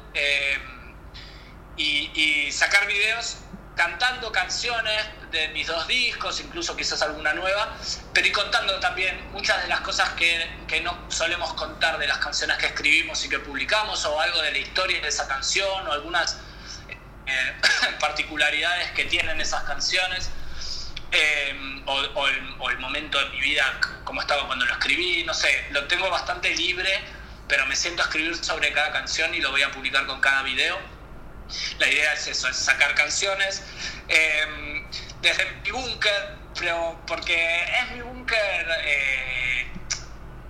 y, 1.77 2.11
y 2.13 2.51
sacar 2.51 2.89
videos 2.89 3.37
cantando 3.79 4.33
canciones 4.33 5.05
de 5.31 5.49
mis 5.49 5.69
dos 5.69 5.87
discos, 5.87 6.41
incluso 6.41 6.77
quizás 6.77 7.01
alguna 7.03 7.33
nueva, 7.33 7.77
pero 8.13 8.27
y 8.27 8.33
contando 8.33 8.79
también 8.81 9.31
muchas 9.33 9.63
de 9.63 9.69
las 9.69 9.81
cosas 9.81 10.11
que, 10.11 10.81
no 10.83 10.99
solemos 11.09 11.55
contar 11.55 11.97
de 11.99 12.09
las 12.09 12.19
canciones 12.19 12.59
que 12.59 12.67
escribimos 12.67 13.25
y 13.25 13.29
que 13.29 13.39
publicamos, 13.39 14.05
o 14.05 14.21
algo 14.21 14.43
de 14.43 14.51
la 14.51 14.59
historia 14.59 15.01
de 15.01 15.09
esa 15.09 15.29
canción, 15.29 15.87
o 15.87 15.93
algunas 15.93 16.39
eh, 17.29 17.55
particularidades 18.01 18.91
que 18.93 19.05
tienen 19.05 19.41
esas 19.41 19.63
canciones. 19.65 20.31
Eh, 21.11 21.83
o, 21.87 22.69
el, 22.69 22.79
momento 22.79 23.19
de 23.19 23.31
mi 23.31 23.41
vida 23.41 23.65
como 24.05 24.21
estaba 24.21 24.47
cuando 24.47 24.67
lo 24.67 24.73
escribí, 24.73 25.25
no 25.25 25.33
sé, 25.33 25.67
lo 25.71 25.87
tengo 25.87 26.11
bastante 26.11 26.55
libre, 26.55 27.01
pero 27.49 27.67
me 27.67 27.75
siento 27.77 28.03
a 28.03 28.07
escribir 28.07 28.37
sobre 28.37 28.73
cada 28.73 28.93
canción 28.93 29.35
y 29.35 29.41
lo 29.41 29.51
voy 29.51 29.63
a 29.63 29.71
publicar 29.71 30.07
con 30.07 30.21
cada 30.21 30.43
video. 30.43 30.79
La 31.79 31.89
idea 31.89 32.13
es 32.13 32.27
eso, 32.27 32.49
es 32.49 32.57
sacar 32.57 32.95
canciones 32.95 33.63
em, 34.09 34.87
desde 35.23 35.51
mi 35.65 35.71
búnker, 35.71 36.37
pero 36.59 37.01
porque 37.07 37.65
es 37.65 37.91
mi 37.93 38.03
búnker 38.03 38.69
eh, 38.85 39.58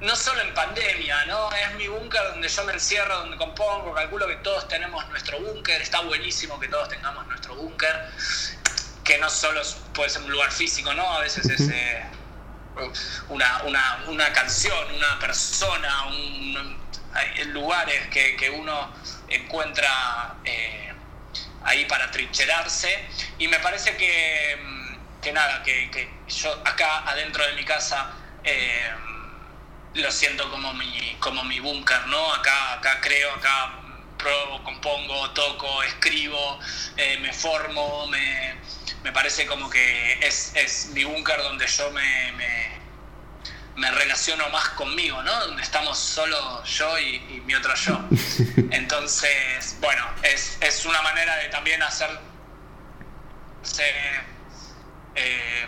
no 0.01 0.15
solo 0.15 0.41
en 0.43 0.55
pandemia, 0.55 1.27
¿no? 1.27 1.51
Es 1.53 1.75
mi 1.75 1.89
búnker 1.89 2.23
donde 2.31 2.49
yo 2.49 2.65
me 2.65 2.73
encierro, 2.73 3.19
donde 3.19 3.37
compongo, 3.37 3.93
calculo 3.95 4.27
que 4.27 4.37
todos 4.37 4.69
tenemos 4.69 5.07
nuestro 5.09 5.41
búnker, 5.41 5.81
está 5.83 6.01
buenísimo 6.01 6.59
que 6.61 6.69
todos 6.69 6.89
tengamos 6.89 7.27
nuestro 7.27 7.57
búnker, 7.57 8.09
que 9.05 9.19
no 9.19 9.29
solo 9.29 9.61
puede 9.95 10.11
ser 10.11 10.23
un 10.23 10.31
lugar 10.31 10.53
físico, 10.53 10.95
¿no? 10.95 11.03
A 11.11 11.20
veces 11.20 11.47
es 11.47 11.69
eh, 11.69 12.05
una, 13.29 13.62
una, 13.65 14.05
una, 14.07 14.33
canción, 14.33 14.95
una 14.95 15.19
persona, 15.19 16.07
un, 16.07 16.79
hay 17.15 17.45
lugares 17.47 18.07
que, 18.09 18.37
que 18.37 18.51
uno 18.51 18.93
encuentra 19.29 20.37
eh, 20.45 20.93
ahí 21.65 21.85
para 21.87 22.11
trincherarse. 22.11 23.05
Y 23.39 23.49
me 23.49 23.59
parece 23.59 23.97
que, 23.97 24.59
que 25.20 25.33
nada, 25.33 25.62
que, 25.65 25.91
que, 25.91 26.09
yo 26.29 26.53
acá 26.65 27.09
adentro 27.09 27.45
de 27.47 27.55
mi 27.55 27.65
casa 27.65 28.11
eh, 28.45 28.91
lo 29.99 30.11
siento 30.11 30.51
como 30.51 30.73
mi, 30.75 31.16
como 31.20 31.45
mi 31.45 31.61
búnker, 31.61 32.07
¿no? 32.07 32.33
Acá, 32.35 32.75
acá 32.75 33.01
creo, 33.01 33.33
acá 33.35 33.75
pruebo, 34.16 34.62
compongo, 34.65 35.31
toco, 35.31 35.83
escribo, 35.85 36.59
eh, 36.97 37.19
me 37.20 37.33
formo, 37.33 38.07
me, 38.09 38.57
me, 39.05 39.12
parece 39.12 39.47
como 39.47 39.70
que 39.70 40.19
es, 40.27 40.53
es 40.57 40.87
mi 40.93 41.05
búnker 41.05 41.41
donde 41.43 41.66
yo 41.66 41.91
me, 41.93 42.33
me 42.33 42.79
me 43.79 43.91
relaciono 43.93 44.49
más 44.51 44.70
conmigo, 44.70 45.23
¿no? 45.23 45.47
Donde 45.47 45.62
estamos 45.62 45.97
solo 45.97 46.65
yo 46.65 46.99
y, 46.99 47.43
mi 47.47 47.55
otro 47.55 47.75
yo. 47.77 48.01
Entonces, 48.70 49.77
bueno, 49.81 50.05
es, 50.23 50.59
es, 50.61 50.85
una 50.85 51.01
manera 51.03 51.37
de 51.37 51.49
también 51.49 51.81
hacer, 51.83 52.11
eh, 55.15 55.66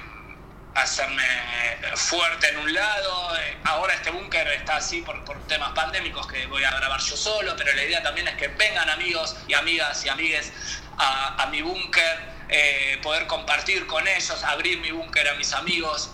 hacerme 0.75 1.25
fuerte 1.95 2.49
en 2.49 2.59
un 2.59 2.75
lado. 2.75 3.33
Ahora 3.65 3.95
este 3.95 4.11
búnker 4.11 4.47
está 4.49 4.77
así 4.77 5.03
por, 5.03 5.25
por, 5.25 5.47
temas 5.47 5.73
pandémicos 5.73 6.27
que 6.27 6.47
voy 6.47 6.65
a 6.65 6.71
grabar 6.71 7.01
yo 7.01 7.17
solo, 7.17 7.55
pero 7.57 7.73
la 7.73 7.85
idea 7.85 8.03
también 8.03 8.29
es 8.29 8.37
que 8.37 8.49
vengan 8.49 8.89
amigos 8.89 9.37
y 9.49 9.55
amigas 9.55 10.05
y 10.05 10.09
amigues 10.09 10.53
a, 10.97 11.43
a 11.43 11.47
mi 11.47 11.63
búnker, 11.63 12.19
eh, 12.49 12.99
poder 13.03 13.27
compartir 13.27 13.87
con 13.87 14.07
ellos, 14.09 14.43
abrir 14.45 14.81
mi 14.81 14.91
búnker 14.91 15.29
a 15.29 15.35
mis 15.35 15.53
amigos 15.53 16.11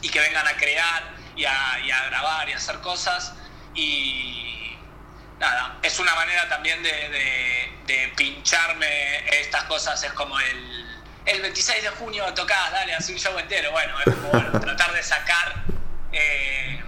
y 0.00 0.08
que 0.08 0.20
vengan 0.20 0.46
a 0.46 0.56
crear 0.56 1.16
y 1.36 1.44
a, 1.44 2.06
grabar 2.08 2.48
y 2.48 2.52
a 2.52 2.56
hacer 2.56 2.80
cosas. 2.80 3.34
Y 3.74 4.74
nada, 5.38 5.76
es 5.82 5.98
una 5.98 6.14
manera 6.14 6.48
también 6.48 6.82
de, 6.82 8.12
pincharme 8.16 9.38
estas 9.38 9.64
cosas. 9.64 10.02
Es 10.02 10.12
como 10.14 10.38
el, 10.40 10.95
el 11.26 11.42
26 11.42 11.82
de 11.82 11.88
junio 11.90 12.24
tocás, 12.34 12.72
dale, 12.72 12.94
así 12.94 13.12
un 13.12 13.18
show 13.18 13.38
entero. 13.38 13.72
Bueno, 13.72 13.94
es 14.04 14.14
como 14.14 14.60
tratar 14.60 14.92
de 14.92 15.02
sacar 15.02 15.64
eh, 16.12 16.80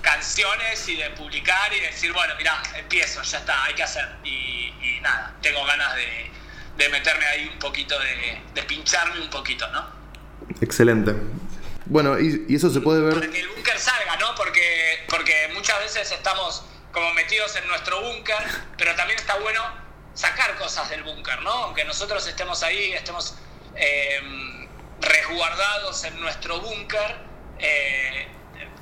canciones 0.00 0.88
y 0.88 0.96
de 0.96 1.10
publicar 1.10 1.72
y 1.72 1.80
decir, 1.80 2.12
bueno, 2.12 2.34
mira 2.36 2.62
empiezo, 2.76 3.22
ya 3.22 3.38
está, 3.38 3.64
hay 3.64 3.74
que 3.74 3.82
hacer. 3.82 4.08
Y, 4.24 5.00
nada, 5.00 5.34
tengo 5.40 5.64
ganas 5.64 5.94
de, 5.96 6.30
de, 6.76 6.88
meterme 6.90 7.24
ahí 7.26 7.48
un 7.52 7.58
poquito, 7.58 7.98
de, 7.98 8.40
de 8.54 8.62
pincharme 8.62 9.20
un 9.20 9.30
poquito, 9.30 9.66
¿no? 9.68 9.84
Excelente. 10.60 11.14
Bueno, 11.86 12.18
y, 12.20 12.54
eso 12.54 12.70
se 12.70 12.80
puede 12.80 13.00
ver. 13.00 13.14
Para 13.14 13.30
que 13.30 13.40
el 13.40 13.48
búnker 13.48 13.78
salga, 13.78 14.16
¿no? 14.16 14.34
Porque, 14.34 15.04
porque 15.08 15.50
muchas 15.54 15.78
veces 15.80 16.12
estamos 16.12 16.64
como 16.92 17.12
metidos 17.14 17.56
en 17.56 17.66
nuestro 17.66 18.00
búnker, 18.00 18.36
pero 18.76 18.94
también 18.94 19.18
está 19.18 19.38
bueno 19.38 19.60
sacar 20.14 20.56
cosas 20.56 20.90
del 20.90 21.02
búnker, 21.02 21.42
¿no? 21.42 21.50
Aunque 21.50 21.84
nosotros 21.84 22.26
estemos 22.26 22.62
ahí, 22.62 22.92
estemos 22.92 23.36
em, 23.76 24.68
resguardados 25.00 26.04
en 26.04 26.20
nuestro 26.20 26.60
búnker, 26.60 27.16
eh, 27.58 28.28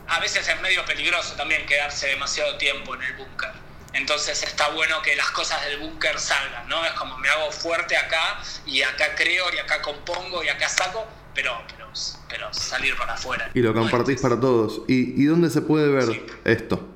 a 0.08 0.18
veces 0.20 0.46
es 0.48 0.60
medio 0.60 0.84
peligroso 0.84 1.34
también 1.34 1.64
quedarse 1.66 2.08
demasiado 2.08 2.56
tiempo 2.58 2.94
en 2.94 3.02
el 3.02 3.12
búnker. 3.14 3.50
Entonces 3.92 4.42
está 4.42 4.68
bueno 4.68 5.02
que 5.02 5.16
las 5.16 5.30
cosas 5.30 5.64
del 5.64 5.78
búnker 5.78 6.18
salgan, 6.20 6.68
¿no? 6.68 6.84
Es 6.84 6.92
como 6.92 7.18
me 7.18 7.28
hago 7.28 7.50
fuerte 7.50 7.96
acá 7.96 8.40
y 8.66 8.82
acá 8.82 9.14
creo 9.16 9.52
y 9.52 9.58
acá 9.58 9.82
compongo 9.82 10.44
y 10.44 10.48
acá 10.48 10.68
saco, 10.68 11.06
pero, 11.34 11.62
pero 11.68 11.80
pero 12.28 12.54
salir 12.54 12.96
para 12.96 13.14
afuera. 13.14 13.50
Y 13.52 13.60
lo 13.60 13.74
compartís 13.74 14.20
para 14.20 14.38
todos. 14.38 14.82
¿Y, 14.86 15.20
y 15.20 15.24
dónde 15.26 15.50
se 15.50 15.60
puede 15.62 15.88
ver 15.88 16.04
Sí. 16.04 16.26
esto? 16.44 16.88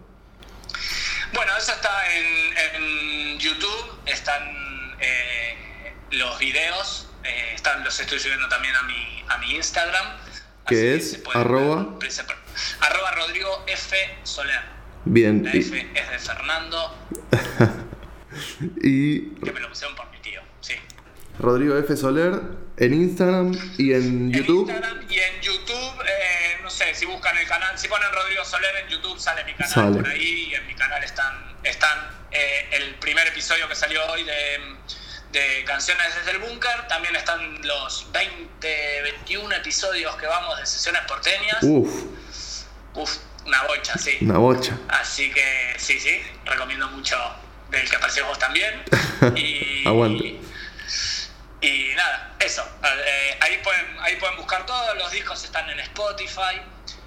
Bueno, 1.33 1.57
eso 1.57 1.73
está 1.73 2.15
en, 2.15 2.57
en 2.75 3.39
YouTube, 3.41 3.99
están 4.07 4.97
eh, 5.01 5.93
los 6.13 6.39
videos, 6.39 7.04
eh, 7.25 7.53
están, 7.55 7.83
los 7.85 7.99
estoy 7.99 8.19
subiendo 8.19 8.49
también 8.49 8.75
a 8.75 8.83
mi, 8.83 9.25
a 9.29 9.39
mi 9.39 9.55
Instagram. 9.57 10.07
¿Qué 10.67 10.95
así 10.97 11.17
es? 11.17 11.19
pueden 11.19 11.41
Arroba. 11.41 11.99
ver, 11.99 12.11
arroba 12.81 13.11
Rodrigo 13.13 13.65
F. 13.67 13.97
Soler. 14.23 14.61
Bien. 15.05 15.45
La 15.45 15.55
Y, 15.55 15.59
es 15.59 16.11
de 16.11 16.19
Fernando, 16.19 17.09
y 18.83 19.31
que 19.37 19.53
me 19.53 19.61
lo 19.61 19.69
pusieron 19.69 19.95
por 19.97 20.11
mi 20.11 20.19
tío, 20.19 20.41
sí. 20.61 20.75
Rodrigo 21.39 21.77
F. 21.77 21.97
Soler 21.97 22.41
en 22.77 22.95
Instagram 22.95 23.53
y 23.77 23.93
en 23.93 24.33
YouTube. 24.33 24.69
En 24.71 24.77
Instagram 24.77 25.07
y 25.11 25.19
en 25.19 25.41
YouTube, 25.43 26.03
eh, 26.07 26.59
no 26.63 26.71
sé, 26.71 26.95
si 26.95 27.05
buscan 27.07 27.37
el 27.37 27.47
canal, 27.47 27.79
si 27.79 27.89
ponen 27.89 28.11
Rodrigo 28.13 28.45
Soler 28.45 28.75
en 28.77 28.89
YouTube 28.89 29.19
sale 29.19 29.45
mi 29.45 29.53
canal 29.53 29.73
Sale. 29.73 29.97
por 29.97 30.09
ahí 30.09 30.49
y 30.51 30.55
en 30.55 30.67
mi 30.67 30.75
canal 30.75 31.03
están, 31.05 31.57
están 31.63 31.99
eh, 32.31 32.69
el 32.73 32.95
primer 32.97 33.27
episodio 33.27 33.69
que 33.69 33.75
salió 33.75 34.05
hoy 34.07 34.25
de, 34.25 34.59
de 35.35 35.65
Canciones 35.65 36.15
desde 36.15 36.31
el 36.31 36.39
Búnker, 36.39 36.87
también 36.89 37.15
están 37.17 37.61
los 37.67 38.11
20, 38.13 39.03
21 39.03 39.55
episodios 39.57 40.15
que 40.17 40.27
vamos 40.27 40.57
de 40.59 40.65
sesiones 40.65 41.03
porteñas. 41.09 41.59
Uf, 41.63 42.05
Uf, 42.95 43.17
una 43.45 43.63
bocha, 43.65 43.99
sí. 43.99 44.19
una 44.21 44.39
bocha. 44.39 44.79
Así 44.89 45.33
que 45.33 45.75
sí, 45.77 45.99
sí, 45.99 46.23
recomiendo 46.45 46.87
mucho 46.89 47.19
del 47.69 47.89
que 47.91 47.97
apareció 47.97 48.25
vos 48.27 48.39
también. 48.39 48.83
Y, 49.37 49.87
Aguante. 49.87 50.39
Y 51.61 51.95
nada, 51.97 52.35
eso. 52.39 52.63
Eh, 52.85 53.39
ahí, 53.41 53.61
pueden, 53.65 53.97
ahí 54.01 54.17
pueden 54.17 54.37
buscar 54.37 54.65
todos 54.67 54.97
los 54.97 55.11
discos, 55.11 55.43
están 55.45 55.69
en 55.69 55.81
Spotify. 55.81 56.61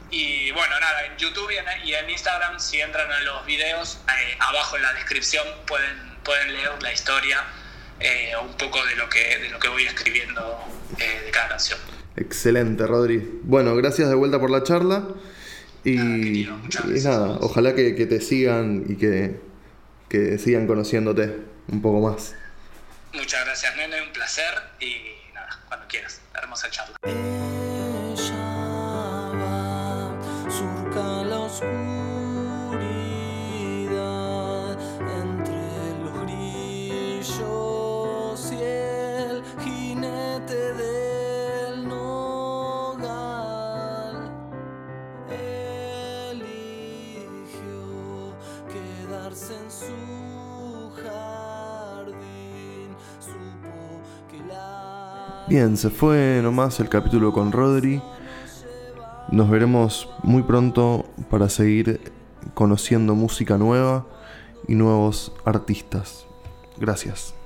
Y 0.10 0.52
bueno, 0.52 0.80
nada, 0.80 1.06
en 1.06 1.18
YouTube 1.18 1.52
y 1.52 1.58
en, 1.58 1.66
y 1.86 1.94
en 1.94 2.10
Instagram, 2.10 2.60
si 2.60 2.82
entran 2.82 3.10
a 3.10 3.20
los 3.22 3.46
videos, 3.46 4.00
eh, 4.10 4.38
abajo 4.40 4.76
en 4.76 4.84
la 4.84 4.94
descripción 4.94 5.48
pueden, 5.66 6.18
pueden 6.24 6.54
leer 6.54 6.82
la 6.82 6.92
historia, 6.92 7.46
eh, 8.00 8.32
un 8.42 8.56
poco 8.58 8.84
de 8.86 8.96
lo 8.96 9.10
que, 9.10 9.38
de 9.40 9.50
lo 9.50 9.60
que 9.60 9.68
voy 9.70 9.84
escribiendo 9.84 10.60
eh, 11.00 11.22
de 11.26 11.32
cada 11.32 11.50
canción. 11.50 11.80
Excelente, 12.16 12.86
Rodri. 12.88 13.42
Bueno, 13.44 13.76
gracias 13.76 14.10
de 14.10 14.16
vuelta 14.16 14.40
por 14.40 14.50
la 14.50 14.64
charla. 14.64 15.08
Y, 15.84 15.96
Nada, 15.96 16.18
querido, 16.18 16.58
y 16.96 17.02
nada, 17.02 17.38
ojalá 17.42 17.74
que, 17.76 17.96
que 17.96 18.06
te 18.06 18.20
sigan 18.20 18.84
y 18.90 18.96
que, 18.98 19.40
que 20.10 20.38
sigan 20.38 20.68
conociéndote 20.68 21.38
un 21.70 21.82
poco 21.82 22.02
más. 22.10 22.36
Muchas 23.14 23.46
gracias, 23.46 23.76
nene, 23.78 24.02
un 24.02 24.12
placer. 24.12 24.54
Y 24.80 25.34
nada, 25.34 25.60
cuando 25.68 25.88
quieras, 25.88 26.22
hermosa 26.36 26.70
charla. 26.70 26.96
Ella 27.04 28.36
va, 29.36 30.50
surca 30.50 31.24
la 31.24 31.40
oscuridad 31.40 31.97
del. 40.48 40.98
Eligió 46.30 47.68
quedarse 48.72 49.54
en 49.56 49.72
su 49.72 50.92
jardín, 51.04 52.16
supo 53.20 54.02
que 54.32 54.40
la 54.48 55.46
Bien, 55.50 55.76
se 55.78 55.90
fue 55.90 56.40
nomás 56.42 56.80
el 56.80 56.90
capítulo 56.90 57.34
con 57.34 57.52
Rodri. 57.52 58.02
Nos 59.32 59.50
veremos 59.50 60.10
muy 60.24 60.44
pronto 60.44 61.06
para 61.30 61.50
seguir 61.50 62.14
conociendo 62.54 63.14
música 63.16 63.58
nueva 63.58 64.06
y 64.68 64.76
nuevos 64.76 65.34
artistas. 65.46 66.26
Gracias. 66.78 67.37